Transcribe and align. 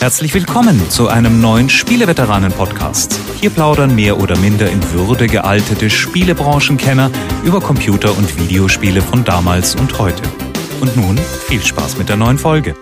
Herzlich 0.00 0.32
willkommen 0.32 0.88
zu 0.88 1.08
einem 1.08 1.42
neuen 1.42 1.68
Spieleveteranen-Podcast. 1.68 3.20
Hier 3.38 3.50
plaudern 3.50 3.94
mehr 3.94 4.18
oder 4.18 4.34
minder 4.38 4.70
in 4.70 4.82
Würde 4.94 5.26
gealtete 5.26 5.90
Spielebranchenkenner 5.90 7.10
über 7.44 7.60
Computer- 7.60 8.16
und 8.16 8.40
Videospiele 8.40 9.02
von 9.02 9.24
damals 9.24 9.74
und 9.74 9.98
heute. 9.98 10.22
Und 10.80 10.96
nun 10.96 11.18
viel 11.18 11.60
Spaß 11.60 11.98
mit 11.98 12.08
der 12.08 12.16
neuen 12.16 12.38
Folge. 12.38 12.74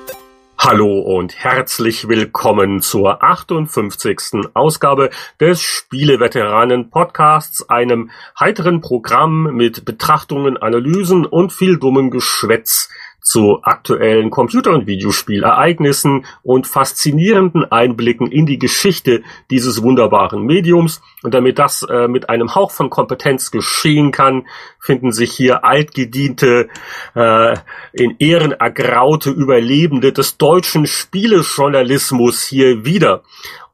Hallo 0.60 1.00
und 1.00 1.36
herzlich 1.36 2.08
willkommen 2.08 2.82
zur 2.82 3.22
58. 3.22 4.50
Ausgabe 4.54 5.10
des 5.40 5.60
Spieleveteranen 5.60 6.90
Podcasts, 6.90 7.68
einem 7.68 8.10
heiteren 8.38 8.80
Programm 8.80 9.54
mit 9.54 9.84
Betrachtungen, 9.84 10.56
Analysen 10.56 11.26
und 11.26 11.52
viel 11.52 11.78
dummen 11.78 12.10
Geschwätz 12.10 12.88
zu 13.28 13.58
aktuellen 13.62 14.30
Computer- 14.30 14.72
und 14.72 14.86
Videospielereignissen 14.86 16.24
und 16.42 16.66
faszinierenden 16.66 17.70
Einblicken 17.70 18.32
in 18.32 18.46
die 18.46 18.58
Geschichte 18.58 19.22
dieses 19.50 19.82
wunderbaren 19.82 20.44
Mediums. 20.44 21.02
Und 21.22 21.34
damit 21.34 21.58
das 21.58 21.82
äh, 21.82 22.08
mit 22.08 22.30
einem 22.30 22.54
Hauch 22.54 22.70
von 22.70 22.88
Kompetenz 22.88 23.50
geschehen 23.50 24.12
kann, 24.12 24.46
finden 24.80 25.12
sich 25.12 25.32
hier 25.32 25.62
altgediente, 25.62 26.68
äh, 27.14 27.56
in 27.92 28.16
Ehren 28.18 28.52
ergraute 28.52 29.28
Überlebende 29.30 30.14
des 30.14 30.38
deutschen 30.38 30.86
Spielejournalismus 30.86 32.44
hier 32.44 32.86
wieder. 32.86 33.24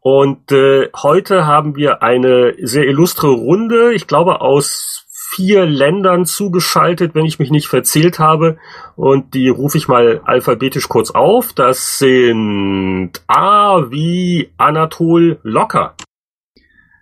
Und 0.01 0.51
äh, 0.51 0.91
heute 1.01 1.47
haben 1.47 1.77
wir 1.77 2.03
eine 2.03 2.55
sehr 2.61 2.89
illustre 2.89 3.29
Runde, 3.29 3.95
ich 3.95 4.09
glaube 4.09 4.41
aus 4.41 5.04
vier 5.35 5.67
Ländern 5.67 6.27
zugeschaltet, 6.27 7.15
wenn 7.15 7.25
ich 7.25 7.39
mich 7.39 7.51
nicht 7.51 7.67
verzählt 7.67 8.19
habe. 8.19 8.59
Und 8.97 9.35
die 9.35 9.49
rufe 9.49 9.79
ich 9.79 9.89
mal 9.89 10.21
alphabetisch 10.25 10.89
kurz 10.89 11.11
auf. 11.11 11.53
Das 11.53 11.99
sind 11.99 13.13
A 13.27 13.91
wie 13.91 14.51
Anatol 14.59 15.41
Locker. 15.43 15.95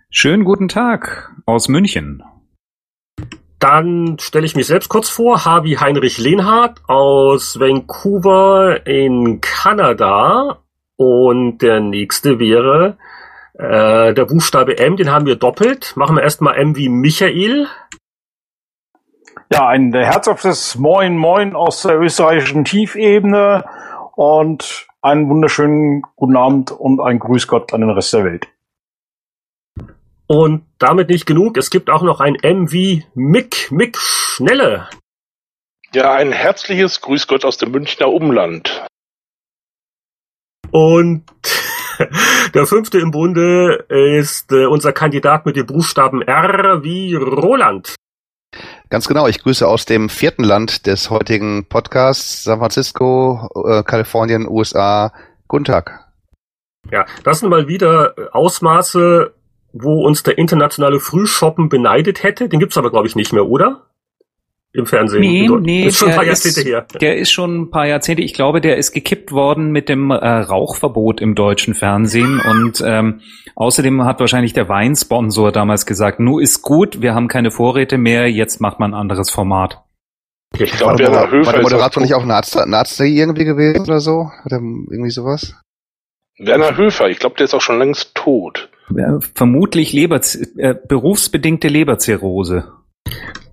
Schönen 0.09 0.43
guten 0.43 0.67
Tag 0.67 1.31
aus 1.45 1.67
München. 1.67 2.23
Dann 3.59 4.17
stelle 4.19 4.45
ich 4.45 4.55
mich 4.55 4.67
selbst 4.67 4.89
kurz 4.89 5.09
vor. 5.09 5.45
H 5.45 5.63
wie 5.63 5.77
Heinrich 5.77 6.17
Lehnhardt 6.17 6.81
aus 6.87 7.59
Vancouver 7.59 8.85
in 8.85 9.41
Kanada. 9.41 10.63
Und 10.97 11.59
der 11.59 11.79
nächste 11.79 12.39
wäre 12.39 12.97
äh, 13.53 14.13
der 14.13 14.25
Buchstabe 14.25 14.79
M, 14.79 14.97
den 14.97 15.11
haben 15.11 15.25
wir 15.25 15.35
doppelt. 15.35 15.93
Machen 15.95 16.15
wir 16.15 16.23
erstmal 16.23 16.55
M 16.55 16.75
wie 16.75 16.89
Michael. 16.89 17.67
Ja, 19.53 19.67
ein 19.67 19.93
herzhaftes 19.93 20.77
Moin 20.79 21.15
Moin 21.15 21.55
aus 21.55 21.83
der 21.83 21.99
österreichischen 21.99 22.65
Tiefebene 22.65 23.63
und 24.15 24.87
einen 25.03 25.29
wunderschönen 25.29 26.01
guten 26.15 26.35
Abend 26.35 26.71
und 26.71 26.99
ein 26.99 27.19
Grüß 27.19 27.47
Gott 27.47 27.71
an 27.71 27.81
den 27.81 27.91
Rest 27.91 28.13
der 28.13 28.25
Welt. 28.25 28.47
Und 30.25 30.65
damit 30.79 31.09
nicht 31.09 31.27
genug, 31.27 31.55
es 31.57 31.69
gibt 31.69 31.91
auch 31.91 32.01
noch 32.01 32.19
ein 32.19 32.33
M 32.33 32.71
wie 32.71 33.05
Mick, 33.13 33.71
Mick 33.71 33.95
Schnelle. 33.95 34.89
Ja, 35.93 36.13
ein 36.13 36.31
herzliches 36.31 37.01
Grüß 37.01 37.27
Gott 37.27 37.45
aus 37.45 37.57
dem 37.57 37.69
Münchner 37.69 38.07
Umland. 38.07 38.87
Und 40.71 41.25
der 42.55 42.65
fünfte 42.65 42.97
im 42.97 43.11
Bunde 43.11 43.85
ist 43.87 44.51
äh, 44.51 44.65
unser 44.65 44.93
Kandidat 44.93 45.45
mit 45.45 45.57
dem 45.57 45.67
Buchstaben 45.67 46.23
R 46.23 46.83
wie 46.83 47.13
Roland. 47.13 47.93
Ganz 48.89 49.07
genau, 49.07 49.27
ich 49.27 49.41
grüße 49.41 49.67
aus 49.67 49.85
dem 49.85 50.09
vierten 50.09 50.43
Land 50.43 50.85
des 50.85 51.09
heutigen 51.09 51.65
Podcasts, 51.67 52.43
San 52.43 52.59
Francisco, 52.59 53.49
äh, 53.67 53.83
Kalifornien, 53.83 54.47
USA. 54.47 55.11
Guten 55.47 55.65
Tag. 55.65 56.03
Ja, 56.91 57.05
das 57.23 57.39
sind 57.39 57.49
mal 57.49 57.67
wieder 57.67 58.13
Ausmaße, 58.31 59.33
wo 59.71 60.05
uns 60.05 60.23
der 60.23 60.37
internationale 60.37 60.99
Frühshoppen 60.99 61.69
beneidet 61.69 62.23
hätte. 62.23 62.49
Den 62.49 62.59
gibt's 62.59 62.77
aber, 62.77 62.91
glaube 62.91 63.07
ich, 63.07 63.15
nicht 63.15 63.33
mehr, 63.33 63.45
oder? 63.45 63.87
Im 64.75 64.87
Fernsehen. 64.87 65.21
Nee, 65.21 65.47
nee, 65.61 65.85
ist 65.85 65.97
schon 65.97 66.09
ein 66.09 66.15
paar 66.15 66.23
der 66.23 66.33
ist- 66.33 66.45
Jahrzehnte 66.45 66.67
her. 66.69 66.87
Der 66.99 67.17
ist 67.17 67.31
schon 67.31 67.61
ein 67.61 67.69
paar 67.69 67.85
Jahrzehnte. 67.85 68.23
Ich 68.23 68.33
glaube, 68.33 68.59
der 68.59 68.77
ist 68.77 68.91
gekippt 68.91 69.31
worden 69.31 69.71
mit 69.71 69.87
dem 69.87 70.09
äh, 70.09 70.15
Rauchverbot 70.15 71.21
im 71.21 71.35
deutschen 71.35 71.75
Fernsehen. 71.75 72.39
Und 72.39 72.81
ähm, 72.83 73.21
außerdem 73.55 74.03
hat 74.03 74.19
wahrscheinlich 74.19 74.53
der 74.53 74.69
Weinsponsor 74.69 75.51
damals 75.51 75.85
gesagt, 75.85 76.19
nu 76.19 76.39
ist 76.39 76.63
gut, 76.63 77.01
wir 77.03 77.13
haben 77.13 77.27
keine 77.27 77.51
Vorräte 77.51 77.99
mehr, 77.99 78.31
jetzt 78.31 78.61
macht 78.61 78.79
man 78.79 78.95
ein 78.95 78.99
anderes 78.99 79.29
Format. 79.29 79.83
Ich 80.57 80.71
glaube, 80.71 80.91
War 80.93 80.97
der, 80.97 81.07
Werner 81.11 81.19
Moder- 81.25 81.31
Höfer 81.31 81.45
war 81.45 81.53
der 81.53 81.61
Moderator 81.63 82.01
nicht 82.03 82.13
auch 82.15 82.25
Nazi, 82.25 82.59
Nazi 82.67 83.03
irgendwie 83.15 83.45
gewesen 83.45 83.81
oder 83.81 83.99
so? 83.99 84.31
Hat 84.43 84.51
er 84.51 84.57
irgendwie 84.59 85.11
sowas? 85.11 85.55
Werner 86.39 86.75
Höfer, 86.77 87.09
ich 87.09 87.19
glaube, 87.19 87.35
der 87.37 87.45
ist 87.45 87.53
auch 87.53 87.61
schon 87.61 87.77
längst 87.77 88.15
tot. 88.15 88.69
Äh, 88.95 89.19
vermutlich 89.35 89.93
Leber, 89.93 90.19
äh, 90.57 90.73
berufsbedingte 90.87 91.67
Leberzirrhose. 91.67 92.71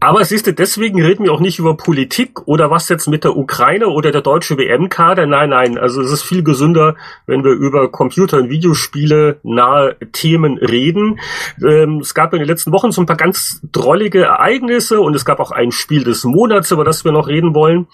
Aber 0.03 0.25
siehst 0.25 0.47
du, 0.47 0.55
deswegen 0.55 1.03
reden 1.03 1.25
wir 1.25 1.33
auch 1.33 1.41
nicht 1.41 1.59
über 1.59 1.77
Politik 1.77 2.49
oder 2.49 2.71
was 2.71 2.89
jetzt 2.89 3.07
mit 3.07 3.23
der 3.23 3.37
Ukraine 3.37 3.89
oder 3.89 4.11
der 4.11 4.23
deutsche 4.23 4.57
WM-Kader. 4.57 5.27
Nein, 5.27 5.51
nein. 5.51 5.77
Also 5.77 6.01
es 6.01 6.11
ist 6.11 6.23
viel 6.23 6.43
gesünder, 6.43 6.97
wenn 7.27 7.45
wir 7.45 7.53
über 7.53 7.93
Computer- 7.93 8.39
und 8.39 8.49
Videospiele 8.49 9.41
nahe 9.43 9.99
Themen 10.13 10.57
reden. 10.57 11.21
Ähm, 11.63 11.99
es 11.99 12.15
gab 12.15 12.33
in 12.33 12.39
den 12.39 12.49
letzten 12.49 12.73
Wochen 12.73 12.93
so 12.93 13.03
ein 13.03 13.07
paar 13.07 13.19
ganz 13.19 13.61
drollige 13.73 14.23
Ereignisse 14.25 15.03
und 15.03 15.15
es 15.15 15.27
gab 15.27 15.39
auch 15.39 15.51
ein 15.51 15.71
Spiel 15.71 16.03
des 16.03 16.25
Monats, 16.25 16.71
über 16.71 16.85
das 16.85 17.05
wir 17.05 17.13
noch 17.13 17.29
reden 17.29 17.55
wollen. 17.55 17.87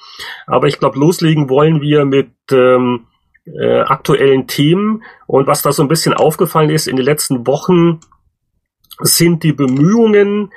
Aber 0.46 0.68
ich 0.68 0.78
glaube, 0.78 1.00
loslegen 1.00 1.50
wollen 1.50 1.80
wir 1.80 2.04
mit 2.04 2.30
ähm, 2.52 3.06
äh, 3.46 3.80
aktuellen 3.80 4.46
Themen. 4.46 5.02
Und 5.26 5.48
was 5.48 5.62
da 5.62 5.72
so 5.72 5.82
ein 5.82 5.88
bisschen 5.88 6.14
aufgefallen 6.14 6.70
ist 6.70 6.86
in 6.86 6.94
den 6.94 7.04
letzten 7.04 7.48
Wochen, 7.48 7.98
sind 9.00 9.42
die 9.42 9.52
Bemühungen, 9.52 10.52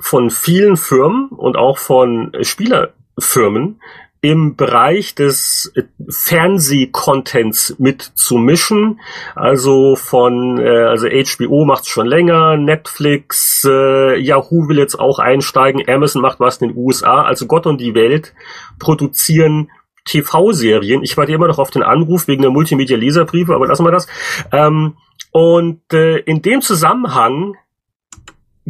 von 0.00 0.30
vielen 0.30 0.76
Firmen 0.76 1.28
und 1.28 1.56
auch 1.56 1.78
von 1.78 2.32
Spielerfirmen 2.40 3.80
im 4.22 4.54
Bereich 4.56 5.14
des 5.14 5.72
Fernsehcontents 6.08 7.76
mitzumischen. 7.78 9.00
Also 9.34 9.96
von, 9.96 10.58
äh, 10.58 10.68
also 10.68 11.08
HBO 11.08 11.64
macht's 11.64 11.88
schon 11.88 12.06
länger, 12.06 12.56
Netflix, 12.56 13.64
äh, 13.64 14.18
Yahoo 14.18 14.68
will 14.68 14.78
jetzt 14.78 14.98
auch 14.98 15.18
einsteigen, 15.18 15.88
Amazon 15.88 16.20
macht 16.20 16.38
was 16.38 16.58
in 16.58 16.68
den 16.68 16.76
USA. 16.76 17.22
Also 17.22 17.46
Gott 17.46 17.66
und 17.66 17.80
die 17.80 17.94
Welt 17.94 18.34
produzieren 18.78 19.70
TV-Serien. 20.04 21.02
Ich 21.02 21.16
warte 21.16 21.32
immer 21.32 21.48
noch 21.48 21.58
auf 21.58 21.70
den 21.70 21.82
Anruf 21.82 22.28
wegen 22.28 22.42
der 22.42 22.50
Multimedia-Leserbriefe, 22.50 23.54
aber 23.54 23.68
lassen 23.68 23.84
wir 23.84 23.92
das. 23.92 24.06
Ähm, 24.52 24.96
und 25.32 25.80
äh, 25.92 26.18
in 26.18 26.42
dem 26.42 26.60
Zusammenhang 26.60 27.54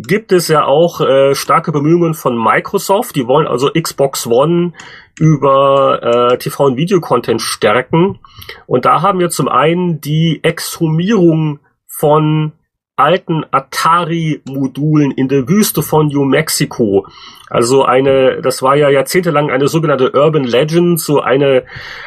gibt 0.03 0.33
es 0.33 0.49
ja 0.49 0.65
auch 0.65 1.01
äh, 1.01 1.35
starke 1.35 1.73
Bemühungen 1.73 2.15
von 2.15 2.37
Microsoft. 2.37 3.17
Die 3.17 3.27
wollen 3.27 3.47
also 3.47 3.71
Xbox 3.71 4.27
One 4.27 4.73
über 5.19 6.01
äh, 6.03 6.37
TV- 6.37 6.65
und 6.67 6.77
Videocontent 6.77 7.43
stärken. 7.43 8.19
Und 8.67 8.85
da 8.85 9.03
haben 9.03 9.19
wir 9.19 9.31
zum 9.31 9.49
einen 9.49 10.01
die 10.01 10.41
Exhumierung 10.43 11.61
von 11.87 12.53
alten 13.01 13.45
Atari-Modulen 13.51 15.11
in 15.13 15.29
der 15.29 15.49
Wüste 15.49 15.83
von 15.83 16.09
New 16.09 16.25
Mexico. 16.25 17.07
Also 17.49 17.85
eine, 17.85 18.43
das 18.43 18.63
war 18.63 18.77
ja 18.77 18.91
jahrzehntelang 18.91 19.51
eine 19.51 19.69
sogenannte 19.69 20.13
Urban 20.13 20.45
Legend, 20.45 21.01
so 21.01 21.21
eine, 21.21 21.65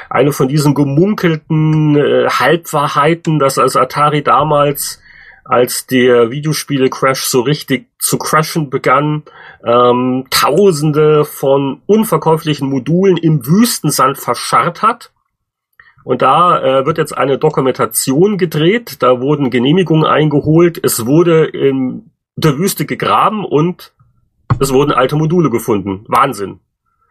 eine 0.10 0.32
von 0.32 0.48
diesen 0.48 0.74
gemunkelten 0.76 1.98
äh, 1.98 2.30
Halbwahrheiten, 2.30 3.40
dass 3.40 3.58
also 3.58 3.80
Atari 3.80 4.24
damals 4.24 5.02
als 5.46 5.88
der 5.88 6.32
Videospiele-Crash 6.32 7.24
so 7.26 7.42
richtig 7.42 7.88
zu 8.00 8.18
crashen 8.18 8.70
begann, 8.70 9.24
ähm, 9.66 10.26
Tausende 10.30 11.26
von 11.26 11.82
unverkäuflichen 11.86 12.70
Modulen 12.70 13.18
im 13.18 13.46
Wüstensand 13.46 14.18
verscharrt 14.18 14.82
hat. 14.82 15.12
Und 16.04 16.22
da 16.22 16.60
äh, 16.60 16.86
wird 16.86 16.98
jetzt 16.98 17.18
eine 17.18 17.38
Dokumentation 17.38 18.38
gedreht, 18.38 19.02
da 19.02 19.22
wurden 19.22 19.50
Genehmigungen 19.50 20.06
eingeholt, 20.06 20.80
es 20.84 21.06
wurde 21.06 21.46
in 21.46 22.12
der 22.36 22.58
Wüste 22.58 22.86
gegraben 22.86 23.46
und 23.46 23.94
es 24.60 24.74
wurden 24.74 24.92
alte 24.92 25.16
Module 25.16 25.50
gefunden. 25.50 26.06
Wahnsinn. 26.08 26.60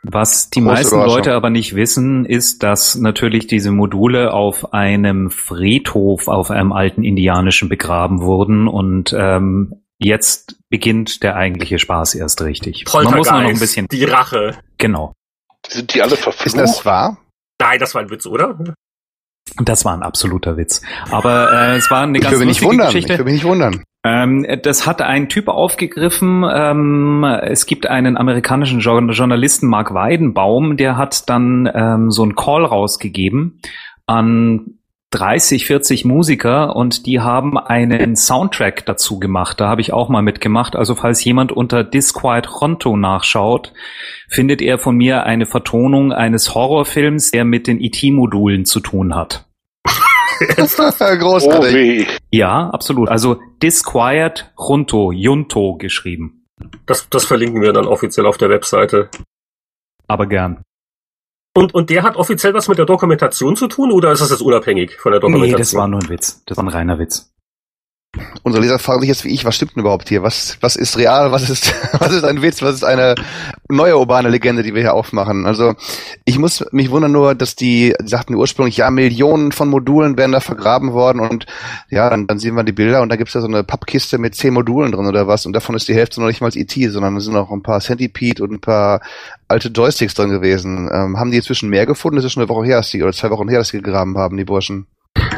Was 0.05 0.51
die 0.51 0.61
Große 0.61 0.73
meisten. 0.97 0.97
Leute 0.97 1.35
aber 1.35 1.49
nicht 1.51 1.75
wissen, 1.77 2.25
ist, 2.25 2.63
dass 2.65 2.97
natürlich 2.97 3.47
diese 3.47 3.71
Module 3.71 4.33
auf 4.33 4.73
einem 4.75 5.31
Friedhof, 5.31 6.27
auf 6.29 6.51
einem 6.51 6.73
alten 6.73 7.05
indianischen 7.05 7.69
begraben 7.69 8.21
wurden 8.21 8.67
und 8.67 9.15
ähm, 9.17 9.83
jetzt 9.99 10.57
beginnt 10.69 11.23
der 11.23 11.37
eigentliche 11.37 11.79
Spaß 11.79 12.17
erst 12.17 12.43
richtig. 12.43 12.85
Man 12.93 13.05
muss 13.17 13.31
nur 13.31 13.43
noch 13.43 13.49
ein 13.49 13.59
bisschen, 13.61 13.87
die 13.93 14.05
Rache. 14.05 14.59
genau. 14.79 15.13
Sind 15.69 15.95
die 15.95 16.03
alle 16.03 16.15
Ist 16.15 16.23
verflucht? 16.25 16.59
das 16.59 16.85
wahr? 16.85 17.19
Nein, 17.61 17.79
das 17.79 17.95
war 17.95 18.03
ein 18.03 18.11
Witz, 18.11 18.27
oder? 18.27 18.59
Das 19.59 19.85
war 19.85 19.95
ein 19.97 20.03
absoluter 20.03 20.57
Witz. 20.57 20.83
Aber 21.11 21.53
äh, 21.53 21.77
es 21.77 21.89
war 21.93 22.03
eine 22.03 22.19
Ich 22.19 22.25
ganz 22.25 22.33
will 22.33 22.41
mich 22.41 22.49
nicht 22.49 22.61
lustige 22.63 22.71
wundern. 22.71 22.87
Geschichte. 22.89 23.13
Ich 23.13 23.19
will 23.21 23.25
mich 23.27 23.35
nicht 23.35 23.45
wundern. 23.45 23.85
Ähm, 24.05 24.47
das 24.63 24.87
hat 24.87 25.01
ein 25.01 25.29
Typ 25.29 25.49
aufgegriffen. 25.49 26.45
Ähm, 26.53 27.25
es 27.25 27.67
gibt 27.67 27.87
einen 27.87 28.17
amerikanischen 28.17 28.81
Jo- 28.81 28.99
Journalisten, 28.99 29.69
Mark 29.69 29.95
Weidenbaum, 29.95 30.77
der 30.77 30.97
hat 30.97 31.29
dann 31.29 31.71
ähm, 31.73 32.11
so 32.11 32.23
einen 32.23 32.35
Call 32.35 32.65
rausgegeben 32.65 33.61
an 34.07 34.79
30, 35.13 35.67
40 35.67 36.05
Musiker 36.07 36.75
und 36.75 37.07
die 37.07 37.21
haben 37.21 37.59
einen 37.59 38.17
Soundtrack 38.17 38.87
dazu 38.87 39.21
gemacht. 39.21 39.61
Da 39.61 39.69
habe 39.69 39.83
ich 39.83 39.93
auch 39.93 40.09
mal 40.09 40.23
mitgemacht. 40.23 40.75
Also 40.75 40.95
falls 40.95 41.23
jemand 41.23 41.53
unter 41.53 41.85
Disquiet 41.85 42.61
Ronto 42.61 42.97
nachschaut, 42.97 43.73
findet 44.29 44.63
er 44.63 44.79
von 44.79 44.97
mir 44.97 45.25
eine 45.25 45.45
Vertonung 45.45 46.13
eines 46.13 46.55
Horrorfilms, 46.55 47.31
der 47.31 47.45
mit 47.45 47.67
den 47.67 47.79
IT-Modulen 47.79 48.65
zu 48.65 48.81
tun 48.81 49.15
hat. 49.15 49.45
Großartig. 51.19 52.09
Oh, 52.09 52.13
ja, 52.31 52.71
absolut. 52.71 53.09
Also 53.09 53.41
Disquiet 53.63 54.53
Junto, 54.59 55.13
Junto 55.13 55.77
geschrieben. 55.77 56.45
Das, 56.87 57.09
das 57.09 57.25
verlinken 57.25 57.61
wir 57.61 57.73
dann 57.73 57.87
offiziell 57.87 58.27
auf 58.27 58.39
der 58.39 58.49
Webseite. 58.49 59.09
Aber 60.07 60.27
gern. 60.27 60.63
Und, 61.55 61.75
und 61.75 61.91
der 61.91 62.03
hat 62.03 62.17
offiziell 62.17 62.55
was 62.55 62.69
mit 62.69 62.79
der 62.79 62.87
Dokumentation 62.87 63.57
zu 63.57 63.69
tun 63.69 63.93
oder 63.93 64.13
ist 64.13 64.23
das 64.23 64.31
jetzt 64.31 64.41
unabhängig 64.41 64.99
von 64.99 65.13
der 65.13 65.21
Dokumentation? 65.21 65.53
Nee, 65.53 65.59
das 65.59 65.75
war 65.75 65.89
nur 65.89 66.01
ein 66.01 66.09
Witz. 66.09 66.43
Das 66.47 66.57
war 66.57 66.65
ein 66.65 66.69
reiner 66.69 66.99
Witz. 66.99 67.32
Unsere 68.43 68.63
Leser 68.63 68.79
fragen 68.79 69.01
sich 69.01 69.09
jetzt 69.09 69.25
wie 69.25 69.33
ich, 69.33 69.47
was 69.47 69.57
stimmt 69.57 69.75
denn 69.75 69.81
überhaupt 69.81 70.11
hier? 70.11 70.23
Was, 70.23 70.59
was 70.61 70.77
ist 70.77 70.99
real? 70.99 71.33
Was 71.33 71.49
ist, 71.49 71.73
was 71.99 72.13
ist 72.13 72.25
ein 72.25 72.43
Witz? 72.43 72.61
Was 72.61 72.75
ist 72.75 72.85
eine 72.85 73.15
neue 73.71 73.97
urbane 73.97 74.29
Legende, 74.29 74.63
die 74.63 74.75
wir 74.75 74.83
hier 74.83 74.93
aufmachen? 74.93 75.47
Also, 75.47 75.75
ich 76.27 76.39
muss 76.39 76.63
mich 76.73 76.91
wundern 76.91 77.13
nur, 77.13 77.35
dass 77.35 77.57
die, 77.57 77.95
die 78.03 78.09
sagten 78.09 78.35
ursprünglich, 78.35 78.77
ja, 78.77 78.91
Millionen 78.91 79.51
von 79.53 79.69
Modulen 79.69 80.19
werden 80.19 80.33
da 80.33 80.41
vergraben 80.41 80.93
worden 80.93 81.21
und 81.21 81.47
ja, 81.89 82.11
dann, 82.11 82.27
dann 82.27 82.39
sehen 82.39 82.55
wir 82.55 82.65
die 82.65 82.73
Bilder 82.73 83.01
und 83.01 83.09
da 83.09 83.17
gibt's 83.17 83.33
da 83.33 83.41
so 83.41 83.47
eine 83.47 83.65
Pappkiste 83.65 84.19
mit 84.19 84.35
zehn 84.35 84.53
Modulen 84.53 84.93
drin 84.93 85.07
oder 85.07 85.27
was 85.27 85.47
und 85.47 85.55
davon 85.55 85.75
ist 85.75 85.89
die 85.89 85.95
Hälfte 85.95 86.21
noch 86.21 86.29
nicht 86.29 86.43
mal 86.43 86.51
IT, 86.55 86.93
sondern 86.93 87.17
es 87.17 87.25
sind 87.25 87.33
noch 87.33 87.51
ein 87.51 87.63
paar 87.63 87.81
Centipede 87.81 88.43
und 88.43 88.53
ein 88.53 88.61
paar 88.61 89.01
alte 89.49 89.69
Joysticks 89.69 90.15
drin 90.15 90.29
gewesen. 90.29 90.91
Ähm, 90.93 91.19
haben 91.19 91.31
die 91.31 91.39
inzwischen 91.39 91.71
mehr 91.71 91.87
gefunden? 91.87 92.17
Das 92.17 92.27
ist 92.27 92.33
schon 92.33 92.43
eine 92.43 92.51
Woche 92.51 92.67
her, 92.67 92.77
dass 92.77 92.91
die, 92.91 93.03
oder 93.03 93.13
zwei 93.13 93.31
Wochen 93.31 93.49
her, 93.49 93.59
dass 93.61 93.71
die 93.71 93.81
gegraben 93.81 94.19
haben, 94.19 94.37
die 94.37 94.45
Burschen. 94.45 94.87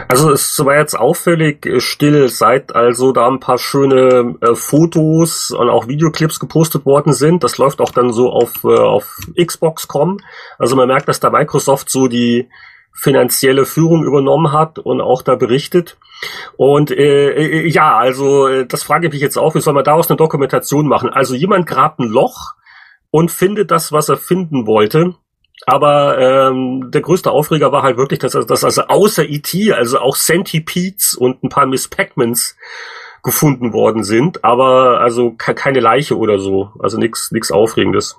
Also 0.09 0.31
es 0.31 0.65
war 0.65 0.76
jetzt 0.76 0.94
auffällig 0.94 1.67
äh, 1.67 1.81
still, 1.81 2.29
seit 2.29 2.75
also 2.75 3.12
da 3.12 3.26
ein 3.29 3.41
paar 3.41 3.59
schöne 3.59 4.37
äh, 4.41 4.55
Fotos 4.55 5.50
und 5.50 5.69
auch 5.69 5.88
Videoclips 5.88 6.38
gepostet 6.38 6.87
worden 6.87 7.12
sind. 7.12 7.43
Das 7.43 7.59
läuft 7.59 7.81
auch 7.81 7.91
dann 7.91 8.12
so 8.12 8.31
auf, 8.31 8.62
äh, 8.65 8.69
auf 8.69 9.17
Xbox.com. 9.37 10.21
Also 10.59 10.76
man 10.76 10.88
merkt, 10.88 11.09
dass 11.09 11.21
da 11.21 11.31
Microsoft 11.31 11.91
so 11.91 12.06
die 12.06 12.49
finanzielle 12.93 13.67
Führung 13.67 14.05
übernommen 14.05 14.53
hat 14.53 14.79
und 14.79 15.00
auch 15.00 15.23
da 15.23 15.35
berichtet. 15.35 15.97
Und 16.56 16.91
äh, 16.93 17.31
äh, 17.31 17.69
ja, 17.69 17.97
also 17.97 18.47
äh, 18.47 18.67
das 18.67 18.85
frage 18.85 19.09
ich 19.09 19.12
mich 19.12 19.23
jetzt 19.23 19.37
auch, 19.37 19.55
wie 19.56 19.61
soll 19.61 19.75
man 19.75 19.85
daraus 19.85 20.09
eine 20.09 20.17
Dokumentation 20.17 20.87
machen? 20.87 21.11
Also 21.11 21.35
jemand 21.35 21.67
grabt 21.67 21.99
ein 21.99 22.09
Loch 22.09 22.55
und 23.11 23.32
findet 23.32 23.71
das, 23.73 23.91
was 23.91 24.09
er 24.09 24.17
finden 24.17 24.67
wollte. 24.67 25.17
Aber 25.66 26.18
ähm, 26.18 26.90
der 26.90 27.00
größte 27.00 27.30
Aufreger 27.30 27.72
war 27.72 27.82
halt 27.82 27.96
wirklich, 27.96 28.18
dass, 28.18 28.32
dass 28.32 28.64
also 28.64 28.82
außer 28.82 29.24
E.T., 29.24 29.72
also 29.72 29.98
auch 29.98 30.16
Centipedes 30.16 31.14
und 31.14 31.42
ein 31.42 31.48
paar 31.48 31.66
Miss 31.66 31.88
Pac-Mans 31.88 32.56
gefunden 33.22 33.72
worden 33.72 34.04
sind, 34.04 34.44
aber 34.44 35.00
also 35.00 35.32
keine 35.32 35.80
Leiche 35.80 36.18
oder 36.18 36.38
so, 36.38 36.72
also 36.78 36.98
nichts 36.98 37.32
nix 37.32 37.50
Aufregendes. 37.50 38.18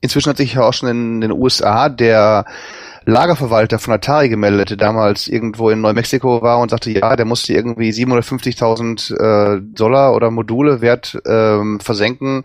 Inzwischen 0.00 0.28
hat 0.28 0.36
sich 0.36 0.54
ja 0.54 0.62
auch 0.62 0.74
schon 0.74 0.90
in 0.90 1.20
den 1.22 1.32
USA 1.32 1.88
der 1.88 2.44
Lagerverwalter 3.06 3.78
von 3.78 3.94
Atari 3.94 4.28
gemeldet, 4.28 4.70
der 4.70 4.76
damals 4.76 5.26
irgendwo 5.26 5.70
in 5.70 5.80
Neumexiko 5.80 6.42
war 6.42 6.60
und 6.60 6.70
sagte, 6.70 6.90
ja, 6.90 7.16
der 7.16 7.24
musste 7.24 7.54
irgendwie 7.54 7.90
750.000 7.90 9.14
äh, 9.14 9.62
Dollar 9.62 10.14
oder 10.14 10.30
Module 10.30 10.82
wert 10.82 11.18
ähm, 11.26 11.80
versenken, 11.80 12.42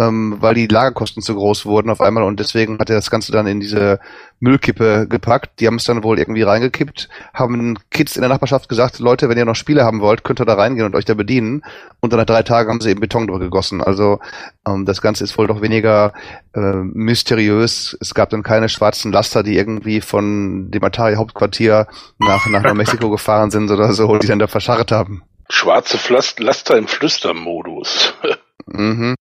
ähm, 0.00 0.36
weil 0.40 0.54
die 0.54 0.66
Lagerkosten 0.66 1.22
zu 1.22 1.34
groß 1.34 1.66
wurden 1.66 1.90
auf 1.90 2.00
einmal 2.00 2.24
und 2.24 2.40
deswegen 2.40 2.78
hat 2.78 2.88
er 2.88 2.96
das 2.96 3.10
Ganze 3.10 3.32
dann 3.32 3.46
in 3.46 3.60
diese 3.60 4.00
Müllkippe 4.38 5.06
gepackt. 5.06 5.60
Die 5.60 5.66
haben 5.66 5.76
es 5.76 5.84
dann 5.84 6.02
wohl 6.02 6.18
irgendwie 6.18 6.42
reingekippt, 6.42 7.10
haben 7.34 7.78
Kids 7.90 8.16
in 8.16 8.22
der 8.22 8.30
Nachbarschaft 8.30 8.70
gesagt, 8.70 8.98
Leute, 8.98 9.28
wenn 9.28 9.36
ihr 9.36 9.44
noch 9.44 9.54
Spiele 9.54 9.84
haben 9.84 10.00
wollt, 10.00 10.24
könnt 10.24 10.40
ihr 10.40 10.46
da 10.46 10.54
reingehen 10.54 10.86
und 10.86 10.94
euch 10.94 11.04
da 11.04 11.12
bedienen. 11.12 11.62
Und 12.00 12.12
dann 12.12 12.18
nach 12.18 12.26
drei 12.26 12.42
Tagen 12.42 12.70
haben 12.70 12.80
sie 12.80 12.90
eben 12.90 13.00
Beton 13.00 13.26
drüber 13.26 13.40
gegossen. 13.40 13.82
Also 13.82 14.20
ähm, 14.66 14.86
das 14.86 15.02
Ganze 15.02 15.24
ist 15.24 15.36
wohl 15.36 15.46
doch 15.46 15.60
weniger 15.60 16.14
äh, 16.54 16.60
mysteriös. 16.60 17.96
Es 18.00 18.14
gab 18.14 18.30
dann 18.30 18.42
keine 18.42 18.70
schwarzen 18.70 19.12
Laster, 19.12 19.42
die 19.42 19.56
irgendwie 19.56 20.00
von 20.00 20.70
dem 20.70 20.82
Atari-Hauptquartier 20.82 21.88
nach, 22.18 22.46
nach 22.46 22.72
Mexiko 22.72 23.10
gefahren 23.10 23.50
sind 23.50 23.70
oder 23.70 23.92
so, 23.92 24.16
die 24.16 24.28
dann 24.28 24.38
da 24.38 24.46
verscharrt 24.46 24.92
haben. 24.92 25.22
Schwarze 25.50 25.98
Laster 26.38 26.78
im 26.78 26.86
Flüstermodus. 26.86 28.14
mhm. 28.66 29.14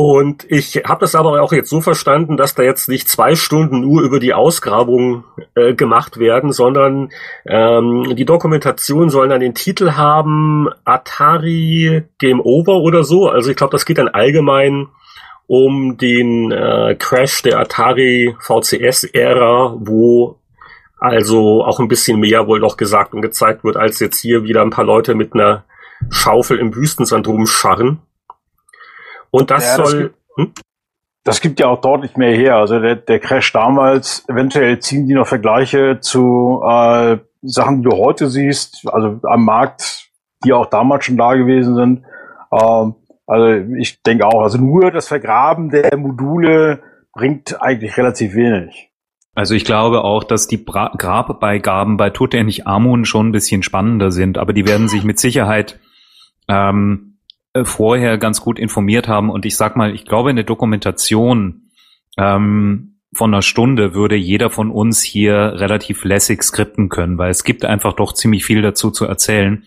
Und 0.00 0.46
ich 0.48 0.84
habe 0.84 1.00
das 1.00 1.16
aber 1.16 1.42
auch 1.42 1.52
jetzt 1.52 1.70
so 1.70 1.80
verstanden, 1.80 2.36
dass 2.36 2.54
da 2.54 2.62
jetzt 2.62 2.88
nicht 2.88 3.08
zwei 3.08 3.34
Stunden 3.34 3.80
nur 3.80 4.02
über 4.02 4.20
die 4.20 4.32
Ausgrabung 4.32 5.24
äh, 5.56 5.74
gemacht 5.74 6.20
werden, 6.20 6.52
sondern 6.52 7.08
ähm, 7.44 8.14
die 8.14 8.24
Dokumentation 8.24 9.10
sollen 9.10 9.30
dann 9.30 9.40
den 9.40 9.56
Titel 9.56 9.94
haben 9.96 10.68
Atari 10.84 12.04
Game 12.20 12.38
Over 12.40 12.76
oder 12.76 13.02
so. 13.02 13.28
Also 13.28 13.50
ich 13.50 13.56
glaube, 13.56 13.72
das 13.72 13.86
geht 13.86 13.98
dann 13.98 14.06
allgemein 14.06 14.86
um 15.48 15.98
den 15.98 16.52
äh, 16.52 16.94
Crash 16.96 17.42
der 17.42 17.58
Atari 17.58 18.36
VCS-Ära, 18.38 19.78
wo 19.80 20.38
also 21.00 21.64
auch 21.64 21.80
ein 21.80 21.88
bisschen 21.88 22.20
mehr 22.20 22.46
wohl 22.46 22.60
noch 22.60 22.76
gesagt 22.76 23.14
und 23.14 23.22
gezeigt 23.22 23.64
wird, 23.64 23.76
als 23.76 23.98
jetzt 23.98 24.20
hier 24.20 24.44
wieder 24.44 24.62
ein 24.62 24.70
paar 24.70 24.84
Leute 24.84 25.16
mit 25.16 25.34
einer 25.34 25.64
Schaufel 26.08 26.60
im 26.60 26.76
Wüstensand 26.76 27.26
rumscharren. 27.26 27.98
Und 29.30 29.50
das 29.50 29.64
ja, 29.64 29.76
soll. 29.76 29.84
Das 29.84 29.94
gibt, 29.94 30.14
hm? 30.36 30.52
das 31.24 31.40
gibt 31.40 31.60
ja 31.60 31.66
auch 31.68 31.80
deutlich 31.80 32.16
mehr 32.16 32.34
her. 32.34 32.56
Also 32.56 32.80
der, 32.80 32.96
der 32.96 33.18
Crash 33.18 33.52
damals, 33.52 34.24
eventuell 34.28 34.78
ziehen 34.80 35.06
die 35.06 35.14
noch 35.14 35.26
Vergleiche 35.26 36.00
zu 36.00 36.62
äh, 36.64 37.18
Sachen, 37.42 37.82
die 37.82 37.88
du 37.88 37.96
heute 37.96 38.28
siehst, 38.28 38.86
also 38.88 39.20
am 39.22 39.44
Markt, 39.44 40.08
die 40.44 40.52
auch 40.52 40.66
damals 40.66 41.04
schon 41.04 41.16
da 41.16 41.34
gewesen 41.34 41.74
sind. 41.74 42.04
Ähm, 42.52 42.94
also 43.26 43.74
ich 43.76 44.02
denke 44.02 44.26
auch, 44.26 44.42
also 44.42 44.58
nur 44.58 44.90
das 44.90 45.08
Vergraben 45.08 45.70
der 45.70 45.96
Module 45.96 46.82
bringt 47.12 47.60
eigentlich 47.60 47.96
relativ 47.96 48.34
wenig. 48.34 48.90
Also 49.34 49.54
ich 49.54 49.64
glaube 49.64 50.02
auch, 50.02 50.24
dass 50.24 50.48
die 50.48 50.56
Bra 50.56 50.92
Grabbeigaben 50.96 51.96
bei 51.96 52.10
Tutanchamun 52.10 53.04
schon 53.04 53.28
ein 53.28 53.32
bisschen 53.32 53.62
spannender 53.62 54.10
sind, 54.10 54.38
aber 54.38 54.52
die 54.52 54.66
werden 54.66 54.88
sich 54.88 55.04
mit 55.04 55.20
Sicherheit 55.20 55.78
ähm, 56.48 57.07
äh, 57.07 57.07
vorher 57.64 58.18
ganz 58.18 58.40
gut 58.40 58.58
informiert 58.58 59.08
haben. 59.08 59.30
Und 59.30 59.46
ich 59.46 59.56
sag 59.56 59.76
mal, 59.76 59.94
ich 59.94 60.04
glaube, 60.04 60.30
eine 60.30 60.44
Dokumentation 60.44 61.70
ähm, 62.16 62.96
von 63.12 63.32
einer 63.32 63.42
Stunde 63.42 63.94
würde 63.94 64.16
jeder 64.16 64.50
von 64.50 64.70
uns 64.70 65.02
hier 65.02 65.34
relativ 65.34 66.04
lässig 66.04 66.42
skripten 66.42 66.88
können, 66.88 67.18
weil 67.18 67.30
es 67.30 67.44
gibt 67.44 67.64
einfach 67.64 67.94
doch 67.94 68.12
ziemlich 68.12 68.44
viel 68.44 68.62
dazu 68.62 68.90
zu 68.90 69.06
erzählen. 69.06 69.64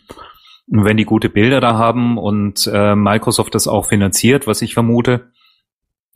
Und 0.67 0.85
wenn 0.85 0.97
die 0.97 1.05
gute 1.05 1.29
Bilder 1.29 1.59
da 1.59 1.77
haben 1.77 2.17
und 2.17 2.69
äh, 2.71 2.95
Microsoft 2.95 3.55
das 3.55 3.67
auch 3.67 3.87
finanziert, 3.87 4.47
was 4.47 4.61
ich 4.61 4.73
vermute, 4.73 5.31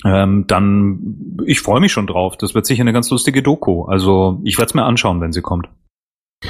ähm, 0.06 0.46
dann 0.48 1.38
ich 1.46 1.62
freue 1.62 1.82
mich 1.82 1.92
schon 1.92 2.08
drauf. 2.08 2.38
Das 2.38 2.54
wird 2.54 2.66
sicher 2.66 2.82
eine 2.82 2.94
ganz 2.94 3.10
lustige 3.10 3.42
Doku. 3.42 3.86
Also 3.86 4.40
ich 4.44 4.58
werde 4.58 4.70
es 4.70 4.74
mir 4.74 4.84
anschauen, 4.84 5.20
wenn 5.22 5.34
sie 5.34 5.42
kommt. 5.42 5.68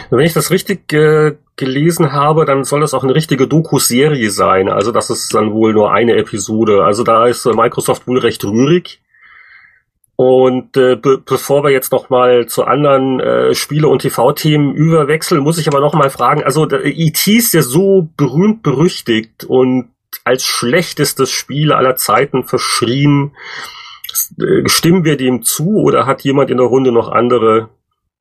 Wenn 0.09 0.25
ich 0.25 0.33
das 0.33 0.51
richtig 0.51 0.91
äh, 0.93 1.35
gelesen 1.55 2.11
habe, 2.11 2.45
dann 2.45 2.63
soll 2.63 2.81
das 2.81 2.93
auch 2.93 3.03
eine 3.03 3.15
richtige 3.15 3.47
Doku-Serie 3.47 4.29
sein. 4.31 4.69
Also 4.69 4.91
das 4.91 5.09
ist 5.09 5.33
dann 5.33 5.53
wohl 5.53 5.73
nur 5.73 5.91
eine 5.91 6.15
Episode. 6.15 6.83
Also 6.83 7.03
da 7.03 7.25
ist 7.27 7.45
äh, 7.45 7.53
Microsoft 7.53 8.07
wohl 8.07 8.19
recht 8.19 8.43
rührig. 8.43 9.01
Und 10.17 10.77
äh, 10.77 10.95
be 10.95 11.17
bevor 11.17 11.63
wir 11.63 11.71
jetzt 11.71 11.91
noch 11.91 12.09
mal 12.09 12.47
zu 12.47 12.63
anderen 12.63 13.19
äh, 13.19 13.53
Spiele- 13.53 13.89
und 13.89 14.01
TV-Themen 14.01 14.73
überwechseln, 14.73 15.43
muss 15.43 15.57
ich 15.57 15.67
aber 15.67 15.81
noch 15.81 15.93
mal 15.93 16.09
fragen, 16.09 16.41
also 16.43 16.69
E.T. 16.69 17.31
ist 17.33 17.53
ja 17.53 17.61
so 17.61 18.07
berühmt 18.15 18.63
berüchtigt 18.63 19.43
und 19.43 19.89
als 20.23 20.43
schlechtestes 20.43 21.31
Spiel 21.31 21.73
aller 21.73 21.97
Zeiten 21.97 22.45
verschrien. 22.45 23.35
Äh, 24.39 24.69
stimmen 24.69 25.03
wir 25.03 25.17
dem 25.17 25.43
zu 25.43 25.81
oder 25.81 26.05
hat 26.05 26.21
jemand 26.21 26.49
in 26.49 26.57
der 26.57 26.67
Runde 26.67 26.93
noch 26.93 27.09
andere 27.09 27.69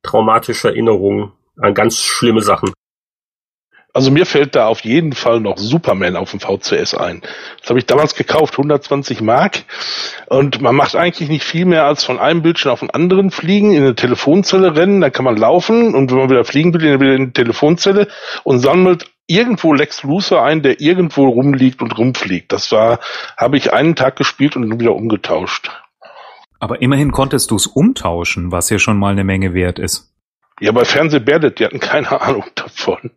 traumatische 0.03 0.67
Erinnerungen 0.67 1.31
ganz 1.73 1.99
schlimme 1.99 2.41
Sachen. 2.41 2.73
Also 3.95 4.11
mir 4.11 4.25
fällt 4.25 4.57
da 4.57 4.67
auf 4.67 4.81
jeden 4.81 5.13
Fall 5.13 5.39
noch 5.39 5.57
Superman 5.57 6.17
auf 6.17 6.31
dem 6.31 6.41
VCS 6.41 6.95
ein. 6.95 7.21
Das 7.61 7.69
habe 7.69 7.79
ich 7.79 7.85
damals 7.85 8.13
gekauft, 8.13 8.55
120 8.55 9.21
Mark. 9.21 9.63
Und 10.27 10.59
man 10.59 10.75
macht 10.75 10.97
eigentlich 10.97 11.29
nicht 11.29 11.45
viel 11.45 11.63
mehr 11.63 11.85
als 11.85 12.03
von 12.03 12.19
einem 12.19 12.41
Bildschirm 12.41 12.73
auf 12.73 12.81
den 12.81 12.89
anderen 12.89 13.31
fliegen, 13.31 13.71
in 13.71 13.83
eine 13.83 13.95
Telefonzelle 13.95 14.75
rennen, 14.75 14.99
dann 14.99 15.13
kann 15.13 15.23
man 15.23 15.37
laufen 15.37 15.95
und 15.95 16.11
wenn 16.11 16.17
man 16.17 16.29
wieder 16.29 16.43
fliegen 16.43 16.73
will, 16.73 16.81
dann 16.81 16.99
wieder 16.99 17.15
in 17.15 17.27
die 17.27 17.33
Telefonzelle 17.33 18.09
und 18.43 18.59
sammelt 18.59 19.09
irgendwo 19.27 19.73
Lex 19.73 20.03
Luthor 20.03 20.43
ein, 20.43 20.61
der 20.61 20.81
irgendwo 20.81 21.29
rumliegt 21.29 21.81
und 21.81 21.97
rumfliegt. 21.97 22.51
Das 22.51 22.73
war, 22.73 22.99
habe 23.37 23.55
ich 23.55 23.71
einen 23.71 23.95
Tag 23.95 24.17
gespielt 24.17 24.57
und 24.57 24.77
wieder 24.77 24.93
umgetauscht. 24.93 25.71
Aber 26.59 26.81
immerhin 26.81 27.13
konntest 27.13 27.49
du 27.49 27.55
es 27.55 27.65
umtauschen, 27.65 28.51
was 28.51 28.69
ja 28.69 28.77
schon 28.77 28.99
mal 28.99 29.13
eine 29.13 29.23
Menge 29.23 29.53
wert 29.53 29.79
ist. 29.79 30.14
Ja, 30.61 30.71
bei 30.71 30.85
Fernsehberdet, 30.85 31.59
die 31.59 31.65
hatten 31.65 31.79
keine 31.79 32.09
Ahnung 32.21 32.45
davon. 32.55 33.11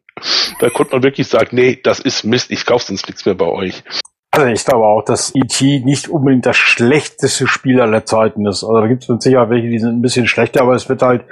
Da 0.58 0.70
konnte 0.70 0.92
man 0.92 1.02
wirklich 1.04 1.28
sagen, 1.28 1.50
nee, 1.52 1.78
das 1.82 2.00
ist 2.00 2.24
Mist, 2.24 2.50
ich 2.50 2.66
kaufe 2.66 2.86
sonst 2.86 3.06
nichts 3.06 3.24
mehr 3.24 3.36
bei 3.36 3.46
euch. 3.46 3.84
Also 4.30 4.46
ich 4.48 4.64
glaube 4.64 4.84
auch, 4.84 5.04
dass 5.04 5.34
E.T. 5.34 5.80
nicht 5.80 6.08
unbedingt 6.08 6.44
das 6.44 6.56
schlechteste 6.56 7.46
Spiel 7.46 7.80
aller 7.80 8.04
Zeiten 8.04 8.46
ist. 8.46 8.62
Also 8.62 8.80
da 8.80 8.86
gibt 8.86 9.04
es 9.04 9.08
mit 9.08 9.22
Sicherheit 9.22 9.50
welche, 9.50 9.68
die 9.68 9.78
sind 9.78 9.96
ein 9.96 10.02
bisschen 10.02 10.26
schlechter, 10.26 10.62
aber 10.62 10.74
es 10.74 10.88
wird 10.88 11.02
halt 11.02 11.24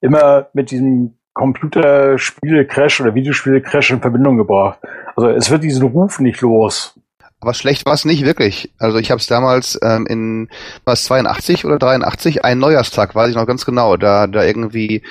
immer 0.00 0.48
mit 0.52 0.70
diesem 0.70 1.16
Computerspiele-Crash 1.34 3.02
oder 3.02 3.14
Videospiele-Crash 3.14 3.90
in 3.90 4.00
Verbindung 4.00 4.36
gebracht. 4.36 4.78
Also 5.16 5.28
es 5.28 5.50
wird 5.50 5.62
diesen 5.62 5.86
Ruf 5.86 6.18
nicht 6.18 6.40
los. 6.40 6.98
Aber 7.40 7.54
schlecht 7.54 7.86
war 7.86 7.94
es 7.94 8.04
nicht 8.04 8.24
wirklich. 8.24 8.72
Also 8.78 8.98
ich 8.98 9.10
habe 9.10 9.20
es 9.20 9.26
damals 9.26 9.78
ähm, 9.82 10.06
in 10.06 10.48
was 10.84 11.04
82 11.04 11.64
oder 11.64 11.78
83, 11.78 12.44
ein 12.44 12.58
Neujahrstag, 12.58 13.14
weiß 13.14 13.30
ich 13.30 13.36
noch 13.36 13.46
ganz 13.46 13.64
genau, 13.64 13.96
da 13.96 14.26
da 14.26 14.44
irgendwie 14.44 15.02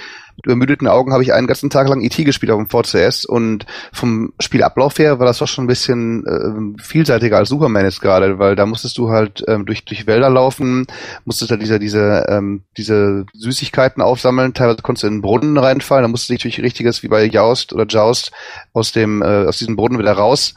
übermüdeten 0.45 0.87
Augen 0.87 1.13
habe 1.13 1.23
ich 1.23 1.33
einen 1.33 1.47
ganzen 1.47 1.69
Tag 1.69 1.87
lang 1.87 2.01
IT 2.01 2.17
e 2.17 2.23
gespielt 2.23 2.51
auf 2.51 2.59
dem 2.59 2.69
VCS 2.69 3.25
und 3.25 3.65
vom 3.91 4.33
Spielablauf 4.39 4.97
her 4.99 5.19
war 5.19 5.25
das 5.25 5.39
doch 5.39 5.47
schon 5.47 5.65
ein 5.65 5.67
bisschen 5.67 6.25
äh, 6.25 6.81
vielseitiger 6.81 7.37
als 7.37 7.49
Superman 7.49 7.85
ist 7.85 8.01
gerade, 8.01 8.39
weil 8.39 8.55
da 8.55 8.65
musstest 8.65 8.97
du 8.97 9.09
halt 9.09 9.43
ähm, 9.47 9.65
durch, 9.65 9.85
durch 9.85 10.07
Wälder 10.07 10.29
laufen, 10.29 10.87
musstest 11.25 11.51
da 11.51 11.57
diese, 11.57 11.79
diese, 11.79 12.25
ähm, 12.29 12.63
diese 12.77 13.25
Süßigkeiten 13.33 14.01
aufsammeln, 14.01 14.53
teilweise 14.53 14.81
konntest 14.81 15.03
du 15.03 15.07
in 15.07 15.15
den 15.15 15.21
Brunnen 15.21 15.57
reinfallen, 15.57 16.03
da 16.03 16.07
musstest 16.07 16.29
du 16.29 16.33
dich 16.33 16.43
durch 16.43 16.65
richtiges, 16.65 17.03
wie 17.03 17.07
bei 17.07 17.25
Joust 17.25 17.73
oder 17.73 17.85
Joust, 17.85 18.31
aus 18.73 18.91
dem, 18.91 19.21
äh, 19.21 19.45
aus 19.45 19.57
diesem 19.57 19.75
Brunnen 19.75 19.99
wieder 19.99 20.13
raus 20.13 20.53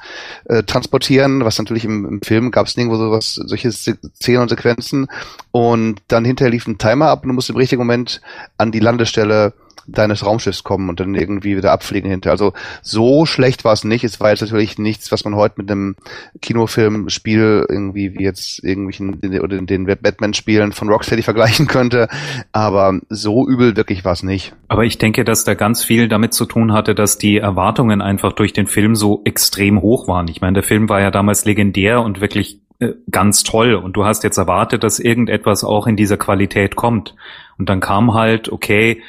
äh, 0.46 0.62
transportieren, 0.62 1.44
was 1.44 1.58
natürlich 1.58 1.84
im, 1.84 2.06
im 2.06 2.22
Film 2.22 2.50
gab 2.50 2.66
es 2.66 2.76
nirgendwo 2.76 2.98
sowas, 2.98 3.34
solche 3.34 3.72
Szenen 3.72 4.42
und 4.42 4.48
Sequenzen. 4.48 5.08
Und 5.50 6.00
dann 6.08 6.24
hinterher 6.24 6.50
lief 6.50 6.66
ein 6.66 6.78
Timer 6.78 7.08
ab 7.08 7.22
und 7.22 7.28
du 7.28 7.34
musst 7.34 7.50
im 7.50 7.56
richtigen 7.56 7.80
Moment 7.80 8.20
an 8.58 8.72
die 8.72 8.80
Landestelle 8.80 9.52
deines 9.86 10.24
Raumschiffs 10.24 10.64
kommen 10.64 10.88
und 10.88 11.00
dann 11.00 11.14
irgendwie 11.14 11.56
wieder 11.56 11.72
abfliegen 11.72 12.10
hinter. 12.10 12.30
Also 12.30 12.52
so 12.82 13.26
schlecht 13.26 13.64
war 13.64 13.72
es 13.72 13.84
nicht. 13.84 14.04
Es 14.04 14.20
war 14.20 14.30
jetzt 14.30 14.42
natürlich 14.42 14.78
nichts, 14.78 15.12
was 15.12 15.24
man 15.24 15.34
heute 15.34 15.54
mit 15.58 15.70
einem 15.70 15.96
Kinofilmspiel 16.40 17.66
irgendwie 17.68 18.14
wie 18.14 18.22
jetzt 18.22 18.62
irgendwelchen 18.64 19.40
oder 19.40 19.60
den 19.60 19.86
Batman-Spielen 19.86 20.72
von 20.72 20.88
Rocksteady 20.88 21.22
vergleichen 21.22 21.66
könnte. 21.66 22.08
Aber 22.52 23.00
so 23.08 23.48
übel 23.48 23.76
wirklich 23.76 24.04
war 24.04 24.12
es 24.12 24.22
nicht. 24.22 24.54
Aber 24.68 24.84
ich 24.84 24.98
denke, 24.98 25.24
dass 25.24 25.44
da 25.44 25.54
ganz 25.54 25.84
viel 25.84 26.08
damit 26.08 26.34
zu 26.34 26.44
tun 26.44 26.72
hatte, 26.72 26.94
dass 26.94 27.18
die 27.18 27.38
Erwartungen 27.38 28.00
einfach 28.00 28.32
durch 28.32 28.52
den 28.52 28.66
Film 28.66 28.94
so 28.94 29.22
extrem 29.24 29.80
hoch 29.82 30.08
waren. 30.08 30.28
Ich 30.28 30.40
meine, 30.40 30.54
der 30.54 30.62
Film 30.62 30.88
war 30.88 31.00
ja 31.00 31.10
damals 31.10 31.44
legendär 31.44 32.02
und 32.02 32.20
wirklich 32.20 32.60
äh, 32.82 32.94
ganz 33.10 33.44
toll 33.44 33.74
und 33.74 33.96
du 33.96 34.04
hast 34.04 34.24
jetzt 34.24 34.38
erwartet, 34.38 34.82
dass 34.82 34.98
irgendetwas 34.98 35.62
auch 35.62 35.86
in 35.86 35.96
dieser 35.96 36.16
Qualität 36.16 36.74
kommt. 36.74 37.14
Und 37.58 37.68
dann 37.68 37.80
kam 37.80 38.14
halt, 38.14 38.50
okay, 38.50 39.02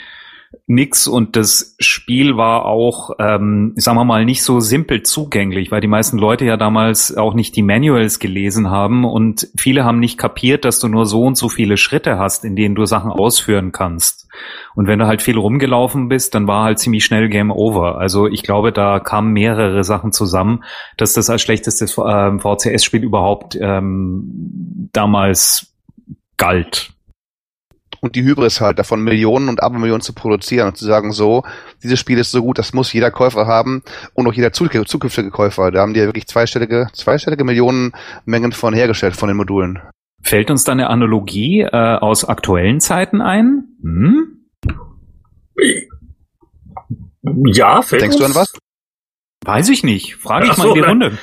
nix 0.66 1.08
und 1.08 1.36
das 1.36 1.76
Spiel 1.80 2.38
war 2.38 2.66
auch, 2.66 3.12
ähm, 3.20 3.74
sagen 3.76 3.98
wir 3.98 4.06
mal, 4.06 4.24
nicht 4.24 4.44
so 4.44 4.62
simpel 4.62 5.04
zugänglich, 5.04 5.72
weil 5.72 5.82
die 5.82 5.88
meisten 5.88 6.18
Leute 6.18 6.46
ja 6.46 6.56
damals 6.56 7.18
auch 7.18 7.34
nicht 7.34 7.58
die 7.58 7.62
Manuals 7.62 8.18
gelesen 8.20 8.70
haben 8.70 9.04
und 9.04 9.50
viele 9.58 9.84
haben 9.84 10.00
nicht 10.00 10.18
kapiert, 10.18 10.64
dass 10.64 10.80
du 10.80 10.88
nur 10.88 11.06
so 11.06 11.24
und 11.24 11.38
so 11.38 11.50
viele 11.50 11.76
Schritte 11.76 12.18
hast, 12.18 12.46
in 12.46 12.56
denen 12.56 12.76
du 12.76 12.86
Sachen 12.86 13.12
ausführen 13.12 13.74
kannst. 13.74 14.30
Und 14.74 14.88
wenn 14.88 15.00
du 15.00 15.06
halt 15.06 15.22
viel 15.22 15.38
rumgelaufen 15.38 16.08
bist, 16.08 16.34
dann 16.34 16.48
war 16.48 16.64
halt 16.64 16.80
ziemlich 16.80 17.04
schnell 17.04 17.28
Game 17.28 17.52
Over. 17.52 17.98
Also 17.98 18.28
ich 18.28 18.42
glaube, 18.42 18.72
da 18.72 19.00
kamen 19.00 19.34
mehrere 19.34 19.84
Sachen 19.84 20.14
zusammen, 20.14 20.64
dass 20.96 21.14
das 21.14 21.30
als 21.30 21.42
schlechtestes 21.42 21.98
äh, 21.98 22.40
VCS-Spiel 22.40 23.04
überhaupt 23.04 23.58
ähm, 23.60 24.90
damals 24.94 25.74
galt 26.38 26.93
und 28.04 28.18
die 28.18 28.24
Hybris 28.24 28.60
halt, 28.60 28.80
davon 28.80 29.02
Millionen 29.02 29.48
und 29.48 29.64
Abermillionen 29.64 30.02
zu 30.02 30.12
produzieren 30.12 30.68
und 30.68 30.78
zu 30.78 30.84
sagen, 30.84 31.14
so, 31.14 31.44
dieses 31.84 31.98
Spiel 31.98 32.18
ist 32.18 32.32
so 32.32 32.42
gut, 32.42 32.58
das 32.58 32.74
muss 32.74 32.92
jeder 32.92 33.12
Käufer 33.12 33.48
haben 33.48 33.82
und 34.14 34.28
auch 34.28 34.34
jeder 34.34 34.52
zukünftige 34.52 35.32
Käufer. 35.32 35.72
Da 35.72 35.80
haben 35.80 35.94
die 35.94 36.02
ja 36.02 36.06
wirklich 36.06 36.28
zweistellige, 36.28 36.90
zweistellige 36.92 37.46
Millionenmengen 37.46 38.52
von 38.52 38.74
hergestellt 38.74 39.16
von 39.16 39.30
den 39.30 39.38
Modulen. 39.38 39.80
Fällt 40.22 40.52
uns 40.52 40.66
da 40.66 40.74
eine 40.74 40.90
Analogie 40.90 41.62
äh, 41.62 41.70
aus 41.96 42.26
aktuellen 42.26 42.82
Zeiten 42.82 43.22
ein? 43.22 43.70
Hm? 43.82 44.48
Ja, 47.54 47.84
fällt 47.84 48.02
Denkst 48.02 48.18
uns? 48.18 48.26
du 48.26 48.26
an 48.26 48.36
was? 48.36 48.54
Weiß 49.46 49.70
ich 49.70 49.86
nicht. 49.86 50.18
Frage 50.18 50.48
ich 50.48 50.54
so, 50.54 50.62
mal 50.62 50.68
in 50.68 50.74
die 50.74 50.82
Runde. 50.82 51.18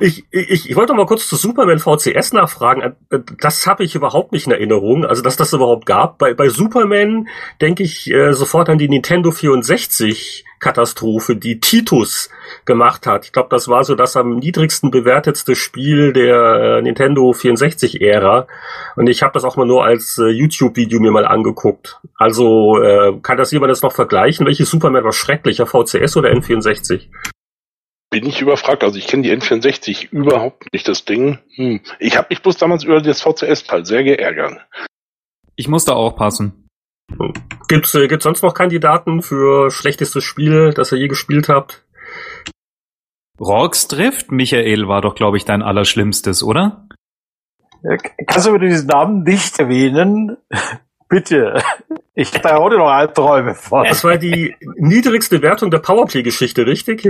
Ich, 0.00 0.24
ich, 0.30 0.70
ich 0.70 0.76
wollte 0.76 0.94
mal 0.94 1.06
kurz 1.06 1.28
zu 1.28 1.36
Superman 1.36 1.78
VCS 1.78 2.32
nachfragen. 2.32 2.94
Das 3.40 3.66
habe 3.66 3.84
ich 3.84 3.94
überhaupt 3.94 4.32
nicht 4.32 4.46
in 4.46 4.52
Erinnerung, 4.52 5.04
also 5.04 5.22
dass 5.22 5.36
das 5.36 5.52
überhaupt 5.52 5.86
gab. 5.86 6.18
Bei, 6.18 6.34
bei 6.34 6.48
Superman 6.48 7.28
denke 7.60 7.82
ich 7.82 8.10
äh, 8.10 8.32
sofort 8.32 8.68
an 8.68 8.78
die 8.78 8.88
Nintendo 8.88 9.30
64 9.30 10.44
Katastrophe, 10.64 11.36
die 11.36 11.60
Titus 11.60 12.30
gemacht 12.64 13.06
hat. 13.06 13.26
Ich 13.26 13.32
glaube, 13.32 13.48
das 13.50 13.68
war 13.68 13.84
so 13.84 13.94
das 13.94 14.16
am 14.16 14.36
niedrigsten 14.36 14.90
bewertetste 14.90 15.54
Spiel 15.54 16.14
der 16.14 16.78
äh, 16.78 16.82
Nintendo 16.82 17.32
64-Ära. 17.32 18.46
Und 18.96 19.08
ich 19.08 19.22
habe 19.22 19.34
das 19.34 19.44
auch 19.44 19.56
mal 19.56 19.66
nur 19.66 19.84
als 19.84 20.16
äh, 20.16 20.28
YouTube-Video 20.28 21.00
mir 21.00 21.10
mal 21.10 21.26
angeguckt. 21.26 22.00
Also 22.16 22.80
äh, 22.82 23.12
kann 23.22 23.36
das 23.36 23.50
jemand 23.52 23.70
jetzt 23.70 23.82
noch 23.82 23.92
vergleichen? 23.92 24.46
Welches 24.46 24.70
Superman 24.70 25.04
war 25.04 25.12
schrecklicher, 25.12 25.66
VCS 25.66 26.16
oder 26.16 26.30
N64? 26.30 27.02
Bin 28.14 28.26
ich 28.26 28.40
überfragt. 28.40 28.84
Also 28.84 28.96
ich 28.96 29.08
kenne 29.08 29.24
die 29.24 29.36
N64 29.36 30.10
überhaupt 30.12 30.72
nicht, 30.72 30.86
das 30.86 31.04
Ding. 31.04 31.40
Hm. 31.56 31.80
Ich 31.98 32.16
habe 32.16 32.28
mich 32.30 32.42
bloß 32.42 32.56
damals 32.56 32.84
über 32.84 33.02
das 33.02 33.20
VCS-Teil 33.22 33.84
sehr 33.84 34.04
geärgert. 34.04 34.64
Ich 35.56 35.66
muss 35.66 35.84
da 35.84 35.94
auch 35.94 36.14
passen. 36.14 36.68
Gibt's, 37.66 37.92
äh, 37.96 38.06
gibt's 38.06 38.22
sonst 38.22 38.42
noch 38.42 38.54
Kandidaten 38.54 39.20
für 39.20 39.72
schlechtestes 39.72 40.22
Spiel, 40.22 40.72
das 40.72 40.92
ihr 40.92 40.98
je 40.98 41.08
gespielt 41.08 41.48
habt? 41.48 41.84
Rorks 43.40 43.88
Drift, 43.88 44.30
Michael, 44.30 44.86
war 44.86 45.00
doch, 45.00 45.16
glaube 45.16 45.36
ich, 45.36 45.44
dein 45.44 45.62
Allerschlimmstes, 45.62 46.44
oder? 46.44 46.86
Kannst 48.28 48.46
du 48.46 48.52
mir 48.52 48.60
diesen 48.60 48.86
Namen 48.86 49.24
nicht 49.24 49.58
erwähnen? 49.58 50.36
Bitte. 51.08 51.60
Ich 52.14 52.32
hatte 52.32 52.54
heute 52.54 52.78
noch 52.78 52.90
Albträume 52.90 53.54
von. 53.54 53.84
Es 53.86 54.04
war 54.04 54.18
die 54.18 54.54
niedrigste 54.76 55.42
Wertung 55.42 55.72
der 55.72 55.80
Powerplay-Geschichte, 55.80 56.64
richtig? 56.64 57.02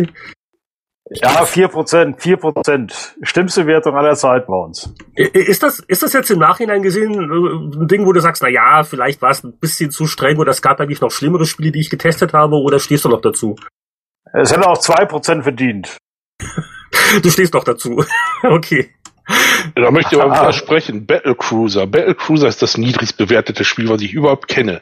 Ja, 1.10 1.44
vier 1.44 1.68
Prozent, 1.68 2.22
vier 2.22 2.38
Prozent. 2.38 3.14
Stimmste 3.22 3.66
Wertung 3.66 3.94
aller 3.94 4.14
Zeit 4.14 4.46
bei 4.46 4.56
uns. 4.56 4.94
Ist 5.14 5.62
das, 5.62 5.80
ist 5.80 6.02
das 6.02 6.14
jetzt 6.14 6.30
im 6.30 6.38
Nachhinein 6.38 6.82
gesehen 6.82 7.12
äh, 7.12 7.78
ein 7.78 7.88
Ding, 7.88 8.06
wo 8.06 8.12
du 8.12 8.20
sagst, 8.20 8.42
na 8.42 8.48
ja, 8.48 8.84
vielleicht 8.84 9.20
war 9.20 9.30
es 9.30 9.44
ein 9.44 9.58
bisschen 9.58 9.90
zu 9.90 10.06
streng 10.06 10.38
oder 10.38 10.50
es 10.50 10.62
gab 10.62 10.80
eigentlich 10.80 11.02
noch 11.02 11.10
schlimmere 11.10 11.44
Spiele, 11.44 11.72
die 11.72 11.80
ich 11.80 11.90
getestet 11.90 12.32
habe, 12.32 12.56
oder 12.56 12.78
stehst 12.78 13.04
du 13.04 13.10
noch 13.10 13.20
dazu? 13.20 13.56
Es 14.32 14.50
hätte 14.50 14.66
auch 14.66 14.78
zwei 14.78 15.04
Prozent 15.04 15.42
verdient. 15.42 15.98
du 17.22 17.30
stehst 17.30 17.52
noch 17.52 17.64
dazu. 17.64 18.02
okay. 18.42 18.90
Da 19.74 19.90
möchte 19.90 20.16
ich 20.16 20.22
aber 20.22 20.34
widersprechen. 20.40 21.06
Battle 21.06 21.34
Cruiser. 21.34 21.86
Battle 21.86 22.14
Cruiser 22.14 22.48
ist 22.48 22.62
das 22.62 22.78
niedrigst 22.78 23.18
bewertete 23.18 23.64
Spiel, 23.64 23.90
was 23.90 24.00
ich 24.00 24.14
überhaupt 24.14 24.48
kenne. 24.48 24.80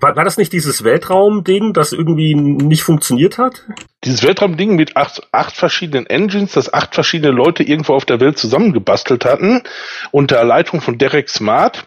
War, 0.00 0.16
war 0.16 0.24
das 0.24 0.36
nicht 0.36 0.52
dieses 0.52 0.84
Weltraumding, 0.84 1.72
das 1.72 1.92
irgendwie 1.92 2.34
nicht 2.34 2.82
funktioniert 2.82 3.38
hat? 3.38 3.66
Dieses 4.04 4.22
Weltraumding 4.22 4.76
mit 4.76 4.96
acht, 4.96 5.28
acht 5.32 5.56
verschiedenen 5.56 6.06
Engines, 6.06 6.52
das 6.52 6.72
acht 6.72 6.94
verschiedene 6.94 7.32
Leute 7.32 7.62
irgendwo 7.62 7.94
auf 7.94 8.04
der 8.04 8.20
Welt 8.20 8.38
zusammengebastelt 8.38 9.24
hatten, 9.24 9.62
unter 10.10 10.42
Leitung 10.44 10.80
von 10.80 10.98
Derek 10.98 11.28
Smart, 11.28 11.86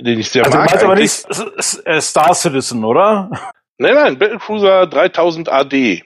den 0.00 0.18
ich 0.18 0.30
sehr 0.30 0.44
also 0.44 0.58
mag. 0.58 0.72
Also 0.72 0.86
aber 0.86 0.96
nicht 0.96 1.26
Star 2.00 2.34
Citizen, 2.34 2.84
oder? 2.84 3.30
Nein, 3.78 3.94
nein, 3.94 4.18
Battlecruiser 4.18 4.86
3000 4.86 5.48
AD. 5.48 6.02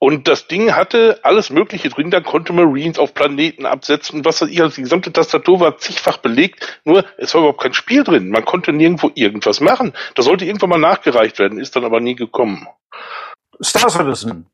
Und 0.00 0.28
das 0.28 0.46
Ding 0.46 0.74
hatte 0.76 1.18
alles 1.24 1.50
Mögliche 1.50 1.88
drin. 1.88 2.10
Da 2.10 2.20
konnte 2.20 2.52
Marines 2.52 2.98
auf 2.98 3.14
Planeten 3.14 3.66
absetzen. 3.66 4.24
Was 4.24 4.40
weiß 4.40 4.48
ich, 4.48 4.62
also 4.62 4.76
die 4.76 4.82
gesamte 4.82 5.12
Tastatur 5.12 5.58
war 5.58 5.78
zigfach 5.78 6.18
belegt. 6.18 6.80
Nur, 6.84 7.04
es 7.16 7.34
war 7.34 7.40
überhaupt 7.40 7.62
kein 7.62 7.74
Spiel 7.74 8.04
drin. 8.04 8.30
Man 8.30 8.44
konnte 8.44 8.72
nirgendwo 8.72 9.10
irgendwas 9.14 9.60
machen. 9.60 9.92
Das 10.14 10.26
sollte 10.26 10.44
irgendwann 10.44 10.70
mal 10.70 10.78
nachgereicht 10.78 11.38
werden, 11.40 11.58
ist 11.58 11.74
dann 11.74 11.84
aber 11.84 12.00
nie 12.00 12.14
gekommen. 12.14 12.68
Star 13.60 13.90
Citizen. 13.90 14.46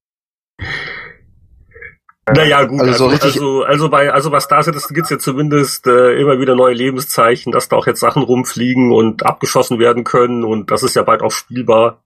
Naja, 2.26 2.64
gut, 2.64 2.80
also, 2.80 3.08
also, 3.08 3.26
also, 3.26 3.62
also 3.64 3.90
bei, 3.90 4.10
also 4.10 4.30
bei 4.30 4.40
Star 4.40 4.62
Citizen 4.62 4.94
gibt's 4.94 5.10
ja 5.10 5.18
zumindest 5.18 5.86
äh, 5.86 6.18
immer 6.18 6.40
wieder 6.40 6.54
neue 6.54 6.72
Lebenszeichen, 6.72 7.52
dass 7.52 7.68
da 7.68 7.76
auch 7.76 7.86
jetzt 7.86 8.00
Sachen 8.00 8.22
rumfliegen 8.22 8.92
und 8.92 9.26
abgeschossen 9.26 9.78
werden 9.78 10.04
können 10.04 10.42
und 10.42 10.70
das 10.70 10.82
ist 10.82 10.96
ja 10.96 11.02
bald 11.02 11.20
auch 11.20 11.32
spielbar. 11.32 12.02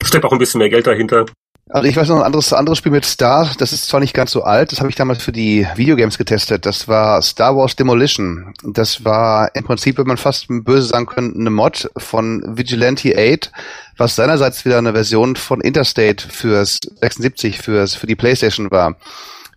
Steckt 0.00 0.24
auch 0.24 0.32
ein 0.32 0.38
bisschen 0.38 0.60
mehr 0.60 0.70
Geld 0.70 0.86
dahinter. 0.86 1.26
Also 1.68 1.88
ich 1.88 1.96
weiß 1.96 2.08
noch 2.08 2.18
ein 2.18 2.22
anderes, 2.22 2.52
anderes 2.52 2.78
Spiel 2.78 2.92
mit 2.92 3.04
Star, 3.04 3.50
das 3.58 3.72
ist 3.72 3.88
zwar 3.88 3.98
nicht 3.98 4.14
ganz 4.14 4.30
so 4.30 4.44
alt, 4.44 4.70
das 4.70 4.78
habe 4.78 4.88
ich 4.88 4.94
damals 4.94 5.20
für 5.20 5.32
die 5.32 5.66
Videogames 5.74 6.16
getestet. 6.16 6.64
Das 6.64 6.86
war 6.86 7.20
Star 7.22 7.56
Wars 7.56 7.74
Demolition. 7.74 8.54
Das 8.62 9.04
war 9.04 9.52
im 9.56 9.64
Prinzip, 9.64 9.98
wenn 9.98 10.06
man 10.06 10.16
fast 10.16 10.46
böse 10.48 10.86
sagen 10.86 11.06
könnte, 11.06 11.36
eine 11.36 11.50
Mod 11.50 11.90
von 11.96 12.56
Vigilante 12.56 13.16
8, 13.18 13.50
was 13.96 14.14
seinerseits 14.14 14.64
wieder 14.64 14.78
eine 14.78 14.92
Version 14.92 15.34
von 15.34 15.60
Interstate 15.60 16.28
fürs 16.28 16.78
76 17.00 17.58
fürs 17.58 17.96
für 17.96 18.06
die 18.06 18.14
PlayStation 18.14 18.70
war 18.70 18.94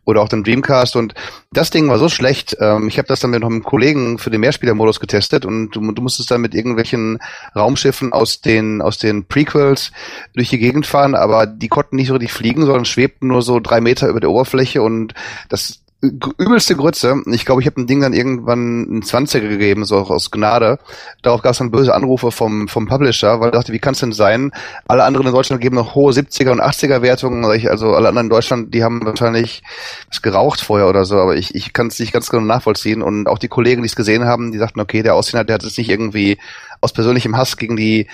oder 0.09 0.21
auch 0.21 0.29
dem 0.29 0.43
Dreamcast 0.43 0.95
und 0.95 1.13
das 1.51 1.69
Ding 1.69 1.87
war 1.89 1.97
so 1.97 2.09
schlecht. 2.09 2.57
Ähm, 2.59 2.87
ich 2.87 2.97
habe 2.97 3.07
das 3.07 3.19
dann 3.19 3.31
mit 3.31 3.43
einem 3.43 3.63
Kollegen 3.63 4.17
für 4.17 4.29
den 4.29 4.41
Mehrspielermodus 4.41 4.99
getestet 4.99 5.45
und 5.45 5.71
du, 5.71 5.91
du 5.91 6.01
musstest 6.01 6.31
dann 6.31 6.41
mit 6.41 6.53
irgendwelchen 6.53 7.19
Raumschiffen 7.55 8.13
aus 8.13 8.41
den 8.41 8.81
aus 8.81 8.97
den 8.97 9.25
Prequels 9.25 9.91
durch 10.33 10.49
die 10.49 10.59
Gegend 10.59 10.85
fahren, 10.85 11.15
aber 11.15 11.45
die 11.45 11.67
konnten 11.67 11.95
nicht 11.95 12.07
so 12.07 12.13
richtig 12.13 12.33
fliegen, 12.33 12.65
sondern 12.65 12.85
schwebten 12.85 13.27
nur 13.27 13.41
so 13.41 13.59
drei 13.59 13.81
Meter 13.81 14.07
über 14.07 14.19
der 14.19 14.31
Oberfläche 14.31 14.81
und 14.81 15.13
das 15.49 15.79
übelste 16.01 16.75
Grütze. 16.75 17.21
Ich 17.27 17.45
glaube, 17.45 17.61
ich 17.61 17.67
habe 17.67 17.81
ein 17.81 17.87
Ding 17.87 17.99
dann 17.99 18.13
irgendwann 18.13 18.85
einen 18.89 19.03
20er 19.03 19.49
gegeben, 19.49 19.83
so 19.83 19.97
aus 19.97 20.31
Gnade. 20.31 20.79
Darauf 21.23 21.41
gab 21.41 21.51
es 21.51 21.57
dann 21.57 21.71
böse 21.71 21.93
Anrufe 21.93 22.31
vom, 22.31 22.69
vom 22.69 22.87
Publisher, 22.87 23.41
weil 23.41 23.49
ich 23.49 23.53
dachte, 23.53 23.73
wie 23.73 23.79
kann 23.79 23.93
es 23.93 23.99
denn 23.99 24.13
sein? 24.13 24.51
Alle 24.87 25.03
anderen 25.03 25.27
in 25.27 25.33
Deutschland 25.33 25.61
geben 25.61 25.75
noch 25.75 25.95
hohe 25.95 26.13
70er 26.13 26.51
und 26.51 26.61
80er 26.61 27.01
Wertungen. 27.01 27.43
Also 27.43 27.93
alle 27.93 28.07
anderen 28.07 28.27
in 28.27 28.29
Deutschland, 28.29 28.73
die 28.73 28.83
haben 28.83 29.05
wahrscheinlich 29.05 29.61
was 30.07 30.21
geraucht 30.21 30.61
vorher 30.61 30.87
oder 30.87 31.03
so, 31.03 31.17
aber 31.17 31.35
ich, 31.35 31.53
ich 31.53 31.73
kann 31.73 31.87
es 31.87 31.99
nicht 31.99 32.13
ganz 32.13 32.29
genau 32.29 32.43
nachvollziehen. 32.43 33.01
Und 33.01 33.27
auch 33.27 33.37
die 33.37 33.49
Kollegen, 33.49 33.81
die 33.81 33.87
es 33.87 33.95
gesehen 33.95 34.23
haben, 34.23 34.53
die 34.53 34.57
sagten, 34.57 34.79
okay, 34.79 35.03
der 35.03 35.15
Aussehner, 35.15 35.43
der 35.43 35.55
hat 35.55 35.63
es 35.63 35.77
nicht 35.77 35.89
irgendwie 35.89 36.37
aus 36.79 36.93
persönlichem 36.93 37.35
Hass 37.35 37.57
gegen 37.57 37.75
die 37.75 38.07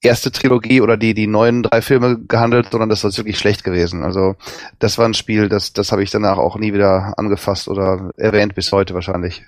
erste 0.00 0.30
Trilogie 0.30 0.80
oder 0.80 0.96
die 0.96 1.14
die 1.14 1.26
neuen 1.26 1.62
drei 1.62 1.82
Filme 1.82 2.18
gehandelt, 2.26 2.68
sondern 2.70 2.88
das 2.88 3.04
ist 3.04 3.18
wirklich 3.18 3.38
schlecht 3.38 3.64
gewesen. 3.64 4.02
Also 4.02 4.36
das 4.78 4.98
war 4.98 5.06
ein 5.06 5.14
Spiel, 5.14 5.48
das 5.48 5.72
das 5.72 5.92
habe 5.92 6.02
ich 6.02 6.10
danach 6.10 6.38
auch 6.38 6.56
nie 6.56 6.72
wieder 6.72 7.14
angefasst 7.16 7.68
oder 7.68 8.10
erwähnt 8.16 8.54
bis 8.54 8.70
heute 8.72 8.94
wahrscheinlich. 8.94 9.44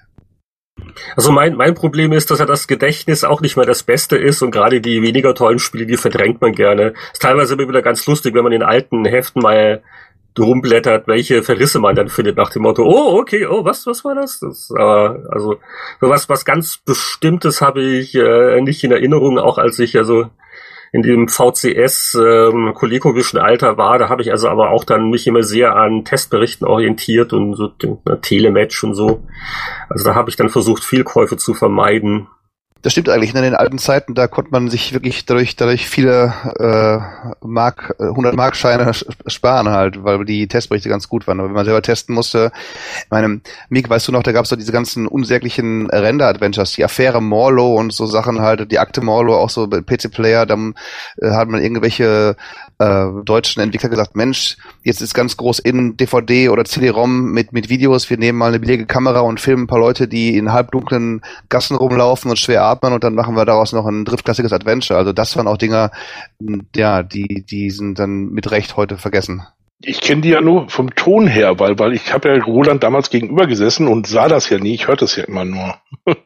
Also 1.17 1.33
mein, 1.33 1.57
mein 1.57 1.75
Problem 1.75 2.13
ist, 2.13 2.31
dass 2.31 2.39
ja 2.39 2.47
das 2.47 2.67
Gedächtnis 2.67 3.25
auch 3.25 3.41
nicht 3.41 3.57
mehr 3.57 3.67
das 3.67 3.83
Beste 3.83 4.17
ist 4.17 4.43
und 4.43 4.51
gerade 4.51 4.81
die 4.81 5.03
weniger 5.03 5.35
tollen 5.35 5.59
Spiele, 5.59 5.87
die 5.87 5.97
verdrängt 5.97 6.41
man 6.41 6.53
gerne. 6.53 6.95
Ist 7.13 7.23
teilweise 7.23 7.55
immer 7.55 7.69
wieder 7.69 7.83
ganz 7.83 8.07
lustig, 8.07 8.35
wenn 8.35 8.45
man 8.45 8.53
in 8.53 8.63
alten 8.63 9.05
Heften 9.05 9.43
mal 9.43 9.83
rumblättert, 10.39 11.07
welche 11.07 11.43
Verrisse 11.43 11.79
man 11.81 11.95
dann 11.95 12.09
findet 12.09 12.37
nach 12.37 12.51
dem 12.51 12.63
Motto, 12.63 12.85
oh, 12.85 13.19
okay, 13.19 13.47
oh, 13.47 13.65
was, 13.65 13.87
was 13.87 14.05
war 14.05 14.15
das? 14.15 14.41
das 14.41 14.71
aber, 14.71 15.25
also, 15.31 15.57
sowas, 16.01 16.29
was 16.29 16.45
ganz 16.45 16.79
Bestimmtes 16.79 17.61
habe 17.61 17.83
ich 17.83 18.15
äh, 18.15 18.61
nicht 18.61 18.85
in 18.85 18.93
Erinnerung, 18.93 19.39
auch 19.39 19.59
als 19.59 19.79
ich 19.79 19.97
also 19.97 20.27
in 20.93 21.03
dem 21.03 21.29
VCS 21.29 22.17
ähm, 22.21 22.73
Kolekowischen 22.75 23.39
Alter 23.39 23.77
war, 23.77 23.99
da 23.99 24.09
habe 24.09 24.23
ich 24.23 24.33
also 24.33 24.49
aber 24.49 24.71
auch 24.71 24.85
dann 24.85 25.11
mich 25.11 25.27
immer 25.27 25.43
sehr 25.43 25.77
an 25.77 26.05
Testberichten 26.05 26.67
orientiert 26.67 27.33
und 27.33 27.55
so 27.55 27.69
den, 27.69 27.99
Telematch 28.23 28.83
und 28.83 28.95
so. 28.95 29.23
Also 29.89 30.05
da 30.05 30.15
habe 30.15 30.31
ich 30.31 30.37
dann 30.37 30.49
versucht, 30.49 30.85
Fehlkäufe 30.85 31.37
zu 31.37 31.55
vermeiden. 31.55 32.27
Das 32.83 32.93
stimmt 32.93 33.11
eigentlich. 33.11 33.35
In 33.35 33.43
den 33.43 33.55
alten 33.55 33.79
Zeiten, 33.79 34.15
da 34.15 34.27
konnte 34.27 34.53
man 34.53 34.71
sich 34.71 34.95
wirklich 34.95 35.27
dadurch, 35.27 35.55
dadurch 35.55 35.87
viele 35.87 36.33
äh, 36.59 37.47
Mark, 37.47 37.95
100 37.99 38.35
Mark 38.35 38.57
Scheine 38.57 38.93
sparen 39.27 39.69
halt, 39.69 40.03
weil 40.03 40.25
die 40.25 40.49
Testberichte 40.49 40.89
ganz 40.89 41.09
gut 41.09 41.27
waren. 41.27 41.41
Aber 41.41 41.49
wenn 41.49 41.55
man 41.55 41.67
selber 41.67 41.83
testen 41.83 42.15
musste, 42.15 42.53
ich 43.05 43.11
meine, 43.11 43.43
Mick, 43.69 43.91
weißt 43.91 44.09
du 44.09 44.13
noch, 44.13 44.23
da 44.23 44.33
gab 44.33 44.45
es 44.45 44.51
doch 44.51 44.57
diese 44.57 44.73
ganzen 44.73 45.07
unsäglichen 45.07 45.91
Render-Adventures, 45.91 46.73
die 46.73 46.85
Affäre 46.85 47.21
Morlo 47.21 47.75
und 47.75 47.93
so 47.93 48.07
Sachen 48.07 48.41
halt, 48.41 48.73
die 48.73 48.79
Akte 48.79 49.03
Morlo, 49.03 49.37
auch 49.37 49.51
so 49.51 49.69
PC-Player, 49.69 50.47
dann 50.47 50.75
äh, 51.21 51.33
hat 51.33 51.49
man 51.49 51.63
irgendwelche 51.63 52.37
äh, 52.79 53.07
deutschen 53.25 53.63
Entwickler 53.63 53.91
gesagt, 53.91 54.17
Mensch, 54.17 54.57
jetzt 54.85 55.03
ist 55.03 55.13
ganz 55.13 55.37
groß 55.37 55.59
in 55.59 55.99
DVD 55.99 56.49
oder 56.49 56.65
CD-ROM 56.65 57.31
mit, 57.31 57.53
mit 57.53 57.69
Videos, 57.69 58.09
wir 58.09 58.17
nehmen 58.17 58.39
mal 58.39 58.49
eine 58.49 58.59
billige 58.59 58.87
Kamera 58.87 59.21
und 59.21 59.39
filmen 59.39 59.65
ein 59.65 59.67
paar 59.67 59.79
Leute, 59.79 60.09
die 60.09 60.39
in 60.39 60.53
halbdunklen 60.53 61.21
Gassen 61.51 61.77
rumlaufen 61.77 62.31
und 62.31 62.39
schwer 62.39 62.70
atmen 62.71 62.93
und 62.93 63.05
dann 63.05 63.15
machen 63.15 63.37
wir 63.37 63.45
daraus 63.45 63.73
noch 63.73 63.87
ein 63.87 64.05
drittklassiges 64.05 64.53
Adventure. 64.53 64.99
Also 64.99 65.13
das 65.13 65.37
waren 65.37 65.49
auch 65.49 65.57
Dinger, 65.57 65.91
ja, 66.75 67.03
die, 67.03 67.45
die 67.49 67.71
sind 67.71 67.99
dann 67.99 68.31
mit 68.31 68.51
Recht 68.51 68.77
heute 68.77 68.99
vergessen. 68.99 69.43
Ich 69.83 70.01
kenne 70.01 70.21
die 70.21 70.31
ja 70.31 70.41
nur 70.41 70.69
vom 70.69 70.95
Ton 70.95 71.27
her, 71.27 71.59
weil, 71.59 71.79
weil 71.79 71.95
ich 71.95 72.13
habe 72.13 72.29
ja 72.29 72.43
Roland 72.43 72.83
damals 72.83 73.09
gegenüber 73.09 73.47
gesessen 73.47 73.89
und 73.89 74.07
sah 74.07 74.29
das 74.29 74.51
ja 74.51 74.59
nie, 74.59 74.75
ich 74.75 74.89
hörte 74.89 75.07
es 75.07 75.17
ja 75.17 75.25
immer 75.25 75.45
nur. 75.45 75.77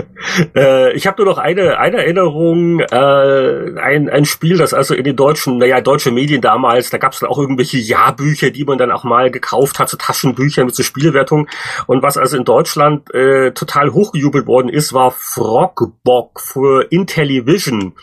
äh, 0.56 0.92
ich 0.94 1.06
habe 1.06 1.22
nur 1.22 1.32
noch 1.32 1.38
eine, 1.38 1.78
eine 1.78 1.98
Erinnerung, 1.98 2.80
äh, 2.80 3.80
ein, 3.80 4.08
ein 4.08 4.24
Spiel, 4.24 4.58
das 4.58 4.74
also 4.74 4.94
in 4.94 5.04
den 5.04 5.16
deutschen, 5.16 5.58
naja, 5.58 5.80
deutsche 5.80 6.10
Medien 6.10 6.40
damals, 6.40 6.90
da 6.90 6.98
gab 6.98 7.12
es 7.12 7.20
dann 7.20 7.30
auch 7.30 7.38
irgendwelche 7.38 7.78
Jahrbücher, 7.78 8.50
die 8.50 8.64
man 8.64 8.78
dann 8.78 8.90
auch 8.90 9.04
mal 9.04 9.30
gekauft 9.30 9.78
hat, 9.78 9.88
so 9.88 9.96
Taschenbücher 9.96 10.64
mit 10.64 10.74
so 10.74 10.82
Spielwertung. 10.82 11.48
Und 11.86 12.02
was 12.02 12.16
also 12.16 12.36
in 12.36 12.44
Deutschland 12.44 13.12
äh, 13.14 13.52
total 13.52 13.92
hochgejubelt 13.92 14.46
worden 14.46 14.68
ist, 14.68 14.92
war 14.92 15.10
Frogbock 15.10 16.40
für 16.40 16.90
Intellivision. 16.90 17.94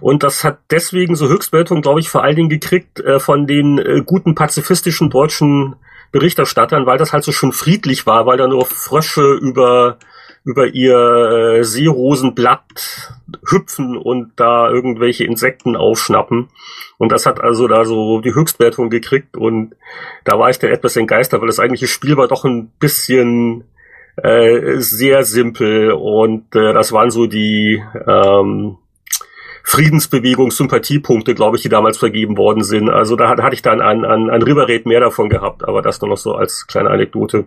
Und 0.00 0.22
das 0.22 0.44
hat 0.44 0.58
deswegen 0.70 1.14
so 1.14 1.28
Höchstwertung, 1.28 1.82
glaube 1.82 2.00
ich, 2.00 2.08
vor 2.08 2.22
allen 2.24 2.36
Dingen 2.36 2.48
gekriegt 2.48 3.00
äh, 3.00 3.20
von 3.20 3.46
den 3.46 3.78
äh, 3.78 4.02
guten 4.04 4.34
pazifistischen 4.34 5.10
deutschen 5.10 5.76
Berichterstattern, 6.12 6.86
weil 6.86 6.98
das 6.98 7.12
halt 7.12 7.24
so 7.24 7.32
schön 7.32 7.52
friedlich 7.52 8.06
war, 8.06 8.26
weil 8.26 8.36
da 8.36 8.48
nur 8.48 8.66
Frösche 8.66 9.34
über 9.34 9.98
über 10.44 10.68
ihr 10.68 11.58
äh, 11.58 11.64
Seerosenblatt 11.64 13.12
hüpfen 13.48 13.96
und 13.96 14.32
da 14.36 14.70
irgendwelche 14.70 15.24
Insekten 15.24 15.76
aufschnappen. 15.76 16.48
Und 16.98 17.12
das 17.12 17.26
hat 17.26 17.40
also 17.40 17.68
da 17.68 17.84
so 17.84 18.20
die 18.20 18.34
Höchstwertung 18.34 18.90
gekriegt 18.90 19.36
und 19.36 19.74
da 20.24 20.38
war 20.38 20.50
ich 20.50 20.58
dann 20.58 20.70
etwas 20.70 20.96
entgeistert, 20.96 21.40
weil 21.40 21.48
das 21.48 21.60
eigentliche 21.60 21.86
Spiel 21.86 22.16
war 22.16 22.28
doch 22.28 22.44
ein 22.44 22.68
bisschen 22.78 23.64
äh, 24.16 24.78
sehr 24.78 25.24
simpel 25.24 25.92
und 25.92 26.54
äh, 26.54 26.72
das 26.72 26.92
waren 26.92 27.10
so 27.10 27.26
die 27.26 27.82
ähm, 28.06 28.76
Friedensbewegung, 29.62 30.50
Sympathiepunkte, 30.50 31.34
glaube 31.34 31.56
ich, 31.56 31.62
die 31.62 31.68
damals 31.68 31.98
vergeben 31.98 32.36
worden 32.36 32.64
sind. 32.64 32.88
Also 32.90 33.14
da 33.14 33.28
hatte 33.28 33.54
ich 33.54 33.62
dann 33.62 33.80
an, 33.80 34.04
an, 34.04 34.30
an 34.30 34.42
Riverraid 34.42 34.86
mehr 34.86 35.00
davon 35.00 35.28
gehabt, 35.28 35.66
aber 35.66 35.82
das 35.82 36.00
nur 36.00 36.10
noch 36.10 36.16
so 36.16 36.34
als 36.34 36.66
kleine 36.66 36.90
Anekdote. 36.90 37.44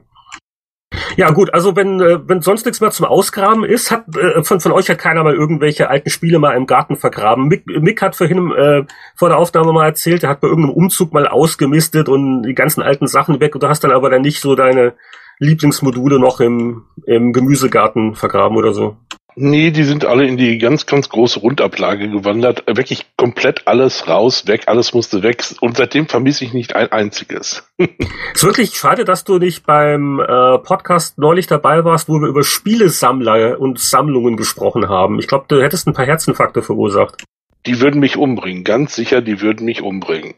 Ja 1.16 1.32
gut, 1.32 1.54
also 1.54 1.76
wenn 1.76 2.00
äh, 2.00 2.20
wenn 2.28 2.42
sonst 2.42 2.66
nichts 2.66 2.82
mehr 2.82 2.92
zum 2.92 3.06
Ausgraben 3.06 3.64
ist, 3.64 3.92
hat 3.92 4.06
äh, 4.16 4.44
von 4.44 4.60
von 4.60 4.72
euch 4.72 4.90
hat 4.90 4.98
keiner 4.98 5.24
mal 5.24 5.34
irgendwelche 5.34 5.90
alten 5.90 6.10
Spiele 6.10 6.40
mal 6.40 6.56
im 6.56 6.68
Garten 6.68 6.96
vergraben. 6.96 7.48
Mick, 7.48 7.66
Mick 7.66 8.02
hat 8.02 8.16
vorhin 8.16 8.52
äh, 8.52 8.84
vor 9.16 9.30
der 9.30 9.38
Aufnahme 9.38 9.74
mal 9.74 9.86
erzählt, 9.86 10.24
er 10.24 10.30
hat 10.30 10.42
bei 10.42 10.48
irgendeinem 10.48 10.76
Umzug 10.76 11.14
mal 11.14 11.28
ausgemistet 11.28 12.10
und 12.10 12.44
die 12.44 12.56
ganzen 12.56 12.82
alten 12.82 13.08
Sachen 13.08 13.40
weg 13.40 13.56
und 13.56 13.64
du 13.64 13.68
hast 13.68 13.84
dann 13.84 13.92
aber 13.92 14.10
dann 14.10 14.22
nicht 14.22 14.40
so 14.40 14.56
deine 14.56 14.94
Lieblingsmodule 15.40 16.20
noch 16.20 16.40
im 16.40 16.84
im 17.06 17.34
Gemüsegarten 17.34 18.16
vergraben 18.16 18.58
oder 18.58 18.74
so. 18.74 18.98
Nee, 19.36 19.72
die 19.72 19.84
sind 19.84 20.06
alle 20.06 20.26
in 20.26 20.38
die 20.38 20.58
ganz, 20.58 20.86
ganz 20.86 21.10
große 21.10 21.40
Rundablage 21.40 22.10
gewandert. 22.10 22.64
Wirklich 22.68 23.06
komplett 23.18 23.68
alles 23.68 24.08
raus, 24.08 24.48
weg, 24.48 24.64
alles 24.68 24.94
musste 24.94 25.24
weg. 25.24 25.44
Und 25.60 25.78
seitdem 25.78 26.08
vermisse 26.08 26.46
ich 26.46 26.54
nicht 26.54 26.76
ein 26.76 26.92
einziges. 26.92 27.68
ist 27.78 28.44
wirklich 28.44 28.76
schade, 28.76 29.06
dass 29.06 29.24
du 29.24 29.40
nicht 29.40 29.66
beim 29.66 30.20
äh, 30.20 30.60
Podcast 30.60 31.18
neulich 31.18 31.48
dabei 31.48 31.84
warst, 31.84 32.10
wo 32.10 32.20
wir 32.20 32.28
über 32.28 32.44
Spielesammler 32.44 33.60
und 33.60 33.80
Sammlungen 33.80 34.38
gesprochen 34.38 34.90
haben. 34.90 35.20
Ich 35.20 35.28
glaube, 35.28 35.46
du 35.48 35.62
hättest 35.62 35.88
ein 35.88 35.94
paar 35.94 36.06
Herzinfarkte 36.06 36.62
verursacht. 36.62 37.24
Die 37.66 37.80
würden 37.80 38.02
mich 38.02 38.18
umbringen, 38.18 38.64
ganz 38.64 38.94
sicher, 38.94 39.22
die 39.22 39.40
würden 39.40 39.66
mich 39.66 39.82
umbringen. 39.82 40.34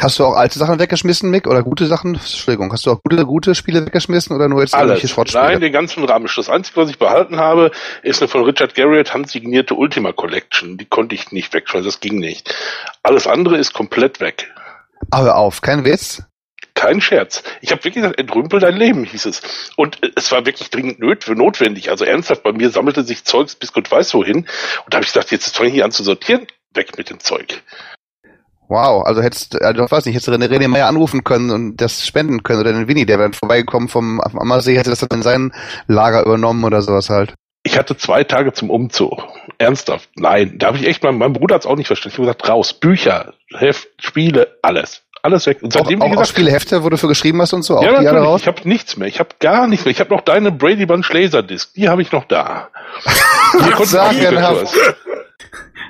Hast 0.00 0.18
du 0.18 0.24
auch 0.24 0.34
alte 0.34 0.58
Sachen 0.58 0.78
weggeschmissen, 0.80 1.30
Mick? 1.30 1.46
Oder 1.46 1.62
gute 1.62 1.86
Sachen? 1.86 2.14
Entschuldigung, 2.14 2.72
hast 2.72 2.84
du 2.84 2.90
auch 2.90 3.00
gute, 3.02 3.24
gute 3.24 3.54
Spiele 3.54 3.86
weggeschmissen 3.86 4.34
oder 4.34 4.48
nur 4.48 4.60
jetzt 4.60 4.74
Alles. 4.74 4.90
irgendwelche 4.90 5.08
Schrottspiele? 5.08 5.44
Nein, 5.44 5.60
den 5.60 5.72
ganzen 5.72 6.04
Ramsch. 6.04 6.34
Das 6.34 6.48
Einzige, 6.48 6.80
was 6.80 6.90
ich 6.90 6.98
behalten 6.98 7.36
habe, 7.36 7.70
ist 8.02 8.20
eine 8.20 8.28
von 8.28 8.44
Richard 8.44 8.74
Garriott 8.74 9.14
handsignierte 9.14 9.74
Ultima 9.74 10.12
Collection. 10.12 10.78
Die 10.78 10.84
konnte 10.84 11.14
ich 11.14 11.30
nicht 11.30 11.54
wegschmeißen, 11.54 11.86
das 11.86 12.00
ging 12.00 12.18
nicht. 12.18 12.54
Alles 13.02 13.26
andere 13.26 13.56
ist 13.56 13.72
komplett 13.72 14.20
weg. 14.20 14.52
Aber 15.10 15.36
auf, 15.36 15.60
kein 15.60 15.84
Witz? 15.84 16.22
Kein 16.74 17.00
Scherz. 17.00 17.44
Ich 17.60 17.70
habe 17.70 17.84
wirklich 17.84 18.02
gesagt, 18.02 18.18
entrümpel 18.18 18.58
dein 18.58 18.76
Leben, 18.76 19.04
hieß 19.04 19.26
es. 19.26 19.42
Und 19.76 19.98
es 20.16 20.32
war 20.32 20.44
wirklich 20.44 20.70
dringend 20.70 20.98
notwendig. 20.98 21.90
Also 21.90 22.04
ernsthaft, 22.04 22.42
bei 22.42 22.52
mir 22.52 22.70
sammelte 22.70 23.04
sich 23.04 23.24
Zeugs 23.24 23.54
bis 23.54 23.72
Gott 23.72 23.90
weiß 23.90 24.12
wohin. 24.14 24.38
Und 24.38 24.48
da 24.88 24.96
habe 24.96 25.04
ich 25.04 25.12
gesagt, 25.12 25.30
jetzt 25.30 25.56
fange 25.56 25.68
ich 25.68 25.74
hier 25.76 25.84
an 25.84 25.92
zu 25.92 26.02
sortieren. 26.02 26.48
Weg 26.74 26.98
mit 26.98 27.10
dem 27.10 27.20
Zeug. 27.20 27.62
Wow, 28.68 29.04
also 29.04 29.22
hättest, 29.22 29.60
also 29.62 29.84
ich 29.84 29.90
weiß 29.90 30.06
nicht, 30.06 30.14
hättest 30.14 30.28
du 30.28 30.32
René, 30.32 30.48
René 30.48 30.68
Meyer 30.68 30.88
anrufen 30.88 31.22
können 31.22 31.50
und 31.50 31.76
das 31.76 32.06
spenden 32.06 32.42
können 32.42 32.60
oder 32.60 32.72
den 32.72 32.88
Winnie, 32.88 33.06
der 33.06 33.18
wäre 33.18 33.32
vorbeigekommen 33.32 33.88
vom 33.88 34.22
vom 34.30 34.38
Ammersee, 34.40 34.78
hätte 34.78 34.90
das 34.90 35.00
dann 35.00 35.18
in 35.18 35.22
sein 35.22 35.52
Lager 35.86 36.22
übernommen 36.22 36.64
oder 36.64 36.80
sowas 36.80 37.10
halt. 37.10 37.34
Ich 37.62 37.78
hatte 37.78 37.96
zwei 37.96 38.24
Tage 38.24 38.52
zum 38.52 38.70
Umzug. 38.70 39.22
Ernsthaft. 39.58 40.10
Nein, 40.16 40.58
da 40.58 40.68
habe 40.68 40.78
ich 40.78 40.86
echt 40.86 41.02
mal, 41.02 41.12
mein 41.12 41.32
Bruder 41.32 41.54
hat 41.54 41.62
es 41.62 41.66
auch 41.66 41.76
nicht 41.76 41.86
verstanden. 41.86 42.14
Ich 42.14 42.18
habe 42.18 42.36
gesagt, 42.36 42.48
raus, 42.48 42.74
Bücher, 42.74 43.32
Heft, 43.54 43.88
Spiele, 43.98 44.58
alles. 44.60 45.02
Alles 45.22 45.46
weg. 45.46 45.62
Und 45.62 45.72
seitdem, 45.72 46.02
auch, 46.02 46.06
wie 46.06 46.10
gesagt, 46.10 46.28
auch 46.28 46.30
Spiele, 46.30 46.50
Hefte, 46.50 46.84
wo 46.84 46.90
du 46.90 46.98
für 46.98 47.08
geschrieben 47.08 47.40
hast 47.40 47.54
und 47.54 47.62
so, 47.62 47.78
auch 47.78 47.82
ja, 47.82 47.98
die 47.98 48.06
alle 48.06 48.20
raus? 48.20 48.42
Ich 48.42 48.46
habe 48.46 48.68
nichts 48.68 48.98
mehr. 48.98 49.08
Ich 49.08 49.20
habe 49.20 49.30
gar 49.40 49.66
nichts 49.66 49.86
mehr. 49.86 49.92
Ich 49.92 50.00
habe 50.00 50.10
noch 50.10 50.20
deine 50.20 50.52
Brady 50.52 50.84
Bunch 50.84 51.10
Laserdisc. 51.10 51.72
Die 51.72 51.88
habe 51.88 52.02
ich 52.02 52.12
noch 52.12 52.26
da. 52.26 52.68
Die 53.54 53.84
Sagenhaft. 53.86 54.76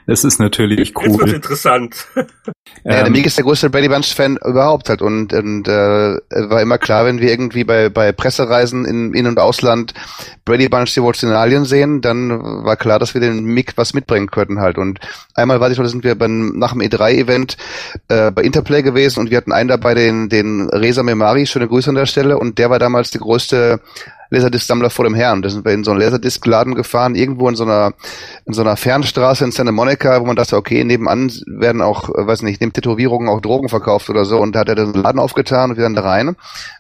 Das 0.07 0.23
ist 0.23 0.39
natürlich 0.39 0.95
cool. 0.97 1.07
Jetzt 1.07 1.19
wird 1.19 1.33
interessant. 1.33 2.07
Ja, 2.85 3.03
der 3.03 3.11
Mick 3.11 3.25
ist 3.25 3.37
der 3.37 3.45
größte 3.45 3.71
Brady 3.71 3.89
Bunch 3.89 4.15
Fan 4.15 4.39
überhaupt 4.45 4.89
halt 4.89 5.01
und, 5.01 5.33
und 5.33 5.69
äh, 5.69 5.71
war 5.71 6.61
immer 6.61 6.79
klar, 6.79 7.07
wenn 7.07 7.21
wir 7.21 7.31
irgendwie 7.31 7.65
bei, 7.65 7.89
bei 7.89 8.13
Pressereisen 8.13 8.85
in 8.85 9.15
In- 9.15 9.27
und 9.27 9.39
Ausland 9.39 9.95
Brady 10.45 10.69
Bunch 10.69 10.95
Devotionalien 10.95 11.65
sehen, 11.65 12.01
dann 12.01 12.31
war 12.65 12.77
klar, 12.77 12.99
dass 12.99 13.15
wir 13.15 13.21
den 13.21 13.45
Mick 13.45 13.73
was 13.77 13.95
mitbringen 13.95 14.31
könnten 14.31 14.61
halt 14.61 14.77
und 14.77 15.01
einmal 15.35 15.61
weiß 15.61 15.73
ich 15.73 15.79
noch, 15.79 15.87
sind 15.87 16.05
wir 16.05 16.15
beim, 16.15 16.59
nach 16.59 16.73
dem 16.73 16.83
E3-Event 16.83 17.57
äh, 18.09 18.31
bei 18.31 18.43
Interplay 18.43 18.83
gewesen 18.83 19.21
und 19.21 19.31
wir 19.31 19.39
hatten 19.39 19.53
einen 19.53 19.69
dabei, 19.69 19.95
den, 19.95 20.29
den 20.29 20.69
Reza 20.69 21.03
Memari, 21.03 21.47
schöne 21.47 21.69
Grüße 21.69 21.91
an 21.91 21.97
der 21.97 22.07
Stelle 22.07 22.39
und 22.39 22.59
der 22.59 22.71
war 22.71 22.79
damals 22.79 23.11
die 23.11 23.19
größte 23.19 23.81
Laserdisc-Sammler 24.35 24.91
vor 24.91 25.05
dem 25.05 25.15
Herrn. 25.15 25.43
Da 25.43 25.49
sind 25.49 25.65
wir 25.65 25.73
in 25.73 25.85
so 25.85 25.91
einen 25.91 26.01
Laserdisc-Laden 26.01 26.75
gefahren, 26.75 27.15
irgendwo 27.15 27.49
in 27.49 27.57
so 27.57 27.65
einer, 27.65 27.95
in 28.45 28.53
so 28.53 28.63
einer 28.63 28.77
Fernstraße 28.77 29.45
in 29.45 29.53
Santa 29.53 29.73
Monica, 29.73 30.21
wo 30.21 30.27
man 30.27 30.37
dachte, 30.37 30.57
okay, 30.57 30.85
nebenan 30.85 31.33
werden 31.47 31.83
auch, 31.83 32.09
äh, 32.11 32.27
weiß 32.27 32.43
nicht, 32.43 32.61
neben 32.61 32.73
Tätowierungen 32.73 33.29
auch 33.29 33.41
Drogen 33.41 33.69
verkauft 33.69 34.11
oder 34.11 34.25
so. 34.25 34.39
Und 34.39 34.55
da 34.55 34.61
hat 34.61 34.69
er 34.69 34.75
den 34.75 34.93
Laden 34.93 35.21
aufgetan 35.21 35.71
und 35.71 35.77
wir 35.77 35.85
dann 35.85 35.95
da 35.95 36.03
rein. 36.03 36.37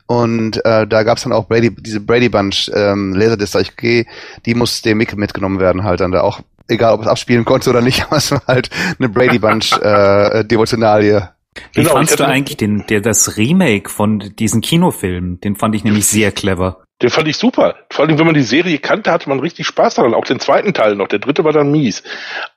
Und 0.06 0.64
äh, 0.64 0.86
da 0.86 1.02
gab's 1.02 1.22
dann 1.22 1.32
auch 1.32 1.46
Brady, 1.46 1.74
diese 1.74 2.00
Brady 2.00 2.28
Bunch 2.28 2.70
ähm, 2.74 3.14
Laserdisc. 3.14 3.56
Ich 3.60 3.76
gehe, 3.76 4.06
die 4.44 4.54
muss 4.54 4.82
dem 4.82 4.98
Mick 4.98 5.16
mitgenommen 5.16 5.60
werden 5.60 5.84
halt 5.84 6.00
dann 6.00 6.12
da 6.12 6.20
auch 6.20 6.40
egal 6.68 6.94
ob 6.94 7.02
es 7.02 7.06
abspielen 7.06 7.44
konnte 7.44 7.70
oder 7.70 7.80
nicht, 7.82 8.04
aber 8.06 8.16
es 8.16 8.30
war 8.30 8.42
halt 8.46 8.70
eine 8.98 9.08
Brady 9.08 9.38
Bunch 9.38 9.72
äh, 9.80 10.44
Devotionalie. 10.44 11.28
Wie 11.72 11.82
Genau, 11.82 11.94
fandst 11.94 12.18
du 12.18 12.24
eigentlich 12.26 12.56
den, 12.56 12.84
der, 12.88 13.00
das 13.00 13.36
Remake 13.36 13.88
von 13.88 14.32
diesen 14.38 14.60
Kinofilmen? 14.60 15.40
Den 15.40 15.56
fand 15.56 15.74
ich 15.74 15.84
nämlich 15.84 16.06
sehr 16.06 16.32
clever. 16.32 16.84
Den 17.02 17.10
fand 17.10 17.26
ich 17.26 17.36
super. 17.36 17.74
Vor 17.90 18.04
allem, 18.04 18.18
wenn 18.18 18.26
man 18.26 18.36
die 18.36 18.42
Serie 18.42 18.78
kannte, 18.78 19.10
hatte 19.10 19.28
man 19.28 19.40
richtig 19.40 19.66
Spaß 19.66 19.96
daran. 19.96 20.14
Auch 20.14 20.24
den 20.24 20.38
zweiten 20.38 20.72
Teil 20.72 20.94
noch. 20.94 21.08
Der 21.08 21.18
dritte 21.18 21.42
war 21.42 21.52
dann 21.52 21.70
mies. 21.70 22.04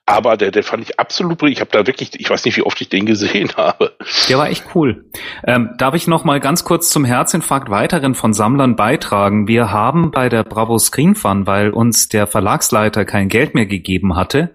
Aber 0.06 0.36
der, 0.36 0.52
der 0.52 0.62
fand 0.62 0.84
ich 0.84 0.98
absolut 0.98 1.38
brillant. 1.38 1.56
Ich 1.56 1.60
habe 1.60 1.70
da 1.72 1.86
wirklich, 1.86 2.18
ich 2.18 2.30
weiß 2.30 2.44
nicht, 2.44 2.56
wie 2.56 2.62
oft 2.62 2.80
ich 2.80 2.88
den 2.88 3.04
gesehen 3.04 3.50
habe. 3.56 3.96
Der 4.28 4.38
war 4.38 4.48
echt 4.48 4.64
cool. 4.74 5.06
Ähm, 5.44 5.70
darf 5.76 5.94
ich 5.94 6.06
noch 6.06 6.24
mal 6.24 6.38
ganz 6.38 6.64
kurz 6.64 6.88
zum 6.88 7.04
Herzinfarkt 7.04 7.68
weiteren 7.68 8.14
von 8.14 8.32
Sammlern 8.32 8.76
beitragen? 8.76 9.48
Wir 9.48 9.72
haben 9.72 10.12
bei 10.12 10.28
der 10.28 10.44
Bravo 10.44 10.78
Screen 10.78 11.16
Fun, 11.16 11.46
weil 11.46 11.70
uns 11.70 12.08
der 12.08 12.28
Verlagsleiter 12.28 13.04
kein 13.04 13.28
Geld 13.28 13.54
mehr 13.54 13.66
gegeben 13.66 14.14
hatte, 14.14 14.54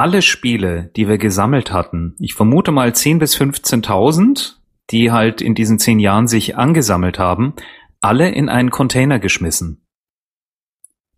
alle 0.00 0.22
Spiele, 0.22 0.90
die 0.96 1.08
wir 1.08 1.18
gesammelt 1.18 1.72
hatten, 1.72 2.16
ich 2.18 2.32
vermute 2.32 2.72
mal 2.72 2.94
10 2.94 3.18
bis 3.18 3.36
15.000, 3.36 4.54
die 4.88 5.12
halt 5.12 5.42
in 5.42 5.54
diesen 5.54 5.78
zehn 5.78 5.98
Jahren 5.98 6.26
sich 6.26 6.56
angesammelt 6.56 7.18
haben, 7.18 7.52
alle 8.00 8.30
in 8.30 8.48
einen 8.48 8.70
Container 8.70 9.18
geschmissen. 9.18 9.84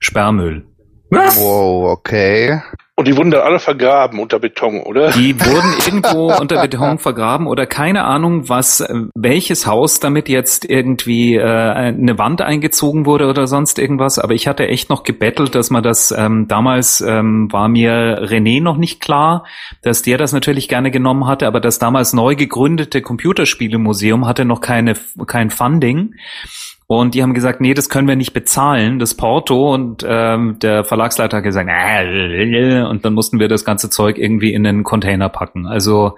Sperrmüll. 0.01 0.67
Was? 1.13 1.37
Wow, 1.39 1.91
okay. 1.91 2.63
Und 2.95 3.09
die 3.09 3.17
wurden 3.17 3.31
dann 3.31 3.43
alle 3.43 3.59
vergraben 3.59 4.19
unter 4.19 4.39
Beton, 4.39 4.81
oder? 4.81 5.11
Die 5.11 5.39
wurden 5.39 5.75
irgendwo 5.87 6.33
unter 6.33 6.63
Beton 6.63 6.99
vergraben 6.99 7.47
oder 7.47 7.67
keine 7.67 8.05
Ahnung, 8.05 8.49
was, 8.49 8.81
äh, 8.81 8.95
welches 9.15 9.67
Haus 9.67 10.01
damit 10.01 10.31
jetzt 10.31 10.65
irgendwie 10.65 11.35
äh, 11.37 11.43
eine 11.43 12.17
Wand 12.17 12.41
eingezogen 12.41 13.05
wurde 13.05 13.29
oder 13.29 13.47
sonst 13.47 13.79
irgendwas. 13.79 14.19
Aber 14.19 14.33
ich 14.33 14.47
hatte 14.47 14.69
echt 14.69 14.89
noch 14.89 15.03
gebettelt, 15.03 15.55
dass 15.55 15.69
man 15.69 15.83
das 15.83 16.15
ähm, 16.17 16.49
damals 16.49 17.03
ähm, 17.03 17.53
war 17.53 17.69
mir 17.69 18.23
René 18.23 18.63
noch 18.63 18.79
nicht 18.79 19.01
klar, 19.01 19.45
dass 19.83 20.03
der 20.03 20.17
das 20.17 20.33
natürlich 20.33 20.69
gerne 20.69 20.91
genommen 20.91 21.27
hatte, 21.27 21.47
aber 21.47 21.61
das 21.61 21.79
damals 21.79 22.15
neu 22.15 22.37
gegründete 22.37 23.03
Computerspielemuseum 23.03 24.27
hatte 24.27 24.47
noch 24.47 24.61
keine 24.61 24.95
kein 25.27 25.51
Funding. 25.51 26.15
Und 27.01 27.15
die 27.15 27.23
haben 27.23 27.35
gesagt, 27.35 27.61
nee, 27.61 27.75
das 27.75 27.89
können 27.89 28.09
wir 28.09 28.17
nicht 28.17 28.33
bezahlen, 28.33 28.99
das 28.99 29.15
Porto. 29.15 29.73
Und 29.73 30.05
ähm, 30.07 30.59
der 30.61 30.85
Verlagsleiter 30.85 31.39
hat 31.39 31.45
gesagt, 31.45 31.69
äh, 31.71 32.83
und 32.83 33.05
dann 33.05 33.15
mussten 33.15 33.39
wir 33.39 33.49
das 33.49 33.65
ganze 33.65 33.91
Zeug 33.91 34.19
irgendwie 34.19 34.53
in 34.53 34.65
den 34.65 34.85
Container 34.85 35.29
packen. 35.29 35.67
Also 35.67 36.17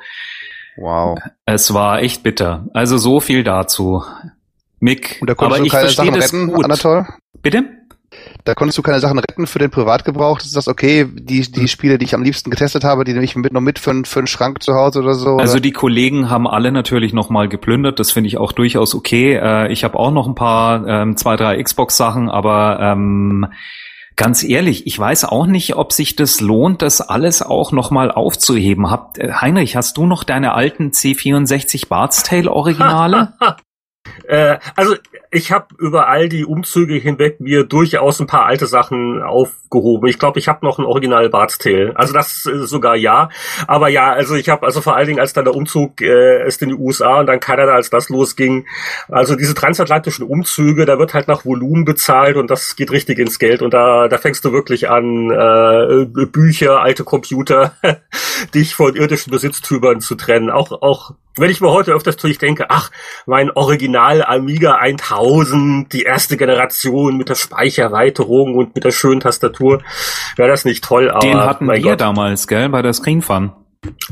Wow. 0.77 1.19
es 1.47 1.73
war 1.73 2.03
echt 2.03 2.23
bitter. 2.23 2.67
Also 2.75 2.99
so 2.99 3.21
viel 3.21 3.45
dazu. 3.45 4.03
Mick, 4.81 5.19
Und 5.21 5.31
da 5.31 5.35
aber 5.39 5.59
du 5.59 5.65
ich 5.65 5.71
verstehe 5.71 6.11
das 6.11 6.33
retten, 6.33 6.53
gut. 6.53 6.65
Anatol? 6.65 7.07
Bitte? 7.43 7.65
Da 8.45 8.55
konntest 8.55 8.77
du 8.77 8.83
keine 8.83 9.01
Sachen 9.01 9.19
retten 9.19 9.47
für 9.47 9.59
den 9.59 9.71
Privatgebrauch. 9.71 10.37
Das 10.39 10.47
ist 10.49 10.57
das 10.57 10.69
okay, 10.69 11.07
die, 11.11 11.43
Hm. 11.43 11.53
die 11.53 11.69
Spiele, 11.69 11.97
die 11.97 12.05
ich 12.05 12.15
am 12.15 12.23
liebsten 12.23 12.51
getestet 12.51 12.85
habe, 12.85 13.05
die 13.05 13.13
nehme 13.13 13.25
ich 13.25 13.35
mit 13.37 13.53
noch 13.55 13.63
mit 13.63 13.79
für, 13.79 13.91
einen- 13.91 14.05
für 14.05 14.21
einen 14.21 14.27
Schrank 14.27 14.63
zu 14.63 14.75
Hause 14.75 15.01
oder 15.01 15.15
so. 15.15 15.37
Also 15.39 15.55
oder? 15.55 15.61
die 15.61 15.73
Kollegen 15.73 16.29
haben 16.29 16.47
alle 16.47 16.71
natürlich 16.71 17.15
nochmal 17.15 17.49
geplündert, 17.49 17.99
das 17.99 18.13
finde 18.13 18.29
ich 18.29 18.37
auch 18.37 18.53
durchaus 18.53 18.95
okay. 18.95 19.35
Äh, 19.35 19.73
ich 19.73 19.83
habe 19.83 19.99
auch 19.99 20.11
noch 20.11 20.27
ein 20.27 20.35
paar, 20.35 20.87
ähm, 20.87 21.17
zwei, 21.17 21.37
drei 21.37 21.63
Xbox-Sachen, 21.63 22.29
aber 22.29 22.81
ähm, 22.81 23.47
ganz 24.17 24.45
ehrlich, 24.45 24.87
ich 24.87 24.99
weiß 24.99 25.25
auch 25.25 25.47
nicht, 25.47 25.75
ob 25.77 25.93
sich 25.95 26.15
das 26.15 26.41
lohnt, 26.43 26.83
das 26.83 27.01
alles 27.01 27.41
auch 27.41 27.73
nochmal 27.73 28.11
aufzuheben. 28.11 28.91
Habt, 28.91 29.17
äh, 29.19 29.33
Heinrich, 29.33 29.75
hast 29.75 29.97
du 29.97 30.05
noch 30.05 30.23
deine 30.23 30.53
alten 30.53 30.91
C64 30.91 31.89
Bart's 31.89 32.23
Tale 32.25 32.53
Originale? 32.53 33.33
Äh, 34.29 34.59
also 34.77 34.95
ich 35.31 35.51
habe 35.51 35.75
über 35.79 36.09
all 36.09 36.29
die 36.29 36.45
Umzüge 36.45 36.95
hinweg 36.95 37.41
mir 37.41 37.65
durchaus 37.65 38.21
ein 38.21 38.27
paar 38.27 38.47
alte 38.47 38.67
Sachen 38.67 39.21
aufgehoben. 39.21 40.09
Ich 40.09 40.19
glaube, 40.19 40.39
ich 40.39 40.47
habe 40.47 40.65
noch 40.65 40.79
ein 40.79 40.85
Original 40.85 41.29
Bart's 41.29 41.59
Tale. 41.59 41.93
Also 41.97 42.13
das 42.13 42.47
äh, 42.47 42.67
sogar 42.67 42.95
ja. 42.95 43.31
Aber 43.67 43.89
ja, 43.89 44.13
also 44.13 44.37
ich 44.37 44.49
habe 44.49 44.65
also 44.65 44.81
vor 44.81 44.95
allen 44.95 45.09
Dingen, 45.09 45.21
als 45.21 45.33
dann 45.33 45.45
der 45.45 45.55
Umzug 45.55 46.01
äh, 46.01 46.47
ist 46.47 46.63
in 46.63 46.69
die 46.69 46.75
USA 46.75 47.19
und 47.21 47.27
dann 47.27 47.41
Kanada, 47.41 47.73
als 47.75 47.91
das 47.91 48.09
losging, 48.09 48.67
also 49.09 49.35
diese 49.35 49.55
transatlantischen 49.55 50.25
Umzüge, 50.25 50.87
da 50.87 50.99
wird 50.99 51.15
halt 51.15 51.27
nach 51.27 51.45
Volumen 51.45 51.85
bezahlt 51.85 52.37
und 52.37 52.51
das 52.51 52.77
geht 52.77 52.93
richtig 52.93 53.19
ins 53.19 53.39
Geld 53.39 53.63
und 53.63 53.75
da, 53.75 54.09
da 54.09 54.19
fängst 54.19 54.45
du 54.45 54.53
wirklich 54.53 54.89
an, 54.89 55.31
äh, 55.31 56.27
Bücher, 56.27 56.81
alte 56.81 57.05
Computer, 57.05 57.75
dich 58.55 58.75
von 58.75 58.95
irdischen 58.95 59.33
Besitztümern 59.33 60.01
zu 60.01 60.15
trennen. 60.15 60.51
Auch, 60.51 60.71
auch 60.83 61.13
wenn 61.37 61.51
ich 61.51 61.61
mir 61.61 61.71
heute 61.71 61.93
öfters 61.93 62.17
natürlich 62.17 62.39
denke, 62.39 62.67
ach, 62.71 62.91
mein 63.27 63.51
Original 63.51 63.94
Amiga 63.97 64.77
1000, 64.77 65.93
die 65.93 66.03
erste 66.03 66.37
Generation 66.37 67.17
mit 67.17 67.29
der 67.29 67.35
Speicherweiterung 67.35 68.55
und 68.55 68.75
mit 68.75 68.85
der 68.85 68.91
schönen 68.91 69.21
Tastatur, 69.21 69.83
wäre 70.37 70.49
das 70.49 70.65
nicht 70.65 70.85
toll. 70.85 71.11
Aber 71.11 71.21
Den 71.21 71.39
hatten 71.39 71.67
wir 71.67 71.81
Gott. 71.81 72.01
damals, 72.01 72.49
gell, 72.49 72.69
bei 72.69 72.83
der 72.83 72.93
Screen 72.93 73.23
Fun. 73.23 73.53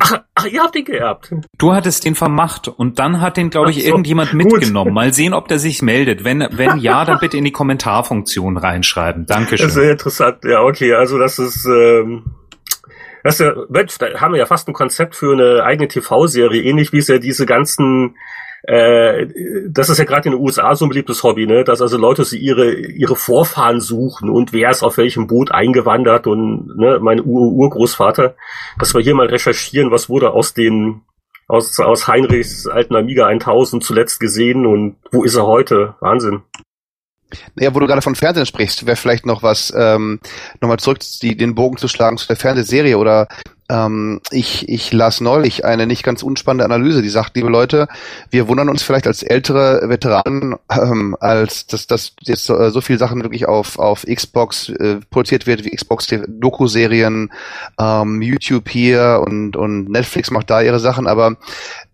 Ach, 0.01 0.21
ach, 0.35 0.47
ihr 0.47 0.62
habt 0.62 0.75
den 0.75 0.85
geerbt. 0.85 1.35
Du 1.59 1.73
hattest 1.73 2.05
den 2.05 2.14
vermacht 2.14 2.68
und 2.68 2.99
dann 2.99 3.21
hat 3.21 3.37
den, 3.37 3.51
glaube 3.51 3.71
ich, 3.71 3.81
so, 3.83 3.88
irgendjemand 3.88 4.33
gut. 4.33 4.45
mitgenommen. 4.45 4.92
Mal 4.92 5.12
sehen, 5.12 5.35
ob 5.35 5.49
der 5.49 5.59
sich 5.59 5.83
meldet. 5.83 6.25
Wenn, 6.25 6.47
wenn 6.51 6.79
ja, 6.79 7.05
dann 7.05 7.18
bitte 7.18 7.37
in 7.37 7.45
die 7.45 7.53
Kommentarfunktion 7.53 8.57
reinschreiben. 8.57 9.27
Das 9.27 9.37
ist 9.37 9.40
Dankeschön. 9.45 9.71
sehr 9.71 9.92
interessant. 9.92 10.38
Ja, 10.45 10.62
okay, 10.62 10.95
also 10.95 11.18
das 11.18 11.38
ist, 11.38 11.64
ähm, 11.66 12.25
das 13.23 13.35
ist 13.35 13.47
ja, 13.47 13.55
Mensch, 13.68 13.99
da 13.99 14.21
haben 14.21 14.33
wir 14.33 14.38
ja 14.38 14.47
fast 14.47 14.68
ein 14.68 14.75
Konzept 14.75 15.14
für 15.14 15.33
eine 15.33 15.64
eigene 15.64 15.88
TV-Serie, 15.88 16.62
ähnlich 16.62 16.92
wie 16.92 16.99
es 16.99 17.09
ja 17.09 17.18
diese 17.18 17.47
ganzen 17.47 18.16
äh, 18.62 19.27
das 19.68 19.88
ist 19.88 19.98
ja 19.98 20.05
gerade 20.05 20.29
in 20.29 20.35
den 20.35 20.40
USA 20.40 20.75
so 20.77 20.87
ein 20.87 20.88
beliebtes 20.88 21.22
Hobby, 21.22 21.46
ne, 21.46 21.64
dass 21.64 21.83
also 21.83 21.98
Leute 21.98 22.25
sie 22.25 22.38
ihre 22.38 22.72
ihre 22.72 23.16
Vorfahren 23.16 23.81
suchen 23.81 24.31
und 24.31 24.53
wer 24.53 24.70
ist 24.70 24.85
auf 24.85 24.98
welchem 24.98 25.27
Boot 25.27 25.51
eingewandert 25.51 26.27
und 26.29 26.77
ne, 26.77 26.98
mein 27.01 27.20
Ur 27.20 27.53
Urgroßvater, 27.53 28.37
dass 28.79 28.94
wir 28.94 29.01
hier 29.01 29.14
mal 29.14 29.27
recherchieren, 29.27 29.90
was 29.90 30.09
wurde 30.09 30.33
aus 30.33 30.55
den 30.55 31.03
aus 31.48 31.79
aus 31.81 32.07
Heinrichs 32.07 32.68
alten 32.68 32.94
Amiga 32.94 33.27
1000 33.27 33.83
zuletzt 33.83 34.20
gesehen 34.20 34.64
und 34.64 34.96
wo 35.11 35.25
ist 35.25 35.35
er 35.35 35.46
heute? 35.46 35.96
Wahnsinn. 36.01 36.42
Ja, 37.59 37.75
wo 37.75 37.81
du 37.81 37.87
gerade 37.87 38.03
von 38.03 38.14
Fernsehen 38.14 38.46
sprichst, 38.46 38.87
wäre 38.87 38.96
vielleicht 38.96 39.27
noch 39.27 39.42
was, 39.42 39.72
ähm, 39.77 40.20
nochmal 40.61 40.79
zurück 40.79 40.98
die, 41.22 41.37
den 41.37 41.55
Bogen 41.55 41.79
zu 41.79 41.88
schlagen 41.88 42.18
zu 42.18 42.27
der 42.27 42.37
Fernsehserie 42.37 42.98
oder 42.98 43.27
ähm, 43.68 44.20
ich, 44.31 44.68
ich 44.68 44.92
las 44.92 45.20
neulich 45.20 45.64
eine 45.64 45.87
nicht 45.87 46.03
ganz 46.03 46.22
unspannende 46.22 46.64
Analyse, 46.64 47.03
die 47.03 47.09
sagt, 47.09 47.37
liebe 47.37 47.48
Leute, 47.48 47.88
wir 48.31 48.48
wundern 48.48 48.68
uns 48.68 48.83
vielleicht 48.83 49.07
als 49.07 49.22
ältere 49.22 49.88
Veteranen, 49.88 50.57
ähm, 50.70 51.16
als 51.20 51.66
dass, 51.66 51.87
dass 51.87 52.12
jetzt 52.20 52.44
so, 52.44 52.57
äh, 52.59 52.70
so 52.70 52.81
viel 52.81 52.98
Sachen 52.98 53.22
wirklich 53.22 53.46
auf, 53.46 53.79
auf 53.79 54.05
Xbox 54.05 54.68
äh, 54.68 54.96
produziert 55.11 55.46
wird, 55.46 55.64
wie 55.64 55.70
Xbox 55.70 56.09
Doku-Serien, 56.27 57.33
ähm, 57.81 58.22
YouTube 58.22 58.68
hier 58.68 59.22
und, 59.27 59.57
und 59.57 59.90
Netflix 59.90 60.31
macht 60.31 60.51
da 60.51 60.61
ihre 60.61 60.81
Sachen, 60.81 61.07
aber 61.07 61.37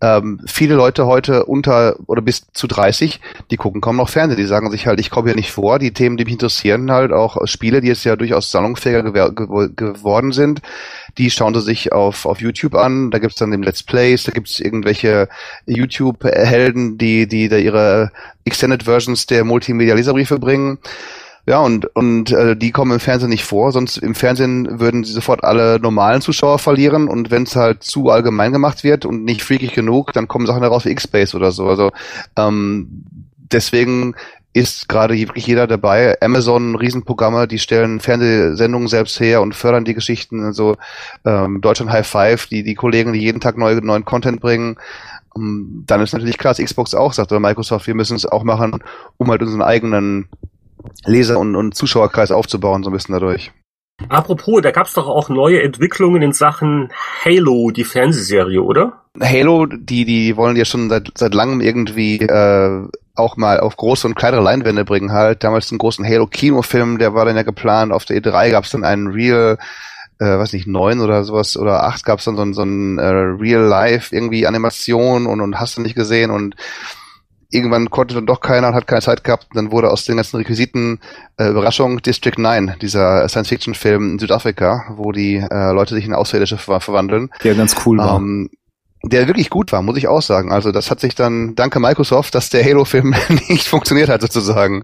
ähm, 0.01 0.41
viele 0.45 0.75
Leute 0.75 1.05
heute 1.05 1.45
unter 1.45 1.95
oder 2.07 2.21
bis 2.21 2.47
zu 2.53 2.67
30, 2.67 3.21
die 3.51 3.57
gucken 3.57 3.81
kaum 3.81 3.97
noch 3.97 4.09
Fernsehen, 4.09 4.37
die 4.37 4.45
sagen 4.45 4.71
sich 4.71 4.87
halt, 4.87 4.99
ich 4.99 5.09
komme 5.09 5.29
hier 5.29 5.35
nicht 5.35 5.51
vor, 5.51 5.79
die 5.79 5.93
Themen, 5.93 6.17
die 6.17 6.25
mich 6.25 6.33
interessieren, 6.33 6.91
halt 6.91 7.11
auch 7.11 7.45
Spiele, 7.47 7.81
die 7.81 7.87
jetzt 7.87 8.03
ja 8.03 8.15
durchaus 8.15 8.51
salonfähiger 8.51 9.03
geworden 9.03 10.31
sind, 10.31 10.61
die 11.19 11.29
schauen 11.29 11.53
sie 11.53 11.61
sich 11.61 11.91
auf, 11.91 12.25
auf 12.25 12.41
YouTube 12.41 12.75
an, 12.75 13.11
da 13.11 13.19
gibt's 13.19 13.35
dann 13.35 13.51
den 13.51 13.61
Let's 13.61 13.83
Plays, 13.83 14.23
da 14.23 14.31
gibt's 14.31 14.59
irgendwelche 14.59 15.27
YouTube-Helden, 15.65 16.97
die, 16.97 17.27
die 17.27 17.49
da 17.49 17.57
ihre 17.57 18.11
Extended 18.45 18.83
Versions 18.83 19.27
der 19.27 19.43
Multimedia-Leserbriefe 19.43 20.39
bringen. 20.39 20.79
Ja, 21.45 21.59
und, 21.59 21.85
und 21.95 22.31
äh, 22.31 22.55
die 22.55 22.71
kommen 22.71 22.91
im 22.91 22.99
Fernsehen 22.99 23.29
nicht 23.29 23.43
vor, 23.43 23.71
sonst 23.71 23.97
im 23.97 24.15
Fernsehen 24.15 24.79
würden 24.79 25.03
sie 25.03 25.13
sofort 25.13 25.43
alle 25.43 25.79
normalen 25.79 26.21
Zuschauer 26.21 26.59
verlieren 26.59 27.07
und 27.07 27.31
wenn 27.31 27.43
es 27.43 27.55
halt 27.55 27.83
zu 27.83 28.09
allgemein 28.09 28.51
gemacht 28.51 28.83
wird 28.83 29.05
und 29.05 29.25
nicht 29.25 29.41
freakig 29.41 29.73
genug, 29.73 30.13
dann 30.13 30.27
kommen 30.27 30.45
Sachen 30.45 30.61
heraus 30.61 30.85
wie 30.85 30.91
X-Base 30.91 31.35
oder 31.35 31.51
so. 31.51 31.67
Also 31.67 31.91
ähm, 32.37 33.03
deswegen 33.51 34.15
ist 34.53 34.89
gerade 34.89 35.15
wirklich 35.15 35.45
jeder 35.45 35.67
dabei. 35.67 36.19
Amazon, 36.21 36.75
Riesenprogramme, 36.75 37.47
die 37.47 37.59
stellen 37.59 37.99
Fernsehsendungen 37.99 38.87
selbst 38.87 39.19
her 39.19 39.41
und 39.41 39.53
fördern 39.53 39.85
die 39.85 39.93
Geschichten. 39.93 40.43
Also 40.43 40.75
ähm, 41.25 41.61
Deutschland 41.61 41.91
High 41.91 42.07
Five, 42.07 42.47
die, 42.47 42.63
die 42.63 42.75
Kollegen, 42.75 43.13
die 43.13 43.19
jeden 43.19 43.41
Tag 43.41 43.57
neue, 43.57 43.75
neuen 43.75 44.05
Content 44.05 44.41
bringen. 44.41 44.77
Ähm, 45.37 45.83
dann 45.85 46.01
ist 46.01 46.13
natürlich 46.13 46.37
klar, 46.37 46.53
dass 46.53 46.63
Xbox 46.63 46.95
auch 46.95 47.13
sagt, 47.13 47.31
oder 47.31 47.39
Microsoft, 47.39 47.85
wir 47.85 47.95
müssen 47.95 48.15
es 48.15 48.25
auch 48.25 48.43
machen, 48.43 48.83
um 49.17 49.29
halt 49.29 49.41
unseren 49.41 49.61
eigenen 49.61 50.27
Leser- 51.05 51.39
und, 51.39 51.55
und 51.55 51.75
Zuschauerkreis 51.75 52.31
aufzubauen, 52.31 52.83
so 52.83 52.89
ein 52.89 52.93
bisschen 52.93 53.13
dadurch. 53.13 53.51
Apropos, 54.07 54.61
da 54.61 54.71
gab's 54.71 54.93
doch 54.93 55.07
auch 55.07 55.27
neue 55.27 55.61
Entwicklungen 55.61 56.21
in 56.21 56.31
Sachen 56.31 56.89
Halo, 57.23 57.69
die 57.71 57.83
Fernsehserie, 57.83 58.63
oder? 58.63 59.03
Halo, 59.21 59.65
die, 59.65 60.05
die 60.05 60.37
wollen 60.37 60.55
ja 60.55 60.63
schon 60.63 60.89
seit, 60.89 61.11
seit 61.17 61.33
langem 61.33 61.59
irgendwie 61.59 62.19
äh, 62.19 62.87
auch 63.19 63.37
mal 63.37 63.59
auf 63.59 63.77
große 63.77 64.07
und 64.07 64.15
kleinere 64.15 64.41
Leinwände 64.41 64.85
bringen 64.85 65.11
halt. 65.11 65.43
Damals 65.43 65.69
den 65.69 65.77
großen 65.77 66.05
Halo-Kinofilm, 66.05 66.97
der 66.97 67.13
war 67.13 67.25
dann 67.25 67.35
ja 67.35 67.43
geplant. 67.43 67.91
Auf 67.91 68.05
der 68.05 68.17
E3 68.21 68.51
gab 68.51 68.63
es 68.63 68.71
dann 68.71 68.83
einen 68.83 69.07
Real, 69.07 69.57
äh, 70.19 70.25
weiß 70.25 70.53
nicht, 70.53 70.67
neun 70.67 70.99
oder 71.01 71.23
sowas 71.23 71.57
oder 71.57 71.83
acht 71.83 72.05
gab 72.05 72.19
es 72.19 72.25
dann 72.25 72.35
so, 72.35 72.41
ein 72.43 72.53
so 72.53 72.63
ein 72.63 72.97
äh, 72.97 73.05
Real 73.05 73.63
Life 73.63 74.15
irgendwie 74.15 74.47
Animation 74.47 75.27
und, 75.27 75.41
und 75.41 75.59
hast 75.59 75.77
du 75.77 75.81
nicht 75.81 75.95
gesehen 75.95 76.31
und 76.31 76.55
irgendwann 77.51 77.89
konnte 77.89 78.15
dann 78.15 78.25
doch 78.25 78.41
keiner 78.41 78.67
und 78.69 78.75
hat 78.75 78.87
keine 78.87 79.01
Zeit 79.01 79.23
gehabt. 79.23 79.47
Dann 79.53 79.71
wurde 79.71 79.89
aus 79.91 80.05
den 80.05 80.17
ganzen 80.17 80.37
Requisiten 80.37 80.99
äh, 81.37 81.49
Überraschung 81.49 82.01
District 82.01 82.37
9, 82.37 82.75
dieser 82.81 83.27
Science-Fiction-Film 83.27 84.13
in 84.13 84.19
Südafrika, 84.19 84.93
wo 84.95 85.11
die 85.11 85.37
äh, 85.37 85.71
Leute 85.71 85.95
sich 85.95 86.05
in 86.05 86.13
Außerirdische 86.13 86.57
ver 86.57 86.79
verwandeln. 86.79 87.29
Der 87.43 87.55
ganz 87.55 87.75
cool 87.85 87.97
war. 87.97 88.17
Ähm, 88.17 88.49
der 89.03 89.27
wirklich 89.27 89.49
gut 89.49 89.71
war, 89.71 89.81
muss 89.81 89.97
ich 89.97 90.07
auch 90.07 90.21
sagen. 90.21 90.51
Also 90.51 90.71
das 90.71 90.91
hat 90.91 90.99
sich 90.99 91.15
dann, 91.15 91.55
danke 91.55 91.79
Microsoft, 91.79 92.35
dass 92.35 92.49
der 92.49 92.63
Halo-Film 92.63 93.15
nicht 93.49 93.67
funktioniert 93.67 94.09
hat 94.09 94.21
sozusagen. 94.21 94.81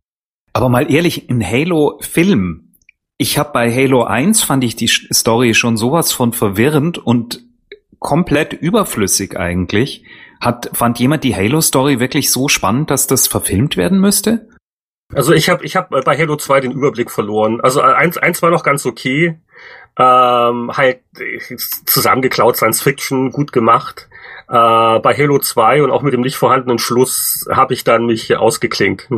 Aber 0.54 0.70
mal 0.70 0.92
ehrlich, 0.92 1.30
ein 1.30 1.46
Halo-Film. 1.46 2.74
Ich 3.18 3.38
habe 3.38 3.52
bei 3.54 3.74
Halo 3.74 4.04
1 4.04 4.44
fand 4.44 4.64
ich 4.64 4.76
die 4.76 4.88
Story 4.88 5.54
schon 5.54 5.78
sowas 5.78 6.12
von 6.12 6.34
verwirrend 6.34 6.98
und 6.98 7.44
komplett 8.00 8.54
überflüssig 8.54 9.38
eigentlich. 9.38 10.04
Hat, 10.42 10.70
fand 10.74 11.00
jemand 11.00 11.24
die 11.24 11.36
Halo-Story 11.36 12.00
wirklich 12.00 12.32
so 12.32 12.50
spannend, 12.50 12.92
dass 12.92 13.08
das 13.08 13.28
verfilmt 13.28 13.78
werden 13.78 14.00
müsste? 14.00 14.50
Also 15.14 15.34
ich 15.34 15.50
habe 15.50 15.64
ich 15.66 15.76
hab 15.76 15.90
bei 15.90 16.18
Halo 16.18 16.36
2 16.36 16.62
den 16.62 16.72
Überblick 16.72 17.12
verloren. 17.12 17.62
Also 17.62 17.82
eins, 17.82 18.18
eins 18.18 18.42
war 18.42 18.50
noch 18.50 18.64
ganz 18.64 18.86
okay. 18.86 19.40
Ähm, 19.98 20.72
halt 20.76 21.02
zusammengeklaut 21.86 22.58
Science 22.58 22.82
Fiction, 22.82 23.32
gut 23.32 23.52
gemacht. 23.52 24.10
Äh, 24.48 25.00
bei 25.00 25.16
Halo 25.18 25.40
2 25.40 25.84
und 25.84 25.92
auch 25.92 26.02
mit 26.02 26.14
dem 26.14 26.22
nicht 26.22 26.36
vorhandenen 26.36 26.80
Schluss 26.80 27.48
habe 27.50 27.74
ich 27.74 27.84
dann 27.84 28.06
mich 28.06 28.36
ausgeklinkt. 28.36 29.10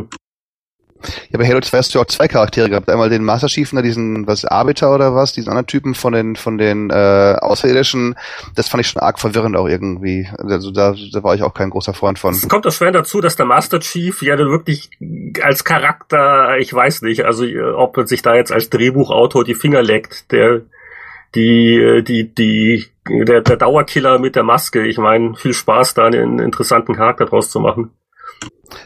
Ja, 1.30 1.38
bei 1.38 1.46
Halo 1.46 1.60
2 1.60 1.78
hast 1.78 1.94
du 1.94 2.00
auch 2.00 2.06
zwei 2.06 2.28
Charaktere 2.28 2.68
gehabt. 2.68 2.90
Einmal 2.90 3.08
den 3.08 3.24
Master 3.24 3.46
Chief, 3.46 3.70
diesen, 3.70 4.26
was, 4.26 4.44
Arbiter 4.44 4.94
oder 4.94 5.14
was, 5.14 5.32
diesen 5.32 5.50
anderen 5.50 5.66
Typen 5.66 5.94
von 5.94 6.12
den, 6.12 6.36
von 6.36 6.58
den, 6.58 6.90
äh, 6.90 7.36
Außerirdischen. 7.40 8.16
Das 8.54 8.68
fand 8.68 8.82
ich 8.82 8.88
schon 8.88 9.02
arg 9.02 9.18
verwirrend 9.18 9.56
auch 9.56 9.68
irgendwie. 9.68 10.28
Also 10.38 10.70
da, 10.70 10.94
da 11.12 11.22
war 11.22 11.34
ich 11.34 11.42
auch 11.42 11.54
kein 11.54 11.70
großer 11.70 11.94
Freund 11.94 12.18
von. 12.18 12.34
Es 12.34 12.48
kommt 12.48 12.66
auch 12.66 12.72
schwer 12.72 12.92
dazu, 12.92 13.20
dass 13.20 13.36
der 13.36 13.46
Master 13.46 13.80
Chief 13.80 14.22
ja 14.22 14.36
wirklich 14.38 14.90
als 15.42 15.64
Charakter, 15.64 16.58
ich 16.58 16.72
weiß 16.72 17.02
nicht, 17.02 17.24
also 17.24 17.44
ob 17.76 17.96
er 17.96 18.06
sich 18.06 18.22
da 18.22 18.34
jetzt 18.34 18.52
als 18.52 18.70
Drehbuchautor 18.70 19.44
die 19.44 19.54
Finger 19.54 19.82
leckt, 19.82 20.32
der, 20.32 20.62
die, 21.34 22.02
die, 22.06 22.34
die, 22.34 22.86
der, 23.08 23.42
der 23.42 23.56
Dauerkiller 23.56 24.18
mit 24.18 24.36
der 24.36 24.42
Maske. 24.42 24.86
Ich 24.86 24.98
meine, 24.98 25.34
viel 25.36 25.52
Spaß 25.52 25.94
da 25.94 26.06
einen 26.06 26.38
interessanten 26.38 26.94
Charakter 26.94 27.26
draus 27.26 27.50
zu 27.50 27.60
machen. 27.60 27.90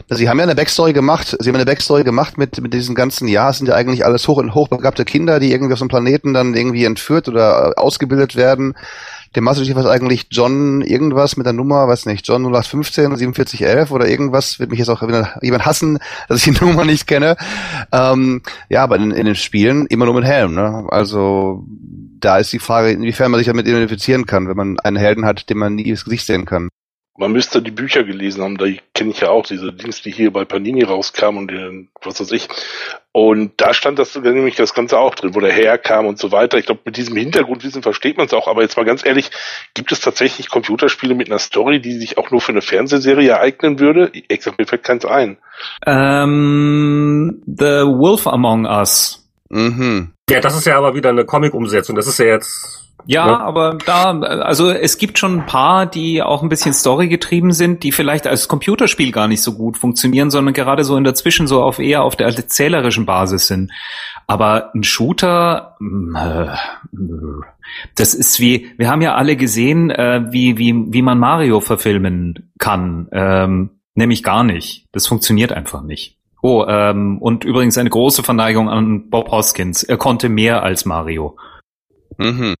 Sie 0.09 0.29
haben 0.29 0.37
ja 0.37 0.43
eine 0.43 0.55
Backstory 0.55 0.93
gemacht. 0.93 1.35
Sie 1.39 1.49
haben 1.49 1.55
eine 1.55 1.65
Backstory 1.65 2.03
gemacht 2.03 2.37
mit, 2.37 2.61
mit 2.61 2.73
diesen 2.73 2.95
ganzen, 2.95 3.27
ja, 3.27 3.49
es 3.49 3.57
sind 3.57 3.67
ja 3.67 3.75
eigentlich 3.75 4.05
alles 4.05 4.27
hoch, 4.27 4.41
hochbegabte 4.41 5.05
Kinder, 5.05 5.39
die 5.39 5.51
irgendwie 5.51 5.73
auf 5.73 5.79
so 5.79 5.83
einem 5.83 5.89
Planeten 5.89 6.33
dann 6.33 6.53
irgendwie 6.53 6.85
entführt 6.85 7.27
oder 7.27 7.73
ausgebildet 7.77 8.35
werden. 8.35 8.75
Der 9.35 9.41
Master 9.41 9.63
ist 9.63 9.85
eigentlich 9.87 10.27
John 10.29 10.81
irgendwas 10.81 11.37
mit 11.37 11.47
der 11.47 11.53
Nummer, 11.53 11.87
weiß 11.87 12.05
nicht, 12.05 12.27
John 12.27 12.43
0815 12.43 13.17
4711 13.17 13.91
oder 13.91 14.07
irgendwas, 14.07 14.59
wird 14.59 14.69
mich 14.69 14.77
jetzt 14.77 14.89
auch 14.89 15.01
jemand 15.41 15.65
hassen, 15.65 15.97
dass 16.27 16.45
ich 16.45 16.53
die 16.53 16.63
Nummer 16.63 16.85
nicht 16.85 17.07
kenne. 17.07 17.35
Ähm, 17.91 18.43
ja, 18.69 18.83
aber 18.83 18.97
in, 18.97 19.11
in 19.11 19.25
den 19.25 19.35
Spielen 19.35 19.87
immer 19.87 20.05
nur 20.05 20.13
mit 20.13 20.25
Helm, 20.25 20.53
ne? 20.53 20.85
Also 20.89 21.65
da 22.19 22.37
ist 22.37 22.53
die 22.53 22.59
Frage, 22.59 22.91
inwiefern 22.91 23.31
man 23.31 23.39
sich 23.39 23.47
damit 23.47 23.67
identifizieren 23.67 24.25
kann, 24.25 24.47
wenn 24.47 24.55
man 24.55 24.79
einen 24.79 24.97
Helden 24.97 25.25
hat, 25.25 25.49
den 25.49 25.57
man 25.57 25.75
nie 25.75 25.89
ins 25.89 26.05
Gesicht 26.05 26.27
sehen 26.27 26.45
kann. 26.45 26.69
Man 27.15 27.31
müsste 27.31 27.61
die 27.61 27.71
Bücher 27.71 28.03
gelesen 28.03 28.41
haben, 28.41 28.57
da 28.57 28.65
kenne 28.95 29.11
ich 29.11 29.19
ja 29.19 29.29
auch 29.29 29.45
diese 29.45 29.71
Dings, 29.71 30.01
die 30.01 30.11
hier 30.11 30.33
bei 30.33 30.45
Panini 30.45 30.83
rauskamen 30.83 31.41
und 31.41 31.51
den, 31.51 31.89
was 32.01 32.19
weiß 32.19 32.31
ich. 32.31 32.47
Und 33.11 33.51
da 33.57 33.75
stand 33.75 33.99
das 33.99 34.15
nämlich 34.15 34.55
das 34.55 34.73
Ganze 34.73 34.97
auch 34.97 35.13
drin, 35.13 35.35
wo 35.35 35.39
der 35.39 35.51
herkam 35.51 36.07
und 36.07 36.17
so 36.17 36.31
weiter. 36.31 36.57
Ich 36.57 36.65
glaube, 36.65 36.81
mit 36.85 36.97
diesem 36.97 37.15
Hintergrundwissen 37.15 37.83
versteht 37.83 38.17
man 38.17 38.25
es 38.25 38.33
auch. 38.33 38.47
Aber 38.47 38.63
jetzt 38.63 38.75
mal 38.77 38.85
ganz 38.85 39.05
ehrlich, 39.05 39.29
gibt 39.75 39.91
es 39.91 39.99
tatsächlich 39.99 40.49
Computerspiele 40.49 41.13
mit 41.13 41.29
einer 41.29 41.37
Story, 41.37 41.79
die 41.79 41.99
sich 41.99 42.17
auch 42.17 42.31
nur 42.31 42.41
für 42.41 42.51
eine 42.51 42.63
Fernsehserie 42.63 43.39
eignen 43.39 43.77
würde? 43.77 44.09
Ich 44.11 44.41
sag, 44.41 44.57
mir 44.57 44.65
fällt 44.65 44.81
keins 44.81 45.05
ein. 45.05 45.37
Ähm, 45.85 47.43
The 47.45 47.85
Wolf 47.85 48.25
Among 48.25 48.65
Us. 48.65 49.29
Mhm. 49.49 50.12
Ja, 50.33 50.41
das 50.41 50.55
ist 50.55 50.65
ja 50.65 50.77
aber 50.77 50.95
wieder 50.95 51.09
eine 51.09 51.25
Comic-Umsetzung. 51.25 51.95
Das 51.95 52.07
ist 52.07 52.17
ja 52.19 52.25
jetzt 52.25 52.83
ja, 53.05 53.27
ja, 53.27 53.39
aber 53.39 53.77
da, 53.85 54.17
also 54.17 54.69
es 54.69 54.97
gibt 54.97 55.19
schon 55.19 55.39
ein 55.39 55.45
paar, 55.45 55.85
die 55.85 56.23
auch 56.23 56.41
ein 56.41 56.47
bisschen 56.47 56.73
Story 56.73 57.09
getrieben 57.09 57.51
sind, 57.51 57.83
die 57.83 57.91
vielleicht 57.91 58.27
als 58.27 58.47
Computerspiel 58.47 59.11
gar 59.11 59.27
nicht 59.27 59.41
so 59.41 59.55
gut 59.55 59.77
funktionieren, 59.77 60.31
sondern 60.31 60.53
gerade 60.53 60.85
so 60.85 60.95
in 60.95 61.03
dazwischen 61.03 61.47
so 61.47 61.61
auf 61.61 61.79
eher 61.79 62.03
auf 62.03 62.15
der 62.15 62.27
erzählerischen 62.27 63.05
Basis 63.05 63.47
sind. 63.47 63.71
Aber 64.25 64.73
ein 64.73 64.83
Shooter, 64.83 65.75
äh, 65.81 66.55
das 67.95 68.13
ist 68.13 68.39
wie, 68.39 68.71
wir 68.77 68.89
haben 68.89 69.01
ja 69.01 69.15
alle 69.15 69.35
gesehen, 69.35 69.89
äh, 69.89 70.25
wie, 70.29 70.57
wie, 70.57 70.73
wie 70.93 71.01
man 71.01 71.19
Mario 71.19 71.59
verfilmen 71.59 72.51
kann. 72.57 73.09
Ähm, 73.11 73.71
nämlich 73.95 74.23
gar 74.23 74.45
nicht. 74.45 74.87
Das 74.93 75.07
funktioniert 75.07 75.51
einfach 75.51 75.81
nicht. 75.81 76.17
Oh, 76.45 76.65
ähm, 76.67 77.19
und 77.19 77.45
übrigens 77.45 77.77
eine 77.77 77.89
große 77.89 78.21
Verneigung 78.21 78.69
an 78.69 79.09
Bob 79.09 79.31
Hoskins. 79.31 79.81
Er 79.81 79.95
konnte 79.95 80.27
mehr 80.27 80.61
als 80.61 80.83
Mario. 80.83 81.37
Mhm. 82.17 82.55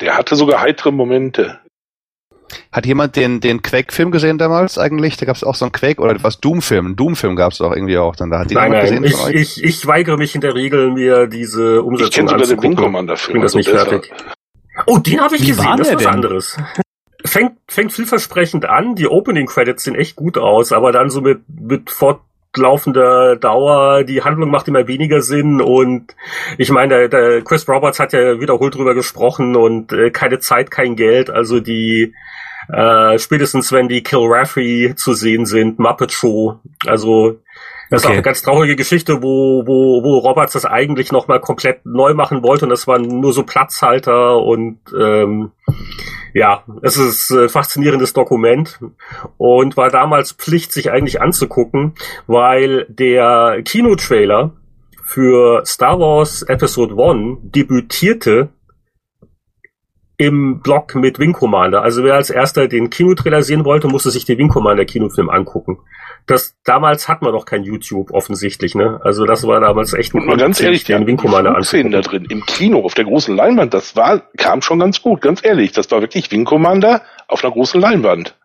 Der 0.00 0.16
hatte 0.16 0.36
sogar 0.36 0.60
heitere 0.60 0.92
Momente. 0.92 1.58
Hat 2.70 2.86
jemand 2.86 3.16
den, 3.16 3.40
den 3.40 3.60
Quake-Film 3.60 4.12
gesehen 4.12 4.38
damals 4.38 4.78
eigentlich? 4.78 5.16
Da 5.16 5.26
gab 5.26 5.34
es 5.34 5.42
auch 5.42 5.56
so 5.56 5.64
einen 5.64 5.72
Quake 5.72 6.00
oder 6.00 6.16
was 6.22 6.38
Doom-Film. 6.38 6.86
Einen 6.86 6.96
Doom-Film 6.96 7.34
gab 7.34 7.50
es 7.50 7.60
auch 7.60 7.72
irgendwie 7.72 7.98
auch 7.98 8.14
dann. 8.14 8.30
Da 8.30 8.38
hat 8.38 8.52
nein, 8.52 8.70
nein, 8.70 9.02
ich, 9.02 9.26
ich, 9.28 9.64
ich 9.64 9.86
weigere 9.88 10.16
mich 10.16 10.36
in 10.36 10.40
der 10.40 10.54
Regel, 10.54 10.92
mir 10.92 11.26
diese 11.26 11.82
Umsetzung 11.82 12.26
ich 12.26 12.30
kenne 12.30 12.44
sogar 12.44 12.62
den. 12.62 13.14
Ich 13.14 13.26
bin 13.26 13.42
das 13.42 13.56
also 13.56 13.58
nicht 13.58 13.68
fertig. 13.68 14.12
Oh, 14.86 14.98
den 14.98 15.20
habe 15.20 15.34
ich 15.34 15.42
Wie 15.42 15.48
gesehen. 15.48 15.76
Das 15.76 15.88
ist 15.88 15.94
was 15.96 16.02
denn? 16.04 16.12
anderes. 16.12 16.56
Fängt, 17.24 17.58
fängt 17.66 17.92
vielversprechend 17.92 18.64
an. 18.64 18.94
Die 18.94 19.08
Opening-Credits 19.08 19.82
sehen 19.82 19.96
echt 19.96 20.14
gut 20.14 20.38
aus, 20.38 20.70
aber 20.70 20.92
dann 20.92 21.10
so 21.10 21.20
mit, 21.20 21.42
mit 21.48 21.90
fort, 21.90 22.20
laufender 22.56 23.36
Dauer, 23.36 24.04
die 24.04 24.22
Handlung 24.22 24.50
macht 24.50 24.68
immer 24.68 24.88
weniger 24.88 25.22
Sinn 25.22 25.60
und 25.60 26.14
ich 26.56 26.70
meine, 26.70 27.08
der, 27.08 27.08
der 27.08 27.42
Chris 27.42 27.68
Roberts 27.68 28.00
hat 28.00 28.12
ja 28.12 28.40
wiederholt 28.40 28.74
drüber 28.74 28.94
gesprochen 28.94 29.56
und 29.56 29.92
äh, 29.92 30.10
keine 30.10 30.38
Zeit, 30.38 30.70
kein 30.70 30.96
Geld, 30.96 31.30
also 31.30 31.60
die 31.60 32.14
äh, 32.72 33.18
spätestens 33.18 33.72
wenn 33.72 33.88
die 33.88 34.02
Kill 34.02 34.20
Raffy 34.22 34.94
zu 34.96 35.14
sehen 35.14 35.46
sind, 35.46 35.78
Muppet 35.78 36.12
Show, 36.12 36.58
also 36.86 37.38
das 37.90 38.02
okay. 38.02 38.06
ist 38.06 38.06
auch 38.06 38.12
eine 38.12 38.22
ganz 38.22 38.42
traurige 38.42 38.76
Geschichte, 38.76 39.22
wo, 39.22 39.66
wo, 39.66 40.02
wo 40.02 40.18
Roberts 40.18 40.52
das 40.52 40.66
eigentlich 40.66 41.10
nochmal 41.10 41.40
komplett 41.40 41.86
neu 41.86 42.12
machen 42.12 42.42
wollte 42.42 42.66
und 42.66 42.70
das 42.70 42.86
waren 42.86 43.02
nur 43.02 43.32
so 43.32 43.44
Platzhalter 43.44 44.42
und 44.42 44.78
ähm, 44.98 45.52
ja, 46.34 46.64
es 46.82 46.96
ist 46.96 47.30
ein 47.30 47.48
faszinierendes 47.48 48.12
Dokument 48.12 48.78
und 49.36 49.76
war 49.76 49.90
damals 49.90 50.32
Pflicht, 50.32 50.72
sich 50.72 50.90
eigentlich 50.90 51.20
anzugucken, 51.20 51.94
weil 52.26 52.86
der 52.88 53.62
Kinotrailer 53.64 54.52
für 55.04 55.64
Star 55.64 55.98
Wars 55.98 56.42
Episode 56.42 56.94
1 57.02 57.38
debütierte 57.42 58.50
im 60.18 60.60
Blog 60.60 60.96
mit 60.96 61.18
Wing 61.18 61.32
Commander. 61.32 61.82
Also 61.82 62.02
wer 62.02 62.14
als 62.14 62.28
erster 62.28 62.66
den 62.66 62.90
Kinotrailer 62.90 63.42
sehen 63.42 63.64
wollte, 63.64 63.86
musste 63.86 64.10
sich 64.10 64.24
den 64.24 64.36
Wing 64.36 64.48
Commander 64.48 64.84
Kinofilm 64.84 65.30
angucken. 65.30 65.78
Das 66.28 66.54
damals 66.62 67.08
hat 67.08 67.22
man 67.22 67.32
doch 67.32 67.46
kein 67.46 67.64
YouTube 67.64 68.10
offensichtlich, 68.10 68.74
ne? 68.74 69.00
Also 69.02 69.24
das 69.24 69.46
war 69.46 69.60
damals 69.60 69.94
echt 69.94 70.14
ein 70.14 70.26
mal 70.26 70.36
ganz 70.36 70.60
ehrlich, 70.60 70.84
den 70.84 71.06
Wing 71.06 71.16
Commander 71.16 71.56
anzugucken. 71.56 71.90
da 71.90 72.02
drin 72.02 72.26
im 72.28 72.44
Kino 72.44 72.80
auf 72.84 72.92
der 72.92 73.06
großen 73.06 73.34
Leinwand, 73.34 73.72
das 73.72 73.96
war 73.96 74.20
kam 74.36 74.60
schon 74.60 74.78
ganz 74.78 75.00
gut, 75.00 75.22
ganz 75.22 75.42
ehrlich, 75.42 75.72
das 75.72 75.90
war 75.90 76.02
wirklich 76.02 76.30
Wing 76.30 76.44
Commander 76.44 77.00
auf 77.28 77.42
einer 77.42 77.52
großen 77.52 77.80
Leinwand. 77.80 78.36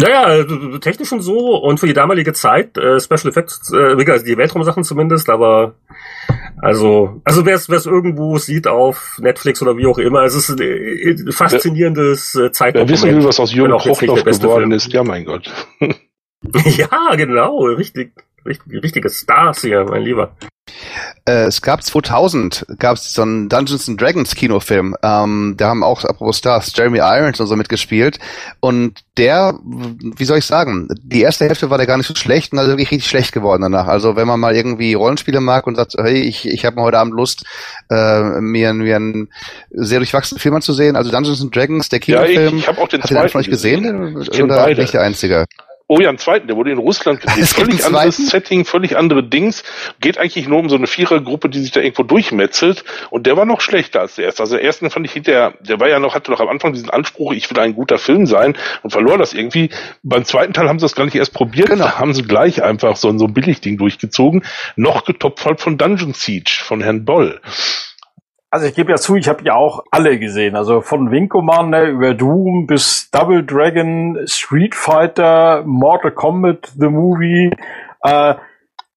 Naja, 0.00 0.36
äh, 0.36 0.78
technisch 0.80 1.12
und 1.12 1.20
so 1.20 1.56
und 1.56 1.78
für 1.80 1.86
die 1.86 1.92
damalige 1.92 2.32
Zeit, 2.32 2.78
äh, 2.78 2.98
Special 2.98 3.28
Effects, 3.28 3.70
äh, 3.74 4.10
also 4.10 4.24
die 4.24 4.38
Weltraumsachen 4.38 4.82
zumindest, 4.82 5.28
aber 5.28 5.74
also, 6.62 7.20
also 7.24 7.44
wer 7.44 7.56
es 7.56 7.68
irgendwo 7.68 8.38
sieht 8.38 8.66
auf 8.66 9.18
Netflix 9.20 9.60
oder 9.60 9.76
wie 9.76 9.86
auch 9.86 9.98
immer, 9.98 10.22
es 10.22 10.34
ist 10.34 10.48
ein 10.48 10.60
äh, 10.60 11.30
faszinierendes 11.30 12.34
äh, 12.36 12.50
Zeitdokument. 12.52 12.88
Wer 12.88 13.08
wissen 13.08 13.18
will, 13.18 13.28
was 13.28 13.38
aus 13.38 13.52
Jürgen 13.52 13.72
Kochloff 13.72 14.24
geworden 14.24 14.72
ist, 14.72 14.90
ja 14.94 15.04
mein 15.04 15.26
Gott. 15.26 15.50
ja, 16.76 17.14
genau, 17.16 17.64
richtig, 17.64 18.12
richtig, 18.44 18.82
richtige 18.82 19.10
Stars 19.10 19.62
hier, 19.62 19.84
mein 19.84 20.02
Lieber. 20.02 20.32
Äh, 21.28 21.44
es 21.44 21.62
gab 21.62 21.82
2000 21.82 22.66
gab 22.78 22.96
es 22.96 23.12
so 23.12 23.22
einen 23.22 23.48
Dungeons 23.48 23.88
and 23.88 24.00
Dragons 24.00 24.34
Kinofilm. 24.34 24.96
Ähm, 25.02 25.54
da 25.56 25.68
haben 25.68 25.82
auch 25.82 26.04
apropos 26.04 26.38
Stars 26.38 26.72
Jeremy 26.74 26.98
Irons 26.98 27.40
und 27.40 27.46
so 27.46 27.56
mitgespielt 27.56 28.18
und 28.60 29.00
der, 29.16 29.58
wie 29.62 30.24
soll 30.24 30.38
ich 30.38 30.44
sagen, 30.44 30.88
die 31.02 31.22
erste 31.22 31.46
Hälfte 31.46 31.70
war 31.70 31.78
der 31.78 31.86
gar 31.86 31.96
nicht 31.96 32.06
so 32.06 32.14
schlecht 32.14 32.52
und 32.52 32.58
also 32.58 32.72
wirklich 32.72 32.90
richtig 32.90 33.08
schlecht 33.08 33.32
geworden 33.32 33.62
danach. 33.62 33.86
Also 33.86 34.16
wenn 34.16 34.26
man 34.26 34.40
mal 34.40 34.54
irgendwie 34.54 34.94
Rollenspiele 34.94 35.40
mag 35.40 35.66
und 35.66 35.76
sagt, 35.76 35.94
hey, 35.96 36.20
ich, 36.20 36.46
ich 36.48 36.64
habe 36.64 36.76
mal 36.76 36.82
heute 36.82 36.98
Abend 36.98 37.14
Lust, 37.14 37.44
äh, 37.90 38.40
mir, 38.40 38.72
mir 38.74 38.96
einen 38.96 39.28
sehr 39.70 39.98
durchwachsenen 40.00 40.40
Film 40.40 40.56
anzusehen. 40.56 40.96
Also 40.96 41.10
Dungeons 41.10 41.40
and 41.40 41.54
Dragons, 41.54 41.88
der 41.88 42.00
Kinofilm. 42.00 42.34
Ja, 42.36 42.48
ich, 42.48 42.54
ich 42.54 42.68
habe 42.68 42.80
auch 42.80 42.88
den 42.88 43.02
Hat 43.02 43.10
den 43.10 43.28
von 43.28 43.40
euch 43.40 43.50
gesehen? 43.50 44.14
gesehen? 44.14 44.44
Oder 44.44 44.66
bin 44.66 44.80
ich 44.80 44.90
der 44.90 45.02
Einzige? 45.02 45.46
Oh 45.88 46.00
ja, 46.00 46.08
einen 46.08 46.18
zweiten, 46.18 46.48
der 46.48 46.56
wurde 46.56 46.72
in 46.72 46.78
Russland 46.78 47.20
gedreht. 47.20 47.46
Völlig 47.46 47.84
anderes 47.84 48.16
Setting, 48.16 48.64
völlig 48.64 48.96
andere 48.96 49.22
Dings. 49.22 49.62
Geht 50.00 50.18
eigentlich 50.18 50.48
nur 50.48 50.58
um 50.58 50.68
so 50.68 50.74
eine 50.74 50.88
Vierergruppe, 50.88 51.48
die 51.48 51.60
sich 51.60 51.70
da 51.70 51.80
irgendwo 51.80 52.02
durchmetzelt. 52.02 52.84
Und 53.10 53.26
der 53.28 53.36
war 53.36 53.44
noch 53.44 53.60
schlechter 53.60 54.00
als 54.00 54.16
der 54.16 54.24
erste. 54.24 54.42
Also 54.42 54.56
der 54.56 54.64
erste 54.64 54.90
fand 54.90 55.06
ich 55.06 55.12
hinterher, 55.12 55.54
der 55.60 55.78
war 55.78 55.88
ja 55.88 56.00
noch, 56.00 56.16
hatte 56.16 56.32
doch 56.32 56.40
am 56.40 56.48
Anfang 56.48 56.72
diesen 56.72 56.90
Anspruch, 56.90 57.32
ich 57.32 57.48
will 57.48 57.58
ein 57.60 57.76
guter 57.76 57.98
Film 57.98 58.26
sein 58.26 58.56
und 58.82 58.90
verlor 58.90 59.16
das 59.16 59.32
irgendwie. 59.32 59.70
Beim 60.02 60.24
zweiten 60.24 60.52
Teil 60.52 60.68
haben 60.68 60.80
sie 60.80 60.86
das 60.86 60.96
gar 60.96 61.04
nicht 61.04 61.14
erst 61.14 61.32
probiert. 61.32 61.68
Genau. 61.68 61.84
Da 61.84 61.98
haben 62.00 62.14
sie 62.14 62.22
gleich 62.22 62.64
einfach 62.64 62.96
so 62.96 63.08
ein, 63.08 63.20
so 63.20 63.26
ein 63.26 63.32
Billigding 63.32 63.78
durchgezogen. 63.78 64.44
Noch 64.74 65.04
getoppt 65.04 65.60
von 65.60 65.78
Dungeon 65.78 66.14
Siege, 66.14 66.62
von 66.64 66.80
Herrn 66.80 67.04
Boll. 67.04 67.40
Also 68.50 68.66
ich 68.66 68.74
gebe 68.74 68.90
ja 68.90 68.96
zu, 68.96 69.16
ich 69.16 69.28
habe 69.28 69.44
ja 69.44 69.54
auch 69.54 69.84
alle 69.90 70.18
gesehen. 70.18 70.56
Also 70.56 70.80
von 70.80 71.10
Wing 71.10 71.28
Commander 71.28 71.88
über 71.88 72.14
Doom 72.14 72.66
bis 72.66 73.10
Double 73.10 73.44
Dragon, 73.44 74.18
Street 74.26 74.74
Fighter, 74.74 75.62
Mortal 75.66 76.12
Kombat, 76.12 76.72
The 76.78 76.88
Movie. 76.88 77.50
Äh, 78.02 78.34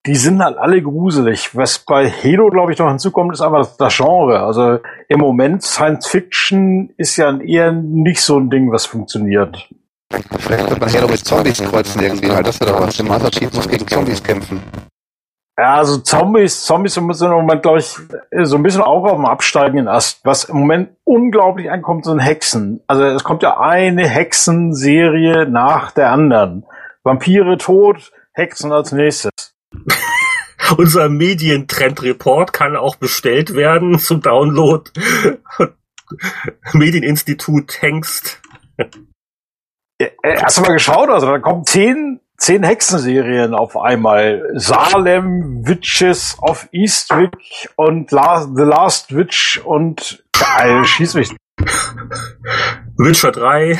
die 0.05 0.15
sind 0.15 0.41
halt 0.41 0.57
alle 0.57 0.81
gruselig. 0.81 1.55
Was 1.55 1.79
bei 1.79 2.09
Halo, 2.09 2.49
glaube 2.49 2.71
ich, 2.71 2.79
noch 2.79 2.89
hinzukommt, 2.89 3.33
ist 3.33 3.41
einfach 3.41 3.67
das 3.77 3.97
Genre. 3.97 4.41
Also 4.41 4.79
im 5.07 5.19
Moment 5.19 5.63
Science 5.63 6.07
Fiction 6.07 6.93
ist 6.97 7.17
ja 7.17 7.37
eher 7.39 7.71
nicht 7.71 8.21
so 8.21 8.39
ein 8.39 8.49
Ding, 8.49 8.71
was 8.71 8.85
funktioniert. 8.85 9.69
Vielleicht 10.37 10.67
könnte 10.67 10.79
man 10.79 10.93
Halo 10.93 11.07
mit 11.07 11.19
Zombies 11.19 11.61
kreuzen 11.61 12.01
irgendwie 12.01 12.31
halt. 12.31 12.47
Das 12.47 12.59
wäre 12.59 12.71
doch 12.71 12.81
was. 12.81 12.97
Der 12.97 13.05
Master 13.05 13.29
Chief 13.29 13.53
muss 13.53 13.67
gegen 13.67 13.87
Zombies 13.87 14.23
kämpfen. 14.23 14.61
Ja, 15.59 15.75
also 15.75 15.97
Zombies, 15.97 16.63
Zombies 16.63 16.93
sind 16.93 17.09
im 17.09 17.31
Moment, 17.31 17.63
glaube 17.63 17.79
ich, 17.79 17.97
so 18.43 18.55
ein 18.55 18.63
bisschen 18.63 18.81
auch 18.81 19.03
auf 19.03 19.17
dem 19.17 19.25
absteigenden 19.25 19.89
Ast. 19.89 20.21
Was 20.23 20.45
im 20.45 20.55
Moment 20.55 20.91
unglaublich 21.03 21.69
ankommt, 21.69 22.05
sind 22.05 22.19
Hexen. 22.19 22.81
Also 22.87 23.03
es 23.03 23.25
kommt 23.25 23.43
ja 23.43 23.59
eine 23.59 24.07
Hexenserie 24.07 25.49
nach 25.49 25.91
der 25.91 26.11
anderen. 26.13 26.65
Vampire 27.03 27.57
tot, 27.57 28.13
Hexen 28.31 28.71
als 28.71 28.93
nächstes. 28.93 29.31
Unser 30.77 31.09
Medientrend-Report 31.09 32.53
kann 32.53 32.77
auch 32.77 32.95
bestellt 32.95 33.53
werden 33.53 33.99
zum 33.99 34.21
Download. 34.21 34.89
Medieninstitut 36.71 37.81
Hengst. 37.81 38.41
Hast 40.23 40.57
du 40.57 40.61
mal 40.61 40.71
geschaut? 40.71 41.09
Also 41.09 41.27
da 41.27 41.39
kommen 41.39 41.65
zehn 41.65 42.21
zehn 42.39 42.63
Hexenserien 42.63 43.53
auf 43.53 43.77
einmal. 43.77 44.49
Salem, 44.55 45.67
Witches 45.67 46.37
of 46.41 46.67
Eastwick 46.71 47.35
und 47.75 48.11
La 48.11 48.41
The 48.41 48.63
Last 48.63 49.15
Witch 49.15 49.61
und 49.63 50.23
geil, 50.31 50.83
schieß 50.85 51.15
mich. 51.15 51.29
Witcher 52.97 53.31
3. 53.31 53.79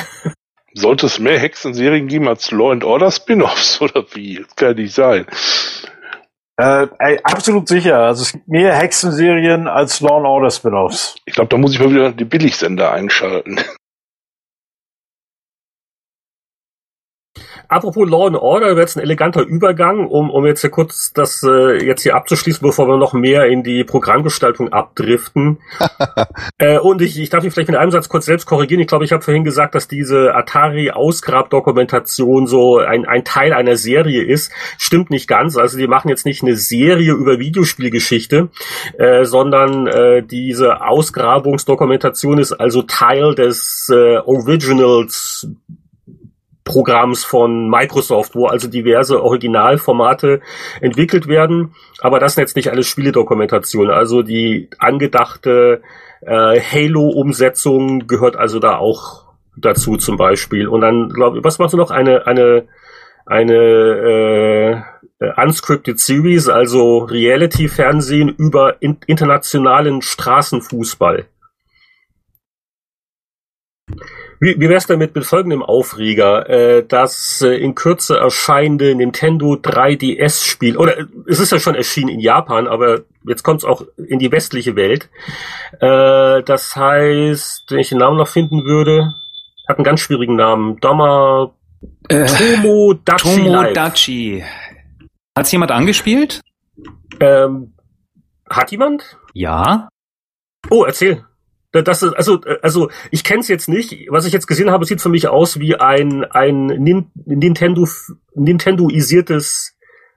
Sollte 0.74 1.08
es 1.08 1.20
mehr 1.20 1.40
Hexenserien 1.40 2.08
geben 2.08 2.28
als 2.28 2.52
Law 2.52 2.72
and 2.72 2.84
Order 2.84 3.12
Spin-offs 3.12 3.82
oder 3.82 4.06
wie? 4.14 4.44
Das 4.44 4.56
kann 4.56 4.76
nicht 4.76 4.94
sein. 4.94 5.26
Äh, 6.58 6.88
ey, 7.00 7.20
absolut 7.24 7.68
sicher. 7.70 8.00
Also 8.00 8.24
es 8.24 8.34
gibt 8.34 8.48
mehr 8.48 8.76
Hexenserien 8.76 9.68
als 9.68 10.02
Law 10.02 10.18
and 10.18 10.26
Order 10.26 10.52
Spin-offs. 10.52 11.16
Ich 11.26 11.34
glaube, 11.34 11.50
da 11.50 11.58
muss 11.58 11.74
ich 11.74 11.80
mal 11.80 11.90
wieder 11.90 12.12
die 12.12 12.26
Billigsender 12.26 12.92
einschalten. 12.92 13.60
Apropos 17.70 18.10
Law 18.10 18.26
and 18.26 18.36
Order, 18.36 18.70
wäre 18.70 18.82
jetzt 18.82 18.98
ein 18.98 19.04
eleganter 19.04 19.44
Übergang, 19.44 20.08
um, 20.08 20.32
um 20.32 20.44
jetzt 20.48 20.62
hier 20.62 20.72
kurz 20.72 21.14
das 21.14 21.44
äh, 21.44 21.86
jetzt 21.86 22.02
hier 22.02 22.16
abzuschließen, 22.16 22.66
bevor 22.66 22.88
wir 22.88 22.98
noch 22.98 23.14
mehr 23.14 23.46
in 23.46 23.62
die 23.62 23.84
Programmgestaltung 23.84 24.74
abdriften. 24.74 25.60
äh, 26.58 26.80
und 26.80 27.04
ich, 27.04 27.20
ich 27.20 27.30
darf 27.30 27.44
mich 27.44 27.54
vielleicht 27.54 27.70
mit 27.70 27.78
einem 27.78 27.92
Satz 27.92 28.10
kurz 28.10 28.26
selbst 28.26 28.48
korrigieren. 28.48 28.82
Ich 28.82 28.88
glaube, 28.88 29.06
ich 29.06 29.12
habe 29.12 29.22
vorhin 29.22 29.44
gesagt, 29.44 29.76
dass 29.76 29.88
diese 29.88 30.34
Atari-Ausgrabdokumentation 30.34 32.48
so 32.48 32.80
ein, 32.80 33.06
ein 33.06 33.24
Teil 33.24 33.54
einer 33.54 33.78
Serie 33.78 34.24
ist. 34.24 34.52
Stimmt 34.80 35.12
nicht 35.12 35.28
ganz. 35.28 35.56
Also 35.56 35.78
die 35.78 35.88
machen 35.88 36.10
jetzt 36.10 36.26
nicht 36.26 36.42
eine 36.42 36.56
Serie 36.56 37.14
über 37.14 37.38
Videospielgeschichte, 37.38 38.50
äh, 38.98 39.26
sondern 39.26 39.86
äh, 39.86 40.24
diese 40.24 40.82
Ausgrabungsdokumentation 40.82 42.40
ist 42.40 42.54
also 42.54 42.82
Teil 42.82 43.36
des 43.36 43.92
äh, 43.94 44.18
Originals 44.18 45.48
Programms 46.70 47.24
von 47.24 47.68
Microsoft, 47.68 48.36
wo 48.36 48.46
also 48.46 48.68
diverse 48.68 49.24
Originalformate 49.24 50.40
entwickelt 50.82 51.28
werden. 51.28 51.74
Aber 52.00 52.20
das 52.20 52.36
sind 52.36 52.44
jetzt 52.44 52.56
nicht 52.56 52.70
alles 52.70 52.86
Spieledokumentationen. 52.86 53.92
Also 53.92 54.22
die 54.22 54.70
angedachte 54.78 55.82
äh, 56.22 56.60
Halo-Umsetzung 56.62 58.06
gehört 58.08 58.36
also 58.36 58.60
da 58.60 58.78
auch 58.78 59.24
dazu 59.58 59.98
zum 59.98 60.16
Beispiel. 60.16 60.68
Und 60.68 60.82
dann, 60.82 61.10
glaube 61.10 61.40
ich, 61.40 61.44
was 61.44 61.58
machst 61.58 61.74
du 61.74 61.78
noch? 61.78 61.90
Eine, 61.90 62.28
eine, 62.28 62.68
eine 63.26 64.86
äh, 65.20 65.32
unscripted 65.44 66.00
Series, 66.00 66.48
also 66.50 67.00
Reality-Fernsehen 67.00 68.30
über 68.30 68.80
in 68.80 68.98
internationalen 69.08 70.04
Straßenfußball. 70.04 71.26
Wie, 74.42 74.60
wie 74.60 74.70
wär's 74.70 74.88
damit 74.88 75.16
mit 75.16 75.26
folgendem 75.26 75.62
Aufreger? 75.62 76.50
Äh, 76.50 76.86
das 76.88 77.42
äh, 77.42 77.56
in 77.56 77.76
Kürze 77.76 78.18
erscheinende 78.18 78.96
Nintendo 78.96 79.54
3DS-Spiel, 79.54 80.78
oder 80.78 80.98
äh, 80.98 81.06
es 81.28 81.40
ist 81.40 81.52
ja 81.52 81.60
schon 81.60 81.76
erschienen 81.76 82.10
in 82.10 82.20
Japan, 82.22 82.68
aber 82.68 83.02
jetzt 83.28 83.44
kommt's 83.44 83.66
auch 83.66 83.84
in 83.98 84.20
die 84.20 84.32
westliche 84.32 84.76
Welt. 84.78 85.10
Äh, 85.82 86.42
das 86.44 86.76
heißt, 86.76 87.66
wenn 87.70 87.80
ich 87.80 87.90
den 87.90 87.98
Namen 87.98 88.18
noch 88.18 88.30
finden 88.30 88.64
würde, 88.64 89.14
hat 89.68 89.78
einen 89.78 89.86
ganz 89.86 90.00
schwierigen 90.00 90.38
Namen. 90.38 90.80
Doma 90.80 91.54
äh, 92.08 92.26
Tomodachi. 92.26 93.44
Tomodachi. 93.44 94.44
Hat's 95.38 95.52
jemand 95.52 95.72
angespielt? 95.72 96.42
Ähm, 97.20 97.74
hat 98.50 98.72
jemand? 98.72 99.18
Ja. 99.34 99.90
Oh, 100.70 100.86
erzähl. 100.86 101.26
Das 101.72 102.02
ist, 102.02 102.14
also, 102.14 102.42
also 102.62 102.90
ich 103.12 103.24
kenne 103.24 103.42
es 103.42 103.48
jetzt 103.48 103.70
nicht. 103.70 104.08
Was 104.10 104.26
ich 104.26 104.34
jetzt 104.34 104.48
gesehen 104.48 104.72
habe, 104.72 104.86
sieht 104.86 105.02
für 105.02 105.10
mich 105.10 105.28
aus 105.28 105.60
wie 105.60 105.76
ein, 105.76 106.24
ein 106.24 106.66
Nintendo, 106.66 107.88
Nintendoisiertes 108.34 109.76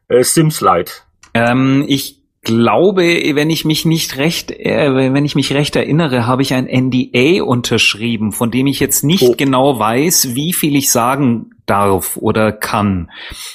äh, 0.08 0.22
Sims 0.22 0.60
Lite. 0.62 0.92
Ähm, 1.34 1.84
ich 1.86 2.21
glaube, 2.42 3.04
wenn 3.34 3.50
ich 3.50 3.64
mich 3.64 3.84
nicht 3.84 4.16
recht, 4.16 4.50
äh, 4.50 4.94
wenn 4.94 5.24
ich 5.24 5.36
mich 5.36 5.52
recht 5.52 5.76
erinnere, 5.76 6.26
habe 6.26 6.42
ich 6.42 6.54
ein 6.54 6.66
NDA 6.66 7.42
unterschrieben, 7.42 8.32
von 8.32 8.50
dem 8.50 8.66
ich 8.66 8.80
jetzt 8.80 9.04
nicht 9.04 9.22
oh. 9.22 9.34
genau 9.36 9.78
weiß, 9.78 10.34
wie 10.34 10.52
viel 10.52 10.74
ich 10.74 10.90
sagen 10.90 11.52
darf 11.66 12.16
oder 12.16 12.50
kann. 12.50 13.10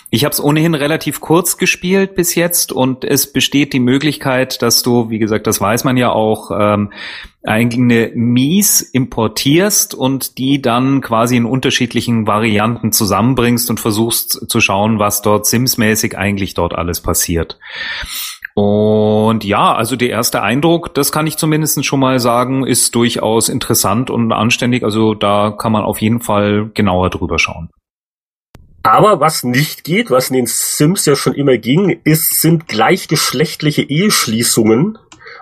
Ich 0.10 0.24
habe 0.24 0.32
es 0.32 0.42
ohnehin 0.42 0.74
relativ 0.74 1.20
kurz 1.20 1.58
gespielt 1.58 2.16
bis 2.16 2.36
jetzt 2.36 2.72
und 2.72 3.04
es 3.04 3.34
besteht 3.34 3.74
die 3.74 3.82
Möglichkeit, 3.82 4.62
dass 4.62 4.82
du, 4.82 5.10
wie 5.10 5.20
gesagt, 5.20 5.46
das 5.48 5.60
weiß 5.60 5.84
man 5.84 5.98
ja 5.98 6.12
auch, 6.12 6.52
ähm, 6.58 6.94
eigene 7.44 8.12
Mies 8.16 8.82
importierst 8.82 9.94
und 9.94 10.38
die 10.38 10.62
dann 10.62 11.02
quasi 11.02 11.36
in 11.36 11.46
unterschiedlichen 11.46 12.28
Varianten 12.28 12.92
zusammenbringst 12.92 13.70
und 13.70 13.80
versuchst 13.80 14.50
zu 14.50 14.62
schauen, 14.62 15.00
was 15.00 15.22
dort 15.22 15.46
Sims-mäßig 15.46 16.18
eigentlich 16.18 16.54
dort 16.54 16.74
alles 16.74 17.02
passiert. 17.02 17.60
Und 18.60 19.44
ja, 19.44 19.76
also 19.76 19.96
der 19.96 20.10
erste 20.10 20.42
Eindruck, 20.42 20.92
das 20.96 21.12
kann 21.12 21.28
ich 21.28 21.38
zumindest 21.38 21.86
schon 21.86 22.00
mal 22.00 22.20
sagen, 22.20 22.66
ist 22.66 22.96
durchaus 22.96 23.50
interessant 23.50 24.10
und 24.10 24.32
anständig. 24.32 24.84
Also 24.84 25.14
da 25.14 25.52
kann 25.52 25.72
man 25.72 25.84
auf 25.84 26.02
jeden 26.02 26.22
Fall 26.22 26.72
genauer 26.74 27.12
drüber 27.12 27.38
schauen. 27.38 27.70
Aber 28.82 29.20
was 29.20 29.44
nicht 29.44 29.84
geht, 29.84 30.10
was 30.10 30.32
in 30.32 30.38
den 30.38 30.48
Sims 30.48 31.06
ja 31.06 31.16
schon 31.16 31.36
immer 31.36 31.58
ging, 31.60 32.00
ist, 32.04 32.42
sind 32.42 32.68
gleichgeschlechtliche 32.68 33.84
Eheschließungen 33.84 34.98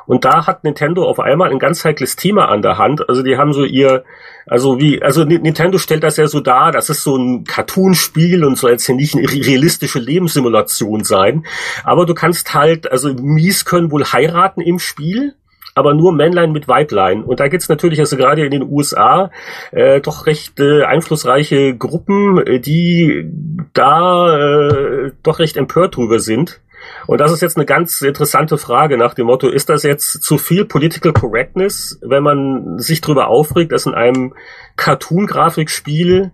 und 0.05 0.25
da 0.25 0.45
hat 0.47 0.63
Nintendo 0.63 1.03
auf 1.03 1.19
einmal 1.19 1.51
ein 1.51 1.59
ganz 1.59 1.83
heikles 1.83 2.15
Thema 2.15 2.49
an 2.49 2.61
der 2.61 2.77
Hand. 2.77 3.07
Also 3.09 3.23
die 3.23 3.37
haben 3.37 3.53
so 3.53 3.63
ihr, 3.63 4.03
also 4.45 4.79
wie, 4.79 5.01
also 5.01 5.23
Nintendo 5.23 5.77
stellt 5.77 6.03
das 6.03 6.17
ja 6.17 6.27
so 6.27 6.39
dar, 6.39 6.71
das 6.71 6.89
ist 6.89 7.03
so 7.03 7.17
ein 7.17 7.43
Cartoon-Spiel 7.43 8.43
und 8.43 8.57
soll 8.57 8.71
jetzt 8.71 8.85
hier 8.85 8.95
nicht 8.95 9.15
eine 9.15 9.29
realistische 9.29 9.99
Lebenssimulation 9.99 11.03
sein. 11.03 11.45
Aber 11.83 12.05
du 12.05 12.13
kannst 12.13 12.53
halt, 12.53 12.91
also 12.91 13.13
Mies 13.13 13.65
können 13.65 13.91
wohl 13.91 14.05
heiraten 14.05 14.61
im 14.61 14.79
Spiel 14.79 15.35
aber 15.75 15.93
nur 15.93 16.13
Männlein 16.13 16.53
mit 16.53 16.69
Weiblein. 16.69 17.21
Und 17.21 17.41
da 17.41 17.49
gibt's 17.49 17.67
natürlich 17.67 17.99
also 17.99 18.15
gerade 18.15 18.45
in 18.45 18.51
den 18.51 18.63
USA 18.63 19.29
äh, 19.71 19.99
doch 19.99 20.25
recht 20.25 20.59
äh, 20.59 20.83
einflussreiche 20.83 21.75
Gruppen, 21.75 22.37
äh, 22.37 22.59
die 22.61 23.29
da 23.73 24.37
äh, 24.37 25.11
doch 25.21 25.39
recht 25.39 25.57
empört 25.57 25.97
drüber 25.97 26.19
sind. 26.19 26.61
Und 27.07 27.19
das 27.21 27.31
ist 27.31 27.41
jetzt 27.41 27.57
eine 27.57 27.65
ganz 27.65 28.01
interessante 28.01 28.57
Frage 28.57 28.97
nach 28.97 29.13
dem 29.13 29.27
Motto, 29.27 29.47
ist 29.47 29.69
das 29.69 29.83
jetzt 29.83 30.23
zu 30.23 30.37
viel 30.37 30.65
Political 30.65 31.13
Correctness, 31.13 31.99
wenn 32.01 32.23
man 32.23 32.79
sich 32.79 33.01
darüber 33.01 33.27
aufregt, 33.27 33.71
dass 33.71 33.85
in 33.85 33.93
einem 33.93 34.33
Cartoon-Grafikspiel 34.75 36.31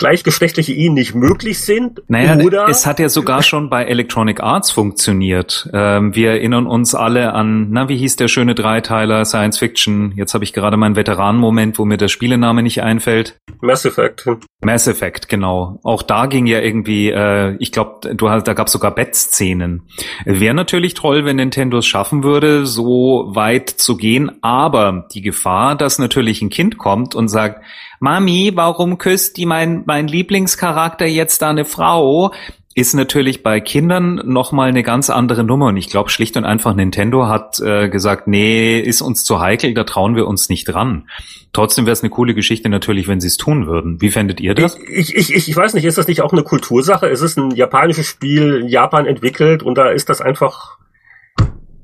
gleichgeschlechtliche 0.00 0.72
Ehen 0.72 0.94
nicht 0.94 1.14
möglich 1.14 1.60
sind. 1.60 2.00
Naja, 2.08 2.42
oder 2.42 2.68
es 2.68 2.86
hat 2.86 2.98
ja 2.98 3.10
sogar 3.10 3.42
schon 3.42 3.68
bei 3.68 3.84
Electronic 3.84 4.40
Arts 4.40 4.70
funktioniert. 4.70 5.68
Ähm, 5.74 6.14
wir 6.14 6.30
erinnern 6.30 6.66
uns 6.66 6.94
alle 6.94 7.34
an, 7.34 7.68
na, 7.70 7.90
wie 7.90 7.98
hieß 7.98 8.16
der 8.16 8.28
schöne 8.28 8.54
Dreiteiler 8.54 9.26
Science 9.26 9.58
Fiction? 9.58 10.14
Jetzt 10.16 10.32
habe 10.32 10.42
ich 10.42 10.54
gerade 10.54 10.78
meinen 10.78 10.96
Veteranenmoment, 10.96 11.78
wo 11.78 11.84
mir 11.84 11.98
der 11.98 12.08
Spielename 12.08 12.62
nicht 12.62 12.82
einfällt. 12.82 13.36
Mass 13.60 13.84
Effect. 13.84 14.26
Mass 14.62 14.86
Effect, 14.86 15.28
genau. 15.28 15.80
Auch 15.82 16.02
da 16.02 16.24
ging 16.24 16.46
ja 16.46 16.60
irgendwie, 16.60 17.10
äh, 17.10 17.56
ich 17.58 17.70
glaube, 17.70 18.14
du 18.14 18.30
hast, 18.30 18.48
da 18.48 18.54
gab 18.54 18.68
es 18.68 18.72
sogar 18.72 18.94
Bettszenen. 18.94 19.82
Wäre 20.24 20.54
natürlich 20.54 20.94
toll, 20.94 21.26
wenn 21.26 21.36
Nintendo 21.36 21.76
es 21.76 21.86
schaffen 21.86 22.24
würde, 22.24 22.64
so 22.64 23.26
weit 23.34 23.68
zu 23.68 23.98
gehen, 23.98 24.32
aber 24.40 25.08
die 25.12 25.20
Gefahr, 25.20 25.76
dass 25.76 25.98
natürlich 25.98 26.40
ein 26.40 26.48
Kind 26.48 26.78
kommt 26.78 27.14
und 27.14 27.28
sagt, 27.28 27.62
Mami, 28.00 28.52
warum 28.54 28.96
küsst 28.96 29.36
die 29.36 29.44
mein, 29.44 29.82
mein 29.86 30.08
Lieblingscharakter 30.08 31.06
jetzt 31.06 31.42
da 31.42 31.50
eine 31.50 31.66
Frau? 31.66 32.32
Ist 32.74 32.94
natürlich 32.94 33.42
bei 33.42 33.60
Kindern 33.60 34.22
nochmal 34.24 34.70
eine 34.70 34.82
ganz 34.82 35.10
andere 35.10 35.44
Nummer. 35.44 35.66
Und 35.66 35.76
ich 35.76 35.90
glaube 35.90 36.08
schlicht 36.08 36.38
und 36.38 36.44
einfach, 36.44 36.74
Nintendo 36.74 37.26
hat 37.26 37.60
äh, 37.60 37.90
gesagt, 37.90 38.26
nee, 38.26 38.80
ist 38.80 39.02
uns 39.02 39.24
zu 39.24 39.40
heikel, 39.40 39.74
da 39.74 39.84
trauen 39.84 40.16
wir 40.16 40.26
uns 40.26 40.48
nicht 40.48 40.64
dran. 40.64 41.10
Trotzdem 41.52 41.84
wäre 41.84 41.92
es 41.92 42.02
eine 42.02 42.08
coole 42.08 42.34
Geschichte 42.34 42.70
natürlich, 42.70 43.06
wenn 43.06 43.20
sie 43.20 43.26
es 43.26 43.36
tun 43.36 43.66
würden. 43.66 44.00
Wie 44.00 44.10
fändet 44.10 44.40
ihr 44.40 44.54
das? 44.54 44.78
Ich, 44.88 45.14
ich, 45.14 45.34
ich, 45.34 45.48
ich 45.48 45.56
weiß 45.56 45.74
nicht, 45.74 45.84
ist 45.84 45.98
das 45.98 46.08
nicht 46.08 46.22
auch 46.22 46.32
eine 46.32 46.42
Kultursache? 46.42 47.06
Es 47.06 47.20
ist 47.20 47.36
ein 47.36 47.50
japanisches 47.50 48.06
Spiel, 48.06 48.62
in 48.62 48.68
Japan 48.68 49.04
entwickelt 49.04 49.62
und 49.62 49.76
da 49.76 49.90
ist 49.90 50.08
das 50.08 50.22
einfach, 50.22 50.78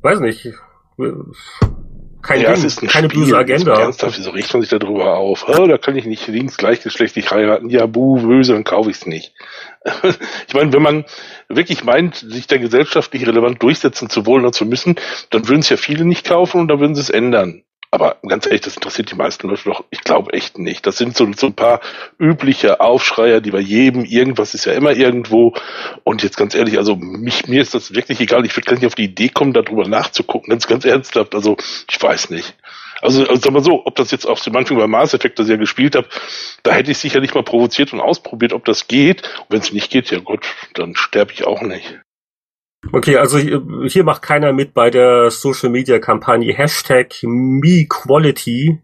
weiß 0.01 0.21
nicht, 0.21 0.53
kein 2.27 2.41
ja, 2.41 2.53
Ding, 2.53 2.59
es 2.59 2.65
ist 2.65 2.83
ein 2.83 2.89
keine 2.89 3.09
Spiel, 3.09 3.25
böse 3.25 3.39
Agenda. 3.39 3.81
Ernsthaft, 3.81 4.19
wieso 4.19 4.31
riecht 4.31 4.53
man 4.53 4.63
sich 4.63 4.71
darüber 4.71 5.17
auf? 5.17 5.47
Oh, 5.49 5.67
da 5.67 5.79
kann 5.79 5.97
ich 5.97 6.07
nicht 6.07 6.27
links 6.27 6.57
gleichgeschlechtlich 6.57 7.31
heiraten. 7.31 7.71
Ja, 7.71 7.87
buh, 7.87 8.21
böse, 8.21 8.53
dann 8.53 8.65
kaufe 8.65 8.91
ich 8.91 8.97
es 8.97 9.07
nicht. 9.07 9.33
ich 10.49 10.55
meine, 10.55 10.73
wenn 10.73 10.83
man 10.83 11.05
wirklich 11.49 11.85
meint, 11.85 12.17
sich 12.17 12.47
da 12.47 12.59
gesellschaftlich 12.59 13.27
relevant 13.27 13.63
durchsetzen 13.63 14.11
zu 14.11 14.27
wollen 14.27 14.43
oder 14.43 14.53
zu 14.53 14.67
müssen, 14.67 14.97
dann 15.31 15.49
würden 15.49 15.61
es 15.61 15.69
ja 15.69 15.77
viele 15.77 16.05
nicht 16.05 16.27
kaufen 16.27 16.61
und 16.61 16.69
dann 16.69 16.81
würden 16.81 16.95
sie 16.95 17.01
es 17.01 17.11
ändern. 17.11 17.63
Aber 17.97 18.19
ganz 18.29 18.45
ehrlich, 18.45 18.61
das 18.61 18.75
interessiert 18.75 19.11
die 19.11 19.15
meisten 19.15 19.49
Leute 19.49 19.65
doch, 19.65 19.83
ich 19.89 20.03
glaube 20.03 20.35
echt 20.35 20.59
nicht. 20.59 20.87
Das 20.87 20.99
sind 20.99 21.17
so, 21.17 21.27
so 21.35 21.47
ein 21.47 21.55
paar 21.55 21.81
übliche 22.19 22.81
Aufschreier, 22.81 23.41
die 23.41 23.51
bei 23.51 23.61
jedem, 23.61 24.05
irgendwas 24.05 24.53
ist 24.53 24.67
ja 24.67 24.75
immer 24.75 24.93
irgendwo. 24.93 25.55
Und 26.05 26.23
jetzt 26.23 26.37
ganz 26.37 26.55
ehrlich, 26.55 26.77
also 26.77 26.95
mich, 26.95 27.49
mir 27.49 27.63
ist 27.63 27.73
das 27.73 27.95
wirklich 27.95 28.21
egal. 28.21 28.45
Ich 28.45 28.55
würde 28.55 28.67
gar 28.67 28.75
nicht 28.75 28.85
auf 28.85 28.97
die 28.97 29.05
Idee 29.05 29.31
kommen, 29.31 29.55
darüber 29.55 29.89
nachzugucken. 29.89 30.51
Ganz, 30.51 30.67
ganz 30.67 30.85
ernsthaft. 30.85 31.35
Also, 31.35 31.57
ich 31.91 32.03
weiß 32.03 32.29
nicht. 32.29 32.55
Also, 33.01 33.23
also 33.23 33.41
sag 33.41 33.53
mal 33.55 33.65
so, 33.65 33.87
ob 33.87 33.97
das 33.97 34.11
jetzt 34.11 34.27
auch 34.27 34.39
zum 34.39 34.53
Beispiel 34.53 34.77
bei 34.77 34.87
Mass 34.87 35.15
Effect, 35.15 35.39
das 35.39 35.47
ich 35.47 35.53
ja 35.53 35.57
gespielt 35.57 35.97
habe, 35.97 36.07
da 36.65 36.73
hätte 36.73 36.91
ich 36.91 36.99
sicherlich 36.99 37.33
mal 37.33 37.45
provoziert 37.45 37.95
und 37.95 38.01
ausprobiert, 38.01 38.53
ob 38.53 38.67
das 38.67 38.89
geht. 38.89 39.23
Und 39.23 39.47
wenn 39.49 39.61
es 39.61 39.73
nicht 39.73 39.91
geht, 39.91 40.11
ja 40.11 40.19
gut, 40.19 40.45
dann 40.75 40.97
sterbe 40.97 41.33
ich 41.33 41.47
auch 41.47 41.63
nicht. 41.63 41.99
Okay, 42.93 43.17
also 43.17 43.39
hier, 43.39 43.63
hier 43.87 44.05
macht 44.05 44.23
keiner 44.23 44.53
mit 44.53 44.75
bei 44.75 44.91
der 44.91 45.31
Social 45.31 45.71
Media 45.71 45.99
Kampagne 45.99 46.53
Hashtag 46.53 47.15
MeQuality. 47.23 48.81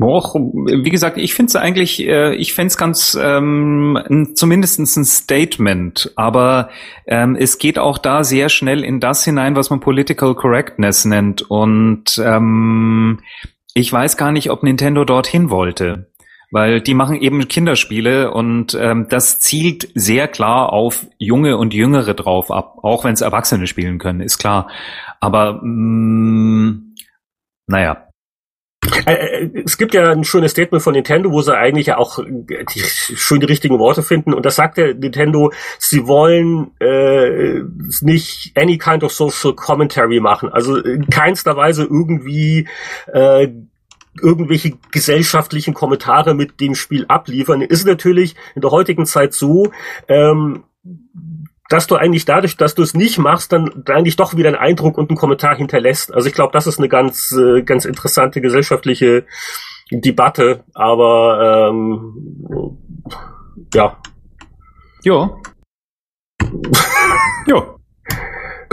Och, 0.00 0.34
wie 0.34 0.90
gesagt, 0.90 1.18
ich 1.18 1.34
finde 1.34 1.50
es 1.50 1.56
eigentlich, 1.56 2.06
äh, 2.06 2.34
ich 2.34 2.54
fände 2.54 2.68
es 2.68 2.76
ganz 2.76 3.16
ähm, 3.20 4.32
zumindest 4.34 4.80
ein 4.80 5.04
Statement, 5.04 6.12
aber 6.16 6.70
ähm, 7.06 7.36
es 7.38 7.58
geht 7.58 7.78
auch 7.78 7.98
da 7.98 8.24
sehr 8.24 8.48
schnell 8.48 8.84
in 8.84 9.00
das 9.00 9.24
hinein, 9.24 9.54
was 9.54 9.70
man 9.70 9.80
Political 9.80 10.34
Correctness 10.34 11.04
nennt. 11.04 11.42
Und 11.42 12.20
ähm, 12.24 13.20
ich 13.74 13.92
weiß 13.92 14.16
gar 14.16 14.32
nicht, 14.32 14.50
ob 14.50 14.62
Nintendo 14.62 15.04
dorthin 15.04 15.50
wollte 15.50 16.11
weil 16.52 16.82
die 16.82 16.94
machen 16.94 17.20
eben 17.20 17.48
Kinderspiele 17.48 18.30
und 18.30 18.76
ähm, 18.78 19.06
das 19.08 19.40
zielt 19.40 19.88
sehr 19.94 20.28
klar 20.28 20.72
auf 20.72 21.06
Junge 21.18 21.56
und 21.56 21.72
Jüngere 21.72 22.14
drauf 22.14 22.50
ab, 22.50 22.76
auch 22.82 23.04
wenn 23.04 23.14
es 23.14 23.22
Erwachsene 23.22 23.66
spielen 23.66 23.98
können, 23.98 24.20
ist 24.20 24.38
klar. 24.38 24.68
Aber 25.18 25.60
mh, 25.62 25.62
mm, 25.62 26.94
naja. 27.66 28.06
Äh, 29.06 29.12
äh, 29.14 29.62
es 29.64 29.78
gibt 29.78 29.94
ja 29.94 30.10
ein 30.10 30.24
schönes 30.24 30.50
Statement 30.50 30.82
von 30.82 30.92
Nintendo, 30.92 31.30
wo 31.30 31.40
sie 31.40 31.56
eigentlich 31.56 31.86
ja 31.86 31.96
auch 31.96 32.18
die, 32.18 32.80
schön 32.80 33.40
die 33.40 33.46
richtigen 33.46 33.78
Worte 33.78 34.02
finden. 34.02 34.34
Und 34.34 34.44
das 34.44 34.56
sagt 34.56 34.76
der 34.76 34.94
Nintendo, 34.94 35.52
sie 35.78 36.06
wollen 36.06 36.72
äh, 36.80 37.62
nicht 38.02 38.52
any 38.56 38.76
kind 38.76 39.04
of 39.04 39.12
social 39.12 39.54
commentary 39.54 40.20
machen. 40.20 40.50
Also 40.50 40.76
in 40.76 41.08
keinster 41.08 41.56
Weise 41.56 41.84
irgendwie 41.84 42.68
äh, 43.12 43.48
irgendwelche 44.20 44.72
gesellschaftlichen 44.90 45.74
Kommentare 45.74 46.34
mit 46.34 46.60
dem 46.60 46.74
Spiel 46.74 47.06
abliefern, 47.08 47.62
ist 47.62 47.86
natürlich 47.86 48.36
in 48.54 48.60
der 48.62 48.70
heutigen 48.70 49.06
Zeit 49.06 49.32
so, 49.32 49.72
ähm, 50.08 50.64
dass 51.68 51.86
du 51.86 51.96
eigentlich 51.96 52.26
dadurch, 52.26 52.56
dass 52.58 52.74
du 52.74 52.82
es 52.82 52.92
nicht 52.92 53.18
machst, 53.18 53.52
dann 53.52 53.84
eigentlich 53.86 54.16
doch 54.16 54.36
wieder 54.36 54.48
einen 54.48 54.58
Eindruck 54.58 54.98
und 54.98 55.08
einen 55.08 55.16
Kommentar 55.16 55.56
hinterlässt. 55.56 56.12
Also 56.12 56.28
ich 56.28 56.34
glaube, 56.34 56.52
das 56.52 56.66
ist 56.66 56.78
eine 56.78 56.88
ganz, 56.88 57.32
äh, 57.32 57.62
ganz 57.62 57.86
interessante 57.86 58.42
gesellschaftliche 58.42 59.24
Debatte, 59.90 60.64
aber 60.74 61.70
ähm, 61.70 62.78
ja. 63.72 63.96
Ja. 65.02 65.30
ja. 67.46 67.76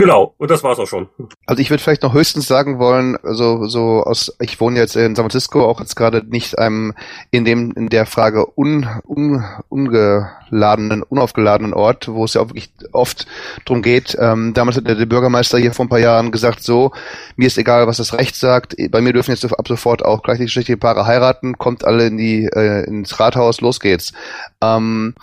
Genau, 0.00 0.34
und 0.38 0.50
das 0.50 0.64
war's 0.64 0.78
auch 0.78 0.86
schon. 0.86 1.10
Also 1.44 1.60
ich 1.60 1.68
würde 1.68 1.82
vielleicht 1.82 2.02
noch 2.02 2.14
höchstens 2.14 2.46
sagen 2.46 2.78
wollen, 2.78 3.18
also 3.22 3.66
so 3.66 4.02
aus, 4.02 4.34
ich 4.40 4.58
wohne 4.58 4.78
jetzt 4.78 4.96
in 4.96 5.14
San 5.14 5.24
Francisco, 5.24 5.62
auch 5.62 5.78
jetzt 5.78 5.94
gerade 5.94 6.24
nicht 6.26 6.58
einem 6.58 6.94
in 7.30 7.44
dem 7.44 7.72
in 7.72 7.90
der 7.90 8.06
Frage 8.06 8.46
un, 8.56 8.88
un, 9.06 9.44
ungeladenen, 9.68 11.02
unaufgeladenen 11.02 11.74
Ort, 11.74 12.08
wo 12.08 12.24
es 12.24 12.32
ja 12.32 12.40
auch 12.40 12.48
wirklich 12.48 12.72
oft 12.92 13.26
drum 13.66 13.82
geht. 13.82 14.16
Ähm, 14.18 14.54
damals 14.54 14.78
hat 14.78 14.88
der, 14.88 14.94
der 14.94 15.04
Bürgermeister 15.04 15.58
hier 15.58 15.74
vor 15.74 15.84
ein 15.84 15.90
paar 15.90 15.98
Jahren 15.98 16.30
gesagt, 16.30 16.62
so, 16.62 16.92
mir 17.36 17.48
ist 17.48 17.58
egal, 17.58 17.86
was 17.86 17.98
das 17.98 18.14
Recht 18.14 18.36
sagt, 18.36 18.76
bei 18.90 19.02
mir 19.02 19.12
dürfen 19.12 19.32
jetzt 19.32 19.44
ab 19.44 19.68
sofort 19.68 20.02
auch 20.02 20.22
gleichgeschlechtliche 20.22 20.78
Paare 20.78 21.04
heiraten, 21.04 21.58
kommt 21.58 21.84
alle 21.84 22.06
in 22.06 22.16
die 22.16 22.46
äh, 22.46 22.86
ins 22.86 23.20
Rathaus, 23.20 23.60
los 23.60 23.80
geht's. 23.80 24.14
Ähm, 24.62 25.14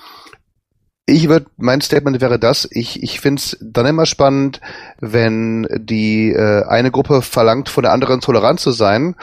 ich 1.09 1.29
würde, 1.29 1.45
mein 1.55 1.79
Statement 1.79 2.19
wäre 2.19 2.37
das, 2.37 2.67
ich, 2.69 3.01
ich 3.01 3.21
finde 3.21 3.39
es 3.39 3.57
dann 3.61 3.85
immer 3.85 4.05
spannend, 4.05 4.59
wenn 4.99 5.65
die 5.79 6.33
äh, 6.33 6.65
eine 6.65 6.91
Gruppe 6.91 7.21
verlangt, 7.21 7.69
von 7.69 7.83
der 7.83 7.93
anderen 7.93 8.19
tolerant 8.19 8.59
zu 8.59 8.71
sein, 8.71 9.15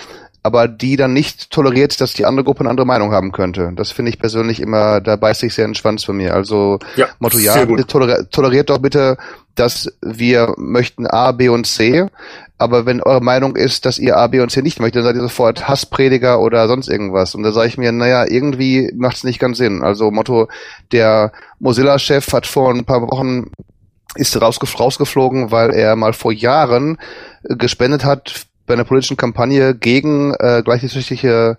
aber 0.42 0.66
die 0.66 0.96
dann 0.96 1.12
nicht 1.12 1.50
toleriert, 1.50 2.00
dass 2.00 2.14
die 2.14 2.24
andere 2.24 2.44
Gruppe 2.44 2.60
eine 2.60 2.70
andere 2.70 2.86
Meinung 2.86 3.12
haben 3.12 3.32
könnte. 3.32 3.70
Das 3.76 3.90
finde 3.90 4.10
ich 4.10 4.18
persönlich 4.18 4.60
immer, 4.60 5.02
da 5.02 5.16
beißt 5.16 5.40
sich 5.40 5.54
sehr 5.54 5.66
in 5.66 5.72
den 5.72 5.74
Schwanz 5.74 6.04
von 6.04 6.16
mir. 6.16 6.34
Also 6.34 6.78
ja, 6.96 7.08
Motto, 7.18 7.38
ja, 7.38 7.64
toleriert, 7.84 8.32
toleriert 8.32 8.70
doch 8.70 8.78
bitte, 8.78 9.18
dass 9.54 9.92
wir 10.02 10.54
möchten 10.56 11.06
A, 11.06 11.32
B 11.32 11.48
und 11.48 11.66
C, 11.66 12.06
aber 12.56 12.86
wenn 12.86 13.02
eure 13.02 13.20
Meinung 13.20 13.56
ist, 13.56 13.84
dass 13.84 13.98
ihr 13.98 14.16
A, 14.16 14.28
B 14.28 14.40
und 14.40 14.50
C 14.50 14.62
nicht 14.62 14.80
möchtet, 14.80 15.00
dann 15.00 15.04
seid 15.04 15.16
ihr 15.16 15.22
sofort 15.22 15.68
Hassprediger 15.68 16.40
oder 16.40 16.68
sonst 16.68 16.88
irgendwas. 16.88 17.34
Und 17.34 17.42
da 17.42 17.52
sage 17.52 17.68
ich 17.68 17.78
mir, 17.78 17.90
naja, 17.90 18.24
irgendwie 18.28 18.92
macht 18.96 19.16
es 19.16 19.24
nicht 19.24 19.40
ganz 19.40 19.58
Sinn. 19.58 19.82
Also 19.82 20.10
Motto, 20.10 20.48
der 20.92 21.32
Mozilla-Chef 21.58 22.32
hat 22.32 22.46
vor 22.46 22.70
ein 22.70 22.84
paar 22.84 23.02
Wochen 23.02 23.50
ist 24.14 24.40
rausgef 24.40 24.78
rausgeflogen, 24.78 25.50
weil 25.50 25.70
er 25.74 25.96
mal 25.96 26.12
vor 26.12 26.32
Jahren 26.32 26.98
äh, 27.42 27.56
gespendet 27.56 28.04
hat 28.04 28.46
bei 28.66 28.74
einer 28.74 28.84
politischen 28.84 29.16
Kampagne 29.16 29.74
gegen 29.74 30.32
äh, 30.34 30.62
gleichgeschlechtliche 30.64 31.58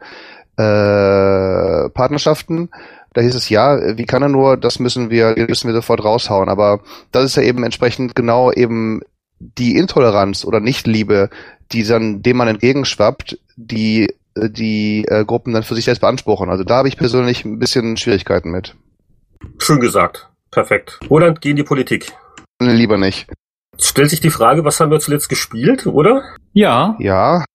äh, 0.57 1.89
Partnerschaften. 1.89 2.69
Da 3.15 3.21
hieß 3.21 3.33
es 3.33 3.49
ja, 3.49 3.97
wie 3.97 4.05
kann 4.05 4.21
er 4.21 4.29
nur, 4.29 4.57
das 4.57 4.77
müssen 4.77 5.09
wir, 5.09 5.35
müssen 5.47 5.67
wir 5.67 5.73
sofort 5.73 6.03
raushauen. 6.03 6.49
Aber 6.49 6.81
das 7.11 7.23
ist 7.23 7.37
ja 7.37 7.43
eben 7.43 7.63
entsprechend 7.63 8.13
genau 8.13 8.51
eben 8.51 9.01
die 9.39 9.77
Intoleranz 9.77 10.43
oder 10.43 10.59
Nichtliebe, 10.59 11.29
die 11.71 11.83
dann 11.83 12.21
dem 12.21 12.37
man 12.37 12.49
entgegenschwappt, 12.49 13.39
die 13.55 14.13
äh, 14.35 14.49
die 14.49 15.05
äh, 15.07 15.23
Gruppen 15.23 15.53
dann 15.53 15.63
für 15.63 15.75
sich 15.75 15.85
selbst 15.85 16.01
beanspruchen. 16.01 16.49
Also 16.49 16.65
da 16.65 16.75
habe 16.77 16.89
ich 16.89 16.97
persönlich 16.97 17.45
ein 17.45 17.57
bisschen 17.57 17.95
Schwierigkeiten 17.95 18.51
mit. 18.51 18.75
Schön 19.59 19.79
gesagt. 19.79 20.29
Perfekt. 20.51 20.99
Roland, 21.09 21.39
geh 21.41 21.51
in 21.51 21.55
die 21.55 21.63
Politik. 21.63 22.11
Lieber 22.61 22.97
nicht. 22.97 23.27
stellt 23.79 24.09
sich 24.09 24.21
die 24.21 24.29
Frage, 24.29 24.63
was 24.63 24.79
haben 24.79 24.91
wir 24.91 24.99
zuletzt 24.99 25.29
gespielt, 25.29 25.85
oder? 25.87 26.23
Ja. 26.53 26.95
Ja. 26.99 27.45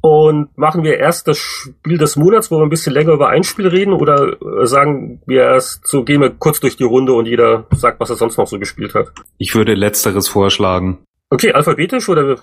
Und 0.00 0.56
machen 0.56 0.84
wir 0.84 0.98
erst 0.98 1.26
das 1.26 1.38
Spiel 1.38 1.98
des 1.98 2.16
Monats, 2.16 2.50
wo 2.50 2.58
wir 2.58 2.62
ein 2.62 2.70
bisschen 2.70 2.92
länger 2.92 3.12
über 3.12 3.28
ein 3.28 3.42
Spiel 3.42 3.66
reden, 3.66 3.92
oder 3.92 4.36
äh, 4.40 4.66
sagen 4.66 5.20
wir 5.26 5.42
erst 5.42 5.86
so, 5.86 6.04
gehen 6.04 6.20
wir 6.20 6.30
kurz 6.30 6.60
durch 6.60 6.76
die 6.76 6.84
Runde 6.84 7.12
und 7.12 7.26
jeder 7.26 7.66
sagt, 7.74 7.98
was 8.00 8.10
er 8.10 8.16
sonst 8.16 8.36
noch 8.38 8.46
so 8.46 8.58
gespielt 8.58 8.94
hat? 8.94 9.08
Ich 9.38 9.54
würde 9.54 9.74
letzteres 9.74 10.28
vorschlagen. 10.28 10.98
Okay, 11.30 11.52
alphabetisch 11.52 12.08
oder 12.08 12.36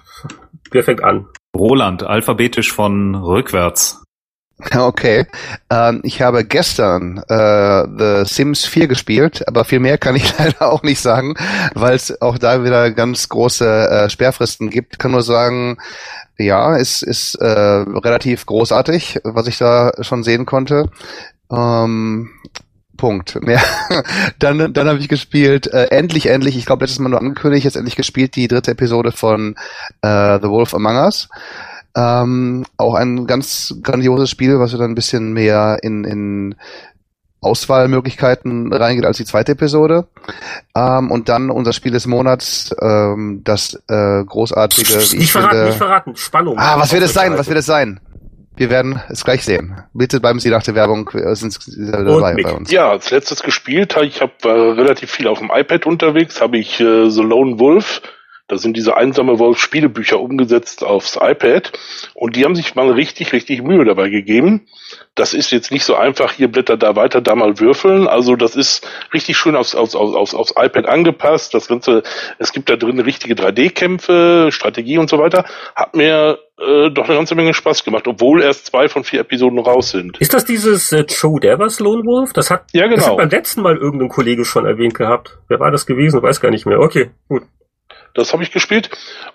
wer 0.71 0.83
fängt 0.83 1.03
an? 1.03 1.27
Roland, 1.55 2.03
alphabetisch 2.03 2.71
von 2.71 3.15
rückwärts. 3.15 4.03
Okay. 4.75 5.25
Ähm, 5.69 6.01
ich 6.03 6.21
habe 6.21 6.45
gestern 6.45 7.17
äh, 7.27 7.83
The 7.97 8.23
Sims 8.25 8.65
4 8.65 8.87
gespielt, 8.87 9.47
aber 9.47 9.65
viel 9.65 9.79
mehr 9.79 9.97
kann 9.97 10.15
ich 10.15 10.37
leider 10.39 10.71
auch 10.71 10.83
nicht 10.83 11.01
sagen, 11.01 11.35
weil 11.73 11.95
es 11.95 12.21
auch 12.21 12.37
da 12.37 12.63
wieder 12.63 12.91
ganz 12.91 13.29
große 13.29 13.65
äh, 13.89 14.09
Sperrfristen 14.09 14.69
gibt. 14.69 14.99
Kann 14.99 15.11
nur 15.11 15.23
sagen, 15.23 15.77
ja, 16.37 16.77
es 16.77 17.01
ist 17.01 17.35
äh, 17.35 17.47
relativ 17.47 18.45
großartig, 18.45 19.19
was 19.23 19.47
ich 19.47 19.57
da 19.57 19.91
schon 20.01 20.23
sehen 20.23 20.45
konnte. 20.45 20.89
Ähm, 21.51 22.29
Punkt. 22.97 23.37
Ja. 23.47 23.61
dann 24.39 24.73
dann 24.73 24.87
habe 24.87 24.99
ich 24.99 25.09
gespielt, 25.09 25.67
äh, 25.67 25.87
endlich, 25.87 26.27
endlich, 26.27 26.57
ich 26.57 26.65
glaube 26.65 26.83
letztes 26.85 26.99
Mal 26.99 27.09
nur 27.09 27.19
angekündigt, 27.19 27.65
jetzt 27.65 27.75
endlich 27.75 27.95
gespielt, 27.95 28.35
die 28.35 28.47
dritte 28.47 28.71
Episode 28.71 29.11
von 29.11 29.55
äh, 30.01 30.39
The 30.41 30.47
Wolf 30.47 30.73
Among 30.73 30.95
Us. 30.97 31.29
Ähm, 31.95 32.65
auch 32.77 32.95
ein 32.95 33.25
ganz 33.25 33.75
grandioses 33.81 34.29
Spiel, 34.29 34.59
was 34.59 34.71
wir 34.71 34.79
dann 34.79 34.91
ein 34.91 34.95
bisschen 34.95 35.33
mehr 35.33 35.79
in, 35.81 36.03
in 36.03 36.55
Auswahlmöglichkeiten 37.41 38.73
reingeht 38.73 39.05
als 39.05 39.17
die 39.17 39.25
zweite 39.25 39.53
Episode. 39.53 40.07
Ähm, 40.75 41.11
und 41.11 41.29
dann 41.29 41.49
unser 41.49 41.73
Spiel 41.73 41.91
des 41.91 42.07
Monats, 42.07 42.75
ähm, 42.81 43.41
das 43.43 43.75
äh, 43.87 44.23
großartige. 44.25 44.97
Nicht 44.97 45.31
verraten, 45.31 45.49
finde, 45.51 45.65
nicht 45.67 45.77
verraten. 45.77 46.15
Spannung. 46.15 46.57
Ah, 46.57 46.79
was 46.79 46.91
wird 46.91 47.03
es 47.03 47.13
sein? 47.13 47.37
Was 47.37 47.47
wird 47.47 47.59
es 47.59 47.65
sein? 47.65 47.99
Wir 48.57 48.69
werden 48.69 49.01
es 49.09 49.23
gleich 49.23 49.43
sehen. 49.43 49.81
Bitte 49.93 50.19
bleiben 50.21 50.39
Sie 50.39 50.49
nach 50.49 50.63
der 50.63 50.75
Werbung 50.75 51.09
sind 51.33 51.53
Sie 51.53 51.91
dabei 51.91 52.35
bei 52.41 52.53
uns. 52.53 52.71
Ja, 52.71 52.89
als 52.89 53.11
letztes 53.11 53.43
gespielt 53.43 53.95
ich 54.01 54.21
habe 54.21 54.33
äh, 54.43 54.47
relativ 54.47 55.11
viel 55.11 55.27
auf 55.27 55.39
dem 55.39 55.51
iPad 55.53 55.85
unterwegs, 55.85 56.41
habe 56.41 56.57
ich 56.57 56.79
äh, 56.79 57.09
The 57.09 57.21
Lone 57.21 57.59
Wolf 57.59 58.01
da 58.47 58.57
sind 58.57 58.77
diese 58.77 58.95
einsame 58.95 59.39
Wolf 59.39 59.59
Spielebücher 59.59 60.19
umgesetzt 60.19 60.83
aufs 60.83 61.17
iPad 61.19 61.71
und 62.13 62.35
die 62.35 62.45
haben 62.45 62.53
sich 62.53 62.75
mal 62.75 62.91
richtig, 62.91 63.33
richtig 63.33 63.63
Mühe 63.63 63.83
dabei 63.85 64.09
gegeben. 64.09 64.67
Das 65.15 65.33
ist 65.33 65.51
jetzt 65.51 65.71
nicht 65.71 65.83
so 65.83 65.95
einfach, 65.95 66.33
hier 66.33 66.51
Blätter 66.51 66.77
da 66.77 66.95
weiter, 66.95 67.21
da 67.21 67.35
mal 67.35 67.59
würfeln. 67.59 68.07
Also 68.07 68.35
das 68.35 68.55
ist 68.55 68.87
richtig 69.13 69.37
schön 69.37 69.55
aufs, 69.55 69.73
aufs, 69.73 69.95
aufs, 69.95 70.35
aufs 70.35 70.53
iPad 70.57 70.85
angepasst. 70.85 71.55
Das 71.55 71.67
Ganze, 71.67 72.03
es 72.37 72.53
gibt 72.53 72.69
da 72.69 72.75
drin 72.75 72.99
richtige 72.99 73.33
3D-Kämpfe, 73.33 74.49
Strategie 74.51 74.99
und 74.99 75.09
so 75.09 75.17
weiter. 75.17 75.45
Hat 75.75 75.95
mir 75.95 76.37
äh, 76.59 76.91
doch 76.91 77.05
eine 77.05 77.15
ganze 77.15 77.33
Menge 77.33 77.55
Spaß 77.55 77.83
gemacht, 77.83 78.07
obwohl 78.07 78.43
erst 78.43 78.67
zwei 78.67 78.87
von 78.89 79.03
vier 79.03 79.21
Episoden 79.21 79.57
raus 79.57 79.89
sind. 79.89 80.19
Ist 80.19 80.35
das 80.35 80.45
dieses 80.45 80.91
äh, 80.91 81.05
Joe 81.07 81.39
Devers 81.39 81.79
Lone 81.79 82.03
Wolf? 82.03 82.33
Das 82.33 82.51
hat, 82.51 82.65
ja, 82.73 82.83
genau. 82.83 82.97
das 82.97 83.07
hat 83.07 83.17
beim 83.17 83.29
letzten 83.29 83.63
Mal 83.63 83.75
irgendein 83.75 84.09
Kollege 84.09 84.45
schon 84.45 84.65
erwähnt 84.65 84.93
gehabt. 84.93 85.39
Wer 85.47 85.59
war 85.59 85.71
das 85.71 85.87
gewesen? 85.87 86.21
Weiß 86.21 86.39
gar 86.41 86.51
nicht 86.51 86.67
mehr. 86.67 86.79
Okay, 86.79 87.09
gut. 87.27 87.43
Das 88.15 88.31
habe 88.31 88.43
ich 88.43 88.51
gespielt. 88.51 88.89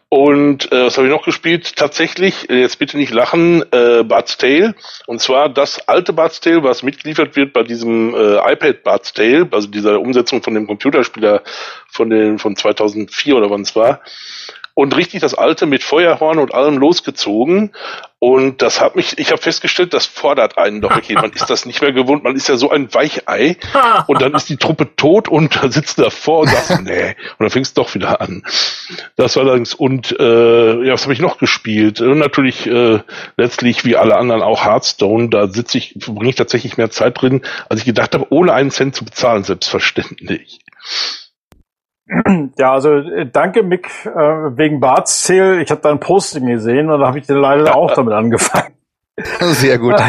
Und 0.09 0.73
äh, 0.73 0.87
was 0.87 0.97
habe 0.97 1.07
ich 1.07 1.13
noch 1.13 1.25
gespielt? 1.25 1.77
Tatsächlich, 1.77 2.49
äh, 2.51 2.61
jetzt 2.61 2.79
bitte 2.79 2.97
nicht 2.97 3.13
lachen, 3.13 3.63
äh, 3.73 4.03
Bart's 4.03 4.39
Tale. 4.39 4.75
Und 5.07 5.21
zwar 5.21 5.51
das 5.51 5.87
alte 5.87 6.15
Bart's 6.15 6.41
Tale, 6.41 6.65
was 6.65 6.83
mitgeliefert 6.83 7.37
wird 7.37 7.53
bei 7.53 7.63
diesem 7.63 8.15
äh, 8.15 8.53
iPad 8.53 8.83
Bart's 8.83 9.13
Tale, 9.13 9.47
also 9.53 9.69
dieser 9.69 10.01
Umsetzung 10.01 10.43
von 10.43 10.55
dem 10.55 10.67
Computerspieler 10.67 11.43
von 11.91 12.09
den 12.09 12.39
von 12.39 12.57
2004 12.57 13.37
oder 13.37 13.51
wann 13.51 13.61
es 13.61 13.77
war 13.77 14.01
und 14.75 14.97
richtig 14.97 15.21
das 15.21 15.35
alte 15.35 15.67
mit 15.67 15.83
Feuerhorn 15.83 16.39
und 16.39 16.55
allem 16.55 16.79
losgezogen. 16.79 17.73
Und 18.23 18.61
das 18.61 18.83
hat 18.83 18.97
mich, 18.97 19.19
ich 19.19 19.31
habe 19.31 19.41
festgestellt, 19.41 19.95
das 19.95 20.05
fordert 20.05 20.59
einen 20.59 20.83
doch 20.83 20.95
okay. 20.95 21.15
Man 21.15 21.33
ist 21.33 21.49
das 21.49 21.65
nicht 21.65 21.81
mehr 21.81 21.93
gewohnt, 21.93 22.23
man 22.23 22.37
ist 22.37 22.49
ja 22.49 22.57
so 22.57 22.71
ein 22.71 22.93
Weichei. 22.93 23.57
Und 24.09 24.21
dann 24.21 24.35
ist 24.35 24.51
die 24.51 24.59
Truppe 24.59 24.95
tot 24.95 25.27
und 25.27 25.57
da 25.57 25.71
sitzt 25.71 25.99
davor 25.99 26.41
und 26.41 26.51
sagt, 26.51 26.83
nee. 26.85 27.17
Und 27.39 27.41
dann 27.41 27.51
fängst 27.51 27.77
du 27.77 27.83
doch 27.83 27.95
wieder 27.95 28.21
an. 28.21 28.43
Das 29.17 29.37
war 29.37 29.45
allerdings, 29.45 29.73
und 29.73 30.15
äh, 30.21 30.85
ja, 30.85 30.93
was 30.93 31.05
habe 31.05 31.15
ich 31.15 31.21
noch 31.21 31.39
gespielt? 31.39 32.03
Und 32.03 32.19
natürlich 32.19 32.67
äh, 32.67 33.01
letztlich 33.39 33.87
wie 33.87 33.97
alle 33.97 34.17
anderen 34.17 34.43
auch 34.43 34.67
Hearthstone, 34.67 35.31
da 35.31 35.49
sitze 35.49 35.79
ich, 35.79 35.97
verbringe 35.99 36.29
ich 36.29 36.37
tatsächlich 36.37 36.77
mehr 36.77 36.91
Zeit 36.91 37.23
drin, 37.23 37.41
als 37.71 37.81
ich 37.81 37.87
gedacht 37.87 38.13
habe, 38.13 38.27
ohne 38.29 38.53
einen 38.53 38.71
Cent 38.71 38.95
zu 38.95 39.07
bezahlen, 39.07 39.45
selbstverständlich. 39.45 40.61
Ja, 42.59 42.73
also 42.73 42.95
äh, 42.95 43.27
danke 43.27 43.63
Mick 43.63 43.89
äh, 44.05 44.11
wegen 44.11 44.81
Barts 44.81 45.23
Zähl. 45.23 45.61
Ich 45.61 45.71
habe 45.71 45.81
da 45.81 45.91
ein 45.91 46.01
Posting 46.01 46.47
gesehen 46.47 46.91
und 46.91 47.01
da 47.01 47.07
habe 47.07 47.19
ich 47.19 47.27
dann 47.27 47.39
leider 47.39 47.77
auch 47.77 47.95
damit 47.95 48.15
angefangen. 48.15 48.75
Sehr 49.41 49.79
gut. 49.79 49.95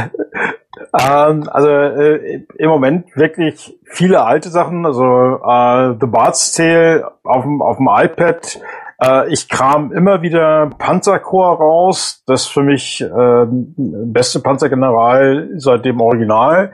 ähm, 0.99 1.49
also 1.49 1.69
äh, 1.69 2.43
im 2.57 2.69
Moment 2.69 3.15
wirklich 3.15 3.77
viele 3.85 4.21
alte 4.23 4.49
Sachen. 4.49 4.85
Also 4.85 5.05
äh, 5.05 5.95
The 5.99 6.07
Bart's 6.07 6.53
Tale 6.53 7.11
auf 7.23 7.43
dem 7.43 7.61
auf 7.61 7.77
dem 7.77 7.89
iPad. 7.91 8.59
Äh, 9.01 9.29
ich 9.29 9.49
kram 9.49 9.91
immer 9.91 10.21
wieder 10.21 10.69
Panzerchor 10.77 11.57
raus. 11.57 12.23
Das 12.25 12.43
ist 12.43 12.47
für 12.47 12.63
mich 12.63 13.01
äh, 13.01 13.45
beste 13.47 14.39
Panzergeneral 14.39 15.49
seit 15.57 15.85
dem 15.85 16.01
Original. 16.01 16.71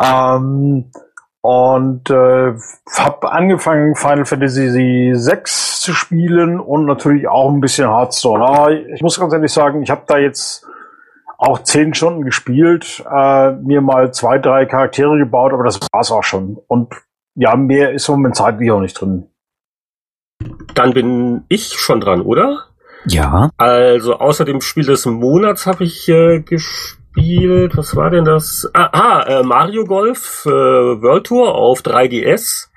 Ähm, 0.00 0.90
und 1.44 2.08
äh, 2.08 2.54
habe 2.96 3.30
angefangen 3.30 3.94
Final 3.96 4.24
Fantasy 4.24 5.12
VI 5.12 5.42
zu 5.44 5.92
spielen 5.92 6.58
und 6.58 6.86
natürlich 6.86 7.28
auch 7.28 7.52
ein 7.52 7.60
bisschen 7.60 7.86
Hearthstone. 7.86 8.42
Aber 8.42 8.72
ich 8.72 9.02
muss 9.02 9.20
ganz 9.20 9.30
ehrlich 9.34 9.52
sagen, 9.52 9.82
ich 9.82 9.90
habe 9.90 10.04
da 10.06 10.16
jetzt 10.16 10.66
auch 11.36 11.62
zehn 11.62 11.92
Stunden 11.92 12.22
gespielt, 12.22 13.04
äh, 13.14 13.50
mir 13.56 13.82
mal 13.82 14.10
zwei, 14.14 14.38
drei 14.38 14.64
Charaktere 14.64 15.18
gebaut, 15.18 15.52
aber 15.52 15.64
das 15.64 15.80
war's 15.92 16.10
auch 16.10 16.22
schon. 16.22 16.56
Und 16.66 16.94
ja, 17.34 17.54
mehr 17.56 17.92
ist 17.92 18.08
im 18.08 18.14
Moment 18.14 18.36
zeitlich 18.36 18.70
auch 18.70 18.80
nicht 18.80 18.98
drin. 18.98 19.26
Dann 20.74 20.94
bin 20.94 21.44
ich 21.50 21.74
schon 21.74 22.00
dran, 22.00 22.22
oder? 22.22 22.68
Ja. 23.04 23.50
Also 23.58 24.18
außer 24.18 24.46
dem 24.46 24.62
Spiel 24.62 24.86
des 24.86 25.04
Monats 25.04 25.66
habe 25.66 25.84
ich 25.84 26.08
äh, 26.08 26.40
gespielt 26.40 27.03
gespielt. 27.14 27.76
Was 27.76 27.96
war 27.96 28.10
denn 28.10 28.24
das? 28.24 28.68
Ah, 28.72 28.90
ah 28.92 29.22
äh, 29.22 29.42
Mario 29.42 29.84
Golf 29.84 30.44
äh, 30.46 30.50
World 30.50 31.26
Tour 31.26 31.54
auf 31.54 31.80
3DS. 31.80 32.68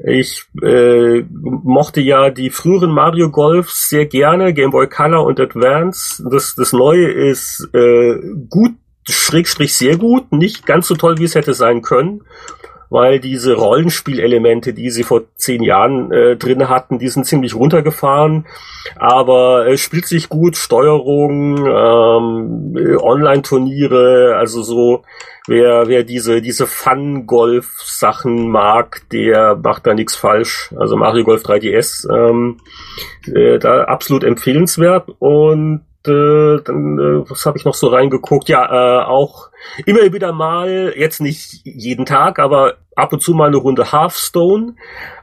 Ich 0.00 0.44
äh, 0.62 1.24
mochte 1.30 2.00
ja 2.00 2.30
die 2.30 2.50
früheren 2.50 2.92
Mario 2.92 3.30
Golfs 3.30 3.88
sehr 3.88 4.06
gerne, 4.06 4.54
Game 4.54 4.70
Boy 4.70 4.88
Color 4.88 5.24
und 5.24 5.40
Advance. 5.40 6.22
Das, 6.30 6.54
das 6.54 6.72
Neue 6.72 7.08
ist 7.08 7.68
äh, 7.74 8.14
gut, 8.48 8.74
schrägstrich 9.08 9.74
sehr 9.74 9.96
gut, 9.96 10.30
nicht 10.30 10.66
ganz 10.66 10.86
so 10.86 10.94
toll, 10.94 11.18
wie 11.18 11.24
es 11.24 11.34
hätte 11.34 11.54
sein 11.54 11.82
können 11.82 12.22
weil 12.90 13.20
diese 13.20 13.54
Rollenspielelemente, 13.54 14.72
die 14.72 14.90
sie 14.90 15.02
vor 15.02 15.22
zehn 15.36 15.62
Jahren 15.62 16.10
äh, 16.12 16.36
drin 16.36 16.68
hatten, 16.68 16.98
die 16.98 17.08
sind 17.08 17.26
ziemlich 17.26 17.54
runtergefahren. 17.54 18.46
Aber 18.96 19.66
es 19.66 19.80
spielt 19.80 20.06
sich 20.06 20.28
gut, 20.28 20.56
Steuerung, 20.56 21.58
ähm, 21.66 22.98
Online-Turniere, 23.00 24.36
also 24.36 24.62
so, 24.62 25.02
wer, 25.46 25.88
wer 25.88 26.04
diese, 26.04 26.40
diese 26.40 26.66
Fun-Golf-Sachen 26.66 28.48
mag, 28.48 29.02
der 29.12 29.56
macht 29.56 29.86
da 29.86 29.94
nichts 29.94 30.16
falsch. 30.16 30.72
Also 30.76 30.96
Mario 30.96 31.24
Golf 31.24 31.44
3DS, 31.44 32.08
ähm, 32.12 32.58
äh, 33.26 33.58
da 33.58 33.84
absolut 33.84 34.24
empfehlenswert 34.24 35.10
und 35.18 35.82
äh, 36.08 36.62
dann, 36.64 36.98
äh, 36.98 37.30
was 37.30 37.46
habe 37.46 37.58
ich 37.58 37.64
noch 37.64 37.74
so 37.74 37.88
reingeguckt? 37.88 38.48
Ja, 38.48 38.64
äh, 38.66 39.04
auch 39.04 39.50
immer 39.86 40.12
wieder 40.12 40.32
mal, 40.32 40.92
jetzt 40.96 41.20
nicht 41.20 41.60
jeden 41.64 42.06
Tag, 42.06 42.38
aber 42.38 42.74
ab 42.96 43.12
und 43.12 43.22
zu 43.22 43.32
mal 43.32 43.48
eine 43.48 43.56
Runde 43.56 43.92
Hearthstone. 43.92 44.74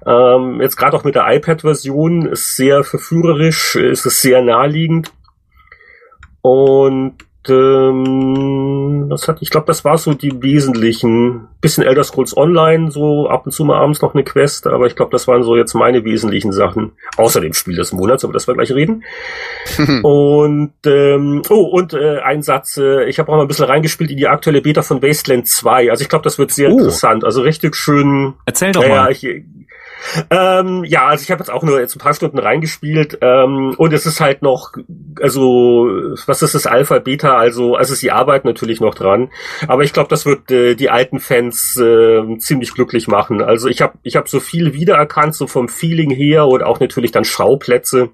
Ähm, 0.06 0.62
jetzt 0.62 0.78
gerade 0.78 0.96
auch 0.96 1.04
mit 1.04 1.16
der 1.16 1.28
iPad-Version 1.28 2.28
ist 2.28 2.56
sehr 2.56 2.84
verführerisch, 2.84 3.76
ist 3.76 4.06
es 4.06 4.22
sehr 4.22 4.42
naheliegend. 4.42 5.12
Und 6.42 7.18
ähm, 7.50 9.08
das 9.10 9.28
hat, 9.28 9.41
ich 9.41 9.50
glaube, 9.50 9.68
das 9.68 9.86
war 9.86 9.98
so 9.98 10.14
die 10.14 10.41
wesentlichen. 10.41 11.48
Bisschen 11.62 11.84
Elder 11.84 12.04
Scrolls 12.04 12.38
Online, 12.38 12.91
so 12.91 13.28
ab 13.28 13.46
und 13.46 13.52
zu 13.52 13.66
mal 13.66 13.78
abends 13.78 14.02
noch 14.02 14.14
eine 14.14 14.24
Quest, 14.24 14.68
aber 14.68 14.86
ich 14.86 14.96
glaube, 14.96 15.12
das 15.12 15.28
waren 15.28 15.41
so 15.41 15.56
jetzt 15.56 15.74
meine 15.74 16.04
wesentlichen 16.04 16.52
Sachen. 16.52 16.91
Außer 17.18 17.41
dem 17.41 17.54
Spiel 17.54 17.76
des 17.76 17.91
Monats, 17.91 18.24
aber 18.24 18.34
das 18.34 18.48
wir 18.48 18.54
gleich 18.54 18.72
reden. 18.72 19.04
und 20.04 20.74
ähm, 20.86 21.41
oh, 21.50 21.64
und 21.64 21.93
äh, 21.93 22.20
ein 22.20 22.43
Satz, 22.43 22.78
äh, 22.78 23.06
ich 23.06 23.18
habe 23.20 23.32
auch 23.32 23.38
mal 23.38 23.41
ein 23.41 23.48
bisschen 23.48 23.66
reingespielt 23.66 24.12
in 24.12 24.18
die 24.18 24.28
aktuelle 24.28 24.62
Beta 24.62 24.84
von 24.84 25.02
Wasteland 25.02 25.48
2. 25.48 25.89
Also 25.89 26.04
ich 26.04 26.10
glaube, 26.10 26.24
das 26.24 26.38
wird 26.38 26.52
sehr 26.52 26.70
oh. 26.70 26.74
interessant. 26.74 27.24
Also 27.24 27.41
richtig 27.41 27.76
schön. 27.76 28.34
Erzähl 28.46 28.72
doch 28.72 28.88
mal. 28.88 29.12
Ich, 29.12 29.26
ähm, 30.30 30.84
ja, 30.86 31.08
also 31.08 31.24
ich 31.24 31.32
habe 31.32 31.39
jetzt 31.39 31.49
auch 31.49 31.64
nur 31.64 31.80
jetzt 31.80 31.95
ein 31.95 31.99
paar 31.99 32.14
Stunden 32.14 32.39
reingespielt 32.39 33.18
ähm, 33.22 33.74
und 33.78 33.93
es 33.93 34.06
ist 34.06 34.20
halt 34.20 34.41
noch, 34.41 34.74
also 35.22 35.88
was 36.26 36.41
ist 36.41 36.56
das 36.56 36.68
Alpha, 36.68 36.99
Beta, 36.99 37.38
also 37.38 37.76
also 37.76 37.93
sie 37.95 38.12
arbeiten 38.12 38.47
natürlich 38.47 38.82
noch 38.82 38.95
dran, 38.95 39.30
aber 39.68 39.84
ich 39.84 39.93
glaube, 39.93 40.10
das 40.10 40.26
wird 40.26 40.51
äh, 40.51 40.76
die 40.76 40.89
alten 40.89 41.20
Fans 41.20 41.78
äh, 41.78 42.38
ziemlich 42.38 42.74
glücklich 42.74 43.08
machen. 43.08 43.41
Also 43.41 43.68
ich 43.68 43.82
habe 43.82 43.93
ich 44.03 44.16
habe 44.16 44.30
so 44.30 44.39
viel 44.39 44.74
wiedererkannt, 44.74 45.36
so 45.36 45.47
vom 45.47 45.68
Feeling 45.68 46.10
her 46.10 46.47
und 46.47 46.64
auch 46.64 46.80
natürlich 46.80 47.12
dann 47.12 47.26
Schauplätze. 47.26 48.10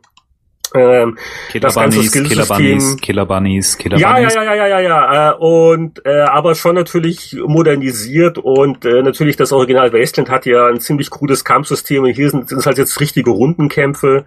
Ähm, 0.73 1.17
Killer 1.51 1.67
das 1.67 1.75
Bunnies, 1.75 2.11
ganze 2.11 2.29
Killer 2.29 2.45
Bunnies, 2.45 2.97
Killer 3.01 3.25
Bunnies, 3.25 3.77
Killer 3.77 3.97
ja, 3.97 4.13
Bunnies. 4.13 4.33
Ja, 4.33 4.43
ja, 4.43 4.55
ja, 4.55 4.67
ja, 4.67 4.79
ja, 4.79 4.79
ja. 4.79 5.31
Äh, 5.31 5.35
und 5.35 6.05
äh, 6.05 6.21
aber 6.21 6.55
schon 6.55 6.75
natürlich 6.75 7.35
modernisiert 7.45 8.37
und 8.37 8.85
äh, 8.85 9.01
natürlich 9.01 9.35
das 9.35 9.51
Original 9.51 9.91
Wasteland 9.91 10.29
hat 10.29 10.45
ja 10.45 10.67
ein 10.67 10.79
ziemlich 10.79 11.09
cooles 11.09 11.43
Kampfsystem 11.43 12.03
und 12.03 12.13
hier 12.13 12.29
sind, 12.29 12.47
sind 12.47 12.65
halt 12.65 12.77
jetzt 12.77 12.99
richtige 13.01 13.31
Rundenkämpfe 13.31 14.25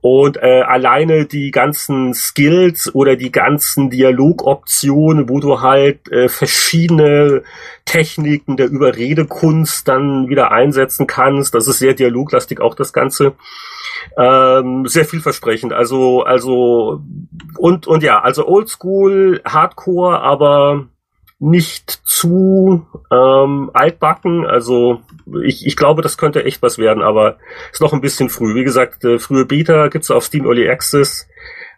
und 0.00 0.38
äh, 0.38 0.62
alleine 0.62 1.26
die 1.26 1.50
ganzen 1.50 2.14
Skills 2.14 2.94
oder 2.94 3.16
die 3.16 3.30
ganzen 3.30 3.90
Dialogoptionen, 3.90 5.28
wo 5.28 5.40
du 5.40 5.60
halt 5.60 6.10
äh, 6.10 6.28
verschiedene 6.28 7.42
Techniken 7.84 8.56
der 8.56 8.68
Überredekunst 8.68 9.86
dann 9.86 10.28
wieder 10.28 10.50
einsetzen 10.50 11.06
kannst. 11.06 11.54
Das 11.54 11.68
ist 11.68 11.78
sehr 11.78 11.92
dialoglastig 11.92 12.60
auch 12.60 12.74
das 12.74 12.92
Ganze. 12.92 13.34
Ähm, 14.16 14.86
sehr 14.86 15.04
vielversprechend. 15.04 15.72
Also, 15.72 16.22
also, 16.22 17.02
und, 17.58 17.86
und 17.86 18.02
ja, 18.02 18.20
also 18.20 18.46
Oldschool, 18.46 19.40
Hardcore, 19.44 20.20
aber 20.20 20.86
nicht 21.38 21.90
zu 22.04 22.86
ähm, 23.10 23.70
altbacken. 23.74 24.46
Also 24.46 25.00
ich, 25.42 25.66
ich 25.66 25.76
glaube, 25.76 26.02
das 26.02 26.16
könnte 26.16 26.44
echt 26.44 26.62
was 26.62 26.78
werden, 26.78 27.02
aber 27.02 27.38
ist 27.72 27.80
noch 27.80 27.92
ein 27.92 28.00
bisschen 28.00 28.30
früh. 28.30 28.54
Wie 28.54 28.64
gesagt, 28.64 29.04
äh, 29.04 29.18
frühe 29.18 29.44
Beta 29.44 29.88
gibt's 29.88 30.10
auf 30.10 30.24
Steam 30.24 30.46
Early 30.46 30.68
Access. 30.68 31.28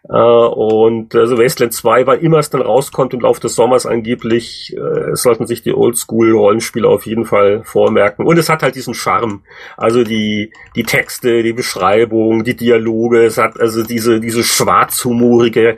Äh, 0.09 0.13
und 0.13 1.15
also 1.15 1.37
Wasteland 1.37 1.73
2 1.73 2.07
war 2.07 2.17
immer 2.19 2.39
es 2.39 2.49
dann 2.49 2.61
rauskommt 2.61 3.13
im 3.13 3.21
Laufe 3.21 3.41
des 3.41 3.55
Sommers 3.55 3.85
angeblich, 3.85 4.75
äh, 4.75 5.15
sollten 5.15 5.47
sich 5.47 5.63
die 5.63 5.73
Oldschool-Rollenspieler 5.73 6.89
auf 6.89 7.05
jeden 7.05 7.25
Fall 7.25 7.63
vormerken. 7.63 8.25
Und 8.25 8.37
es 8.37 8.49
hat 8.49 8.63
halt 8.63 8.75
diesen 8.75 8.93
Charme. 8.93 9.41
Also 9.75 10.03
die, 10.03 10.51
die 10.75 10.83
Texte, 10.83 11.43
die 11.43 11.53
Beschreibung, 11.53 12.43
die 12.43 12.55
Dialoge, 12.55 13.25
es 13.25 13.37
hat 13.37 13.59
also 13.59 13.83
diese, 13.83 14.19
diese 14.19 14.43
schwarzhumorige, 14.43 15.75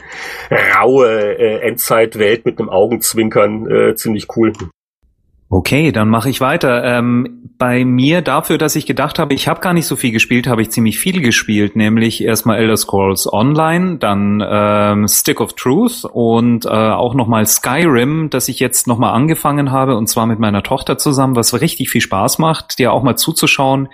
raue 0.75 1.37
äh, 1.37 1.59
Endzeitwelt 1.67 2.45
mit 2.45 2.59
einem 2.59 2.69
Augenzwinkern 2.69 3.69
äh, 3.69 3.95
ziemlich 3.95 4.27
cool. 4.35 4.53
Okay, 5.51 5.91
dann 5.91 6.09
mache 6.09 6.29
ich 6.29 6.41
weiter. 6.41 6.83
Ähm, 6.83 7.49
bei 7.57 7.83
mir 7.83 8.21
dafür, 8.21 8.59
dass 8.59 8.75
ich 8.75 8.85
gedacht 8.85 9.17
habe, 9.17 9.33
ich 9.33 9.47
habe 9.47 9.61
gar 9.61 9.73
nicht 9.73 9.87
so 9.87 9.95
viel 9.95 10.11
gespielt, 10.11 10.45
habe 10.45 10.61
ich 10.61 10.69
ziemlich 10.69 10.99
viel 10.99 11.21
gespielt, 11.21 11.75
nämlich 11.75 12.23
erstmal 12.23 12.59
Elder 12.59 12.77
Scrolls 12.77 13.31
Online, 13.31 13.97
dann 13.97 14.43
ähm, 14.47 15.07
Stick 15.07 15.41
of 15.41 15.53
Truth 15.53 16.05
und 16.05 16.65
äh, 16.65 16.69
auch 16.69 17.15
nochmal 17.15 17.47
Skyrim, 17.47 18.29
das 18.29 18.47
ich 18.47 18.59
jetzt 18.59 18.85
nochmal 18.85 19.15
angefangen 19.15 19.71
habe 19.71 19.97
und 19.97 20.07
zwar 20.07 20.27
mit 20.27 20.37
meiner 20.37 20.61
Tochter 20.61 20.99
zusammen, 20.99 21.35
was 21.35 21.59
richtig 21.59 21.89
viel 21.89 22.01
Spaß 22.01 22.37
macht, 22.37 22.77
dir 22.77 22.93
auch 22.93 23.01
mal 23.01 23.15
zuzuschauen, 23.15 23.89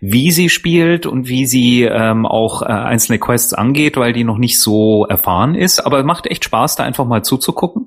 wie 0.00 0.32
sie 0.32 0.48
spielt 0.48 1.06
und 1.06 1.28
wie 1.28 1.46
sie 1.46 1.84
ähm, 1.84 2.26
auch 2.26 2.62
äh, 2.62 2.66
einzelne 2.66 3.20
Quests 3.20 3.54
angeht, 3.54 3.96
weil 3.96 4.12
die 4.12 4.24
noch 4.24 4.38
nicht 4.38 4.60
so 4.60 5.06
erfahren 5.06 5.54
ist, 5.54 5.78
aber 5.86 6.02
macht 6.02 6.26
echt 6.26 6.44
Spaß, 6.44 6.74
da 6.74 6.82
einfach 6.82 7.06
mal 7.06 7.22
zuzugucken. 7.22 7.85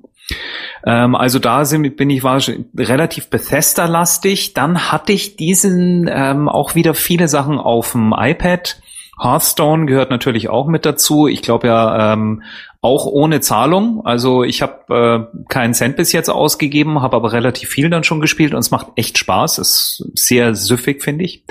Ähm, 0.86 1.16
also 1.16 1.40
da 1.40 1.66
sind, 1.66 1.96
bin 1.98 2.10
ich 2.10 2.24
war 2.24 2.42
relativ 2.76 3.30
Bethesda-lastig. 3.30 4.54
Dann 4.54 4.92
hatte 4.92 5.12
ich 5.12 5.36
diesen 5.36 6.10
ähm, 6.12 6.50
auch 6.50 6.76
wieder 6.76 6.94
viele 6.94 7.28
Sachen 7.28 7.58
auf 7.58 7.92
dem 7.94 8.14
iPad. 8.18 8.82
Hearthstone 9.22 9.86
gehört 9.86 10.12
natürlich 10.12 10.50
auch 10.50 10.68
mit 10.68 10.86
dazu. 10.86 11.28
Ich 11.28 11.42
glaube 11.42 11.68
ja 11.68 12.14
ähm, 12.14 12.42
auch 12.82 13.06
ohne 13.06 13.42
Zahlung. 13.42 14.06
Also 14.06 14.44
ich 14.44 14.62
habe 14.62 15.28
äh, 15.34 15.44
keinen 15.50 15.74
Cent 15.74 15.98
bis 15.98 16.14
jetzt 16.14 16.30
ausgegeben, 16.30 17.02
habe 17.02 17.18
aber 17.18 17.34
relativ 17.34 17.70
viel 17.70 17.90
dann 17.90 18.06
schon 18.06 18.22
gespielt 18.22 18.54
und 18.54 18.60
es 18.60 18.72
macht 18.72 18.88
echt 18.96 19.18
Spaß. 19.18 19.58
Ist 19.58 20.10
sehr 20.14 20.56
süffig, 20.56 21.04
finde 21.04 21.26
ich. 21.26 21.44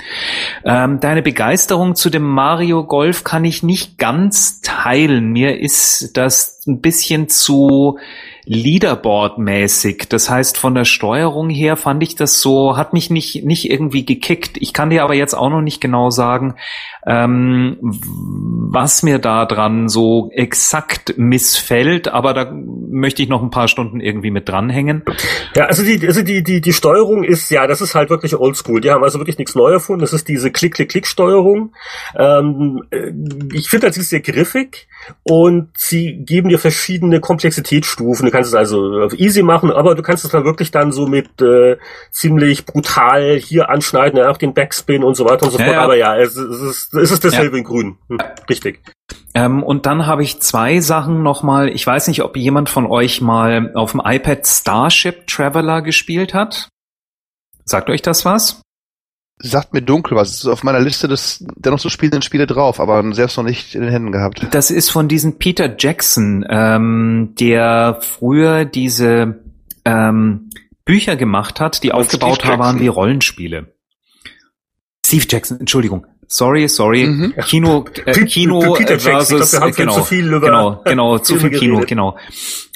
Ähm, 0.65 0.99
deine 0.99 1.21
Begeisterung 1.21 1.93
zu 1.93 2.09
dem 2.09 2.23
Mario 2.23 2.83
Golf 2.83 3.23
kann 3.23 3.45
ich 3.45 3.61
nicht 3.61 3.99
ganz 3.99 4.61
teilen. 4.61 5.31
Mir 5.31 5.59
ist 5.59 6.17
das 6.17 6.63
ein 6.65 6.81
bisschen 6.81 7.29
zu 7.29 7.99
Leaderboard-mäßig. 8.49 10.07
Das 10.09 10.27
heißt, 10.27 10.57
von 10.57 10.73
der 10.73 10.83
Steuerung 10.83 11.51
her 11.51 11.77
fand 11.77 12.01
ich 12.01 12.15
das 12.15 12.41
so, 12.41 12.77
hat 12.77 12.93
mich 12.93 13.11
nicht, 13.11 13.45
nicht 13.45 13.69
irgendwie 13.69 14.05
gekickt. 14.05 14.57
Ich 14.59 14.73
kann 14.73 14.89
dir 14.89 15.03
aber 15.03 15.13
jetzt 15.13 15.35
auch 15.35 15.49
noch 15.49 15.61
nicht 15.61 15.79
genau 15.79 16.09
sagen, 16.09 16.55
ähm, 17.05 17.77
was 17.81 19.03
mir 19.03 19.19
da 19.19 19.45
dran 19.45 19.87
so 19.87 20.29
exakt 20.33 21.15
missfällt, 21.17 22.07
aber 22.07 22.33
da 22.33 22.51
möchte 22.51 23.23
ich 23.23 23.29
noch 23.29 23.41
ein 23.41 23.49
paar 23.49 23.67
Stunden 23.67 23.99
irgendwie 23.99 24.31
mit 24.31 24.49
dranhängen. 24.49 25.03
Ja, 25.55 25.65
also 25.65 25.83
die, 25.83 26.05
also 26.05 26.21
die, 26.21 26.43
die, 26.43 26.61
die 26.61 26.73
Steuerung 26.73 27.23
ist, 27.23 27.49
ja, 27.49 27.67
das 27.67 27.81
ist 27.81 27.95
halt 27.95 28.09
wirklich 28.09 28.35
oldschool. 28.35 28.81
Die 28.81 28.91
haben 28.91 29.03
also 29.03 29.19
wirklich 29.19 29.37
nichts 29.37 29.55
Neues 29.55 29.75
erfunden. 29.75 30.01
Das 30.01 30.13
ist 30.13 30.27
diese 30.27 30.51
Klick-Klick-Klick-Steuerung. 30.51 31.73
Ähm, 32.17 32.83
äh, 32.91 33.11
ich 33.53 33.69
finde, 33.69 33.87
das 33.87 33.97
ist 33.97 34.09
sehr 34.09 34.21
griffig 34.21 34.87
und 35.23 35.69
sie 35.75 36.23
geben 36.25 36.49
dir 36.49 36.59
verschiedene 36.59 37.19
Komplexitätsstufen. 37.19 38.25
Du 38.25 38.31
kannst 38.31 38.49
es 38.49 38.55
also 38.55 39.01
auf 39.01 39.13
easy 39.13 39.41
machen, 39.41 39.71
aber 39.71 39.95
du 39.95 40.01
kannst 40.01 40.25
es 40.25 40.31
dann 40.31 40.45
wirklich 40.45 40.71
dann 40.71 40.91
so 40.91 41.07
mit 41.07 41.41
äh, 41.41 41.77
ziemlich 42.11 42.65
brutal 42.65 43.37
hier 43.37 43.69
anschneiden, 43.69 44.19
ja, 44.19 44.29
auch 44.29 44.37
den 44.37 44.53
Backspin 44.53 45.03
und 45.03 45.15
so 45.15 45.25
weiter 45.25 45.45
und 45.45 45.51
so 45.51 45.59
ja, 45.59 45.65
fort. 45.65 45.75
Ja. 45.75 45.81
Aber 45.81 45.95
ja, 45.95 46.17
es, 46.17 46.35
es 46.35 46.61
ist 46.61 46.88
ist 46.91 47.11
es 47.11 47.19
dasselbe 47.19 47.57
ja. 47.57 47.59
in 47.59 47.63
grün. 47.63 47.97
Hm, 48.07 48.19
richtig. 48.49 48.81
Ähm, 49.33 49.63
und 49.63 49.85
dann 49.85 50.07
habe 50.07 50.23
ich 50.23 50.39
zwei 50.41 50.79
Sachen 50.79 51.21
nochmal. 51.23 51.69
Ich 51.69 51.85
weiß 51.85 52.07
nicht, 52.07 52.23
ob 52.23 52.35
jemand 52.35 52.69
von 52.69 52.85
euch 52.85 53.21
mal 53.21 53.71
auf 53.75 53.91
dem 53.91 54.01
iPad 54.03 54.45
Starship 54.45 55.27
Traveler 55.27 55.81
gespielt 55.81 56.33
hat. 56.33 56.69
Sagt 57.65 57.89
euch 57.89 58.01
das 58.01 58.25
was? 58.25 58.61
Sagt 59.41 59.73
mir 59.73 59.81
dunkel 59.81 60.17
was. 60.17 60.29
Es 60.31 60.39
ist 60.39 60.47
auf 60.47 60.63
meiner 60.63 60.81
Liste 60.81 61.07
des 61.07 61.45
der 61.55 61.71
noch 61.71 61.79
so 61.79 61.89
spielenden 61.89 62.23
Spiele 62.23 62.47
drauf, 62.47 62.79
aber 62.79 63.13
selbst 63.13 63.37
noch 63.37 63.43
nicht 63.43 63.75
in 63.75 63.81
den 63.81 63.91
Händen 63.91 64.11
gehabt. 64.11 64.47
Das 64.51 64.71
ist 64.71 64.89
von 64.89 65.07
diesem 65.07 65.37
Peter 65.37 65.75
Jackson, 65.77 66.45
ähm, 66.49 67.35
der 67.39 67.99
früher 68.01 68.65
diese 68.65 69.39
ähm, 69.85 70.49
Bücher 70.83 71.15
gemacht 71.15 71.61
hat, 71.61 71.83
die 71.83 71.91
und 71.91 71.99
aufgebaut 71.99 72.45
waren 72.47 72.79
wie 72.79 72.87
Rollenspiele. 72.87 73.73
Steve 75.05 75.25
Jackson, 75.29 75.59
Entschuldigung. 75.59 76.05
Sorry, 76.31 76.69
sorry. 76.69 77.07
Mhm. 77.07 77.33
Kino, 77.47 77.85
äh, 78.05 78.13
Kino 78.25 78.73
Peter 78.73 78.99
versus, 78.99 79.51
glaub, 79.51 79.75
genau, 79.75 79.95
zu 79.95 80.03
viel 80.03 80.27
über 80.27 80.39
genau, 80.39 80.81
genau, 80.85 81.17
zu 81.17 81.37
viel 81.37 81.49
Kino, 81.49 81.73
geredet. 81.73 81.89
genau. 81.89 82.17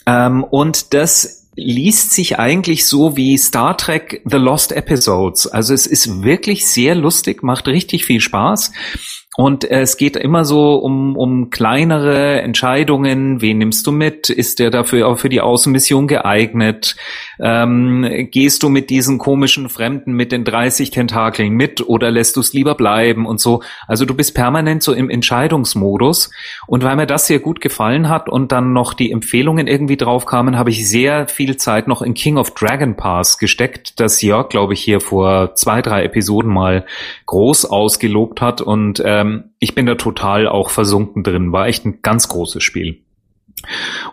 Ähm, 0.07 0.43
und 0.43 0.95
das 0.95 1.43
liest 1.55 2.13
sich 2.13 2.39
eigentlich 2.39 2.87
so 2.87 3.15
wie 3.15 3.37
Star 3.37 3.77
Trek 3.77 4.23
The 4.25 4.37
Lost 4.37 4.71
Episodes. 4.71 5.45
Also 5.45 5.75
es 5.75 5.85
ist 5.85 6.23
wirklich 6.23 6.65
sehr 6.65 6.95
lustig, 6.95 7.43
macht 7.43 7.67
richtig 7.67 8.05
viel 8.05 8.21
Spaß. 8.21 8.71
Und 9.35 9.63
es 9.63 9.97
geht 9.97 10.15
immer 10.15 10.45
so 10.45 10.75
um, 10.75 11.17
um 11.17 11.49
kleinere 11.49 12.41
Entscheidungen. 12.41 13.41
Wen 13.41 13.57
nimmst 13.57 13.87
du 13.87 13.91
mit? 13.91 14.29
Ist 14.29 14.59
der 14.59 14.69
dafür 14.69 15.07
auch 15.07 15.17
für 15.17 15.29
die 15.29 15.41
Außenmission 15.41 16.07
geeignet? 16.07 16.95
Ähm, 17.39 18.27
gehst 18.29 18.61
du 18.61 18.69
mit 18.69 18.91
diesen 18.91 19.17
komischen 19.17 19.69
Fremden 19.69 20.13
mit 20.13 20.31
den 20.31 20.43
30 20.43 20.91
Tentakeln 20.91 21.53
mit 21.53 21.87
oder 21.87 22.11
lässt 22.11 22.35
du 22.35 22.41
es 22.41 22.53
lieber 22.53 22.75
bleiben 22.75 23.25
und 23.25 23.39
so? 23.39 23.63
Also 23.87 24.05
du 24.05 24.13
bist 24.13 24.35
permanent 24.35 24.83
so 24.83 24.93
im 24.93 25.09
Entscheidungsmodus. 25.09 26.29
Und 26.67 26.83
weil 26.83 26.95
mir 26.95 27.07
das 27.07 27.25
sehr 27.25 27.39
gut 27.39 27.59
gefallen 27.59 28.09
hat 28.09 28.29
und 28.29 28.51
dann 28.51 28.71
noch 28.71 28.93
die 28.93 29.11
Empfehlungen 29.11 29.65
irgendwie 29.65 29.97
drauf 29.97 30.27
kamen, 30.27 30.59
habe 30.59 30.69
ich 30.69 30.87
sehr 30.87 31.27
viel 31.27 31.57
Zeit 31.57 31.87
noch 31.87 32.03
in 32.03 32.13
King 32.13 32.37
of 32.37 32.51
Dragon 32.51 32.95
Pass 32.95 33.39
gesteckt, 33.39 33.99
das 33.99 34.21
Jörg, 34.21 34.49
glaube 34.49 34.73
ich, 34.73 34.81
hier 34.81 34.99
vor 34.99 35.55
zwei, 35.55 35.81
drei 35.81 36.03
Episoden 36.03 36.53
mal 36.53 36.85
groß 37.25 37.65
ausgelobt 37.65 38.39
hat. 38.39 38.61
Und 38.61 39.01
ähm, 39.23 39.51
ich 39.59 39.75
bin 39.75 39.85
da 39.85 39.95
total 39.95 40.47
auch 40.47 40.69
versunken 40.69 41.23
drin. 41.23 41.51
War 41.51 41.67
echt 41.67 41.85
ein 41.85 42.01
ganz 42.01 42.27
großes 42.27 42.63
Spiel. 42.63 43.03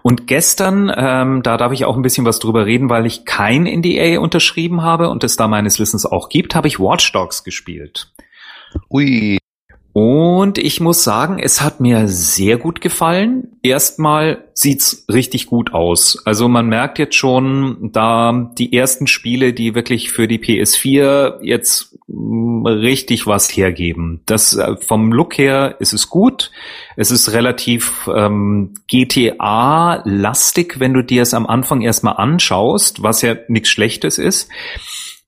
Und 0.03 0.27
gestern, 0.27 0.93
ähm, 0.95 1.43
da 1.43 1.57
darf 1.57 1.73
ich 1.73 1.85
auch 1.85 1.97
ein 1.97 2.03
bisschen 2.03 2.25
was 2.25 2.39
drüber 2.39 2.67
reden, 2.67 2.89
weil 2.89 3.07
ich 3.07 3.25
kein 3.25 3.65
NDA 3.65 4.21
unterschrieben 4.21 4.83
habe 4.83 5.09
und 5.09 5.25
es 5.25 5.37
da 5.37 5.49
meines 5.49 5.81
Wissens 5.81 6.07
auch 6.07 6.29
gibt, 6.29 6.55
habe 6.55 6.69
ich 6.69 6.79
Watch 6.79 7.11
Dogs 7.13 7.43
gespielt. 7.43 8.13
Ui. 8.91 9.39
Und 10.03 10.57
ich 10.57 10.81
muss 10.81 11.05
sagen, 11.05 11.39
es 11.39 11.61
hat 11.61 11.81
mir 11.81 12.09
sehr 12.09 12.57
gut 12.57 12.81
gefallen. 12.81 13.49
Erstmal 13.61 14.49
sieht's 14.55 15.05
richtig 15.13 15.45
gut 15.45 15.75
aus. 15.75 16.23
Also 16.25 16.49
man 16.49 16.69
merkt 16.69 16.99
jetzt 16.99 17.17
schon, 17.17 17.91
da 17.93 18.51
die 18.57 18.73
ersten 18.73 19.07
Spiele, 19.07 19.53
die 19.53 19.75
wirklich 19.75 20.11
für 20.11 20.27
die 20.27 20.39
PS4 20.39 21.43
jetzt 21.43 21.99
mm, 22.07 22.65
richtig 22.65 23.27
was 23.27 23.55
hergeben. 23.55 24.23
Das 24.25 24.57
äh, 24.57 24.77
vom 24.79 25.13
Look 25.13 25.37
her 25.37 25.77
ist 25.81 25.93
es 25.93 26.09
gut. 26.09 26.51
Es 26.97 27.11
ist 27.11 27.33
relativ 27.33 28.09
ähm, 28.11 28.73
GTA-lastig, 28.89 30.81
wenn 30.81 30.95
du 30.95 31.03
dir 31.03 31.21
es 31.21 31.35
am 31.35 31.47
Anfang 31.47 31.83
erstmal 31.83 32.17
anschaust, 32.17 33.03
was 33.03 33.21
ja 33.21 33.37
nichts 33.49 33.69
Schlechtes 33.69 34.17
ist. 34.17 34.49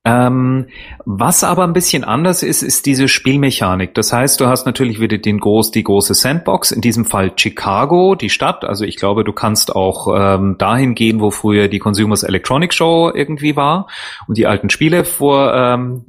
Ähm, 0.05 0.67
was 1.05 1.45
aber 1.45 1.63
ein 1.63 1.71
bisschen 1.71 2.03
anders 2.03 2.43
ist, 2.43 2.61
ist 2.61 2.85
diese 2.85 3.07
Spielmechanik. 3.07 3.93
Das 3.93 4.11
heißt, 4.11 4.37
du 4.41 4.47
hast 4.47 4.65
natürlich 4.65 4.99
wieder 4.99 5.17
den 5.17 5.39
groß, 5.39 5.71
die 5.71 5.83
große 5.83 6.13
Sandbox, 6.13 6.71
in 6.71 6.81
diesem 6.81 7.05
Fall 7.05 7.31
Chicago, 7.37 8.15
die 8.15 8.29
Stadt. 8.29 8.65
Also 8.65 8.83
ich 8.83 8.97
glaube, 8.97 9.23
du 9.23 9.31
kannst 9.31 9.73
auch 9.73 10.13
ähm, 10.13 10.57
dahin 10.57 10.93
gehen, 10.93 11.21
wo 11.21 11.31
früher 11.31 11.69
die 11.69 11.79
Consumers 11.79 12.23
Electronic 12.23 12.73
Show 12.73 13.11
irgendwie 13.13 13.55
war 13.55 13.87
und 14.27 14.37
die 14.37 14.45
alten 14.45 14.69
Spiele 14.69 15.05
vor 15.05 15.53
ähm, 15.53 16.03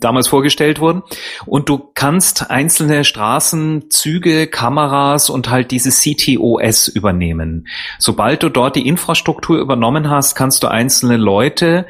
damals 0.00 0.26
vorgestellt 0.26 0.80
wurden. 0.80 1.04
Und 1.46 1.68
du 1.68 1.90
kannst 1.94 2.50
einzelne 2.50 3.04
Straßen, 3.04 3.90
Züge, 3.90 4.48
Kameras 4.48 5.30
und 5.30 5.50
halt 5.50 5.70
dieses 5.70 6.00
CTOS 6.00 6.88
übernehmen. 6.88 7.68
Sobald 8.00 8.42
du 8.42 8.48
dort 8.48 8.74
die 8.74 8.88
Infrastruktur 8.88 9.60
übernommen 9.60 10.10
hast, 10.10 10.34
kannst 10.34 10.64
du 10.64 10.68
einzelne 10.68 11.16
Leute 11.16 11.86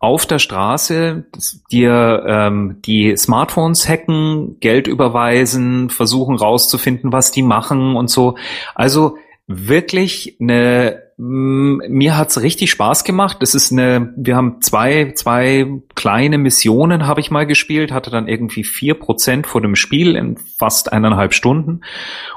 auf 0.00 0.24
der 0.26 0.38
Straße 0.38 1.24
dir 1.70 2.24
ähm, 2.26 2.78
die 2.84 3.16
Smartphones 3.16 3.86
hacken, 3.86 4.58
Geld 4.58 4.86
überweisen, 4.86 5.90
versuchen 5.90 6.36
rauszufinden, 6.36 7.12
was 7.12 7.30
die 7.30 7.42
machen 7.42 7.96
und 7.96 8.08
so. 8.10 8.36
Also 8.74 9.18
wirklich 9.46 10.36
eine 10.40 11.10
mir 11.22 12.16
hat's 12.16 12.40
richtig 12.40 12.70
Spaß 12.70 13.04
gemacht. 13.04 13.38
Das 13.40 13.54
ist 13.54 13.72
eine, 13.72 14.14
wir 14.16 14.36
haben 14.36 14.62
zwei, 14.62 15.12
zwei 15.14 15.66
kleine 15.94 16.38
Missionen 16.38 17.06
habe 17.06 17.20
ich 17.20 17.30
mal 17.30 17.46
gespielt, 17.46 17.92
hatte 17.92 18.10
dann 18.10 18.26
irgendwie 18.26 18.64
vier 18.64 18.94
Prozent 18.94 19.46
vor 19.46 19.60
dem 19.60 19.76
Spiel 19.76 20.16
in 20.16 20.38
fast 20.38 20.94
eineinhalb 20.94 21.34
Stunden. 21.34 21.82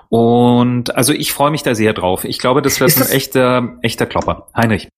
Und 0.09 0.97
also 0.97 1.14
ich 1.14 1.32
freue 1.32 1.51
mich 1.51 1.64
da 1.64 1.76
sehr 1.76 1.93
drauf. 1.93 2.26
Ich 2.26 2.39
glaube, 2.39 2.61
das 2.61 2.82
wird 2.82 2.97
ein 2.97 3.07
echter, 3.07 3.78
echter 3.82 4.05
Klopper. 4.05 4.47
Heinrich. 4.53 4.89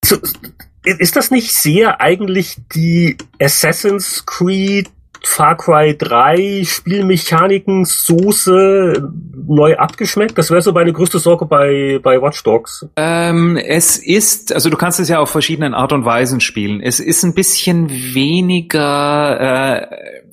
Ist 0.85 1.15
das 1.15 1.31
nicht 1.31 1.53
sehr 1.53 1.99
eigentlich 1.99 2.57
die 2.73 3.17
Assassin's 3.39 4.25
Creed 4.25 4.89
Far 5.23 5.57
Cry 5.57 5.97
3 5.97 6.63
Spielmechaniken 6.65 7.85
Soße 7.85 9.11
neu 9.47 9.75
abgeschmeckt? 9.75 10.37
Das 10.37 10.51
wäre 10.51 10.61
so 10.61 10.71
meine 10.71 10.93
größte 10.93 11.19
Sorge 11.19 11.45
bei, 11.45 11.99
bei 12.01 12.21
Watch 12.21 12.43
Dogs. 12.43 12.85
Ähm, 12.95 13.57
es 13.57 13.97
ist, 13.97 14.53
also 14.53 14.69
du 14.69 14.77
kannst 14.77 14.99
es 14.99 15.09
ja 15.09 15.19
auf 15.19 15.29
verschiedenen 15.29 15.73
Art 15.73 15.93
und 15.93 16.05
Weisen 16.05 16.41
spielen. 16.41 16.81
Es 16.81 16.99
ist 16.99 17.23
ein 17.23 17.33
bisschen 17.33 17.89
weniger 17.89 19.81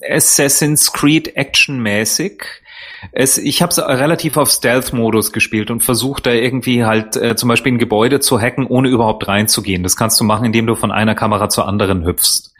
äh, 0.00 0.14
Assassin's 0.14 0.92
Creed 0.92 1.36
actionmäßig. 1.36 2.44
Es, 3.10 3.38
ich 3.38 3.62
habe 3.62 3.70
es 3.70 3.78
relativ 3.78 4.36
auf 4.36 4.50
Stealth-Modus 4.50 5.32
gespielt 5.32 5.70
und 5.70 5.80
versucht 5.80 6.26
da 6.26 6.30
irgendwie 6.32 6.84
halt 6.84 7.16
äh, 7.16 7.34
zum 7.36 7.48
Beispiel 7.48 7.72
ein 7.72 7.78
Gebäude 7.78 8.20
zu 8.20 8.40
hacken, 8.40 8.66
ohne 8.66 8.88
überhaupt 8.88 9.26
reinzugehen. 9.26 9.82
Das 9.82 9.96
kannst 9.96 10.20
du 10.20 10.24
machen, 10.24 10.46
indem 10.46 10.66
du 10.66 10.74
von 10.74 10.92
einer 10.92 11.14
Kamera 11.14 11.48
zur 11.48 11.66
anderen 11.66 12.06
hüpfst. 12.06 12.52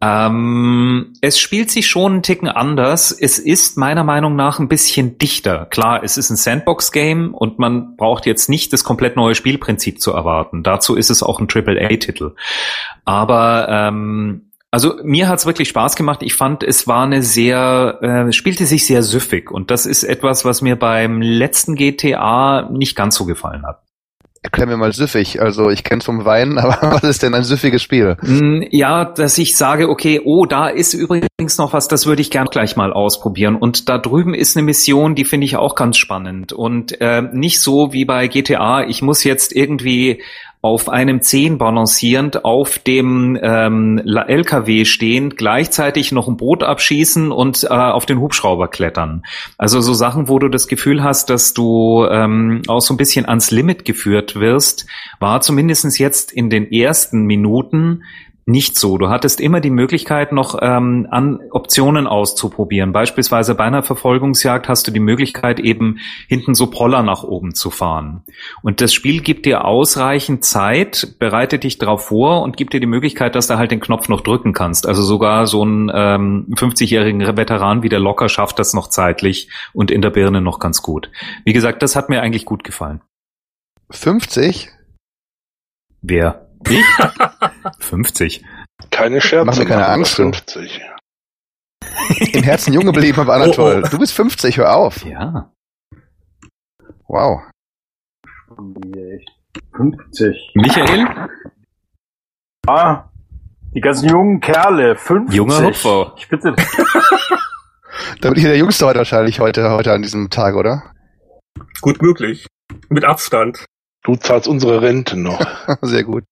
Ähm, 0.00 1.14
es 1.20 1.38
spielt 1.38 1.70
sich 1.70 1.86
schon 1.88 2.12
einen 2.12 2.22
Ticken 2.22 2.48
anders. 2.48 3.12
Es 3.12 3.38
ist 3.38 3.78
meiner 3.78 4.04
Meinung 4.04 4.36
nach 4.36 4.58
ein 4.58 4.68
bisschen 4.68 5.16
dichter. 5.16 5.66
Klar, 5.66 6.02
es 6.02 6.16
ist 6.16 6.30
ein 6.30 6.36
Sandbox-Game 6.36 7.32
und 7.32 7.58
man 7.58 7.96
braucht 7.96 8.26
jetzt 8.26 8.48
nicht 8.48 8.72
das 8.72 8.84
komplett 8.84 9.16
neue 9.16 9.34
Spielprinzip 9.34 10.00
zu 10.00 10.12
erwarten. 10.12 10.62
Dazu 10.62 10.96
ist 10.96 11.10
es 11.10 11.22
auch 11.22 11.40
ein 11.40 11.48
AAA-Titel. 11.48 12.34
Aber 13.04 13.68
ähm, 13.70 14.51
also 14.72 14.94
mir 15.04 15.28
hat's 15.28 15.46
wirklich 15.46 15.68
Spaß 15.68 15.96
gemacht. 15.96 16.22
Ich 16.22 16.34
fand, 16.34 16.62
es 16.64 16.88
war 16.88 17.04
eine 17.04 17.22
sehr, 17.22 17.98
äh, 18.00 18.32
spielte 18.32 18.64
sich 18.64 18.86
sehr 18.86 19.02
süffig 19.02 19.50
und 19.50 19.70
das 19.70 19.84
ist 19.84 20.02
etwas, 20.02 20.44
was 20.44 20.62
mir 20.62 20.76
beim 20.76 21.20
letzten 21.20 21.74
GTA 21.74 22.70
nicht 22.72 22.96
ganz 22.96 23.14
so 23.16 23.26
gefallen 23.26 23.66
hat. 23.66 23.82
Erklär 24.44 24.66
mir 24.66 24.76
mal 24.76 24.92
süffig. 24.92 25.40
Also 25.40 25.70
ich 25.70 25.84
kenn's 25.84 26.06
vom 26.06 26.24
Weinen, 26.24 26.58
aber 26.58 26.94
was 26.94 27.04
ist 27.04 27.22
denn 27.22 27.34
ein 27.34 27.44
süffiges 27.44 27.82
Spiel? 27.82 28.16
Mm, 28.22 28.62
ja, 28.70 29.04
dass 29.04 29.36
ich 29.36 29.56
sage, 29.56 29.90
okay, 29.90 30.22
oh, 30.24 30.46
da 30.46 30.68
ist 30.68 30.94
übrigens 30.94 31.58
noch 31.58 31.74
was, 31.74 31.86
das 31.86 32.06
würde 32.06 32.22
ich 32.22 32.30
gern 32.30 32.46
gleich 32.46 32.74
mal 32.74 32.94
ausprobieren. 32.94 33.56
Und 33.56 33.90
da 33.90 33.98
drüben 33.98 34.32
ist 34.32 34.56
eine 34.56 34.64
Mission, 34.64 35.14
die 35.14 35.26
finde 35.26 35.44
ich 35.44 35.56
auch 35.56 35.74
ganz 35.74 35.98
spannend. 35.98 36.54
Und 36.54 36.98
äh, 37.00 37.20
nicht 37.20 37.60
so 37.60 37.92
wie 37.92 38.06
bei 38.06 38.26
GTA, 38.26 38.84
ich 38.88 39.02
muss 39.02 39.22
jetzt 39.22 39.54
irgendwie 39.54 40.22
auf 40.62 40.88
einem 40.88 41.22
Zehn 41.22 41.58
balancierend 41.58 42.44
auf 42.44 42.78
dem 42.78 43.36
ähm, 43.42 43.98
LKW 43.98 44.84
stehend, 44.84 45.36
gleichzeitig 45.36 46.12
noch 46.12 46.28
ein 46.28 46.36
Boot 46.36 46.62
abschießen 46.62 47.32
und 47.32 47.64
äh, 47.64 47.66
auf 47.66 48.06
den 48.06 48.20
Hubschrauber 48.20 48.68
klettern. 48.68 49.24
Also 49.58 49.80
so 49.80 49.92
Sachen, 49.92 50.28
wo 50.28 50.38
du 50.38 50.48
das 50.48 50.68
Gefühl 50.68 51.02
hast, 51.02 51.30
dass 51.30 51.52
du 51.52 52.06
ähm, 52.08 52.62
auch 52.68 52.80
so 52.80 52.94
ein 52.94 52.96
bisschen 52.96 53.28
ans 53.28 53.50
Limit 53.50 53.84
geführt 53.84 54.36
wirst, 54.36 54.86
war 55.18 55.40
zumindestens 55.40 55.98
jetzt 55.98 56.30
in 56.30 56.48
den 56.48 56.70
ersten 56.70 57.24
Minuten 57.24 58.04
nicht 58.44 58.76
so. 58.76 58.98
Du 58.98 59.08
hattest 59.08 59.40
immer 59.40 59.60
die 59.60 59.70
Möglichkeit, 59.70 60.32
noch 60.32 60.58
ähm, 60.60 61.06
an 61.10 61.40
Optionen 61.50 62.06
auszuprobieren. 62.06 62.92
Beispielsweise 62.92 63.54
bei 63.54 63.64
einer 63.64 63.82
Verfolgungsjagd 63.82 64.68
hast 64.68 64.86
du 64.86 64.90
die 64.90 65.00
Möglichkeit, 65.00 65.60
eben 65.60 65.98
hinten 66.28 66.54
so 66.54 66.66
Poller 66.66 67.02
nach 67.02 67.22
oben 67.22 67.54
zu 67.54 67.70
fahren. 67.70 68.22
Und 68.62 68.80
das 68.80 68.92
Spiel 68.92 69.20
gibt 69.20 69.46
dir 69.46 69.64
ausreichend 69.64 70.44
Zeit, 70.44 71.16
bereitet 71.20 71.62
dich 71.62 71.78
darauf 71.78 72.06
vor 72.06 72.42
und 72.42 72.56
gibt 72.56 72.72
dir 72.72 72.80
die 72.80 72.86
Möglichkeit, 72.86 73.36
dass 73.36 73.46
du 73.46 73.58
halt 73.58 73.70
den 73.70 73.80
Knopf 73.80 74.08
noch 74.08 74.22
drücken 74.22 74.52
kannst. 74.52 74.86
Also 74.86 75.02
sogar 75.02 75.46
so 75.46 75.64
ein 75.64 75.90
ähm, 75.94 76.46
50-jährigen 76.50 77.36
Veteran 77.36 77.82
wie 77.82 77.88
der 77.88 78.00
Locker 78.00 78.28
schafft 78.28 78.58
das 78.58 78.74
noch 78.74 78.88
zeitlich 78.88 79.48
und 79.72 79.90
in 79.90 80.02
der 80.02 80.10
Birne 80.10 80.40
noch 80.40 80.58
ganz 80.58 80.82
gut. 80.82 81.10
Wie 81.44 81.52
gesagt, 81.52 81.82
das 81.82 81.94
hat 81.94 82.08
mir 82.08 82.22
eigentlich 82.22 82.44
gut 82.44 82.64
gefallen. 82.64 83.02
50? 83.90 84.70
Wer? 86.00 86.48
Ich? 86.68 86.84
50. 87.80 88.44
Keine 88.90 89.20
Scherze. 89.20 89.46
Mach 89.46 89.56
mir 89.58 89.66
keine 89.66 89.86
Angst. 89.86 90.14
50. 90.14 90.80
Im 92.32 92.42
Herzen 92.42 92.72
jung 92.72 92.86
geblieben, 92.86 93.20
aber 93.20 93.34
Anatol. 93.34 93.76
Oh, 93.82 93.86
oh. 93.86 93.88
Du 93.90 93.98
bist 93.98 94.12
50, 94.14 94.58
hör 94.58 94.74
auf. 94.74 95.04
Ja. 95.04 95.52
Wow. 97.08 97.42
50. 99.76 100.52
Michael? 100.54 101.28
Ah, 102.66 103.04
die 103.74 103.80
ganzen 103.80 104.08
jungen 104.08 104.40
Kerle, 104.40 104.96
50. 104.96 105.34
Junger 105.34 105.62
Hupfer. 105.64 106.14
Ich 106.16 106.28
bitte. 106.28 106.54
Da 108.20 108.30
bin 108.30 108.38
ich 108.38 108.44
der 108.44 108.56
Jüngste 108.56 108.86
heute 108.86 108.98
wahrscheinlich 108.98 109.40
heute, 109.40 109.70
heute 109.70 109.92
an 109.92 110.02
diesem 110.02 110.30
Tag, 110.30 110.54
oder? 110.54 110.92
Gut 111.80 112.00
möglich. 112.02 112.46
Mit 112.88 113.04
Abstand. 113.04 113.64
Du 114.04 114.16
zahlst 114.16 114.48
unsere 114.48 114.80
Rente 114.80 115.16
noch. 115.18 115.40
Sehr 115.82 116.04
gut. 116.04 116.24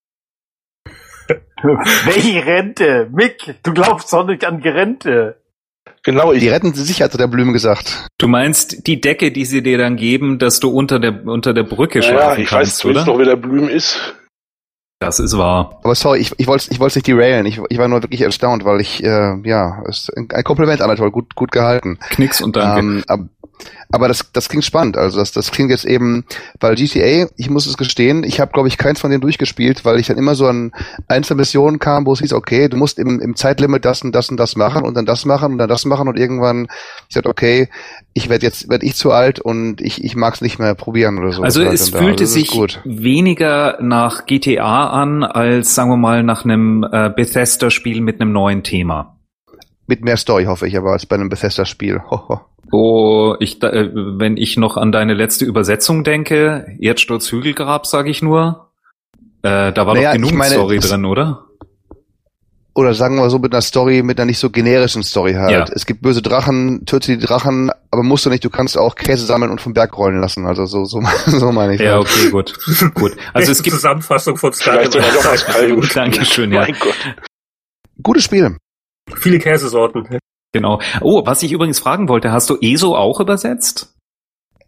Welche 2.05 2.47
Rente? 2.47 3.09
Mick, 3.12 3.57
du 3.62 3.72
glaubst 3.72 4.12
doch 4.12 4.26
nicht 4.26 4.45
an 4.45 4.61
Rente. 4.62 5.37
Genau, 6.03 6.33
Die 6.33 6.47
ich, 6.47 6.51
retten 6.51 6.72
sich, 6.72 7.03
hat 7.03 7.18
der 7.18 7.26
Blüme 7.26 7.53
gesagt. 7.53 8.07
Du 8.18 8.26
meinst 8.26 8.87
die 8.87 9.01
Decke, 9.01 9.33
die 9.33 9.45
sie 9.45 9.62
dir 9.62 9.76
dann 9.76 9.97
geben, 9.97 10.39
dass 10.39 10.61
du 10.61 10.70
unter 10.70 10.99
der 10.99 11.26
unter 11.26 11.53
der 11.53 11.64
Brücke 11.64 12.01
ja, 12.01 12.05
schlafen 12.05 12.43
ich 12.43 12.53
weiß 12.53 12.59
kannst, 12.59 12.78
zumindest 12.78 13.09
oder? 13.09 13.12
noch, 13.12 13.18
wer 13.18 13.37
der 13.37 13.37
Blüm 13.37 13.68
ist. 13.68 14.14
Das 14.99 15.18
ist 15.18 15.37
wahr. 15.37 15.81
Aber 15.83 15.95
sorry, 15.95 16.20
ich, 16.20 16.33
ich 16.39 16.47
wollte 16.47 16.70
ich 16.70 16.78
wollte 16.78 16.99
nicht 16.99 17.07
derailen. 17.07 17.47
Ich, 17.47 17.61
ich 17.68 17.78
war 17.78 17.89
nur 17.89 18.03
wirklich 18.03 18.20
erstaunt, 18.20 18.64
weil 18.64 18.81
ich, 18.81 19.03
äh, 19.03 19.37
ja, 19.45 19.83
ist 19.89 20.12
ein 20.16 20.28
Kompliment, 20.45 20.83
Anatol, 20.83 21.11
gut, 21.11 21.35
gut 21.35 21.53
gehalten. 21.53 21.99
Knicks 22.11 22.43
und 22.43 22.57
Danke. 22.57 23.03
Ähm, 23.09 23.31
aber 23.93 24.09
das, 24.09 24.31
das 24.33 24.49
klingt 24.49 24.65
spannend. 24.65 24.97
Also 24.97 25.19
das, 25.19 25.33
das 25.33 25.51
klingt 25.51 25.71
jetzt 25.71 25.85
eben, 25.85 26.25
weil 26.61 26.77
GTA, 26.77 27.29
ich 27.37 27.51
muss 27.51 27.67
es 27.67 27.77
gestehen, 27.77 28.25
ich 28.25 28.41
habe, 28.41 28.53
glaube 28.53 28.69
ich, 28.69 28.79
keins 28.79 29.01
von 29.01 29.11
denen 29.11 29.21
durchgespielt, 29.21 29.85
weil 29.85 29.99
ich 29.99 30.07
dann 30.07 30.19
immer 30.19 30.35
so 30.35 30.47
an 30.47 30.73
einzelne 31.09 31.41
Missionen 31.41 31.79
kam, 31.79 32.07
wo 32.07 32.13
es 32.13 32.21
hieß, 32.21 32.33
okay, 32.33 32.69
du 32.69 32.77
musst 32.77 32.99
im, 32.99 33.21
im 33.21 33.35
Zeitlimit 33.35 33.85
das 33.85 34.03
und 34.03 34.15
das 34.15 34.29
und 34.29 34.37
das 34.37 34.57
machen 34.57 34.85
und 34.85 34.95
dann 34.97 35.07
das 35.07 35.25
machen 35.25 35.53
und 35.53 35.59
dann 35.59 35.69
das 35.69 35.85
machen 35.85 36.09
und 36.09 36.19
irgendwann, 36.19 36.69
ich 37.09 37.15
sagte, 37.15 37.29
okay, 37.29 37.69
ich 38.13 38.29
werde 38.29 38.47
jetzt, 38.47 38.69
werde 38.69 38.87
ich 38.87 38.95
zu 38.95 39.11
alt 39.13 39.41
und 39.41 39.81
ich, 39.81 40.05
ich 40.05 40.15
mag 40.17 40.35
es 40.35 40.41
nicht 40.41 40.59
mehr 40.59 40.75
probieren 40.75 41.19
oder 41.19 41.33
so. 41.33 41.43
also 41.43 41.63
es 41.63 41.91
fühlte 41.91 42.25
ist 42.25 42.35
sich 42.35 42.51
gut. 42.51 42.81
weniger 42.85 43.79
nach 43.81 44.27
GTA 44.27 44.89
an, 44.91 45.25
als 45.25 45.75
sagen 45.75 45.91
wir 45.91 45.97
mal 45.97 46.23
nach 46.23 46.45
einem 46.45 46.87
äh, 46.91 47.11
Bethesda-Spiel 47.11 48.01
mit 48.01 48.21
einem 48.21 48.33
neuen 48.33 48.63
Thema. 48.63 49.17
Mit 49.91 50.05
mehr 50.05 50.16
Story, 50.16 50.45
hoffe 50.45 50.68
ich, 50.68 50.76
aber 50.76 50.93
als 50.93 51.05
bei 51.05 51.16
einem 51.16 51.28
Bethesda-Spiel. 51.30 52.01
Hoho. 52.11 52.43
Wo 52.70 53.34
ich, 53.41 53.59
da- 53.59 53.70
äh, 53.70 53.91
wenn 53.93 54.36
ich 54.36 54.57
noch 54.57 54.76
an 54.76 54.93
deine 54.93 55.14
letzte 55.14 55.45
Übersetzung 55.45 56.05
denke, 56.05 56.76
Erdsturz 56.78 57.32
Hügelgrab, 57.32 57.88
sage 57.88 58.09
ich 58.09 58.22
nur. 58.22 58.70
Äh, 59.43 59.72
da 59.72 59.86
war 59.88 59.95
Naja, 59.95 60.11
doch 60.11 60.16
genug 60.18 60.34
meine, 60.34 60.55
Story 60.55 60.78
drin, 60.78 61.05
oder? 61.05 61.47
Oder 62.72 62.95
sagen 62.95 63.16
wir 63.16 63.28
so 63.30 63.41
mit 63.41 63.53
einer 63.53 63.62
Story, 63.62 64.05
mit 64.05 64.20
einer 64.20 64.26
nicht 64.26 64.38
so 64.38 64.49
generischen 64.49 65.03
Story 65.03 65.32
halt. 65.32 65.51
Ja. 65.51 65.64
Es 65.74 65.86
gibt 65.86 66.03
böse 66.03 66.22
Drachen, 66.22 66.86
töte 66.86 67.16
die 67.16 67.26
Drachen, 67.26 67.72
aber 67.91 68.05
musst 68.05 68.26
du 68.26 68.30
nicht, 68.30 68.45
du 68.45 68.51
kannst 68.51 68.78
auch 68.78 68.95
Käse 68.95 69.26
sammeln 69.26 69.51
und 69.51 69.61
vom 69.61 69.72
Berg 69.74 69.99
rollen 69.99 70.20
lassen. 70.20 70.47
Also 70.47 70.66
so, 70.66 70.84
so, 70.84 71.03
so 71.26 71.51
meine 71.51 71.74
ich. 71.74 71.80
Ja, 71.80 71.99
okay, 71.99 72.30
gut. 72.30 72.55
gut. 72.95 73.16
Also 73.34 73.51
es 73.51 73.61
gibt 73.64 73.74
Zusammenfassung 73.74 74.36
von 74.36 74.53
Kaltem. 74.53 75.03
Dankeschön, 75.93 76.53
ja. 76.53 76.61
Mein 76.61 76.76
Gott. 76.78 76.95
Gutes 78.05 78.22
Spiel. 78.22 78.57
Viele 79.17 79.39
Käsesorten. 79.39 80.19
Genau. 80.53 80.81
Oh, 81.01 81.25
was 81.27 81.43
ich 81.43 81.53
übrigens 81.53 81.79
fragen 81.79 82.09
wollte, 82.09 82.33
hast 82.33 82.51
du 82.51 82.57
ESO 82.61 82.97
auch 82.97 83.21
übersetzt? 83.21 83.95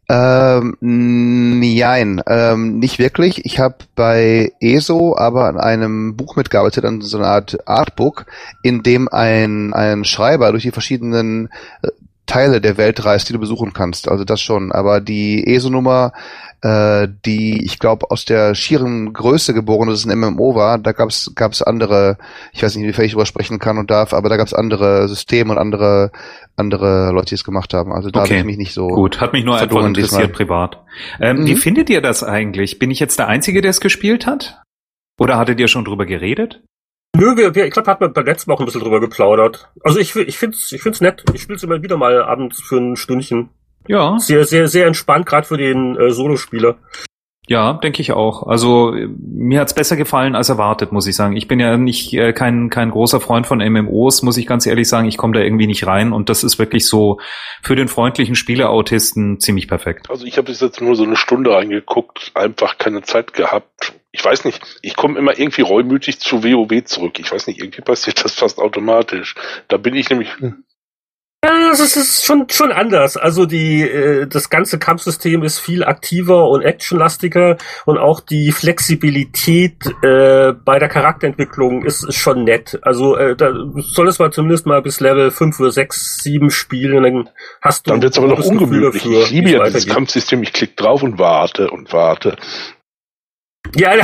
Ähm, 0.09 0.77
nein, 0.81 2.23
ähm, 2.27 2.79
nicht 2.79 2.99
wirklich. 2.99 3.45
Ich 3.47 3.59
habe 3.59 3.77
bei 3.95 4.53
ESO 4.61 5.17
aber 5.17 5.47
an 5.47 5.59
einem 5.59 6.17
Buch 6.17 6.37
mitgearbeitet, 6.37 6.85
an 6.85 7.01
so 7.01 7.19
einer 7.19 7.29
Art 7.29 7.67
Artbook, 7.67 8.27
in 8.63 8.83
dem 8.83 9.09
ein, 9.09 9.73
ein 9.73 10.05
Schreiber 10.05 10.51
durch 10.51 10.65
die 10.65 10.71
verschiedenen 10.71 11.49
äh, 11.83 11.89
Teile 12.33 12.61
der 12.61 12.77
Welt 12.79 13.05
reist, 13.05 13.29
die 13.29 13.33
du 13.35 13.39
besuchen 13.39 13.73
kannst. 13.73 14.09
Also 14.09 14.25
das 14.25 14.41
schon. 14.41 14.73
Aber 14.73 15.01
die 15.01 15.47
ESO-Nummer, 15.47 16.13
äh, 16.63 17.09
die 17.27 17.63
ich 17.65 17.79
glaube 17.79 18.11
aus 18.11 18.25
der 18.25 18.55
schieren 18.55 19.13
Größe 19.13 19.53
geboren 19.53 19.89
ist, 19.91 20.07
ein 20.07 20.19
MMO 20.19 20.55
war, 20.55 20.79
da 20.79 20.93
gab's 20.93 21.33
gab's 21.35 21.61
andere, 21.61 22.17
ich 22.53 22.63
weiß 22.63 22.75
nicht, 22.75 22.85
inwiefern 22.85 23.05
ich 23.05 23.13
darüber 23.13 23.27
sprechen 23.27 23.59
kann 23.59 23.77
und 23.79 23.91
darf, 23.91 24.15
aber 24.15 24.29
da 24.29 24.37
gab's 24.37 24.55
andere 24.55 25.09
Systeme 25.09 25.53
und 25.53 25.59
andere 25.59 26.11
andere 26.57 27.11
Leute, 27.13 27.31
die 27.31 27.35
es 27.35 27.45
gemacht 27.45 27.75
haben. 27.75 27.93
Also 27.93 28.11
da 28.11 28.21
Okay, 28.21 28.31
habe 28.31 28.39
ich 28.41 28.45
mich 28.47 28.57
nicht 28.59 28.73
so 28.75 28.89
Gut, 28.89 29.21
hat 29.21 29.33
mich 29.33 29.45
nur 29.45 29.57
einfach 29.57 29.85
interessiert 29.85 30.23
diesmal. 30.23 30.29
privat. 30.29 30.79
Ähm, 31.21 31.41
Mhm. 31.41 31.47
Wie 31.47 31.57
findet 31.57 31.91
ihr 31.91 32.01
das 32.01 32.23
eigentlich? 32.25 32.79
Bin 32.79 32.91
ich 32.91 33.01
jetzt 33.01 33.19
der 33.19 33.29
Einzige, 33.29 33.61
der 33.61 33.71
es 33.71 33.81
gespielt 33.81 34.27
hat? 34.27 34.63
Oder 35.19 35.37
hattet 35.37 35.61
ihr 35.61 35.69
schon 35.69 35.85
drüber 35.85 36.07
geredet? 36.07 36.63
Nö, 37.17 37.37
wir, 37.37 37.55
wir, 37.55 37.67
ich 37.67 37.73
glaube, 37.73 37.91
hat 37.91 38.01
man 38.01 38.13
beim 38.13 38.25
letzten 38.25 38.51
Mal 38.51 38.55
auch 38.55 38.61
ein 38.61 38.67
bisschen 38.67 38.81
drüber 38.81 39.01
geplaudert. 39.01 39.71
Also 39.83 39.99
ich, 39.99 40.17
ich 40.17 40.39
find's, 40.39 40.73
ich 40.73 40.83
find's 40.83 41.01
nett. 41.01 41.25
Ich 41.35 41.43
spiel's 41.43 41.63
immer 41.63 41.83
wieder 41.83 41.97
mal 41.97 42.23
abends 42.23 42.61
für 42.63 42.79
ein 42.79 42.97
Stündchen. 42.97 43.51
Ja. 43.87 44.19
Sehr, 44.19 44.45
sehr, 44.45 44.69
sehr 44.69 44.87
entspannt, 44.87 45.27
gerade 45.27 45.47
für 45.47 45.59
den 45.59 45.97
äh, 45.97 46.11
Solospieler. 46.11 46.77
Ja, 47.49 47.73
denke 47.73 48.01
ich 48.01 48.13
auch. 48.13 48.47
Also 48.47 48.95
mir 49.19 49.61
hat's 49.61 49.75
besser 49.75 49.97
gefallen 49.97 50.37
als 50.37 50.49
erwartet, 50.49 50.93
muss 50.93 51.09
ich 51.09 51.17
sagen. 51.17 51.37
Ich 51.37 51.49
bin 51.49 51.59
ja 51.59 51.77
nicht 51.77 52.13
äh, 52.15 52.33
kein 52.33 52.71
kein 52.71 52.91
großer 52.91 53.21
Freund 53.21 53.49
von 53.49 53.59
MMOs, 53.59 54.23
muss 54.23 54.37
ich 54.37 54.47
ganz 54.47 54.65
ehrlich 54.65 54.89
sagen. 54.89 55.09
Ich 55.09 55.17
komme 55.17 55.35
da 55.35 55.41
irgendwie 55.41 55.67
nicht 55.67 55.85
rein 55.87 56.13
und 56.13 56.29
das 56.29 56.45
ist 56.45 56.61
wirklich 56.61 56.87
so 56.87 57.19
für 57.61 57.75
den 57.75 57.89
freundlichen 57.89 58.37
Spieleautisten 58.37 59.41
ziemlich 59.41 59.67
perfekt. 59.67 60.09
Also 60.09 60.25
ich 60.25 60.37
habe 60.37 60.47
bis 60.47 60.61
jetzt 60.61 60.81
nur 60.81 60.95
so 60.95 61.03
eine 61.03 61.17
Stunde 61.17 61.53
reingeguckt, 61.53 62.31
einfach 62.35 62.79
keine 62.79 63.03
Zeit 63.03 63.33
gehabt. 63.33 63.93
Ich 64.13 64.25
weiß 64.25 64.45
nicht, 64.45 64.61
ich 64.83 64.95
komme 64.95 65.19
immer 65.19 65.37
irgendwie 65.37 65.63
reumütig 65.63 66.21
zu 66.21 66.45
WoW 66.45 66.85
zurück. 66.85 67.19
Ich 67.19 67.33
weiß 67.33 67.49
nicht, 67.49 67.61
irgendwie 67.61 67.83
passiert 67.83 68.25
das 68.25 68.35
fast 68.35 68.59
automatisch. 68.59 69.35
Da 69.67 69.79
bin 69.79 69.95
ich 69.95 70.11
nämlich 70.11 70.29
Ja, 70.39 70.53
es 71.45 71.97
ist, 71.97 72.25
schon, 72.25 72.47
schon 72.51 72.71
anders. 72.71 73.17
Also 73.17 73.47
die, 73.47 73.83
äh, 73.83 74.27
das 74.27 74.49
ganze 74.49 74.79
Kampfsystem 74.79 75.43
ist 75.43 75.59
viel 75.59 75.83
aktiver 75.85 76.49
und 76.49 76.63
actionlastiger 76.63 77.57
und 77.85 77.99
auch 77.99 78.21
die 78.21 78.53
Flexibilität 78.53 79.75
äh, 80.03 80.53
bei 80.53 80.79
der 80.79 80.89
Charakterentwicklung 80.89 81.85
ist, 81.85 82.05
ist 82.07 82.17
schon 82.17 82.45
nett. 82.45 82.79
Also 82.83 83.17
äh, 83.17 83.35
da 83.35 83.53
soll 83.77 84.09
es 84.09 84.19
mal 84.21 84.31
zumindest 84.33 84.67
mal 84.67 84.83
bis 84.83 85.01
Level 85.01 85.31
5 85.33 85.59
oder 85.61 85.73
6, 85.73 86.23
7 86.23 86.51
spielen, 86.51 87.03
dann 87.03 87.29
hast 87.61 87.87
du 87.87 87.91
Dann 87.91 88.03
wird's 88.03 88.19
aber 88.19 88.29
noch 88.29 88.45
ungemütlich. 88.45 89.03
dafür, 89.03 89.23
Ich 89.25 89.31
liebe 89.31 89.51
ja 89.51 89.59
dieses 89.65 89.75
weitergeht. 89.75 89.95
Kampfsystem. 89.95 90.43
Ich 90.45 90.53
klicke 90.53 90.75
drauf 90.77 91.03
und 91.03 91.19
warte 91.19 91.71
und 91.71 91.93
warte. 91.93 92.37
Ja, 93.75 93.95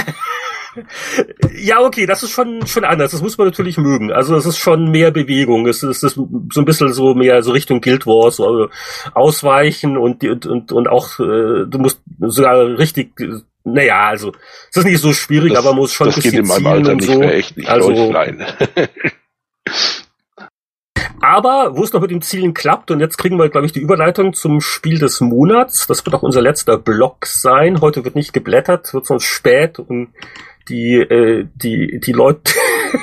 ja, 1.56 1.80
okay, 1.80 2.06
das 2.06 2.22
ist 2.22 2.30
schon 2.30 2.66
schon 2.66 2.84
anders. 2.84 3.12
Das 3.12 3.22
muss 3.22 3.38
man 3.38 3.46
natürlich 3.48 3.78
mögen. 3.78 4.12
Also 4.12 4.36
es 4.36 4.46
ist 4.46 4.58
schon 4.58 4.90
mehr 4.90 5.10
Bewegung. 5.10 5.66
Es 5.66 5.82
ist, 5.82 6.02
es 6.02 6.02
ist 6.02 6.14
so 6.52 6.60
ein 6.60 6.64
bisschen 6.64 6.92
so 6.92 7.14
mehr 7.14 7.42
so 7.42 7.52
Richtung 7.52 7.80
Guild 7.80 8.06
Wars, 8.06 8.36
so 8.36 8.68
ausweichen 9.14 9.96
und 9.96 10.22
und 10.24 10.46
und, 10.46 10.72
und 10.72 10.88
auch 10.88 11.18
äh, 11.20 11.66
du 11.66 11.78
musst 11.78 12.00
sogar 12.20 12.78
richtig. 12.78 13.18
äh, 13.20 13.40
Naja, 13.64 14.08
also 14.08 14.32
es 14.70 14.76
ist 14.78 14.84
nicht 14.86 15.00
so 15.00 15.12
schwierig, 15.12 15.52
Das, 15.52 15.58
aber 15.60 15.70
man 15.72 15.80
muss 15.80 15.92
schon 15.92 16.06
das 16.06 16.16
ein 16.16 16.22
geht 16.22 16.32
bisschen 16.40 16.56
in 16.58 16.62
meinem 16.64 16.66
Alter 16.78 16.94
nicht 16.94 17.06
so. 17.10 17.18
mehr 17.18 17.34
echt 17.34 17.56
nicht. 17.56 17.68
Also- 17.68 17.90
Läuflein. 17.90 18.46
Aber 21.20 21.76
wo 21.76 21.82
es 21.82 21.92
noch 21.92 22.00
mit 22.00 22.10
dem 22.12 22.22
Zielen 22.22 22.54
klappt, 22.54 22.90
und 22.92 23.00
jetzt 23.00 23.16
kriegen 23.18 23.38
wir, 23.38 23.48
glaube 23.48 23.66
ich, 23.66 23.72
die 23.72 23.80
Überleitung 23.80 24.34
zum 24.34 24.60
Spiel 24.60 24.98
des 25.00 25.20
Monats. 25.20 25.86
Das 25.88 26.04
wird 26.06 26.14
auch 26.14 26.22
unser 26.22 26.40
letzter 26.40 26.78
Block 26.78 27.26
sein. 27.26 27.80
Heute 27.80 28.04
wird 28.04 28.14
nicht 28.14 28.32
geblättert, 28.32 28.94
wird 28.94 29.04
sonst 29.06 29.24
spät 29.24 29.78
und 29.80 30.10
die, 30.68 30.94
äh, 30.96 31.46
die, 31.54 32.00
die 32.00 32.12
Leute, 32.12 32.52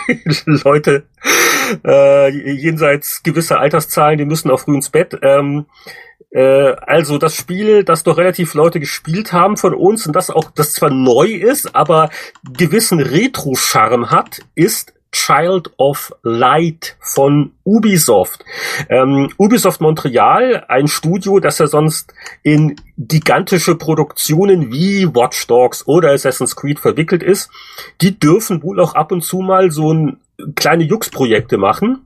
Leute 0.45 1.03
äh, 1.83 2.29
jenseits 2.29 3.23
gewisser 3.23 3.59
Alterszahlen, 3.59 4.17
die 4.17 4.25
müssen 4.25 4.51
auch 4.51 4.59
früh 4.59 4.75
ins 4.75 4.89
Bett. 4.89 5.17
Ähm, 5.21 5.65
äh, 6.31 6.75
also 6.81 7.17
das 7.17 7.35
Spiel, 7.35 7.83
das 7.83 8.03
doch 8.03 8.17
relativ 8.17 8.53
Leute 8.53 8.79
gespielt 8.79 9.31
haben 9.31 9.57
von 9.57 9.73
uns 9.73 10.05
und 10.05 10.15
das 10.15 10.29
auch, 10.29 10.51
das 10.51 10.73
zwar 10.73 10.89
neu 10.89 11.27
ist, 11.27 11.75
aber 11.75 12.09
gewissen 12.43 12.99
Retro-Charme 12.99 14.11
hat, 14.11 14.41
ist 14.53 14.94
Child 15.15 15.71
of 15.77 16.13
Light 16.23 16.97
von 16.99 17.53
Ubisoft. 17.63 18.43
Ähm, 18.89 19.29
Ubisoft 19.37 19.79
Montreal, 19.79 20.65
ein 20.67 20.89
Studio, 20.89 21.39
das 21.39 21.57
ja 21.57 21.67
sonst 21.67 22.13
in 22.43 22.75
gigantische 22.97 23.75
Produktionen 23.75 24.73
wie 24.73 25.07
Watch 25.07 25.47
Dogs 25.47 25.87
oder 25.87 26.11
Assassin's 26.11 26.57
Creed 26.57 26.79
verwickelt 26.79 27.23
ist, 27.23 27.49
die 28.01 28.19
dürfen 28.19 28.61
wohl 28.61 28.81
auch 28.81 28.93
ab 28.93 29.13
und 29.13 29.21
zu 29.21 29.39
mal 29.39 29.71
so 29.71 29.93
ein 29.93 30.17
kleine 30.55 30.83
Jux-Projekte 30.83 31.57
machen, 31.57 32.01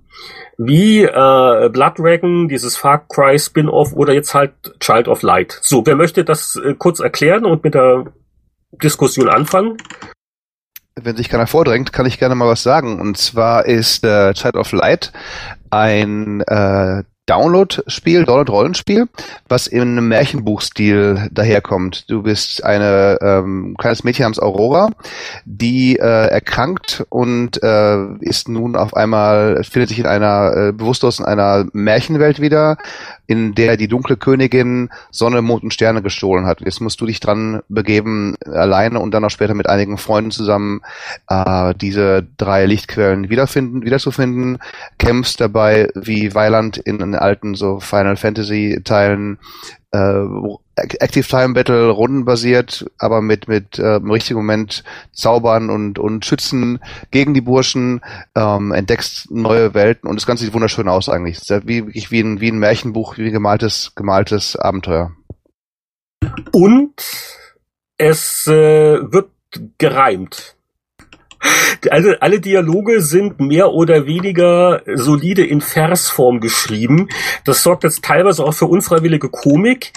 wie 0.59 1.01
äh, 1.01 1.69
Blood 1.69 1.97
Dragon, 1.97 2.47
dieses 2.47 2.77
Far 2.77 3.07
Cry 3.07 3.39
Spin-off 3.39 3.93
oder 3.93 4.13
jetzt 4.13 4.35
halt 4.35 4.53
Child 4.79 5.07
of 5.07 5.23
Light. 5.23 5.57
So, 5.63 5.83
wer 5.83 5.95
möchte 5.95 6.23
das 6.23 6.57
äh, 6.57 6.75
kurz 6.75 6.99
erklären 6.99 7.45
und 7.45 7.63
mit 7.63 7.73
der 7.73 8.05
Diskussion 8.83 9.29
anfangen? 9.29 9.77
Wenn 11.03 11.15
sich 11.15 11.29
keiner 11.29 11.47
vordrängt, 11.47 11.93
kann 11.93 12.05
ich 12.05 12.19
gerne 12.19 12.35
mal 12.35 12.47
was 12.47 12.63
sagen. 12.63 12.99
Und 12.99 13.17
zwar 13.17 13.65
ist 13.65 14.03
äh, 14.03 14.33
Child 14.33 14.55
of 14.55 14.71
Light 14.71 15.11
ein 15.69 16.41
äh, 16.41 17.03
Download-Spiel, 17.29 18.25
Download-Rollenspiel, 18.25 19.07
was 19.47 19.71
einem 19.71 20.07
Märchenbuchstil 20.07 21.29
daherkommt. 21.31 22.09
Du 22.09 22.23
bist 22.23 22.63
eine 22.63 23.19
ähm, 23.21 23.75
kleines 23.77 24.03
Mädchen 24.03 24.23
namens 24.23 24.39
Aurora, 24.39 24.89
die 25.45 25.97
äh, 25.97 26.01
erkrankt 26.01 27.05
und 27.09 27.61
äh, 27.61 28.13
ist 28.21 28.49
nun 28.49 28.75
auf 28.75 28.95
einmal, 28.95 29.63
findet 29.63 29.89
sich 29.89 29.99
in 29.99 30.07
einer, 30.07 30.53
äh, 30.55 30.71
bewusstlos 30.71 31.19
in 31.19 31.25
einer 31.25 31.67
Märchenwelt 31.71 32.41
wieder, 32.41 32.77
in 33.29 33.53
der 33.53 33.77
die 33.77 33.87
dunkle 33.87 34.17
Königin 34.17 34.89
Sonne, 35.11 35.43
Mond 35.43 35.61
und 35.61 35.71
Sterne 35.71 36.01
gestohlen 36.01 36.47
hat. 36.47 36.61
Jetzt 36.61 36.81
musst 36.81 36.99
du 36.99 37.05
dich 37.05 37.19
dran 37.19 37.61
begeben, 37.69 38.35
alleine 38.43 38.99
und 38.99 39.13
dann 39.13 39.23
auch 39.23 39.29
später 39.29 39.53
mit 39.53 39.69
einigen 39.69 39.99
Freunden 39.99 40.31
zusammen 40.31 40.81
äh, 41.29 41.75
diese 41.75 42.25
drei 42.37 42.65
Lichtquellen 42.65 43.29
wiederfinden, 43.29 43.83
wiederzufinden, 43.83 44.57
kämpfst 44.97 45.39
dabei 45.39 45.89
wie 45.93 46.33
Weiland 46.33 46.77
in 46.77 46.97
den 46.97 47.13
alten 47.13 47.53
so 47.53 47.79
Final 47.79 48.15
Fantasy 48.15 48.81
Teilen 48.83 49.37
äh, 49.91 50.25
Active 50.75 51.27
Time 51.27 51.53
Battle 51.53 51.89
rundenbasiert, 51.89 52.85
aber 52.97 53.21
mit 53.21 53.47
mit 53.47 53.79
äh, 53.79 53.97
im 53.97 54.11
richtigen 54.11 54.39
Moment 54.39 54.83
zaubern 55.11 55.69
und 55.69 55.99
und 55.99 56.25
schützen 56.25 56.79
gegen 57.11 57.33
die 57.33 57.41
Burschen, 57.41 58.01
ähm, 58.35 58.71
entdeckst 58.71 59.31
neue 59.31 59.73
Welten 59.73 60.09
und 60.09 60.15
das 60.15 60.25
Ganze 60.25 60.45
sieht 60.45 60.53
wunderschön 60.53 60.87
aus 60.87 61.09
eigentlich. 61.09 61.39
Sehr 61.39 61.67
wie 61.67 61.87
wie 61.87 62.19
ein 62.21 62.39
wie 62.39 62.51
ein 62.51 62.59
Märchenbuch, 62.59 63.17
wie 63.17 63.27
ein 63.27 63.33
gemaltes 63.33 63.93
gemaltes 63.95 64.55
Abenteuer. 64.55 65.11
Und 66.51 66.93
es 67.97 68.47
äh, 68.47 68.51
wird 69.11 69.31
gereimt. 69.77 70.55
Also 71.89 72.11
alle 72.19 72.39
Dialoge 72.39 73.01
sind 73.01 73.39
mehr 73.39 73.71
oder 73.71 74.05
weniger 74.05 74.81
solide 74.95 75.45
in 75.45 75.61
Versform 75.61 76.39
geschrieben. 76.39 77.09
Das 77.45 77.63
sorgt 77.63 77.83
jetzt 77.83 78.03
teilweise 78.03 78.43
auch 78.43 78.53
für 78.53 78.65
unfreiwillige 78.65 79.29
Komik. 79.29 79.93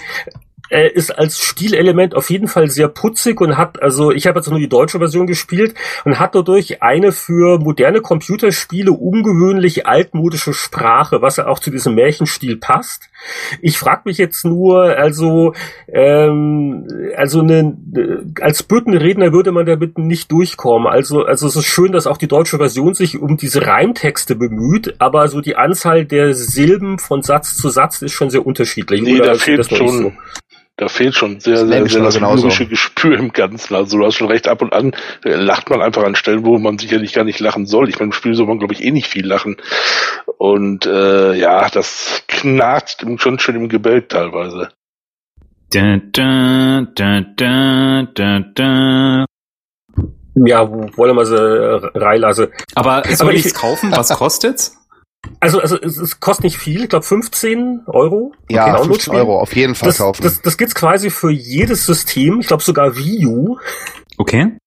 Er 0.69 0.95
ist 0.95 1.11
als 1.11 1.39
Stilelement 1.39 2.15
auf 2.15 2.29
jeden 2.29 2.47
Fall 2.47 2.69
sehr 2.69 2.87
putzig 2.87 3.41
und 3.41 3.57
hat, 3.57 3.81
also 3.81 4.11
ich 4.11 4.27
habe 4.27 4.39
jetzt 4.39 4.49
nur 4.49 4.59
die 4.59 4.69
deutsche 4.69 4.97
Version 4.97 5.27
gespielt 5.27 5.75
und 6.05 6.19
hat 6.19 6.35
dadurch 6.35 6.81
eine 6.81 7.11
für 7.11 7.59
moderne 7.59 8.01
Computerspiele 8.01 8.91
ungewöhnlich 8.91 9.85
altmodische 9.85 10.53
Sprache, 10.53 11.21
was 11.21 11.37
ja 11.37 11.47
auch 11.47 11.59
zu 11.59 11.69
diesem 11.69 11.95
Märchenstil 11.95 12.57
passt. 12.57 13.09
Ich 13.61 13.77
frage 13.77 14.03
mich 14.05 14.17
jetzt 14.17 14.45
nur, 14.45 14.97
also 14.97 15.53
ähm, 15.87 16.87
also 17.15 17.41
eine, 17.41 17.77
als 18.41 18.63
Büttenredner 18.63 19.33
würde 19.33 19.51
man 19.51 19.65
damit 19.65 19.97
nicht 19.97 20.31
durchkommen. 20.31 20.87
Also 20.87 21.23
also 21.25 21.47
es 21.47 21.55
ist 21.55 21.65
schön, 21.65 21.91
dass 21.91 22.07
auch 22.07 22.17
die 22.17 22.27
deutsche 22.27 22.57
Version 22.57 22.93
sich 22.93 23.19
um 23.19 23.37
diese 23.37 23.65
Reimtexte 23.65 24.35
bemüht, 24.35 24.95
aber 24.99 25.27
so 25.27 25.41
die 25.41 25.55
Anzahl 25.55 26.05
der 26.05 26.33
Silben 26.33 26.99
von 26.99 27.21
Satz 27.21 27.57
zu 27.57 27.69
Satz 27.69 28.01
ist 28.01 28.13
schon 28.13 28.29
sehr 28.29 28.45
unterschiedlich. 28.45 29.01
Nee, 29.01 29.19
Oder 29.19 29.33
da 29.33 29.35
fehlt 29.35 29.65
schon, 29.65 30.17
da 30.77 30.87
fehlt 30.87 31.13
schon 31.15 31.39
sehr, 31.39 31.53
Das 31.53 31.67
sehr, 31.67 31.87
sehr 31.87 32.01
das 32.03 32.15
genauso. 32.15 32.43
lyrische 32.47 32.65
Gespür 32.67 33.17
im 33.19 33.31
Ganzen. 33.31 33.75
Also 33.75 33.97
du 33.99 34.05
hast 34.05 34.15
schon 34.15 34.27
recht, 34.27 34.47
ab 34.47 34.61
und 34.61 34.73
an 34.73 34.93
äh, 35.23 35.35
lacht 35.35 35.69
man 35.69 35.81
einfach 35.81 36.03
an 36.03 36.15
Stellen, 36.15 36.45
wo 36.45 36.57
man 36.57 36.79
sicherlich 36.79 37.13
gar 37.13 37.23
nicht 37.23 37.39
lachen 37.39 37.65
soll. 37.67 37.89
Ich 37.89 37.95
meine, 37.99 38.07
im 38.07 38.11
Spiel 38.13 38.33
soll 38.33 38.47
man, 38.47 38.57
glaube 38.59 38.73
ich, 38.73 38.83
eh 38.83 38.91
nicht 38.91 39.07
viel 39.07 39.25
lachen. 39.27 39.57
Und 40.37 40.85
äh, 40.87 41.33
ja, 41.35 41.69
das 41.69 42.23
knarzt 42.27 43.05
schon 43.17 43.39
schön 43.39 43.55
im 43.55 43.69
Gebälk 43.69 44.09
teilweise. 44.09 44.69
Da, 45.71 45.97
da, 46.11 46.87
da, 46.95 47.21
da, 47.35 48.07
da, 48.13 48.39
da. 48.55 49.25
Ja, 50.35 50.67
wo 50.67 50.89
wollen 50.97 51.15
wir 51.15 51.25
sie 51.25 51.35
äh, 51.35 51.97
reinlassen? 51.97 52.47
Aber 52.73 53.03
soll 53.09 53.35
ich- 53.35 53.53
kaufen? 53.53 53.91
Was 53.91 54.09
kostet's? 54.17 54.75
Also, 55.39 55.59
also 55.59 55.79
es, 55.81 55.97
es 55.97 56.19
kostet 56.19 56.43
nicht 56.45 56.57
viel, 56.57 56.83
ich 56.83 56.89
glaube 56.89 57.05
15 57.05 57.83
Euro. 57.87 58.33
Ja, 58.49 58.63
Okay, 58.63 58.71
15 58.71 58.75
Download-Spiel. 58.83 59.15
Euro 59.15 59.39
auf 59.39 59.55
jeden 59.55 59.75
Fall 59.75 59.87
Das, 59.89 59.97
kaufen. 59.99 60.21
das, 60.23 60.41
das 60.41 60.57
gibt's 60.57 60.75
quasi 60.75 61.09
für 61.09 61.31
jedes 61.31 61.85
System, 61.85 62.39
ich 62.41 62.47
glaube 62.47 62.63
sogar 62.63 62.95
Wii 62.97 63.25
U. 63.27 63.57
Okay. 64.17 64.57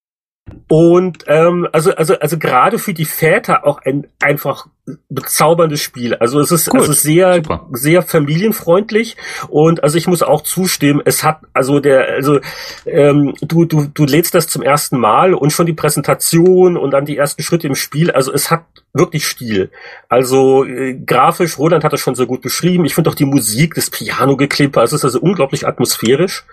Und 0.68 1.24
ähm, 1.26 1.66
also 1.72 1.94
also 1.94 2.18
also 2.18 2.38
gerade 2.38 2.78
für 2.78 2.94
die 2.94 3.04
Väter 3.04 3.66
auch 3.66 3.80
ein 3.84 4.07
einfach 4.22 4.68
bezauberndes 5.09 5.80
Spiel. 5.80 6.14
Also 6.14 6.41
es 6.41 6.53
ist 6.53 6.68
Gut, 6.68 6.80
also 6.80 6.93
sehr 6.93 7.34
super. 7.34 7.66
sehr 7.72 8.03
familienfreundlich 8.03 9.16
und 9.49 9.82
also 9.82 9.99
ich 9.99 10.07
muss 10.07 10.22
auch 10.22 10.43
zustimmen, 10.43 11.03
es 11.05 11.24
hat 11.24 11.41
also 11.53 11.80
der 11.80 12.09
also 12.14 12.41
ähm, 12.87 13.34
du 13.41 13.64
du 13.64 13.87
du 13.93 14.05
lädst 14.05 14.34
das 14.34 14.47
zum 14.47 14.62
ersten 14.62 14.99
Mal 14.99 15.34
und 15.34 15.51
schon 15.51 15.66
die 15.66 15.72
Präsentation 15.72 16.76
und 16.76 16.93
dann 16.93 17.05
die 17.05 17.16
ersten 17.16 17.43
Schritte 17.43 17.66
im 17.66 17.74
Spiel, 17.74 18.11
also 18.11 18.32
es 18.32 18.51
hat 18.51 18.64
wirklich 18.93 19.26
Stil. 19.26 19.70
Also 20.09 20.64
äh, 20.64 20.95
grafisch, 20.95 21.59
Roland 21.59 21.84
hat 21.84 21.93
das 21.93 22.01
schon 22.01 22.14
sehr 22.14 22.26
gut 22.26 22.43
beschrieben. 22.43 22.84
Ich 22.84 22.95
finde 22.95 23.11
auch 23.11 23.14
die 23.14 23.24
Musik, 23.24 23.74
das 23.74 23.91
Piano-Geklimper, 23.91 24.82
es 24.82 24.93
ist 24.93 25.05
also 25.05 25.20
unglaublich 25.20 25.66
atmosphärisch. 25.66 26.45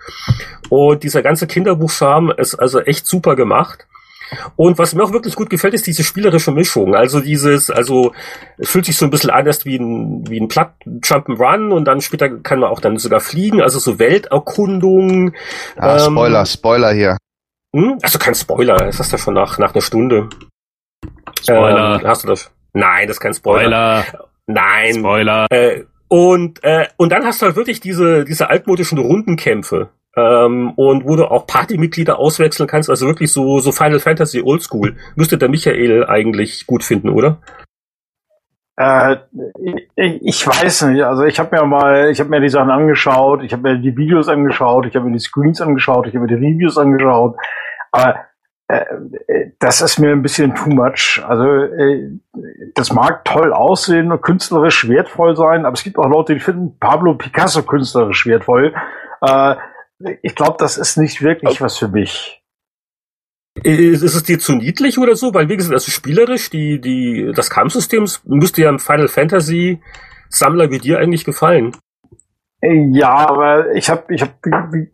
Und 0.68 1.02
dieser 1.02 1.22
ganze 1.22 1.46
Kinderbuchscharme 1.46 2.34
ist 2.34 2.54
also 2.54 2.80
echt 2.80 3.06
super 3.06 3.36
gemacht. 3.36 3.86
Und 4.56 4.78
was 4.78 4.94
mir 4.94 5.02
auch 5.02 5.12
wirklich 5.12 5.34
gut 5.34 5.50
gefällt, 5.50 5.74
ist 5.74 5.86
diese 5.86 6.04
spielerische 6.04 6.52
Mischung. 6.52 6.94
Also 6.94 7.20
dieses, 7.20 7.70
also 7.70 8.12
es 8.58 8.70
fühlt 8.70 8.86
sich 8.86 8.96
so 8.96 9.04
ein 9.04 9.10
bisschen 9.10 9.30
an, 9.30 9.46
erst 9.46 9.64
wie 9.64 9.76
ein, 9.76 10.28
wie 10.28 10.40
ein 10.40 10.48
Platt 10.48 10.74
Jump'n'Run 10.86 11.70
und 11.70 11.84
dann 11.84 12.00
später 12.00 12.28
kann 12.28 12.60
man 12.60 12.70
auch 12.70 12.80
dann 12.80 12.98
sogar 12.98 13.20
fliegen, 13.20 13.60
also 13.60 13.78
so 13.78 13.98
Welterkundung. 13.98 15.34
Ah, 15.76 15.94
ähm, 15.94 16.12
Spoiler, 16.12 16.46
Spoiler 16.46 16.92
hier. 16.92 17.16
Hm? 17.74 17.98
Also 18.02 18.18
kein 18.18 18.34
Spoiler, 18.34 18.76
das 18.76 18.98
hast 18.98 19.12
du 19.12 19.16
ja 19.16 19.22
schon 19.22 19.34
nach, 19.34 19.58
nach 19.58 19.74
einer 19.74 19.82
Stunde. 19.82 20.28
Spoiler. 21.42 22.00
Ähm, 22.00 22.06
hast 22.06 22.24
du 22.24 22.28
das? 22.28 22.50
Nein, 22.72 23.08
das 23.08 23.16
ist 23.16 23.20
kein 23.20 23.34
Spoiler. 23.34 24.04
Spoiler. 24.04 24.28
Nein. 24.46 24.94
Spoiler. 24.94 25.46
Äh, 25.50 25.84
und, 26.08 26.62
äh, 26.62 26.86
und 26.96 27.10
dann 27.10 27.24
hast 27.24 27.42
du 27.42 27.46
halt 27.46 27.56
wirklich 27.56 27.80
diese, 27.80 28.24
diese 28.24 28.48
altmodischen 28.50 28.98
Rundenkämpfe. 28.98 29.90
Ähm, 30.16 30.72
und 30.76 31.04
wo 31.04 31.16
du 31.16 31.24
auch 31.24 31.46
Partymitglieder 31.46 32.18
auswechseln 32.18 32.68
kannst, 32.68 32.88
also 32.88 33.06
wirklich 33.06 33.32
so, 33.32 33.58
so 33.58 33.72
Final 33.72 33.98
Fantasy 33.98 34.42
Oldschool. 34.42 34.96
Müsste 35.16 35.38
der 35.38 35.48
Michael 35.48 36.06
eigentlich 36.06 36.66
gut 36.66 36.84
finden, 36.84 37.08
oder? 37.08 37.38
Äh, 38.76 39.16
ich, 39.96 40.46
weiß 40.46 40.82
nicht. 40.82 41.02
Also 41.02 41.24
ich 41.24 41.38
habe 41.38 41.56
mir 41.56 41.64
mal, 41.64 42.10
ich 42.10 42.20
habe 42.20 42.30
mir 42.30 42.40
die 42.40 42.48
Sachen 42.48 42.70
angeschaut, 42.70 43.42
ich 43.42 43.52
habe 43.52 43.62
mir 43.62 43.78
die 43.78 43.96
Videos 43.96 44.28
angeschaut, 44.28 44.86
ich 44.86 44.96
habe 44.96 45.06
mir 45.06 45.12
die 45.12 45.20
Screens 45.20 45.60
angeschaut, 45.60 46.06
ich 46.06 46.14
habe 46.14 46.26
mir 46.26 46.36
die 46.36 46.44
Reviews 46.46 46.76
angeschaut. 46.76 47.36
Aber 47.92 48.16
äh, 48.68 48.84
das 49.60 49.80
ist 49.80 49.98
mir 49.98 50.10
ein 50.10 50.22
bisschen 50.22 50.54
too 50.54 50.70
much. 50.70 51.22
Also 51.26 51.44
äh, 51.44 52.10
das 52.74 52.92
mag 52.92 53.24
toll 53.24 53.52
aussehen 53.52 54.10
und 54.10 54.22
künstlerisch 54.22 54.88
wertvoll 54.88 55.36
sein, 55.36 55.66
aber 55.66 55.74
es 55.74 55.84
gibt 55.84 55.98
auch 55.98 56.08
Leute, 56.08 56.34
die 56.34 56.40
finden 56.40 56.76
Pablo 56.78 57.14
Picasso 57.14 57.62
künstlerisch 57.62 58.26
wertvoll. 58.26 58.74
Äh, 59.20 59.54
ich 60.22 60.34
glaube, 60.34 60.56
das 60.58 60.76
ist 60.76 60.96
nicht 60.96 61.22
wirklich 61.22 61.60
was 61.60 61.78
für 61.78 61.88
mich. 61.88 62.40
Ist 63.62 64.02
ist 64.02 64.14
es 64.14 64.22
dir 64.24 64.38
zu 64.40 64.56
niedlich 64.56 64.98
oder 64.98 65.14
so? 65.14 65.32
Weil 65.32 65.48
wie 65.48 65.56
gesagt, 65.56 65.74
also 65.74 65.90
spielerisch, 65.90 66.50
die, 66.50 66.80
die, 66.80 67.30
das 67.34 67.50
Kampfsystem 67.50 68.06
müsste 68.24 68.62
ja 68.62 68.68
im 68.68 68.80
Final 68.80 69.08
Fantasy 69.08 69.80
Sammler 70.28 70.70
wie 70.70 70.78
dir 70.78 70.98
eigentlich 70.98 71.24
gefallen. 71.24 71.76
Ja, 72.92 73.28
aber 73.28 73.74
ich 73.74 73.90
habe 73.90 74.14
ich 74.14 74.22
hab 74.22 74.30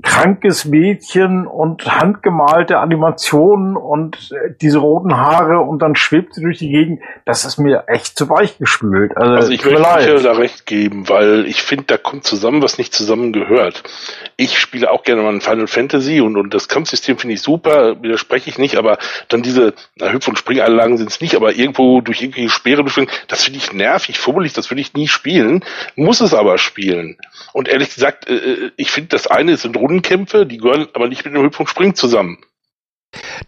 krankes 0.02 0.64
Mädchen 0.64 1.46
und 1.46 1.86
handgemalte 1.86 2.78
Animationen 2.78 3.76
und 3.76 4.32
äh, 4.32 4.54
diese 4.60 4.78
roten 4.78 5.16
Haare 5.16 5.60
und 5.60 5.80
dann 5.80 5.94
schwebt 5.94 6.34
sie 6.34 6.42
durch 6.42 6.58
die 6.58 6.70
Gegend. 6.70 7.00
Das 7.24 7.44
ist 7.44 7.58
mir 7.58 7.84
echt 7.86 8.18
zu 8.18 8.28
weich 8.28 8.58
gespült. 8.58 9.16
Also, 9.16 9.34
Also 9.34 9.52
ich 9.52 9.64
möchte 9.64 9.80
leid. 9.80 10.00
Michael 10.00 10.22
da 10.22 10.32
recht 10.32 10.66
geben, 10.66 11.08
weil 11.08 11.46
ich 11.46 11.62
finde, 11.62 11.84
da 11.86 11.96
kommt 11.96 12.24
zusammen, 12.24 12.62
was 12.62 12.78
nicht 12.78 12.92
zusammengehört. 12.92 13.84
Ich 14.36 14.58
spiele 14.58 14.90
auch 14.90 15.04
gerne 15.04 15.22
mal 15.22 15.32
ein 15.32 15.40
Final 15.40 15.66
Fantasy 15.66 16.20
und, 16.20 16.36
und 16.36 16.52
das 16.52 16.68
Kampfsystem 16.68 17.18
finde 17.18 17.34
ich 17.34 17.42
super, 17.42 18.02
widerspreche 18.02 18.50
ich 18.50 18.58
nicht, 18.58 18.76
aber 18.76 18.98
dann 19.28 19.42
diese 19.42 19.74
na, 19.96 20.10
Hüpf- 20.10 20.28
und 20.28 20.38
Springanlagen 20.38 20.96
sind 20.96 21.10
es 21.10 21.20
nicht, 21.20 21.36
aber 21.36 21.54
irgendwo 21.54 22.00
durch 22.00 22.22
irgendwelche 22.22 22.50
Speere 22.50 22.82
durchspringen, 22.82 23.10
das 23.28 23.44
finde 23.44 23.58
ich 23.58 23.72
nervig, 23.72 24.18
fummelig, 24.18 24.54
das 24.54 24.70
würde 24.70 24.80
ich 24.80 24.94
nie 24.94 25.08
spielen, 25.08 25.64
muss 25.94 26.20
es 26.20 26.34
aber 26.34 26.58
spielen. 26.58 27.16
Und 27.52 27.59
ehrlich 27.68 27.94
gesagt, 27.94 28.28
äh, 28.28 28.34
äh, 28.34 28.70
ich 28.76 28.90
finde, 28.90 29.08
das 29.08 29.26
eine 29.26 29.56
sind 29.56 29.76
Rundenkämpfe, 29.76 30.46
die 30.46 30.58
gehören 30.58 30.88
aber 30.92 31.08
nicht 31.08 31.24
mit 31.24 31.34
dem 31.34 31.42
Hüpf- 31.42 31.60
und 31.60 31.68
Springen 31.68 31.94
zusammen. 31.94 32.38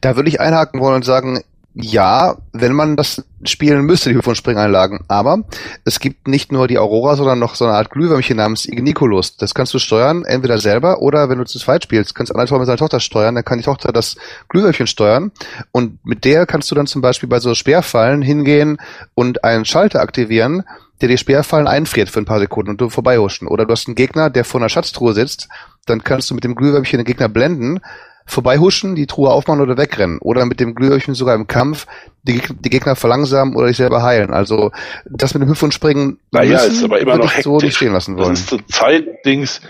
Da 0.00 0.16
würde 0.16 0.28
ich 0.28 0.40
einhaken 0.40 0.80
wollen 0.80 0.96
und 0.96 1.04
sagen, 1.04 1.42
ja, 1.74 2.36
wenn 2.52 2.74
man 2.74 2.96
das 2.96 3.24
spielen 3.44 3.84
müsste, 3.84 4.10
die 4.10 4.16
Hüpf- 4.16 4.26
und 4.26 4.36
Springeinlagen. 4.36 5.00
Aber 5.08 5.44
es 5.84 6.00
gibt 6.00 6.28
nicht 6.28 6.52
nur 6.52 6.68
die 6.68 6.78
Aurora, 6.78 7.16
sondern 7.16 7.38
noch 7.38 7.54
so 7.54 7.64
eine 7.64 7.74
Art 7.74 7.90
Glühwürmchen 7.90 8.36
namens 8.36 8.66
Igniculus. 8.66 9.36
Das 9.36 9.54
kannst 9.54 9.72
du 9.72 9.78
steuern, 9.78 10.24
entweder 10.24 10.58
selber 10.58 11.00
oder 11.00 11.28
wenn 11.28 11.38
du 11.38 11.44
zu 11.44 11.58
zweit 11.58 11.82
spielst, 11.82 12.14
kannst 12.14 12.30
du 12.30 12.34
Anatol 12.34 12.58
mit 12.58 12.66
seiner 12.66 12.78
Tochter 12.78 13.00
steuern, 13.00 13.34
dann 13.34 13.44
kann 13.44 13.58
die 13.58 13.64
Tochter 13.64 13.92
das 13.92 14.16
Glühwürmchen 14.48 14.86
steuern 14.86 15.32
und 15.72 16.04
mit 16.04 16.24
der 16.24 16.46
kannst 16.46 16.70
du 16.70 16.74
dann 16.74 16.86
zum 16.86 17.00
Beispiel 17.00 17.28
bei 17.28 17.40
so 17.40 17.54
Speerfallen 17.54 18.22
hingehen 18.22 18.76
und 19.14 19.42
einen 19.42 19.64
Schalter 19.64 20.00
aktivieren, 20.00 20.64
der 21.00 21.08
die 21.08 21.18
Speerfallen 21.18 21.66
einfriert 21.66 22.10
für 22.10 22.20
ein 22.20 22.26
paar 22.26 22.38
Sekunden 22.38 22.70
und 22.70 22.80
du 22.80 22.90
vorbeihuschen. 22.90 23.48
Oder 23.48 23.64
du 23.64 23.72
hast 23.72 23.88
einen 23.88 23.96
Gegner, 23.96 24.30
der 24.30 24.44
vor 24.44 24.60
einer 24.60 24.68
Schatztruhe 24.68 25.14
sitzt, 25.14 25.48
dann 25.86 26.04
kannst 26.04 26.30
du 26.30 26.34
mit 26.34 26.44
dem 26.44 26.54
Glühwürmchen 26.54 26.98
den 26.98 27.06
Gegner 27.06 27.28
blenden, 27.28 27.80
vorbeihuschen, 28.26 28.94
die 28.94 29.06
Truhe 29.06 29.30
aufmachen 29.30 29.60
oder 29.60 29.76
wegrennen. 29.76 30.18
Oder 30.20 30.46
mit 30.46 30.60
dem 30.60 30.74
Glühwürmchen 30.74 31.14
sogar 31.14 31.34
im 31.34 31.46
Kampf 31.46 31.86
die, 32.24 32.40
Geg- 32.40 32.54
die 32.60 32.70
Gegner 32.70 32.94
verlangsamen 32.94 33.56
oder 33.56 33.66
dich 33.66 33.76
selber 33.76 34.02
heilen. 34.02 34.32
Also 34.32 34.70
das 35.06 35.34
mit 35.34 35.42
dem 35.42 35.48
Hüpfen 35.50 35.66
und 35.66 35.72
Springen 35.72 36.18
Naja, 36.30 36.52
müssen, 36.52 36.72
ist 36.72 36.84
aber 36.84 37.00
immer 37.00 37.16
noch 37.16 37.36
ich 37.36 37.42
so 37.42 37.54
hektisch. 37.54 37.66
nicht 37.66 37.76
stehen 37.76 37.92
lassen 37.92 38.16
Das 38.16 38.24
wollen. 38.24 38.34
ist 38.34 38.48
zur 38.48 38.66
Zeit 38.68 39.04
Dings. 39.24 39.60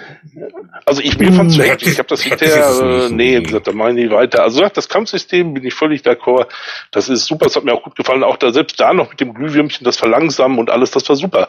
Also 0.85 1.01
ich 1.01 1.19
mir 1.19 1.33
fand's 1.33 1.55
Hm, 1.55 1.63
so 1.63 1.67
hektisch. 1.69 1.89
hektisch- 1.89 1.93
Ich 1.93 1.99
habe 1.99 2.09
das 2.09 2.25
hektisch 2.25 2.49
hinterher, 2.53 2.81
äh, 2.83 2.99
nicht. 3.09 3.13
nee, 3.13 3.41
gesagt, 3.41 3.67
da 3.69 3.73
meine 3.73 4.03
ich 4.05 4.11
weiter. 4.11 4.43
Also 4.43 4.67
das 4.69 4.89
Kampfsystem 4.89 5.55
bin 5.55 5.65
ich 5.65 5.73
völlig 5.75 6.03
d'accord. 6.03 6.47
Das 6.91 7.09
ist 7.09 7.25
super, 7.27 7.47
das 7.47 7.57
hat 7.57 7.65
mir 7.65 7.73
auch 7.73 7.83
gut 7.83 7.97
gefallen. 7.97 8.23
Auch 8.23 8.37
da 8.37 8.53
selbst 8.53 8.79
da 8.81 8.93
noch 8.93 9.09
mit 9.11 9.21
dem 9.21 9.33
Glühwürmchen, 9.33 9.85
das 9.85 9.97
Verlangsamen 9.97 10.59
und 10.59 10.69
alles, 10.71 10.91
das 10.91 11.09
war 11.09 11.17
super. 11.17 11.49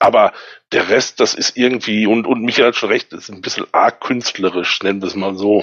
Aber 0.00 0.32
der 0.72 0.88
Rest, 0.88 1.20
das 1.20 1.34
ist 1.34 1.56
irgendwie 1.56 2.06
und 2.06 2.26
und 2.26 2.42
Michael 2.42 2.68
hat 2.68 2.76
schon 2.76 2.88
recht, 2.88 3.12
das 3.12 3.24
ist 3.24 3.30
ein 3.32 3.42
bisschen 3.42 3.66
arg 3.72 4.00
künstlerisch, 4.00 4.82
nennen 4.82 5.00
wir 5.02 5.08
es 5.08 5.14
mal 5.14 5.36
so. 5.36 5.62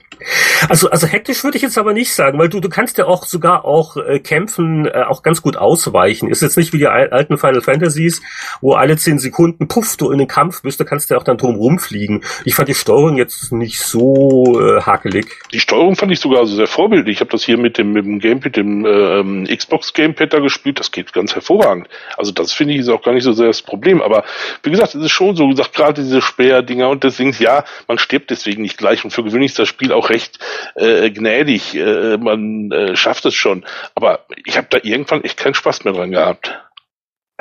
Also, 0.69 0.89
also 0.91 1.07
hektisch 1.07 1.43
würde 1.43 1.57
ich 1.57 1.63
jetzt 1.63 1.79
aber 1.79 1.93
nicht 1.93 2.13
sagen, 2.13 2.37
weil 2.37 2.47
du, 2.47 2.59
du 2.59 2.69
kannst 2.69 2.99
ja 2.99 3.05
auch 3.05 3.25
sogar 3.25 3.65
auch 3.65 3.97
äh, 3.97 4.19
Kämpfen 4.19 4.85
äh, 4.85 5.03
auch 5.07 5.23
ganz 5.23 5.41
gut 5.41 5.57
ausweichen. 5.57 6.29
Ist 6.29 6.43
jetzt 6.43 6.57
nicht 6.57 6.73
wie 6.73 6.77
die 6.77 6.87
al- 6.87 7.09
alten 7.09 7.39
Final 7.39 7.61
Fantasies, 7.61 8.21
wo 8.61 8.73
alle 8.73 8.97
zehn 8.97 9.17
Sekunden, 9.17 9.67
puff, 9.67 9.97
du 9.97 10.11
in 10.11 10.19
den 10.19 10.27
Kampf 10.27 10.61
bist, 10.61 10.79
da 10.79 10.83
kannst 10.83 11.09
du 11.09 11.15
ja 11.15 11.19
auch 11.19 11.23
dann 11.23 11.37
drum 11.37 11.55
rumfliegen. 11.55 12.23
Ich 12.45 12.53
fand 12.53 12.69
die 12.69 12.75
Steuerung 12.75 13.17
jetzt 13.17 13.51
nicht 13.51 13.79
so 13.79 14.59
äh, 14.61 14.81
hakelig. 14.81 15.25
Die 15.51 15.59
Steuerung 15.59 15.95
fand 15.95 16.11
ich 16.11 16.19
sogar 16.19 16.45
sehr 16.45 16.67
vorbildlich. 16.67 17.15
Ich 17.15 17.21
habe 17.21 17.31
das 17.31 17.43
hier 17.43 17.57
mit 17.57 17.79
dem, 17.79 17.93
mit 17.93 18.05
dem 18.05 18.19
Gamepad, 18.19 18.55
dem 18.55 18.85
ähm, 18.85 19.47
Xbox 19.47 19.93
Gamepad 19.93 20.33
da 20.33 20.39
gespielt. 20.39 20.79
Das 20.79 20.91
geht 20.91 21.13
ganz 21.13 21.33
hervorragend. 21.33 21.87
Also 22.17 22.31
das 22.31 22.53
finde 22.53 22.75
ich 22.75 22.81
ist 22.81 22.89
auch 22.89 23.01
gar 23.01 23.13
nicht 23.13 23.23
so 23.23 23.33
sehr 23.33 23.47
das 23.47 23.63
Problem. 23.63 24.01
Aber 24.03 24.23
wie 24.61 24.69
gesagt, 24.69 24.93
es 24.93 25.03
ist 25.03 25.11
schon 25.11 25.35
so 25.35 25.47
gesagt, 25.47 25.73
gerade 25.73 26.03
diese 26.03 26.21
Speerdinger 26.21 26.89
und 26.89 27.01
Ding, 27.03 27.35
ja, 27.39 27.65
man 27.87 27.97
stirbt 27.97 28.29
deswegen 28.29 28.61
nicht 28.61 28.77
gleich. 28.77 29.03
Und 29.03 29.09
für 29.09 29.23
gewöhnlich 29.23 29.40
ist 29.45 29.59
das 29.59 29.67
Spiel 29.67 29.91
auch 29.91 30.09
recht 30.09 30.39
äh, 30.75 31.09
gnädig. 31.11 31.75
Äh, 31.75 32.17
man 32.17 32.71
äh, 32.71 32.95
schafft 32.95 33.25
es 33.25 33.33
schon. 33.33 33.65
Aber 33.95 34.25
ich 34.45 34.57
habe 34.57 34.67
da 34.69 34.79
irgendwann 34.81 35.23
echt 35.23 35.37
keinen 35.37 35.53
Spaß 35.53 35.83
mehr 35.83 35.93
dran 35.93 36.11
gehabt. 36.11 36.59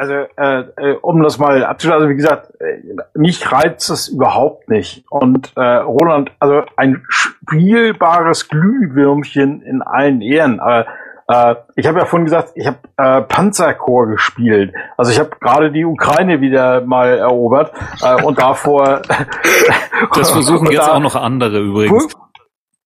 Also, 0.01 0.15
äh, 0.15 0.61
äh, 0.79 0.97
um 1.03 1.23
das 1.23 1.39
mal 1.39 1.63
abzuschließen, 1.63 2.01
also 2.01 2.09
wie 2.09 2.17
gesagt, 2.17 2.55
äh, 2.59 3.19
mich 3.19 3.53
reizt 3.53 3.91
es 3.91 4.09
überhaupt 4.09 4.71
nicht. 4.71 5.05
Und 5.11 5.53
äh, 5.57 5.61
Roland, 5.61 6.33
also 6.39 6.63
ein 6.77 7.05
spielbares 7.11 8.49
Glühwürmchen 8.49 9.61
in 9.61 9.83
allen 9.83 10.23
Ehren, 10.23 10.59
aber 10.59 10.87
äh, 11.31 11.55
ich 11.77 11.87
habe 11.87 11.99
ja 12.01 12.05
vorhin 12.07 12.25
gesagt, 12.27 12.53
ich 12.55 12.67
habe 12.67 12.79
äh, 12.97 13.23
Panzerkorps 13.23 14.11
gespielt. 14.13 14.75
Also 14.97 15.13
ich 15.13 15.19
habe 15.19 15.31
gerade 15.41 15.71
die 15.71 15.85
Ukraine 15.85 16.41
wieder 16.41 16.81
mal 16.81 17.17
erobert 17.19 17.73
äh, 18.03 18.23
und 18.23 18.39
davor 18.39 19.03
Das 20.15 20.31
versuchen 20.31 20.71
jetzt 20.71 20.87
da- 20.87 20.93
auch 20.95 21.01
noch 21.01 21.15
andere 21.15 21.61
übrigens. 21.61 22.09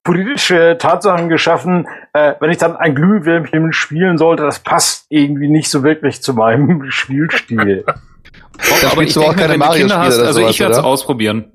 politische 0.02 0.76
Tatsachen 0.78 1.28
geschaffen, 1.28 1.86
äh, 2.12 2.34
wenn 2.40 2.50
ich 2.50 2.58
dann 2.58 2.76
ein 2.76 2.94
Glühwürmchen 2.94 3.72
spielen 3.72 4.18
sollte, 4.18 4.42
das 4.42 4.58
passt 4.58 5.06
irgendwie 5.08 5.48
nicht 5.48 5.70
so 5.70 5.82
wirklich 5.82 6.22
zu 6.22 6.34
meinem 6.34 6.84
Spielstil. 6.90 7.84
Da 7.86 8.90
Aber 8.92 9.02
ich 9.02 9.14
du 9.14 9.22
auch 9.22 9.34
denke 9.34 9.48
wenn 9.52 9.60
du 9.60 9.70
Kinder 9.70 9.98
hast, 10.00 10.18
oder 10.18 10.26
also 10.28 10.40
sowas, 10.40 10.50
ich 10.52 10.60
werde 10.60 10.72
es 10.74 10.78
ausprobieren. 10.78 11.50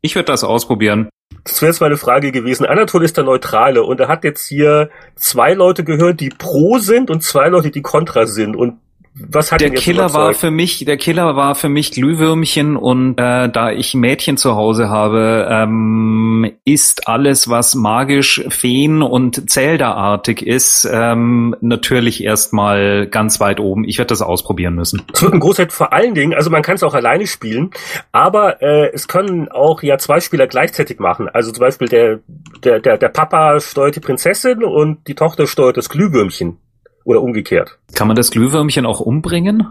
Ich 0.00 0.14
werde 0.16 0.26
das 0.26 0.42
ausprobieren. 0.44 1.08
Das 1.44 1.60
wäre 1.60 1.70
jetzt 1.72 1.80
meine 1.80 1.96
Frage 1.96 2.30
gewesen. 2.30 2.66
Anatol 2.66 3.04
ist 3.04 3.16
der 3.16 3.24
Neutrale 3.24 3.82
und 3.82 3.98
er 3.98 4.08
hat 4.08 4.22
jetzt 4.24 4.46
hier 4.46 4.90
zwei 5.16 5.54
Leute 5.54 5.82
gehört, 5.82 6.20
die 6.20 6.28
pro 6.28 6.78
sind 6.78 7.10
und 7.10 7.22
zwei 7.22 7.48
Leute, 7.48 7.70
die 7.70 7.82
kontra 7.82 8.26
sind. 8.26 8.54
Und 8.54 8.78
was 9.14 9.52
hat 9.52 9.60
Der 9.60 9.70
Killer 9.70 10.14
war 10.14 10.30
überzeugt? 10.30 10.38
für 10.38 10.50
mich, 10.50 10.84
der 10.86 10.96
Killer 10.96 11.36
war 11.36 11.54
für 11.54 11.68
mich 11.68 11.90
Glühwürmchen 11.90 12.76
und 12.76 13.18
äh, 13.18 13.48
da 13.50 13.70
ich 13.70 13.92
Mädchen 13.92 14.38
zu 14.38 14.56
Hause 14.56 14.88
habe, 14.88 15.46
ähm, 15.50 16.50
ist 16.64 17.08
alles, 17.08 17.50
was 17.50 17.74
magisch, 17.74 18.42
Feen 18.48 19.02
und 19.02 19.50
Zelda-artig 19.50 20.40
ist, 20.46 20.88
ähm, 20.90 21.54
natürlich 21.60 22.24
erstmal 22.24 23.06
ganz 23.06 23.38
weit 23.38 23.60
oben. 23.60 23.84
Ich 23.84 23.98
werde 23.98 24.08
das 24.08 24.22
ausprobieren 24.22 24.76
müssen. 24.76 25.02
Es 25.12 25.22
wird 25.22 25.34
ein 25.34 25.40
Großheit 25.40 25.72
vor 25.72 25.92
allen 25.92 26.14
Dingen, 26.14 26.32
also 26.32 26.48
man 26.48 26.62
kann 26.62 26.76
es 26.76 26.82
auch 26.82 26.94
alleine 26.94 27.26
spielen, 27.26 27.70
aber 28.12 28.62
äh, 28.62 28.90
es 28.94 29.08
können 29.08 29.48
auch 29.50 29.82
ja 29.82 29.98
zwei 29.98 30.20
Spieler 30.20 30.46
gleichzeitig 30.46 31.00
machen. 31.00 31.28
Also 31.28 31.52
zum 31.52 31.60
Beispiel 31.60 31.88
der, 31.88 32.20
der, 32.64 32.80
der, 32.80 32.96
der 32.96 33.08
Papa 33.10 33.60
steuert 33.60 33.96
die 33.96 34.00
Prinzessin 34.00 34.64
und 34.64 35.06
die 35.06 35.14
Tochter 35.14 35.46
steuert 35.46 35.76
das 35.76 35.90
Glühwürmchen. 35.90 36.61
Oder 37.04 37.22
umgekehrt. 37.22 37.78
Kann 37.94 38.06
man 38.06 38.16
das 38.16 38.30
Glühwürmchen 38.30 38.86
auch 38.86 39.00
umbringen? 39.00 39.66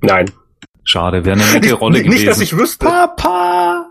Nein. 0.00 0.30
Schade, 0.84 1.24
wäre 1.24 1.38
eine 1.38 1.50
nette 1.52 1.74
Rolle 1.74 1.98
nicht, 1.98 2.04
gewesen. 2.04 2.18
nicht, 2.20 2.28
dass 2.28 2.40
ich 2.40 2.56
wüsste. 2.56 2.86
Papa! 2.86 3.86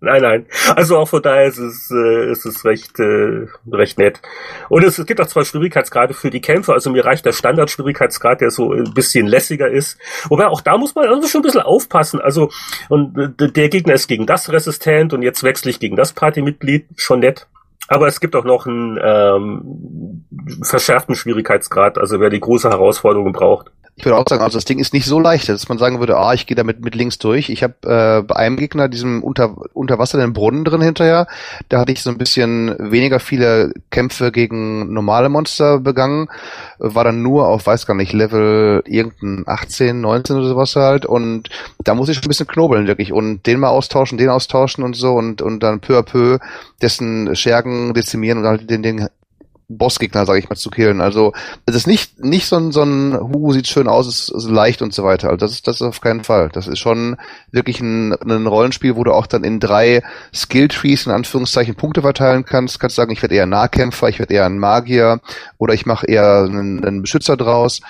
Nein, 0.00 0.22
nein. 0.22 0.46
Also 0.76 0.96
auch 0.96 1.08
von 1.08 1.22
daher 1.22 1.46
ist 1.46 1.58
es, 1.58 1.90
äh, 1.90 2.30
ist 2.30 2.46
es 2.46 2.64
recht, 2.64 2.98
äh, 3.00 3.46
recht 3.70 3.98
nett. 3.98 4.20
Und 4.68 4.84
es, 4.84 4.98
es 4.98 5.06
gibt 5.06 5.20
auch 5.20 5.26
zwei 5.26 5.44
Schwierigkeitsgrade 5.44 6.14
für 6.14 6.30
die 6.30 6.40
Kämpfer. 6.40 6.74
Also 6.74 6.90
mir 6.90 7.04
reicht 7.04 7.24
der 7.24 7.32
Standard-Schwierigkeitsgrad, 7.32 8.40
der 8.40 8.50
so 8.50 8.72
ein 8.72 8.94
bisschen 8.94 9.26
lässiger 9.26 9.68
ist. 9.68 9.98
Wobei 10.28 10.46
auch 10.46 10.60
da 10.60 10.78
muss 10.78 10.94
man 10.94 11.08
also 11.08 11.26
schon 11.26 11.40
ein 11.40 11.44
bisschen 11.44 11.62
aufpassen. 11.62 12.20
Also 12.20 12.50
und 12.88 13.18
äh, 13.18 13.50
der 13.50 13.68
Gegner 13.68 13.94
ist 13.94 14.06
gegen 14.06 14.26
das 14.26 14.50
resistent 14.52 15.12
und 15.12 15.22
jetzt 15.22 15.42
wechsle 15.42 15.70
ich 15.70 15.80
gegen 15.80 15.96
das 15.96 16.12
Partymitglied. 16.12 16.86
Schon 16.96 17.20
nett. 17.20 17.48
Aber 17.88 18.06
es 18.06 18.20
gibt 18.20 18.36
auch 18.36 18.44
noch 18.44 18.66
einen 18.66 18.98
ähm, 19.02 20.24
verschärften 20.62 21.14
Schwierigkeitsgrad, 21.14 21.98
also 21.98 22.20
wer 22.20 22.30
die 22.30 22.40
große 22.40 22.68
Herausforderung 22.68 23.32
braucht. 23.32 23.72
Ich 23.98 24.04
würde 24.04 24.16
auch 24.16 24.24
sagen, 24.28 24.44
also 24.44 24.56
das 24.56 24.64
Ding 24.64 24.78
ist 24.78 24.94
nicht 24.94 25.06
so 25.06 25.18
leicht, 25.18 25.48
dass 25.48 25.68
man 25.68 25.76
sagen 25.76 25.98
würde, 25.98 26.16
ah, 26.16 26.32
ich 26.32 26.46
gehe 26.46 26.54
damit 26.54 26.84
mit 26.84 26.94
links 26.94 27.18
durch. 27.18 27.50
Ich 27.50 27.64
habe 27.64 27.74
äh, 27.82 28.22
bei 28.22 28.36
einem 28.36 28.56
Gegner 28.56 28.88
diesem 28.88 29.24
unter, 29.24 29.56
unter 29.72 29.98
Wasser 29.98 30.18
den 30.18 30.32
Brunnen 30.32 30.64
drin 30.64 30.80
hinterher. 30.80 31.26
Da 31.68 31.80
hatte 31.80 31.90
ich 31.90 32.00
so 32.00 32.10
ein 32.10 32.16
bisschen 32.16 32.76
weniger 32.78 33.18
viele 33.18 33.72
Kämpfe 33.90 34.30
gegen 34.30 34.92
normale 34.92 35.28
Monster 35.28 35.80
begangen. 35.80 36.28
War 36.78 37.02
dann 37.02 37.22
nur 37.22 37.48
auf, 37.48 37.66
weiß 37.66 37.86
gar 37.86 37.94
nicht, 37.94 38.12
Level 38.12 38.84
irgendein 38.86 39.42
18, 39.48 40.00
19 40.00 40.36
oder 40.36 40.46
sowas 40.46 40.76
halt. 40.76 41.04
Und 41.04 41.48
da 41.82 41.96
muss 41.96 42.08
ich 42.08 42.14
schon 42.14 42.24
ein 42.24 42.28
bisschen 42.28 42.46
knobeln 42.46 42.86
wirklich 42.86 43.12
und 43.12 43.48
den 43.48 43.58
mal 43.58 43.70
austauschen, 43.70 44.16
den 44.16 44.28
austauschen 44.28 44.84
und 44.84 44.94
so 44.94 45.14
und, 45.14 45.42
und 45.42 45.60
dann 45.60 45.80
peu 45.80 45.98
à 45.98 46.02
peu 46.04 46.38
dessen 46.80 47.34
Schergen 47.34 47.94
dezimieren 47.94 48.38
und 48.38 48.46
halt 48.46 48.70
den, 48.70 48.84
den 48.84 49.08
Bossgegner, 49.68 50.24
sage 50.24 50.38
ich 50.38 50.48
mal, 50.48 50.56
zu 50.56 50.70
killen. 50.70 51.00
Also 51.00 51.32
es 51.66 51.74
ist 51.74 51.86
nicht 51.86 52.24
nicht 52.24 52.46
so 52.46 52.56
ein 52.56 52.72
so 52.72 52.82
ein 52.82 53.18
Hu 53.18 53.52
sieht 53.52 53.68
schön 53.68 53.86
aus, 53.86 54.06
ist, 54.06 54.30
ist 54.30 54.48
leicht 54.48 54.80
und 54.80 54.94
so 54.94 55.04
weiter. 55.04 55.28
Also 55.28 55.36
das 55.36 55.52
ist 55.52 55.68
das 55.68 55.76
ist 55.76 55.82
auf 55.82 56.00
keinen 56.00 56.24
Fall. 56.24 56.48
Das 56.52 56.66
ist 56.66 56.78
schon 56.78 57.16
wirklich 57.52 57.80
ein, 57.80 58.14
ein 58.14 58.46
Rollenspiel, 58.46 58.96
wo 58.96 59.04
du 59.04 59.12
auch 59.12 59.26
dann 59.26 59.44
in 59.44 59.60
drei 59.60 60.02
Skilltrees 60.34 61.06
in 61.06 61.12
Anführungszeichen 61.12 61.74
Punkte 61.74 62.00
verteilen 62.00 62.44
kannst. 62.44 62.80
Kannst 62.80 62.96
sagen, 62.96 63.12
ich 63.12 63.20
werde 63.20 63.34
eher 63.34 63.46
Nahkämpfer, 63.46 64.08
ich 64.08 64.18
werde 64.18 64.34
eher 64.34 64.46
ein 64.46 64.58
Magier 64.58 65.20
oder 65.58 65.74
ich 65.74 65.84
mache 65.84 66.06
eher 66.06 66.44
einen, 66.44 66.84
einen 66.84 67.02
Beschützer 67.02 67.36
draus. 67.36 67.80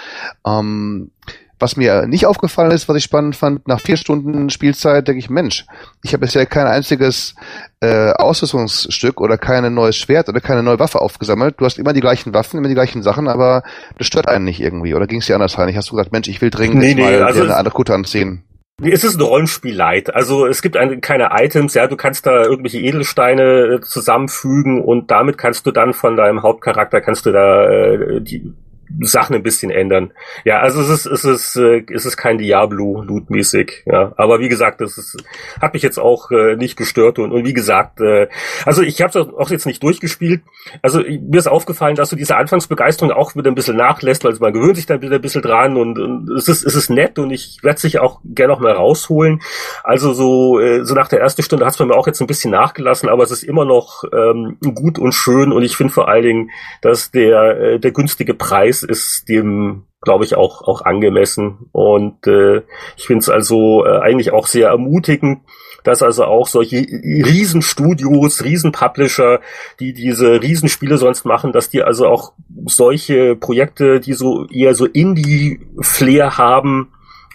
Ähm, 0.44 1.12
was 1.58 1.76
mir 1.76 2.06
nicht 2.06 2.26
aufgefallen 2.26 2.70
ist, 2.70 2.88
was 2.88 2.96
ich 2.96 3.04
spannend 3.04 3.36
fand, 3.36 3.66
nach 3.66 3.80
vier 3.80 3.96
Stunden 3.96 4.50
Spielzeit 4.50 5.08
denke 5.08 5.18
ich, 5.18 5.30
Mensch, 5.30 5.66
ich 6.02 6.12
habe 6.12 6.20
bisher 6.20 6.46
kein 6.46 6.66
einziges 6.66 7.34
äh, 7.80 8.12
Ausrüstungsstück 8.12 9.20
oder 9.20 9.38
kein 9.38 9.72
neues 9.74 9.96
Schwert 9.96 10.28
oder 10.28 10.40
keine 10.40 10.62
neue 10.62 10.78
Waffe 10.78 11.00
aufgesammelt. 11.00 11.56
Du 11.58 11.64
hast 11.64 11.78
immer 11.78 11.92
die 11.92 12.00
gleichen 12.00 12.34
Waffen, 12.34 12.58
immer 12.58 12.68
die 12.68 12.74
gleichen 12.74 13.02
Sachen, 13.02 13.28
aber 13.28 13.62
das 13.96 14.06
stört 14.06 14.28
einen 14.28 14.44
nicht 14.44 14.60
irgendwie. 14.60 14.94
Oder 14.94 15.06
ging 15.06 15.18
es 15.20 15.26
dir 15.26 15.34
anders 15.34 15.58
rein? 15.58 15.68
Ich 15.68 15.76
hast 15.76 15.90
du 15.90 15.96
gesagt, 15.96 16.12
Mensch, 16.12 16.28
ich 16.28 16.40
will 16.40 16.50
dringend 16.50 16.78
Nee, 16.78 16.94
nee, 16.94 17.02
mal 17.02 17.22
also 17.22 17.42
eine 17.42 17.56
andere 17.56 17.74
Kutte 17.74 17.94
anziehen. 17.94 18.44
Es 18.80 19.02
ist 19.02 19.16
ein 19.16 19.22
Rollenspiel-Light. 19.22 20.14
Also 20.14 20.46
es 20.46 20.62
gibt 20.62 20.76
eine, 20.76 21.00
keine 21.00 21.30
Items, 21.32 21.74
ja, 21.74 21.88
du 21.88 21.96
kannst 21.96 22.26
da 22.26 22.44
irgendwelche 22.44 22.78
Edelsteine 22.78 23.74
äh, 23.74 23.80
zusammenfügen 23.80 24.80
und 24.80 25.10
damit 25.10 25.36
kannst 25.36 25.66
du 25.66 25.72
dann 25.72 25.92
von 25.92 26.16
deinem 26.16 26.42
Hauptcharakter 26.42 27.00
kannst 27.00 27.26
du 27.26 27.32
da 27.32 27.68
äh, 27.68 28.20
die 28.20 28.54
Sachen 29.00 29.36
ein 29.36 29.42
bisschen 29.42 29.70
ändern. 29.70 30.12
Ja, 30.44 30.60
also 30.60 30.80
es 30.80 30.88
ist 30.88 31.06
es 31.06 31.24
ist 31.24 31.56
äh, 31.56 31.84
es 31.92 32.06
ist 32.06 32.16
kein 32.16 32.38
Diablo 32.38 33.02
Loot 33.02 33.30
mäßig, 33.30 33.84
ja, 33.86 34.12
aber 34.16 34.40
wie 34.40 34.48
gesagt, 34.48 34.80
das 34.80 34.98
ist 34.98 35.16
hat 35.60 35.74
mich 35.74 35.82
jetzt 35.82 35.98
auch 35.98 36.30
äh, 36.30 36.56
nicht 36.56 36.76
gestört 36.76 37.18
und 37.18 37.32
und 37.32 37.44
wie 37.44 37.52
gesagt, 37.52 38.00
äh, 38.00 38.28
also 38.64 38.82
ich 38.82 39.00
habe 39.02 39.10
es 39.10 39.16
auch 39.16 39.50
jetzt 39.50 39.66
nicht 39.66 39.82
durchgespielt. 39.82 40.42
Also 40.82 41.00
mir 41.00 41.38
ist 41.38 41.46
aufgefallen, 41.46 41.96
dass 41.96 42.10
so 42.10 42.16
diese 42.16 42.36
Anfangsbegeisterung 42.36 43.12
auch 43.12 43.34
wieder 43.36 43.50
ein 43.50 43.54
bisschen 43.54 43.76
nachlässt, 43.76 44.24
also 44.24 44.40
man 44.40 44.52
gewöhnt 44.52 44.76
sich 44.76 44.86
da 44.86 45.00
wieder 45.00 45.16
ein 45.16 45.22
bisschen 45.22 45.42
dran 45.42 45.76
und, 45.76 45.98
und 45.98 46.30
es 46.30 46.48
ist 46.48 46.64
es 46.64 46.74
ist 46.74 46.90
nett 46.90 47.18
und 47.18 47.30
ich 47.30 47.58
werde 47.62 47.80
sich 47.80 47.98
auch 47.98 48.20
gerne 48.24 48.52
noch 48.52 48.60
mal 48.60 48.72
rausholen. 48.72 49.40
Also 49.84 50.12
so 50.12 50.58
äh, 50.60 50.84
so 50.84 50.94
nach 50.94 51.08
der 51.08 51.20
ersten 51.20 51.42
Stunde 51.42 51.64
hat 51.64 51.72
es 51.72 51.78
bei 51.78 51.84
mir 51.84 51.94
auch 51.94 52.06
jetzt 52.06 52.20
ein 52.20 52.26
bisschen 52.26 52.50
nachgelassen, 52.50 53.08
aber 53.08 53.22
es 53.22 53.30
ist 53.30 53.42
immer 53.42 53.64
noch 53.64 54.04
ähm, 54.12 54.56
gut 54.74 54.98
und 54.98 55.12
schön 55.12 55.52
und 55.52 55.62
ich 55.62 55.76
finde 55.76 55.92
vor 55.92 56.08
allen 56.08 56.22
Dingen, 56.22 56.50
dass 56.80 57.10
der 57.10 57.60
äh, 57.60 57.78
der 57.78 57.92
günstige 57.92 58.34
Preis 58.34 58.77
ist 58.82 59.28
dem 59.28 59.84
glaube 60.00 60.24
ich 60.24 60.36
auch 60.36 60.62
auch 60.62 60.82
angemessen 60.82 61.70
und 61.72 62.26
äh, 62.26 62.62
ich 62.96 63.06
finde 63.06 63.20
es 63.20 63.28
also 63.28 63.84
äh, 63.84 63.98
eigentlich 63.98 64.32
auch 64.32 64.46
sehr 64.46 64.68
ermutigend, 64.68 65.40
dass 65.84 66.02
also 66.02 66.24
auch 66.24 66.46
solche 66.46 66.76
Riesenstudios, 66.76 68.44
Riesenpublisher, 68.44 69.40
die 69.80 69.92
diese 69.92 70.40
Riesenspiele 70.42 70.98
sonst 70.98 71.24
machen, 71.24 71.52
dass 71.52 71.70
die 71.70 71.82
also 71.82 72.06
auch 72.06 72.32
solche 72.66 73.36
Projekte, 73.36 73.98
die 74.00 74.12
so 74.12 74.46
eher 74.48 74.74
so 74.74 74.86
Indie-Flair 74.86 76.36
haben, 76.38 76.92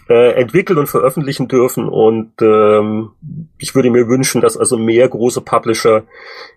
äh, 0.08 0.32
entwickeln 0.32 0.78
und 0.78 0.86
veröffentlichen 0.86 1.48
dürfen. 1.48 1.88
Und 1.88 2.32
ähm, 2.42 3.10
ich 3.58 3.74
würde 3.74 3.90
mir 3.90 4.08
wünschen, 4.08 4.40
dass 4.40 4.56
also 4.56 4.76
mehr 4.76 5.08
große 5.08 5.40
Publisher 5.40 6.04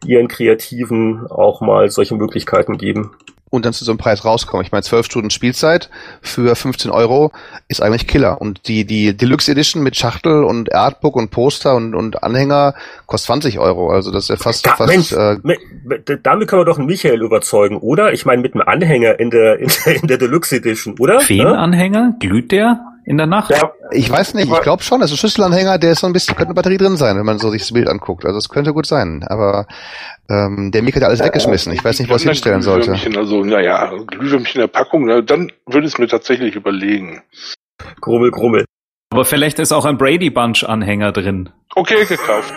ihren 0.06 0.28
Kreativen 0.28 1.26
auch 1.28 1.62
mal 1.62 1.90
solche 1.90 2.16
Möglichkeiten 2.16 2.78
geben. 2.78 3.12
Und 3.50 3.66
dann 3.66 3.74
zu 3.74 3.86
so 3.86 3.92
einem 3.92 3.98
Preis 3.98 4.26
rauskommen. 4.26 4.66
Ich 4.66 4.72
meine, 4.72 4.84
zwölf 4.84 5.06
Stunden 5.06 5.30
Spielzeit 5.30 5.90
für 6.22 6.56
15 6.56 6.92
Euro 6.92 7.32
ist 7.68 7.82
eigentlich 7.82 8.08
Killer. 8.08 8.42
Und 8.42 8.68
die, 8.68 8.86
die 8.86 9.16
Deluxe 9.16 9.52
Edition 9.52 9.84
mit 9.84 9.96
Schachtel 9.96 10.44
und 10.44 10.74
Artbook 10.74 11.16
und 11.16 11.32
Poster 11.32 11.76
und, 11.76 11.96
und 11.96 12.24
Anhänger 12.24 12.76
kostet 13.06 13.28
20 13.28 13.60
Euro. 13.60 13.90
Also 13.90 14.12
das 14.12 14.26
ist 14.26 14.30
ja 14.30 14.36
fast, 14.36 14.66
Da, 14.66 14.76
fast 14.76 14.92
Mensch, 14.92 15.12
äh, 15.14 15.38
damit 16.24 16.48
können 16.48 16.62
wir 16.62 16.66
doch 16.66 16.78
einen 16.78 16.88
Michael 16.88 17.22
überzeugen, 17.22 17.78
oder? 17.78 18.12
Ich 18.12 18.26
meine, 18.26 18.42
mit 18.42 18.54
einem 18.54 18.68
Anhänger 18.68 19.20
in 19.20 19.30
der, 19.30 19.60
in 19.60 19.70
der, 19.70 19.96
in 20.02 20.08
der 20.08 20.18
Deluxe 20.18 20.58
Edition, 20.58 20.96
oder? 21.00 21.22
Feenanhänger? 21.22 22.16
Glüht 22.20 22.52
der 22.52 22.97
in 23.08 23.18
der 23.18 23.26
Nacht? 23.26 23.52
Ja, 23.52 23.72
Ich 23.92 24.12
weiß 24.12 24.34
nicht, 24.34 24.52
ich 24.52 24.62
glaube 24.62 24.84
schon, 24.84 25.02
also 25.02 25.16
Schlüsselanhänger, 25.16 25.78
der 25.78 25.94
ist 25.94 26.02
so 26.02 26.08
ein 26.08 26.14
bisschen, 26.14 26.36
könnte 26.36 26.50
eine 26.50 26.56
Batterie 26.56 26.78
drin 26.78 26.98
sein, 26.98 27.18
wenn 27.18 27.26
man 27.26 27.40
so 27.40 27.50
sich 27.50 27.62
das 27.62 27.72
Bild 27.72 27.88
anguckt. 27.88 28.26
Also 28.26 28.38
es 28.38 28.50
könnte 28.50 28.74
gut 28.74 28.86
sein. 28.86 29.24
Aber 29.30 29.66
ähm, 30.30 30.72
der 30.72 30.84
Mika 30.84 31.00
hat 31.00 31.08
alles 31.08 31.24
weggeschmissen. 31.24 31.72
Ich 31.72 31.84
weiß 31.86 32.00
nicht, 32.00 32.10
wo 32.10 32.14
er 32.14 32.18
es 32.18 32.24
hinstellen 32.24 32.62
sollte. 32.62 32.92
Glühwürmchen, 32.92 33.18
Also, 33.18 33.44
naja, 33.46 33.94
Glühwürmchen 34.08 34.56
in 34.56 34.62
der 34.62 34.68
Packung, 34.68 35.06
ne, 35.06 35.24
dann 35.24 35.52
würde 35.66 35.88
ich 35.88 35.94
es 35.94 36.00
mir 36.00 36.08
tatsächlich 36.08 36.56
überlegen. 36.56 37.22
Grummel, 38.02 38.32
Grummel. 38.32 38.66
Aber 39.10 39.24
vielleicht 39.24 39.60
ist 39.60 39.72
auch 39.72 39.86
ein 39.86 39.98
Brady 39.98 40.30
Bunch 40.30 40.66
Anhänger 40.66 41.14
drin. 41.14 41.50
Okay, 41.76 42.04
gekauft. 42.06 42.54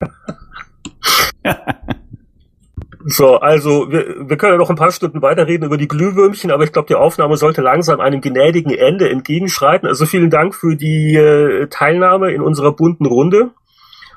So, 3.08 3.36
also 3.36 3.92
wir, 3.92 4.28
wir 4.28 4.36
können 4.36 4.54
ja 4.54 4.58
noch 4.58 4.68
ein 4.68 4.74
paar 4.74 4.90
Stunden 4.90 5.22
weiterreden 5.22 5.64
über 5.64 5.76
die 5.76 5.86
Glühwürmchen, 5.86 6.50
aber 6.50 6.64
ich 6.64 6.72
glaube, 6.72 6.88
die 6.88 6.96
Aufnahme 6.96 7.36
sollte 7.36 7.62
langsam 7.62 8.00
einem 8.00 8.20
gnädigen 8.20 8.72
Ende 8.72 9.08
entgegenschreiten. 9.08 9.86
Also 9.86 10.06
vielen 10.06 10.28
Dank 10.28 10.56
für 10.56 10.74
die 10.74 11.14
äh, 11.14 11.68
Teilnahme 11.68 12.32
in 12.32 12.42
unserer 12.42 12.72
bunten 12.72 13.06
Runde. 13.06 13.50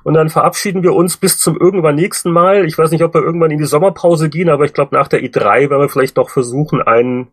Und 0.03 0.15
dann 0.15 0.29
verabschieden 0.29 0.81
wir 0.81 0.93
uns 0.93 1.17
bis 1.17 1.37
zum 1.37 1.55
irgendwann 1.55 1.95
nächsten 1.95 2.31
Mal. 2.31 2.65
Ich 2.65 2.79
weiß 2.79 2.89
nicht, 2.89 3.03
ob 3.03 3.13
wir 3.13 3.21
irgendwann 3.21 3.51
in 3.51 3.59
die 3.59 3.65
Sommerpause 3.65 4.27
gehen, 4.27 4.49
aber 4.49 4.65
ich 4.65 4.73
glaube, 4.73 4.95
nach 4.95 5.07
der 5.07 5.21
E3 5.21 5.69
werden 5.69 5.81
wir 5.81 5.89
vielleicht 5.89 6.17
doch 6.17 6.31
versuchen, 6.31 6.81
einen 6.81 7.27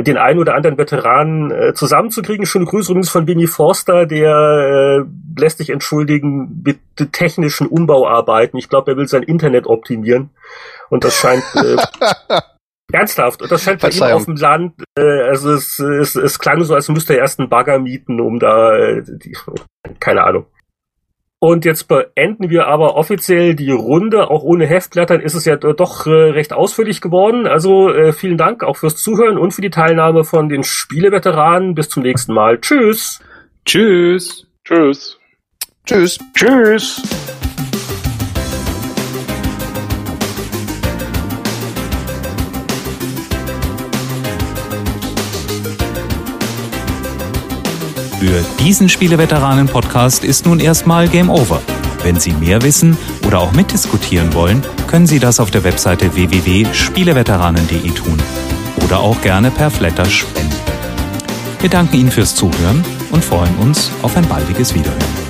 den 0.00 0.16
einen 0.16 0.38
oder 0.38 0.54
anderen 0.54 0.78
Veteranen 0.78 1.50
äh, 1.50 1.74
zusammenzukriegen. 1.74 2.46
Schöne 2.46 2.66
Grüße 2.66 2.90
übrigens 2.90 3.10
von 3.10 3.26
Vinnie 3.26 3.46
Forster, 3.46 4.06
der 4.06 5.04
äh, 5.04 5.40
lässt 5.40 5.58
sich 5.58 5.70
entschuldigen 5.70 6.62
mit 6.64 6.78
technischen 7.12 7.66
Umbauarbeiten. 7.66 8.58
Ich 8.58 8.68
glaube, 8.68 8.92
er 8.92 8.96
will 8.96 9.08
sein 9.08 9.22
Internet 9.22 9.66
optimieren. 9.66 10.30
Und 10.90 11.04
das 11.04 11.14
scheint 11.14 11.44
äh, 11.54 11.76
ernsthaft. 12.92 13.42
Und 13.42 13.52
das 13.52 13.62
scheint 13.62 13.80
bei 13.80 13.90
ihm 13.90 14.02
auf 14.02 14.24
dem 14.24 14.36
Land, 14.36 14.74
äh, 14.96 15.22
also 15.22 15.52
es, 15.52 15.78
es, 15.78 16.16
es 16.16 16.38
klang 16.38 16.62
so, 16.64 16.74
als 16.74 16.88
müsste 16.88 17.14
er 17.14 17.20
erst 17.20 17.38
einen 17.38 17.48
Bagger 17.48 17.78
mieten, 17.78 18.20
um 18.20 18.38
da 18.38 18.76
äh, 18.76 19.02
die, 19.04 19.36
keine 20.00 20.24
Ahnung. 20.24 20.46
Und 21.40 21.64
jetzt 21.64 21.86
beenden 21.86 22.50
wir 22.50 22.66
aber 22.66 22.96
offiziell 22.96 23.54
die 23.54 23.70
Runde. 23.70 24.28
Auch 24.28 24.42
ohne 24.42 24.66
Heftblättern 24.66 25.20
ist 25.20 25.34
es 25.34 25.44
ja 25.44 25.56
doch 25.56 26.06
äh, 26.06 26.10
recht 26.10 26.52
ausführlich 26.52 27.00
geworden. 27.00 27.46
Also 27.46 27.92
äh, 27.92 28.12
vielen 28.12 28.36
Dank 28.36 28.64
auch 28.64 28.76
fürs 28.76 28.96
Zuhören 28.96 29.38
und 29.38 29.52
für 29.52 29.62
die 29.62 29.70
Teilnahme 29.70 30.24
von 30.24 30.48
den 30.48 30.64
Spieleveteranen. 30.64 31.76
Bis 31.76 31.88
zum 31.88 32.02
nächsten 32.02 32.34
Mal. 32.34 32.60
Tschüss. 32.60 33.20
Tschüss. 33.64 34.46
Tschüss. 34.64 35.18
Tschüss. 35.86 36.18
tschüss. 36.34 37.37
Für 48.18 48.44
diesen 48.58 48.88
Spieleveteranen-Podcast 48.88 50.24
ist 50.24 50.44
nun 50.44 50.58
erstmal 50.58 51.06
Game 51.08 51.30
Over. 51.30 51.62
Wenn 52.02 52.18
Sie 52.18 52.32
mehr 52.32 52.60
wissen 52.62 52.96
oder 53.24 53.38
auch 53.38 53.52
mitdiskutieren 53.52 54.34
wollen, 54.34 54.60
können 54.88 55.06
Sie 55.06 55.20
das 55.20 55.38
auf 55.38 55.52
der 55.52 55.62
Webseite 55.62 56.12
www.spieleveteranen.de 56.16 57.90
tun 57.92 58.18
oder 58.84 58.98
auch 58.98 59.20
gerne 59.20 59.52
per 59.52 59.70
Flatter 59.70 60.04
spenden. 60.04 60.50
Wir 61.60 61.70
danken 61.70 61.94
Ihnen 61.94 62.10
fürs 62.10 62.34
Zuhören 62.34 62.84
und 63.12 63.24
freuen 63.24 63.54
uns 63.58 63.92
auf 64.02 64.16
ein 64.16 64.26
baldiges 64.26 64.74
Wiederhören. 64.74 65.27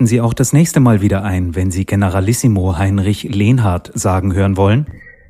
Schalten 0.00 0.08
Sie 0.08 0.22
auch 0.22 0.32
das 0.32 0.54
nächste 0.54 0.80
Mal 0.80 1.02
wieder 1.02 1.24
ein, 1.24 1.54
wenn 1.54 1.70
Sie 1.70 1.84
Generalissimo 1.84 2.78
Heinrich 2.78 3.24
Lehnhardt 3.24 3.90
sagen 3.92 4.32
hören 4.32 4.56
wollen. 4.56 4.86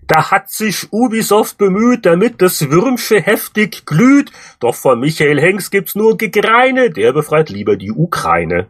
Da 0.06 0.30
hat 0.30 0.48
sich 0.48 0.92
Ubisoft 0.92 1.58
bemüht, 1.58 2.06
damit 2.06 2.40
das 2.40 2.70
Würmsche 2.70 3.20
heftig 3.20 3.84
glüht. 3.84 4.30
Doch 4.60 4.76
von 4.76 5.00
Michael 5.00 5.40
Hengst 5.40 5.72
gibt's 5.72 5.96
nur 5.96 6.16
Gegreine, 6.16 6.90
der 6.90 7.12
befreit 7.12 7.50
lieber 7.50 7.76
die 7.76 7.90
Ukraine. 7.90 8.68